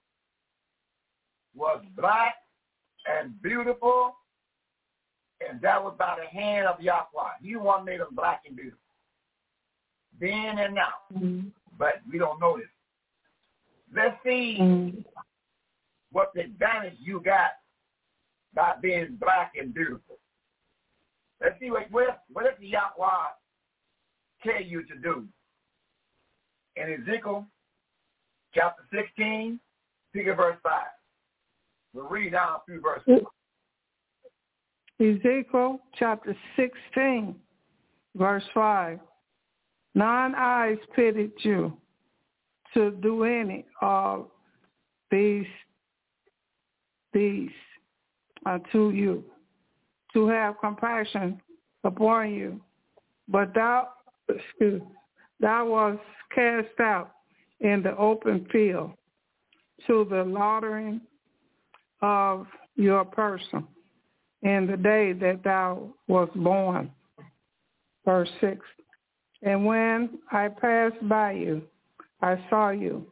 was 1.55 1.83
black 1.95 2.35
and 3.05 3.41
beautiful, 3.41 4.15
and 5.47 5.61
that 5.61 5.81
was 5.81 5.95
by 5.97 6.17
the 6.19 6.27
hand 6.27 6.67
of 6.67 6.81
Yahweh. 6.81 7.39
He 7.41 7.55
one 7.55 7.85
made 7.85 7.99
them 7.99 8.09
black 8.11 8.43
and 8.45 8.55
beautiful. 8.55 8.79
Then 10.19 10.59
and 10.59 10.75
now. 10.75 10.87
Mm-hmm. 11.13 11.47
But 11.77 12.01
we 12.11 12.17
don't 12.17 12.39
know 12.39 12.57
this. 12.57 12.67
Let's 13.95 14.17
see 14.23 14.57
mm-hmm. 14.59 14.99
what 16.11 16.31
the 16.35 16.41
advantage 16.41 16.97
you 16.99 17.21
got 17.21 17.51
by 18.53 18.73
being 18.81 19.17
black 19.19 19.53
and 19.59 19.73
beautiful. 19.73 20.17
Let's 21.41 21.55
see 21.59 21.71
what 21.71 21.89
what, 21.91 22.23
what 22.31 22.45
does 22.45 22.53
Yahweh 22.59 23.07
tell 24.43 24.61
you 24.61 24.83
to 24.83 24.95
do? 25.01 25.25
In 26.75 27.01
Ezekiel 27.01 27.45
chapter 28.53 28.83
16, 28.93 29.59
pick 30.13 30.27
at 30.27 30.37
verse 30.37 30.57
5. 30.63 30.73
We'll 31.93 32.07
read 32.07 32.33
down 32.33 32.49
a 32.49 32.59
few 32.65 32.81
verses. 32.81 33.25
Ezekiel 34.99 35.79
chapter 35.97 36.35
16, 36.57 37.35
verse 38.15 38.43
5. 38.53 38.99
Nine 39.95 40.33
eyes 40.35 40.77
pitied 40.95 41.31
you 41.39 41.75
to 42.73 42.91
do 42.91 43.23
any 43.23 43.65
of 43.81 44.27
these 45.11 45.45
these 47.11 47.49
uh, 48.45 48.51
unto 48.51 48.91
you, 48.91 49.23
to 50.13 50.27
have 50.27 50.59
compassion 50.59 51.41
upon 51.83 52.31
you. 52.33 52.61
But 53.27 53.53
thou 53.53 53.89
excuse 54.29 54.81
thou 55.39 55.65
was 55.65 55.97
cast 56.33 56.79
out 56.79 57.11
in 57.61 57.81
the 57.81 57.95
open 57.97 58.47
field 58.51 58.91
to 59.87 60.05
the 60.09 60.23
laundering 60.23 61.01
of 62.01 62.47
your 62.75 63.03
person 63.05 63.67
in 64.43 64.67
the 64.67 64.77
day 64.77 65.13
that 65.13 65.43
thou 65.43 65.93
was 66.07 66.29
born. 66.35 66.91
Verse 68.05 68.29
6. 68.39 68.59
And 69.41 69.65
when 69.65 70.19
I 70.31 70.49
passed 70.49 71.07
by 71.07 71.31
you, 71.31 71.61
I 72.21 72.43
saw 72.49 72.69
you 72.69 73.05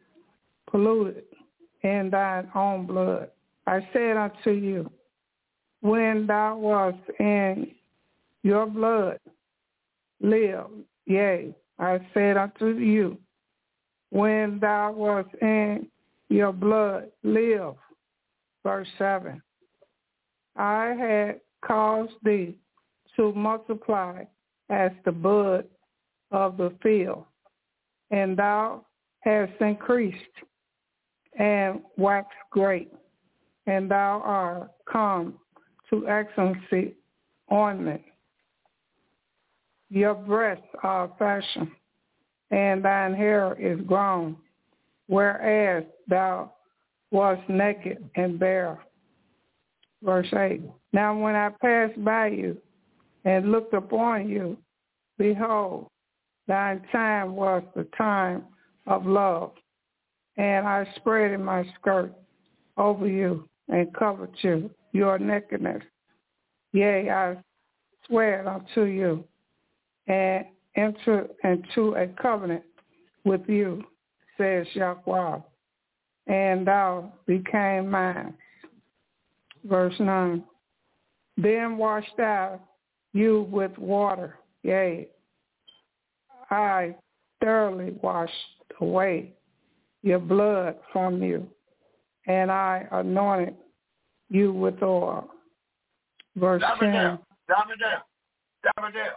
polluted 0.70 1.24
in 1.84 2.10
thine 2.12 2.50
own 2.54 2.86
blood. 2.86 3.30
I 3.66 3.88
said 3.94 4.18
unto 4.18 4.52
you, 4.52 4.92
when 5.82 6.28
thou 6.28 6.58
wast 6.58 6.98
in 7.20 7.72
your 8.44 8.66
blood, 8.66 9.20
live. 10.22 10.68
Yea, 11.06 11.56
I 11.80 12.00
said 12.14 12.36
unto 12.36 12.68
you, 12.78 13.18
when 14.10 14.60
thou 14.60 14.92
wast 14.92 15.34
in 15.42 15.88
your 16.30 16.52
blood, 16.52 17.10
live. 17.24 17.76
Verse 18.64 18.88
7. 18.98 19.42
I 20.58 20.96
had 21.00 21.40
caused 21.66 22.14
thee 22.24 22.58
to 23.16 23.32
multiply 23.34 24.24
as 24.70 24.92
the 25.06 25.12
bud 25.12 25.66
of 26.32 26.58
the 26.58 26.74
field, 26.84 27.26
and 28.12 28.38
thou 28.38 28.86
hast 29.22 29.54
increased 29.62 30.18
and 31.38 31.82
waxed 31.98 32.32
great, 32.52 32.92
and 33.66 33.90
thou 33.90 34.22
art 34.24 34.72
come 34.92 35.36
to 35.90 36.08
excellency 36.08 36.96
ornament. 37.48 38.02
Your 39.90 40.16
breasts 40.16 40.68
are 40.84 41.12
fashioned, 41.18 41.72
and 42.52 42.84
thine 42.84 43.14
hair 43.14 43.56
is 43.60 43.80
grown, 43.86 44.36
whereas 45.08 45.86
thou 46.08 46.52
wast 47.12 47.48
naked 47.48 48.10
and 48.16 48.38
bare. 48.38 48.80
Verse 50.04 50.28
8. 50.34 50.62
Now 50.94 51.18
when 51.18 51.36
I 51.36 51.50
passed 51.62 52.04
by 52.04 52.28
you 52.28 52.58
and 53.26 53.52
looked 53.52 53.74
upon 53.74 54.30
you, 54.30 54.58
behold, 55.18 55.88
thine 56.48 56.82
time 56.92 57.36
was 57.36 57.64
the 57.76 57.88
time 57.98 58.44
of 58.86 59.06
love. 59.06 59.52
And 60.38 60.68
I 60.68 60.88
spread 60.98 61.32
in 61.32 61.44
my 61.44 61.66
skirt 61.80 62.14
over 62.78 63.08
you 63.08 63.48
and 63.70 63.94
covered 63.94 64.32
you, 64.42 64.70
your 64.92 65.20
nakedness. 65.20 65.84
Yea, 66.74 67.10
I 67.10 67.38
swear 68.06 68.48
unto 68.48 68.84
you 68.84 69.24
and 70.08 70.46
enter 70.76 71.28
into 71.44 71.96
a 71.96 72.08
covenant 72.22 72.64
with 73.26 73.42
you, 73.48 73.84
says 74.38 74.68
Yahweh, 74.74 75.40
and 76.28 76.68
thou 76.68 77.12
became 77.26 77.90
mine. 77.90 78.34
Verse 79.66 79.96
9. 80.00 80.44
Then 81.36 81.78
washed 81.78 82.20
I 82.20 82.60
you 83.14 83.48
with 83.52 83.78
water, 83.78 84.36
yea, 84.64 85.08
I 86.50 86.96
thoroughly 87.42 87.94
washed 88.02 88.34
away 88.82 89.34
your 90.04 90.20
blood 90.20 90.76
from 90.92 91.22
you, 91.22 91.48
and 92.28 92.52
I 92.52 92.88
anointed 92.92 93.56
you 94.30 94.54
with 94.54 94.82
oil. 94.82 95.30
Verse 96.36 96.62
Stop 96.62 96.80
10. 96.80 96.90
it 96.90 96.94
down. 96.94 97.20
Stop 97.46 97.68
it 97.74 97.80
down. 97.80 98.02
Stop 98.60 98.90
it 98.90 98.94
down. 98.94 99.14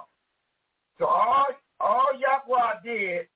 So 0.99 1.07
all 1.07 1.47
all 1.81 2.09
Yahweh 2.19 2.81
did, 2.85 3.27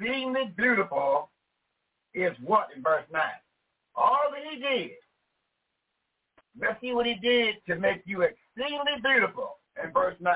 being 0.00 0.32
me 0.32 0.52
beautiful, 0.56 1.30
is 2.14 2.32
what 2.44 2.68
in 2.74 2.82
verse 2.82 3.04
9? 3.12 3.22
All 3.94 4.18
that 4.32 4.42
he 4.50 4.60
did. 4.60 4.90
Let's 6.60 6.80
see 6.80 6.92
what 6.92 7.06
he 7.06 7.14
did 7.14 7.56
to 7.68 7.76
make 7.76 8.02
you 8.04 8.22
exceedingly 8.22 9.00
beautiful 9.02 9.58
in 9.82 9.92
verse 9.92 10.16
9. 10.20 10.34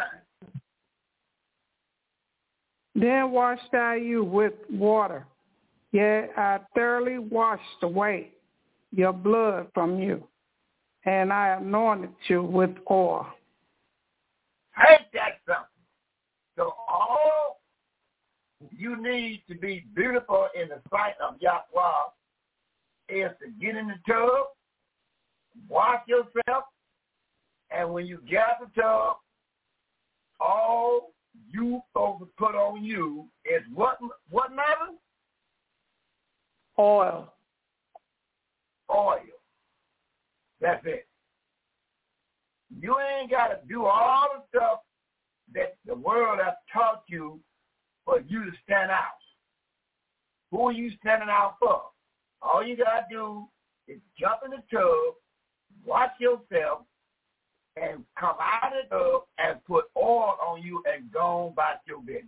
Then 2.95 3.31
washed 3.31 3.73
I 3.73 3.97
you 3.97 4.25
with 4.25 4.55
water, 4.71 5.27
yet 5.93 6.31
I 6.37 6.61
thoroughly 6.75 7.19
washed 7.19 7.63
away 7.83 8.33
your 8.93 9.13
blood 9.13 9.69
from 9.73 9.99
you, 9.99 10.27
and 11.05 11.33
I 11.33 11.59
anointed 11.61 12.11
you 12.27 12.43
with 12.43 12.71
oil. 12.91 13.27
Ain't 14.89 15.03
that 15.13 15.39
something? 15.47 15.67
So 16.57 16.75
all 16.89 17.61
you 18.77 19.01
need 19.01 19.43
to 19.49 19.55
be 19.55 19.85
beautiful 19.95 20.49
in 20.61 20.69
the 20.69 20.81
sight 20.91 21.15
of 21.21 21.37
Yahweh 21.41 22.11
is 23.09 23.31
to 23.41 23.65
get 23.65 23.77
in 23.77 23.89
the 23.89 23.95
tub, 24.07 24.47
wash 25.69 26.01
yourself, 26.07 26.65
and 27.71 27.93
when 27.93 28.07
you 28.07 28.21
get 28.29 28.41
out 28.41 28.75
the 28.75 28.81
tub, 28.81 29.17
all 30.41 31.13
you 31.51 31.81
to 31.95 32.29
put 32.39 32.55
on 32.55 32.85
you 32.85 33.27
is 33.45 33.63
what 33.75 33.99
what 34.31 34.51
matters? 34.51 34.97
Oil. 36.79 37.33
Oil. 38.95 39.19
That's 40.61 40.85
it. 40.87 41.07
You 42.79 42.97
ain't 42.99 43.31
got 43.31 43.49
to 43.49 43.59
do 43.69 43.85
all 43.87 44.27
the 44.35 44.43
stuff 44.49 44.81
that 45.55 45.77
the 45.87 45.95
world 45.95 46.39
has 46.43 46.55
taught 46.73 47.03
you 47.09 47.41
for 48.05 48.21
you 48.21 48.45
to 48.45 48.51
stand 48.65 48.91
out. 48.91 49.19
Who 50.51 50.69
are 50.69 50.73
you 50.73 50.91
standing 51.01 51.29
out 51.29 51.57
for? 51.61 51.83
All 52.43 52.65
you 52.65 52.77
got 52.77 52.85
to 52.85 53.05
do 53.11 53.45
is 53.89 53.99
jump 54.19 54.41
in 54.45 54.51
the 54.51 54.63
tub, 54.71 55.15
wash 55.85 56.11
yourself, 56.19 56.83
and 57.77 58.05
come 58.19 58.37
out 58.41 58.73
of 58.73 58.89
the 58.91 59.19
and 59.39 59.65
put 59.65 59.85
oil 59.97 60.37
on 60.47 60.63
you 60.63 60.83
and 60.93 61.11
go 61.13 61.51
about 61.53 61.77
your 61.87 62.01
business. 62.01 62.25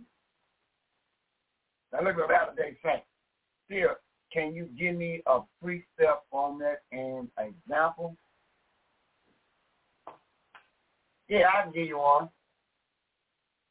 Now 1.91 2.03
look 2.03 2.17
at 2.17 2.29
that 2.29 2.55
they 2.55 2.77
say. 2.83 3.03
Here, 3.69 3.97
can 4.31 4.55
you 4.55 4.67
give 4.77 4.95
me 4.95 5.21
a 5.27 5.41
precept 5.61 6.25
on 6.31 6.59
that 6.59 6.81
and 6.91 7.27
example? 7.37 8.15
Yeah, 11.29 11.45
I 11.47 11.63
can 11.63 11.73
give 11.73 11.87
you 11.87 11.99
one. 11.99 12.29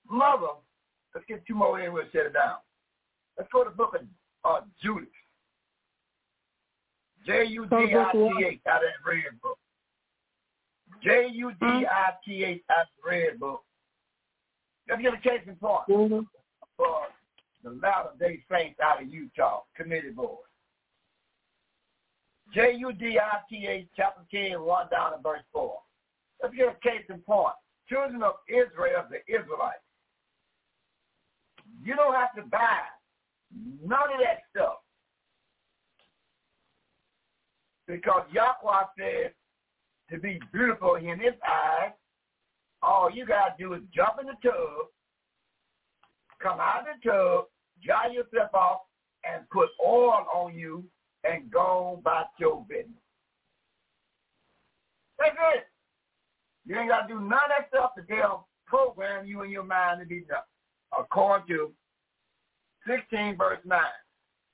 Mother, 0.09 0.47
let's 1.15 1.27
get 1.27 1.47
two 1.47 1.55
more 1.55 1.81
in, 1.81 1.93
we'll 1.93 2.05
shut 2.13 2.27
it 2.27 2.35
down. 2.35 2.57
Let's 3.37 3.51
go 3.53 3.65
to 3.65 3.71
the 3.71 3.77
book 3.77 3.95
of 3.95 4.03
uh, 4.45 4.65
Judith. 4.83 5.09
J-U-D-I-T-H 7.27 8.61
out 8.69 8.77
of 8.77 8.83
that 8.83 9.07
red 9.07 9.41
book. 9.43 9.59
J-U-D-I-T-H 11.03 12.63
out 12.71 12.87
the 12.97 13.11
red 13.11 13.41
book. 13.41 13.63
Let's 14.89 15.03
get 15.03 15.15
a 15.15 15.19
case 15.19 15.41
in 15.47 15.57
point 15.57 15.89
Mm-hmm. 15.89 16.21
for 16.77 16.99
the 17.65 17.71
Latter 17.71 18.11
Day 18.19 18.43
Saints 18.51 18.79
out 18.83 19.03
of 19.03 19.09
Utah, 19.09 19.63
committee 19.77 20.11
board. 20.11 20.39
J-U-D-I-T-H 22.55 23.87
chapter 23.97 24.23
10, 24.31 24.61
1 24.63 24.89
down 24.91 25.13
to 25.13 25.19
verse 25.23 25.43
4. 25.53 25.79
Let's 26.43 26.55
get 26.55 26.69
a 26.69 26.89
case 26.89 27.05
in 27.09 27.19
point. 27.21 27.55
Children 27.89 28.23
of 28.23 28.35
Israel, 28.49 29.05
the 29.11 29.19
Israelites. 29.33 29.79
You 31.85 31.95
don't 31.97 32.15
have 32.15 32.35
to 32.35 32.43
buy 32.43 32.81
none 33.83 34.13
of 34.13 34.21
that 34.21 34.41
stuff. 34.51 34.79
Because 37.87 38.23
Yahweh 38.33 38.85
said 38.99 39.33
to 40.13 40.19
be 40.19 40.39
beautiful 40.53 40.97
in 40.97 41.19
his 41.19 41.35
eyes, 41.47 41.93
all 42.83 43.11
you 43.11 43.27
got 43.27 43.57
to 43.57 43.65
do 43.65 43.75
is 43.75 43.81
jump 43.95 44.17
in 44.21 44.27
the 44.27 44.35
tub, 44.43 44.89
come 46.41 46.61
out 46.61 46.81
of 46.81 46.87
the 47.03 47.11
tub, 47.11 47.45
dry 47.85 48.09
yourself 48.09 48.55
off, 48.55 48.81
and 49.25 49.49
put 49.51 49.69
oil 49.85 50.27
on 50.35 50.55
you 50.55 50.85
and 51.25 51.51
go 51.51 51.99
about 52.01 52.27
your 52.39 52.65
business. 52.69 52.95
That's 55.19 55.37
it. 55.55 55.65
You 56.67 56.79
ain't 56.79 56.91
got 56.91 57.07
to 57.07 57.15
do 57.15 57.21
none 57.21 57.33
of 57.33 57.51
that 57.57 57.69
stuff 57.69 57.95
to 57.97 58.03
they'll 58.09 58.47
program 58.67 59.27
you 59.27 59.43
in 59.43 59.51
your 59.51 59.65
mind 59.65 60.01
to 60.01 60.07
be 60.07 60.21
done. 60.29 60.39
According 60.99 61.47
to 61.49 61.73
16 62.87 63.37
verse 63.37 63.61
9. 63.65 63.81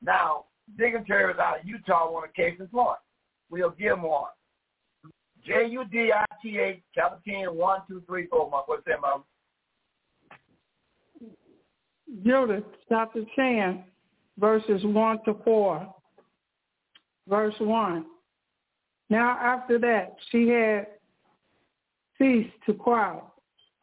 Now, 0.03 0.45
dignitaries 0.79 1.39
out 1.39 1.61
of 1.61 1.67
Utah 1.67 2.11
want 2.11 2.31
a 2.31 2.33
case 2.33 2.57
in 2.61 2.67
point. 2.69 2.99
We'll 3.51 3.71
give 3.71 3.97
them 3.97 4.03
one. 4.03 4.29
J-U-D-I-T-H, 5.49 6.83
chapter 6.95 7.19
10, 7.27 7.57
1, 7.57 7.81
2, 7.89 8.03
3, 8.07 8.27
4. 8.27 8.51
What's 8.67 8.85
that, 8.87 9.01
Mom? 9.01 9.25
Judith 12.25 12.65
chapter 12.89 13.23
10, 13.35 13.85
verses 14.39 14.85
1 14.85 15.19
to 15.25 15.35
4. 15.45 15.95
Verse 17.29 17.55
1. 17.59 18.05
Now 19.11 19.39
after 19.41 19.79
that, 19.79 20.17
she 20.31 20.49
had 20.49 20.87
ceased 22.19 22.55
to 22.67 22.75
cry 22.75 23.19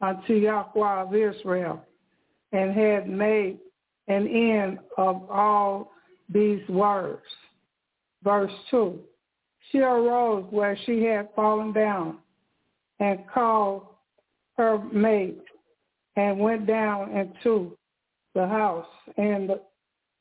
unto 0.00 0.34
Yahweh 0.34 1.02
of 1.02 1.14
Israel 1.14 1.80
and 2.52 2.72
had 2.72 3.08
made 3.08 3.58
an 4.08 4.26
end 4.28 4.78
of 4.98 5.28
all 5.30 5.92
these 6.28 6.66
words. 6.68 7.22
Verse 8.22 8.52
2. 8.70 8.98
She 9.76 9.82
arose 9.82 10.46
where 10.48 10.74
she 10.86 11.02
had 11.02 11.28
fallen 11.36 11.74
down 11.74 12.16
and 12.98 13.28
called 13.28 13.84
her 14.56 14.78
maid 14.90 15.36
and 16.16 16.38
went 16.40 16.66
down 16.66 17.10
into 17.14 17.76
the 18.34 18.48
house 18.48 18.86
and 19.18 19.50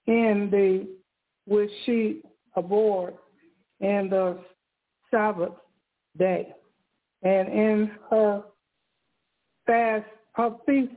in 0.08 0.50
the 0.52 0.90
which 1.48 1.70
she 1.86 2.22
abhorred 2.58 3.14
in 3.80 4.10
the 4.10 4.40
Sabbath 5.10 5.54
day. 6.18 6.54
And 7.24 7.48
in 7.48 7.92
her 8.10 8.44
fast, 9.66 10.06
her 10.34 10.52
feast, 10.66 10.92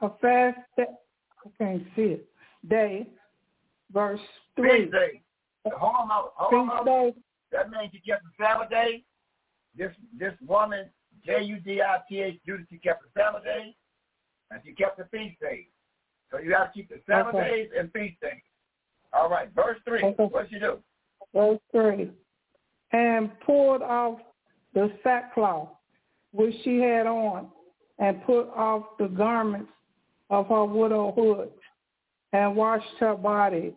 her 0.00 0.10
fast, 0.22 0.58
I 0.78 0.84
can't 1.58 1.82
see 1.94 2.16
it, 2.16 2.26
day, 2.66 3.08
verse 3.92 4.20
3. 4.56 4.84
Feast 4.86 4.92
day. 4.92 5.20
Hold 5.66 6.10
on, 6.10 6.30
hold 6.34 6.54
on, 6.54 6.68
hold 6.68 6.88
on. 6.88 7.12
That 7.52 7.70
means 7.70 7.92
you 7.92 8.00
kept 8.06 8.22
the 8.24 8.44
Sabbath 8.44 8.70
day. 8.70 9.04
This 9.76 9.92
this 10.18 10.34
woman, 10.46 10.90
J-U-D-I-T-H, 11.24 12.40
Judith, 12.46 12.66
she 12.70 12.78
kept 12.78 13.02
the 13.02 13.20
Sabbath 13.20 13.44
day, 13.44 13.74
and 14.50 14.60
she 14.64 14.72
kept 14.72 14.98
the 14.98 15.04
feast 15.04 15.40
days. 15.40 15.66
So 16.30 16.38
you 16.38 16.54
have 16.54 16.72
to 16.72 16.78
keep 16.78 16.88
the 16.88 17.00
Sabbath 17.06 17.34
Okay. 17.34 17.48
days 17.48 17.70
and 17.78 17.92
feast 17.92 18.20
days. 18.20 18.42
All 19.12 19.28
right, 19.30 19.48
verse 19.54 19.78
3. 19.86 20.02
Okay. 20.02 20.24
What 20.24 20.48
she 20.50 20.58
do? 20.58 20.78
verse 21.34 21.58
3, 21.72 22.10
and 22.92 23.30
pulled 23.40 23.82
off 23.82 24.18
the 24.74 24.90
sackcloth 25.02 25.68
which 26.32 26.54
she 26.62 26.78
had 26.80 27.06
on, 27.06 27.48
and 27.98 28.22
put 28.24 28.48
off 28.54 28.84
the 28.98 29.08
garments 29.08 29.72
of 30.30 30.46
her 30.48 30.64
widowhood, 30.64 31.50
and 32.32 32.54
washed 32.54 32.84
her 33.00 33.14
body 33.14 33.74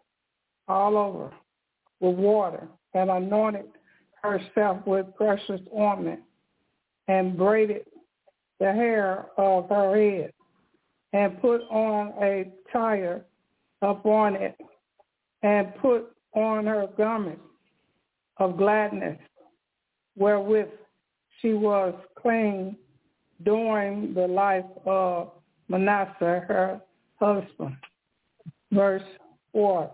all 0.68 0.98
over 0.98 1.32
with 2.01 2.17
water, 2.17 2.67
and 2.93 3.09
anointed 3.09 3.65
herself 4.21 4.85
with 4.85 5.05
precious 5.15 5.61
ointment, 5.75 6.19
and 7.07 7.38
braided 7.38 7.85
the 8.59 8.71
hair 8.71 9.27
of 9.38 9.69
her 9.69 9.95
head, 9.95 10.33
and 11.13 11.41
put 11.41 11.61
on 11.71 12.13
a 12.21 12.51
tire 12.71 13.23
upon 13.81 14.35
it, 14.35 14.55
and 15.41 15.73
put 15.81 16.11
on 16.33 16.65
her 16.65 16.88
garment 16.97 17.39
of 18.38 18.57
gladness, 18.57 19.17
wherewith 20.15 20.67
she 21.41 21.53
was 21.53 21.93
clean 22.21 22.75
during 23.43 24.13
the 24.13 24.27
life 24.27 24.65
of 24.85 25.31
Manasseh, 25.67 26.43
her 26.47 26.81
husband. 27.19 27.75
Verse 28.71 29.03
4. 29.53 29.89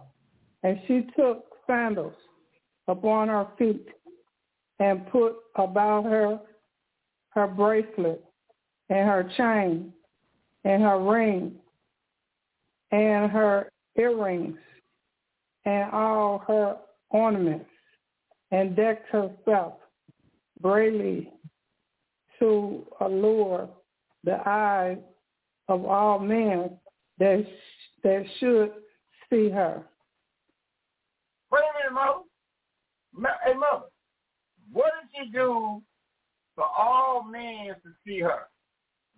And 0.63 0.79
she 0.87 1.07
took 1.15 1.46
sandals 1.67 2.15
upon 2.87 3.27
her 3.27 3.47
feet 3.57 3.87
and 4.79 5.07
put 5.07 5.35
about 5.55 6.05
her 6.05 6.39
her 7.29 7.47
bracelet 7.47 8.23
and 8.89 9.07
her 9.07 9.31
chain 9.37 9.93
and 10.63 10.81
her 10.81 10.99
ring 10.99 11.53
and 12.91 13.29
her 13.31 13.69
earrings 13.97 14.57
and 15.65 15.91
all 15.91 16.39
her 16.47 16.77
ornaments, 17.09 17.69
and 18.51 18.75
decked 18.75 19.09
herself 19.09 19.73
bravely 20.61 21.31
to 22.39 22.85
allure 23.01 23.69
the 24.23 24.37
eyes 24.47 24.97
of 25.67 25.85
all 25.85 26.19
men 26.19 26.71
that 27.19 27.45
that 28.03 28.23
should 28.39 28.71
see 29.29 29.49
her. 29.49 29.83
Minute, 31.89 32.23
mother. 33.13 33.37
Hey, 33.45 33.53
mother. 33.53 33.85
What 34.71 34.91
did 35.01 35.25
she 35.25 35.31
do 35.31 35.81
for 36.55 36.65
all 36.65 37.23
men 37.23 37.67
to 37.67 37.89
see 38.05 38.19
her? 38.19 38.47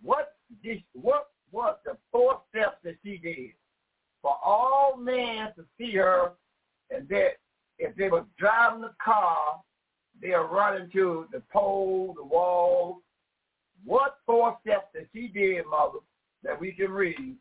What 0.01 0.33
did, 0.63 0.83
what 0.93 1.29
was 1.51 1.75
the 1.85 1.97
four 2.11 2.41
steps 2.49 2.77
that 2.83 2.95
she 3.03 3.17
did 3.17 3.51
for 4.21 4.35
all 4.43 4.97
men 4.97 5.47
to 5.55 5.65
see 5.77 5.95
her, 5.95 6.33
and 6.91 7.07
that 7.09 7.37
if 7.77 7.95
they 7.95 8.09
were 8.09 8.25
driving 8.37 8.81
the 8.81 8.93
car, 9.03 9.61
they'll 10.21 10.43
run 10.43 10.81
into 10.81 11.25
the 11.31 11.41
pole, 11.51 12.13
the 12.15 12.23
wall. 12.23 13.01
What 13.85 14.17
four 14.25 14.57
steps 14.61 14.87
that 14.93 15.07
she 15.13 15.27
did, 15.27 15.65
mother, 15.65 15.99
that 16.43 16.59
we 16.59 16.73
can 16.73 16.91
read, 16.91 17.35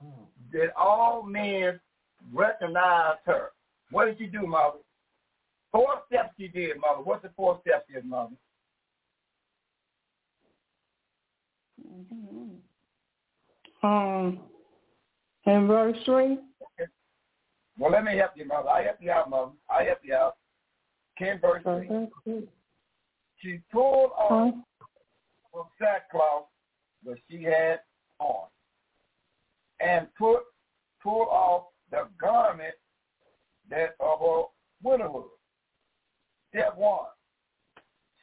hmm. 0.00 0.24
that 0.52 0.76
all 0.76 1.22
men 1.22 1.80
recognized 2.32 3.20
her? 3.24 3.50
What 3.90 4.06
did 4.06 4.18
she 4.18 4.26
do, 4.26 4.46
mother? 4.46 4.78
Four 5.72 6.02
steps 6.06 6.30
she 6.38 6.48
did, 6.48 6.76
mother. 6.80 7.02
What's 7.02 7.22
the 7.22 7.30
four 7.36 7.60
steps 7.66 7.84
she 7.88 7.94
did, 7.94 8.04
mother? 8.04 8.34
Um, 13.82 14.40
in 15.46 15.66
verse 15.66 15.96
three, 16.04 16.38
Well, 17.78 17.90
let 17.92 18.04
me 18.04 18.16
help 18.16 18.30
you, 18.36 18.46
mother. 18.46 18.68
I 18.70 18.84
help 18.84 18.96
you 19.00 19.10
out, 19.10 19.28
mother. 19.28 19.52
I 19.68 19.82
help 19.84 19.98
you 20.02 20.14
out. 20.14 20.36
Ken 21.18 21.38
verse 21.40 21.62
three. 21.62 21.88
verse. 21.88 22.44
She 23.38 23.60
pulled 23.70 24.12
off 24.12 24.54
Huh? 24.54 24.60
the 25.52 25.62
sackcloth 25.84 26.46
that 27.04 27.16
she 27.30 27.42
had 27.42 27.80
on, 28.20 28.46
and 29.80 30.08
put 30.14 30.40
pulled 31.02 31.28
off 31.28 31.64
the 31.90 32.08
garment 32.18 32.74
that 33.70 33.94
of 34.00 34.20
her 34.20 34.42
widowhood. 34.82 35.24
Step 36.50 36.76
one, 36.76 37.06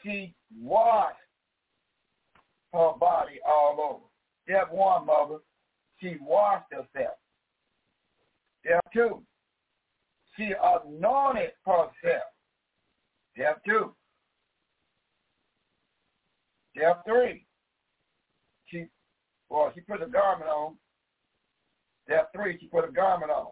she 0.03 0.33
washed 0.59 1.17
her 2.73 2.91
body 2.99 3.39
all 3.45 3.77
over. 3.79 4.03
Step 4.43 4.71
one, 4.71 5.05
mother, 5.05 5.39
she 5.99 6.15
washed 6.21 6.71
herself. 6.71 7.15
Step 8.65 8.85
two, 8.93 9.21
she 10.37 10.53
anointed 10.61 11.51
herself. 11.65 12.23
Step 13.35 13.61
two. 13.65 13.93
Step 16.75 17.03
three, 17.05 17.45
she 18.67 18.85
well, 19.49 19.71
she 19.75 19.81
put 19.81 20.01
a 20.01 20.07
garment 20.07 20.49
on. 20.49 20.75
Step 22.05 22.31
three, 22.33 22.57
she 22.59 22.67
put 22.67 22.87
a 22.87 22.91
garment 22.91 23.29
on. 23.29 23.47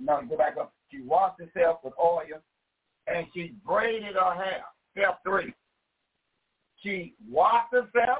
Now 0.00 0.20
go 0.22 0.36
back 0.36 0.56
up. 0.58 0.72
She 0.90 1.00
washed 1.00 1.40
herself 1.40 1.80
with 1.82 1.94
oil 2.02 2.40
and 3.06 3.26
she 3.34 3.54
braided 3.64 4.14
her 4.14 4.34
hair. 4.34 4.64
Step 4.92 5.20
three. 5.24 5.52
She 6.82 7.14
washed 7.30 7.72
herself. 7.72 8.18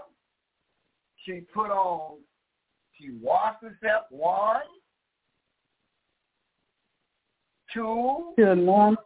She 1.24 1.40
put 1.52 1.70
on, 1.70 2.18
she 2.92 3.10
washed 3.20 3.62
herself, 3.62 4.04
one, 4.10 4.60
two, 7.74 8.32
To 8.38 8.52
anoint 8.52 8.98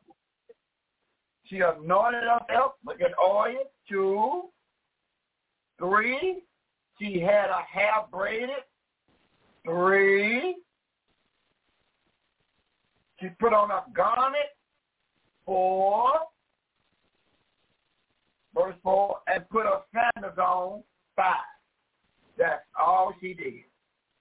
she 1.50 1.60
anointed 1.60 2.22
herself 2.22 2.74
with 2.84 3.00
an 3.00 3.12
oil. 3.22 3.64
Two, 3.88 4.50
three, 5.80 6.42
she 7.00 7.18
had 7.18 7.48
her 7.48 7.64
hair 7.68 7.92
braided. 8.12 8.50
Three, 9.64 10.56
she 13.20 13.28
put 13.38 13.52
on 13.52 13.70
a 13.70 13.84
garment. 13.94 14.36
Four, 15.46 16.10
verse 18.54 18.76
four, 18.82 19.18
and 19.32 19.48
put 19.48 19.64
her 19.64 19.80
sandals 19.92 20.38
on. 20.38 20.82
Five. 21.16 21.34
That's 22.38 22.62
all 22.78 23.12
she 23.20 23.34
did. 23.34 23.64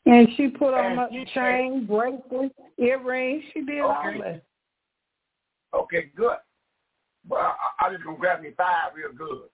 And 0.06 0.28
she 0.36 0.48
put 0.48 0.74
on 0.74 0.98
And 0.98 1.00
a 1.00 1.26
chain, 1.34 1.86
bracelet, 1.86 2.52
earrings. 2.78 3.44
She 3.54 3.62
did 3.62 3.82
all 3.82 3.96
Okay. 4.08 4.20
that. 4.22 4.44
Okay, 5.74 6.12
good. 6.16 6.38
Well, 7.28 7.56
I, 7.80 7.86
I 7.86 7.92
just 7.92 8.04
gonna 8.04 8.18
grab 8.18 8.42
me 8.42 8.52
five 8.58 8.94
real 8.96 9.14
good. 9.14 9.50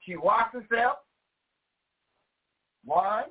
She 0.00 0.16
washed 0.16 0.54
herself. 0.54 0.98
One. 2.84 3.24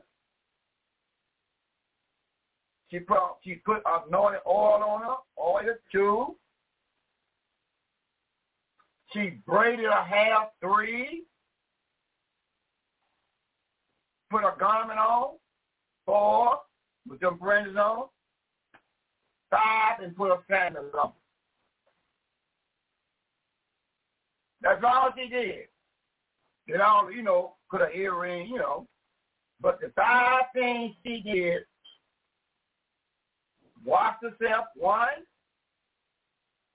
She 2.96 3.02
put, 3.02 3.18
she 3.44 3.56
put 3.56 3.84
anointed 3.86 4.40
oil 4.48 4.82
on 4.82 5.02
her, 5.02 5.16
oil 5.38 5.76
two. 5.92 6.38
She 9.12 9.32
braided 9.46 9.84
her 9.84 10.04
hair 10.04 10.38
three. 10.62 11.24
Put 14.30 14.46
a 14.46 14.54
garment 14.58 14.98
on, 14.98 15.32
four, 16.06 16.60
with 17.06 17.20
them 17.20 17.38
branches 17.38 17.76
on, 17.76 18.06
five, 19.52 20.00
and 20.02 20.16
put 20.16 20.32
a 20.32 20.38
sandal 20.50 20.90
on. 20.98 21.12
That's 24.62 24.82
all 24.86 25.10
she 25.18 25.28
did. 25.28 25.68
Did 26.66 26.80
all, 26.80 27.12
you 27.12 27.24
know, 27.24 27.56
put 27.70 27.82
an 27.82 27.90
earring, 27.94 28.48
you 28.48 28.58
know. 28.58 28.88
But 29.60 29.82
the 29.82 29.92
five 29.98 30.44
things 30.54 30.96
she 31.06 31.20
did 31.20 31.64
wash 33.86 34.16
herself, 34.22 34.66
one, 34.76 35.08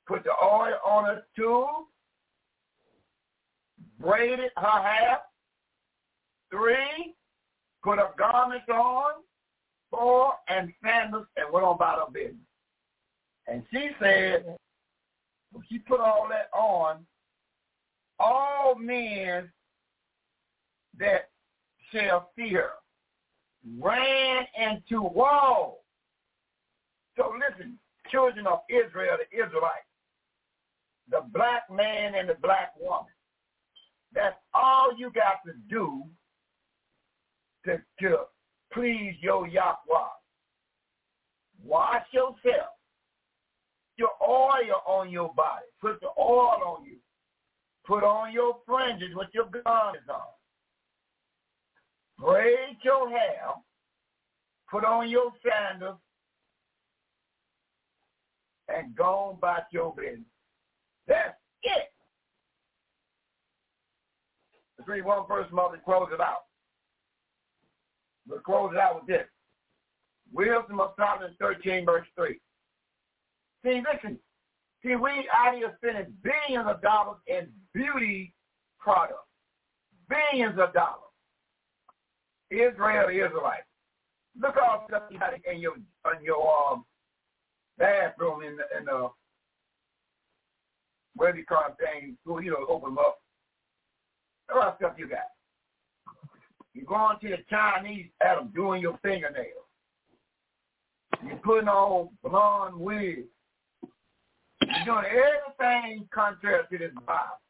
put 0.07 0.25
the 0.25 0.31
oil 0.43 0.75
on 0.87 1.05
her, 1.05 1.23
two, 1.37 1.67
braided 3.99 4.51
her 4.57 4.83
hair, 4.83 5.19
three, 6.51 7.15
put 7.83 7.99
her 7.99 8.11
garments 8.19 8.67
on, 8.73 9.13
four, 9.91 10.33
and 10.49 10.73
sandals, 10.83 11.27
and 11.37 11.53
went 11.53 11.67
on 11.67 11.75
about 11.75 11.99
her 11.99 12.13
business. 12.13 12.37
And 13.47 13.63
she 13.73 13.91
said, 14.01 14.57
when 15.53 15.65
she 15.69 15.79
put 15.79 16.01
all 16.01 16.29
that 16.29 16.49
on, 16.57 17.05
all 18.19 18.75
men 18.77 19.51
that 20.99 21.31
shall 21.93 22.31
fear 22.37 22.71
ran 23.79 24.45
into 24.57 25.03
wall. 25.03 25.80
So 27.21 27.35
listen, 27.37 27.79
children 28.11 28.47
of 28.47 28.61
Israel, 28.71 29.19
the 29.19 29.37
Israelites, 29.37 29.85
the 31.11 31.21
black 31.35 31.65
man 31.71 32.15
and 32.15 32.27
the 32.27 32.37
black 32.41 32.73
woman. 32.81 33.13
That's 34.15 34.37
all 34.55 34.93
you 34.97 35.11
got 35.11 35.45
to 35.45 35.53
do 35.69 36.05
to, 37.67 37.79
to 38.01 38.17
please 38.73 39.17
your 39.21 39.47
Yahweh. 39.47 39.75
Wash 41.63 42.07
yourself. 42.11 42.73
Your 43.99 44.11
oil 44.27 44.81
on 44.87 45.11
your 45.11 45.35
body. 45.35 45.67
Put 45.79 46.01
the 46.01 46.09
oil 46.19 46.79
on 46.79 46.87
you. 46.87 46.97
Put 47.87 48.03
on 48.03 48.33
your 48.33 48.57
fringes 48.67 49.15
with 49.15 49.29
your 49.35 49.45
garments 49.45 50.09
on. 50.09 50.21
Braid 52.19 52.79
your 52.83 53.11
hair. 53.11 53.49
Put 54.71 54.87
on 54.87 55.11
your 55.11 55.33
sandals. 55.45 55.99
And 58.77 58.95
go 58.95 59.37
about 59.37 59.65
your 59.73 59.95
business. 59.95 60.21
That's 61.07 61.37
it. 61.63 61.89
Let's 64.79 64.89
read 64.89 65.05
one 65.05 65.27
verse, 65.29 65.47
mother, 65.53 65.75
and 65.75 65.85
close 65.85 66.09
it 66.13 66.21
out. 66.21 66.45
We'll 68.29 68.41
close 68.41 68.73
it 68.73 68.79
out 68.79 68.97
with 68.97 69.07
this. 69.07 69.27
Wisdom 70.33 70.81
of 70.81 70.93
Solomon 70.97 71.35
13, 71.41 71.85
verse 71.85 72.07
3. 72.17 72.39
See, 73.65 73.83
listen. 73.93 74.19
See, 74.83 74.97
we 74.97 75.29
out 75.37 75.55
here 75.57 75.77
spending 75.83 76.15
billions 76.23 76.67
of 76.67 76.81
dollars 76.81 77.19
in 77.27 77.49
beauty 77.75 78.33
products. 78.79 79.19
Billions 80.09 80.59
of 80.59 80.73
dollars. 80.73 81.11
Israel, 82.51 83.09
Israelite. 83.09 83.65
Look 84.41 84.57
all 84.57 84.85
stuff 84.89 85.03
you 85.11 85.19
got 85.19 85.35
in 85.45 85.61
your 85.61 85.75
in 85.75 86.25
your 86.25 86.73
um, 86.73 86.85
bathroom 87.81 88.43
in 88.43 88.57
the 88.57 88.79
in 88.79 88.85
the 88.85 89.09
where 91.17 91.37
you 91.37 91.45
call 91.45 91.77
things, 91.79 92.17
you 92.25 92.51
know, 92.51 92.67
open 92.69 92.97
up. 92.99 93.21
Look 94.49 94.65
all 94.65 94.77
stuff 94.79 94.93
you 94.97 95.09
got. 95.09 95.19
You're 96.73 96.85
going 96.85 97.19
to 97.21 97.29
the 97.29 97.39
Chinese 97.51 98.07
at 98.25 98.37
them 98.37 98.53
doing 98.55 98.81
your 98.81 98.99
fingernails. 99.03 99.67
You're 101.27 101.37
putting 101.37 101.69
on 101.69 102.11
blonde 102.23 102.79
wigs. 102.79 103.27
You're 104.63 104.85
doing 104.85 105.05
everything 105.05 106.09
contrary 106.15 106.63
to 106.71 106.79
this 106.79 106.93
Bible. 107.07 107.41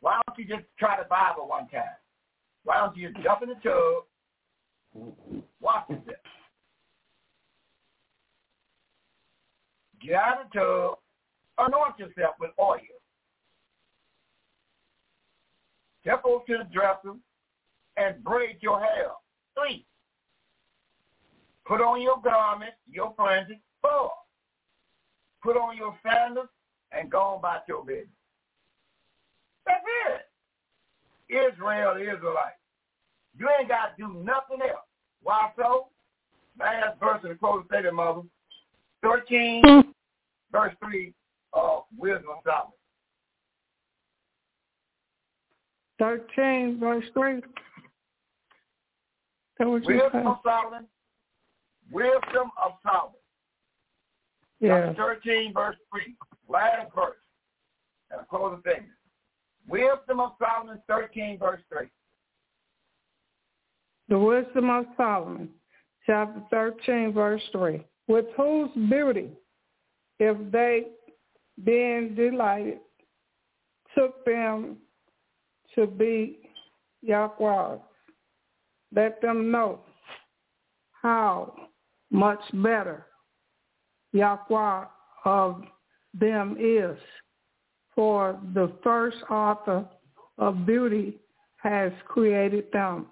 Why 0.00 0.20
don't 0.26 0.38
you 0.38 0.44
just 0.44 0.66
try 0.78 0.98
the 0.98 1.08
Bible 1.08 1.48
one 1.48 1.68
time? 1.68 1.82
Why 2.64 2.78
don't 2.78 2.96
you 2.96 3.10
just 3.10 3.24
jump 3.24 3.42
in 3.42 3.48
the 3.48 3.54
tub, 3.62 4.04
wash 5.60 5.88
yourself, 5.88 6.16
get 10.04 10.14
out 10.14 10.40
of 10.42 10.46
the 10.52 10.58
tub, 10.58 10.98
anoint 11.58 11.98
yourself 11.98 12.34
with 12.40 12.50
oil. 12.60 12.78
Step 16.02 16.22
over 16.24 16.44
to 16.46 16.58
the 16.58 16.68
dresser 16.72 17.14
and 17.96 18.22
braid 18.24 18.56
your 18.60 18.80
hair. 18.80 19.10
Three. 19.54 19.84
Put 21.64 21.80
on 21.80 22.02
your 22.02 22.20
garment, 22.22 22.72
your 22.90 23.14
fringes. 23.16 23.56
Four. 23.80 24.10
Put 25.42 25.56
on 25.56 25.76
your 25.76 25.96
sandals 26.04 26.48
and 26.90 27.10
go 27.10 27.36
about 27.38 27.62
your 27.68 27.84
business. 27.84 28.08
That's 29.66 29.84
it. 30.08 30.22
Israel, 31.28 31.94
the 31.94 32.02
Israelites. 32.02 32.58
You 33.38 33.48
ain't 33.58 33.68
got 33.68 33.96
to 33.96 34.02
do 34.02 34.12
nothing 34.12 34.60
else. 34.60 34.86
Why 35.22 35.50
so? 35.56 35.86
Last 36.58 36.98
verse 37.00 37.20
of 37.22 37.30
the 37.30 37.34
closing 37.36 37.66
statement, 37.68 37.94
mother. 37.94 38.22
13, 39.02 39.91
verse 40.52 40.74
3 40.84 41.12
of 41.54 41.84
Wisdom 41.96 42.26
of 42.30 42.42
Solomon. 42.44 42.72
13, 45.98 46.78
verse 46.78 47.04
3. 47.14 47.40
That 49.58 49.68
was 49.68 49.82
Wisdom 49.86 50.26
of 50.26 50.38
Solomon. 50.44 50.86
Wisdom 51.90 52.50
of 52.62 52.72
Solomon. 52.82 53.14
Yeah. 54.60 54.92
Chapter 54.96 55.18
13, 55.24 55.52
verse 55.52 55.76
3. 55.92 56.14
Last 56.48 56.94
verse. 56.94 57.16
And 58.10 58.26
close 58.28 58.58
the 58.64 58.70
thing. 58.70 58.86
Wisdom 59.68 60.20
of 60.20 60.32
Solomon 60.38 60.80
13, 60.88 61.38
verse 61.38 61.60
3. 61.72 61.86
The 64.08 64.18
wisdom 64.18 64.68
of 64.68 64.84
Solomon, 64.96 65.48
chapter 66.04 66.42
13, 66.50 67.12
verse 67.12 67.42
3. 67.52 67.82
With 68.08 68.26
whose 68.36 68.70
beauty, 68.74 69.30
if 70.22 70.52
they, 70.52 70.84
being 71.64 72.14
delighted, 72.14 72.78
took 73.98 74.24
them 74.24 74.76
to 75.74 75.86
be 75.88 76.38
Yahweh, 77.02 77.78
let 78.94 79.20
them 79.20 79.50
know 79.50 79.80
how 80.92 81.52
much 82.12 82.38
better 82.54 83.06
Yahweh 84.12 84.84
of 85.24 85.64
them 86.14 86.56
is. 86.60 86.96
For 87.96 88.38
the 88.54 88.72
first 88.84 89.16
author 89.28 89.84
of 90.38 90.64
beauty 90.64 91.18
has 91.56 91.90
created 92.06 92.66
them. 92.72 93.06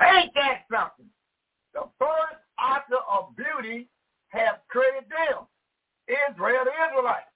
Ain't 0.00 0.34
that 0.34 0.64
something? 0.70 1.10
The 1.74 1.88
first 1.98 2.42
author 2.60 3.02
of 3.08 3.36
beauty 3.36 3.88
has 4.28 4.56
created 4.68 5.04
them. 5.08 5.46
Israel, 6.08 6.64
the 6.64 6.72
Israelites. 6.88 7.32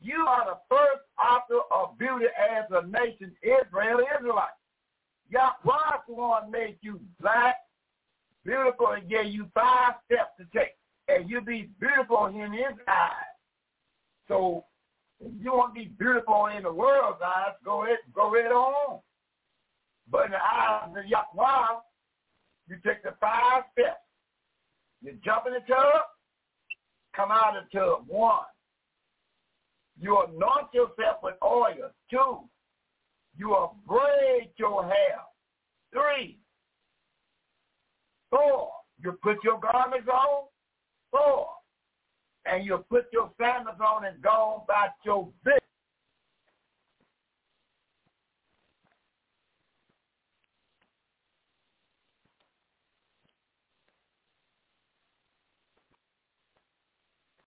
You 0.00 0.26
are 0.28 0.44
the 0.44 0.58
first 0.68 1.02
author 1.18 1.62
of 1.74 1.98
beauty 1.98 2.26
as 2.36 2.64
a 2.70 2.86
nation, 2.86 3.32
Israel, 3.42 3.98
the 3.98 4.06
Israelites. 4.18 4.58
Yahweh 5.30 5.98
the 6.06 6.14
one 6.14 6.50
made 6.50 6.76
you 6.82 7.00
black, 7.20 7.56
beautiful, 8.44 8.88
and 8.88 9.08
gave 9.08 9.32
you 9.32 9.48
five 9.54 9.94
steps 10.04 10.32
to 10.38 10.46
take. 10.56 10.74
And 11.08 11.28
you 11.28 11.40
be 11.40 11.70
beautiful 11.80 12.26
in 12.26 12.52
his 12.52 12.76
eyes. 12.86 13.34
So 14.28 14.64
if 15.20 15.32
you 15.40 15.52
want 15.52 15.74
to 15.74 15.80
be 15.80 15.86
beautiful 15.98 16.46
in 16.46 16.62
the 16.62 16.72
world's 16.72 17.20
eyes, 17.24 17.54
go 17.64 17.84
ahead, 17.84 17.98
go 18.14 18.30
right 18.30 18.52
on. 18.52 19.00
But 20.10 20.26
in 20.26 20.30
the 20.32 20.38
eyes 20.38 20.90
of 20.90 21.06
Yahweh, 21.06 21.80
you 22.68 22.76
take 22.84 23.02
the 23.02 23.14
five 23.20 23.64
steps. 23.72 24.03
You 25.04 25.12
jump 25.22 25.44
in 25.46 25.52
the 25.52 25.60
tub, 25.60 26.00
come 27.14 27.30
out 27.30 27.58
of 27.58 27.64
the 27.70 27.78
tub. 27.78 28.04
One. 28.08 28.46
You 30.00 30.18
anoint 30.26 30.72
yourself 30.72 31.18
with 31.22 31.34
oil. 31.44 31.90
Two. 32.10 32.40
You 33.36 33.68
braid 33.86 34.50
your 34.56 34.84
hair. 34.84 35.18
Three. 35.92 36.38
Four. 38.30 38.70
You 39.02 39.12
put 39.22 39.36
your 39.44 39.60
garments 39.60 40.08
on. 40.08 40.44
Four. 41.10 41.48
And 42.46 42.64
you 42.64 42.82
put 42.88 43.04
your 43.12 43.30
sandals 43.38 43.76
on 43.86 44.06
and 44.06 44.22
go 44.22 44.64
about 44.64 44.90
your 45.04 45.28
business. 45.44 45.60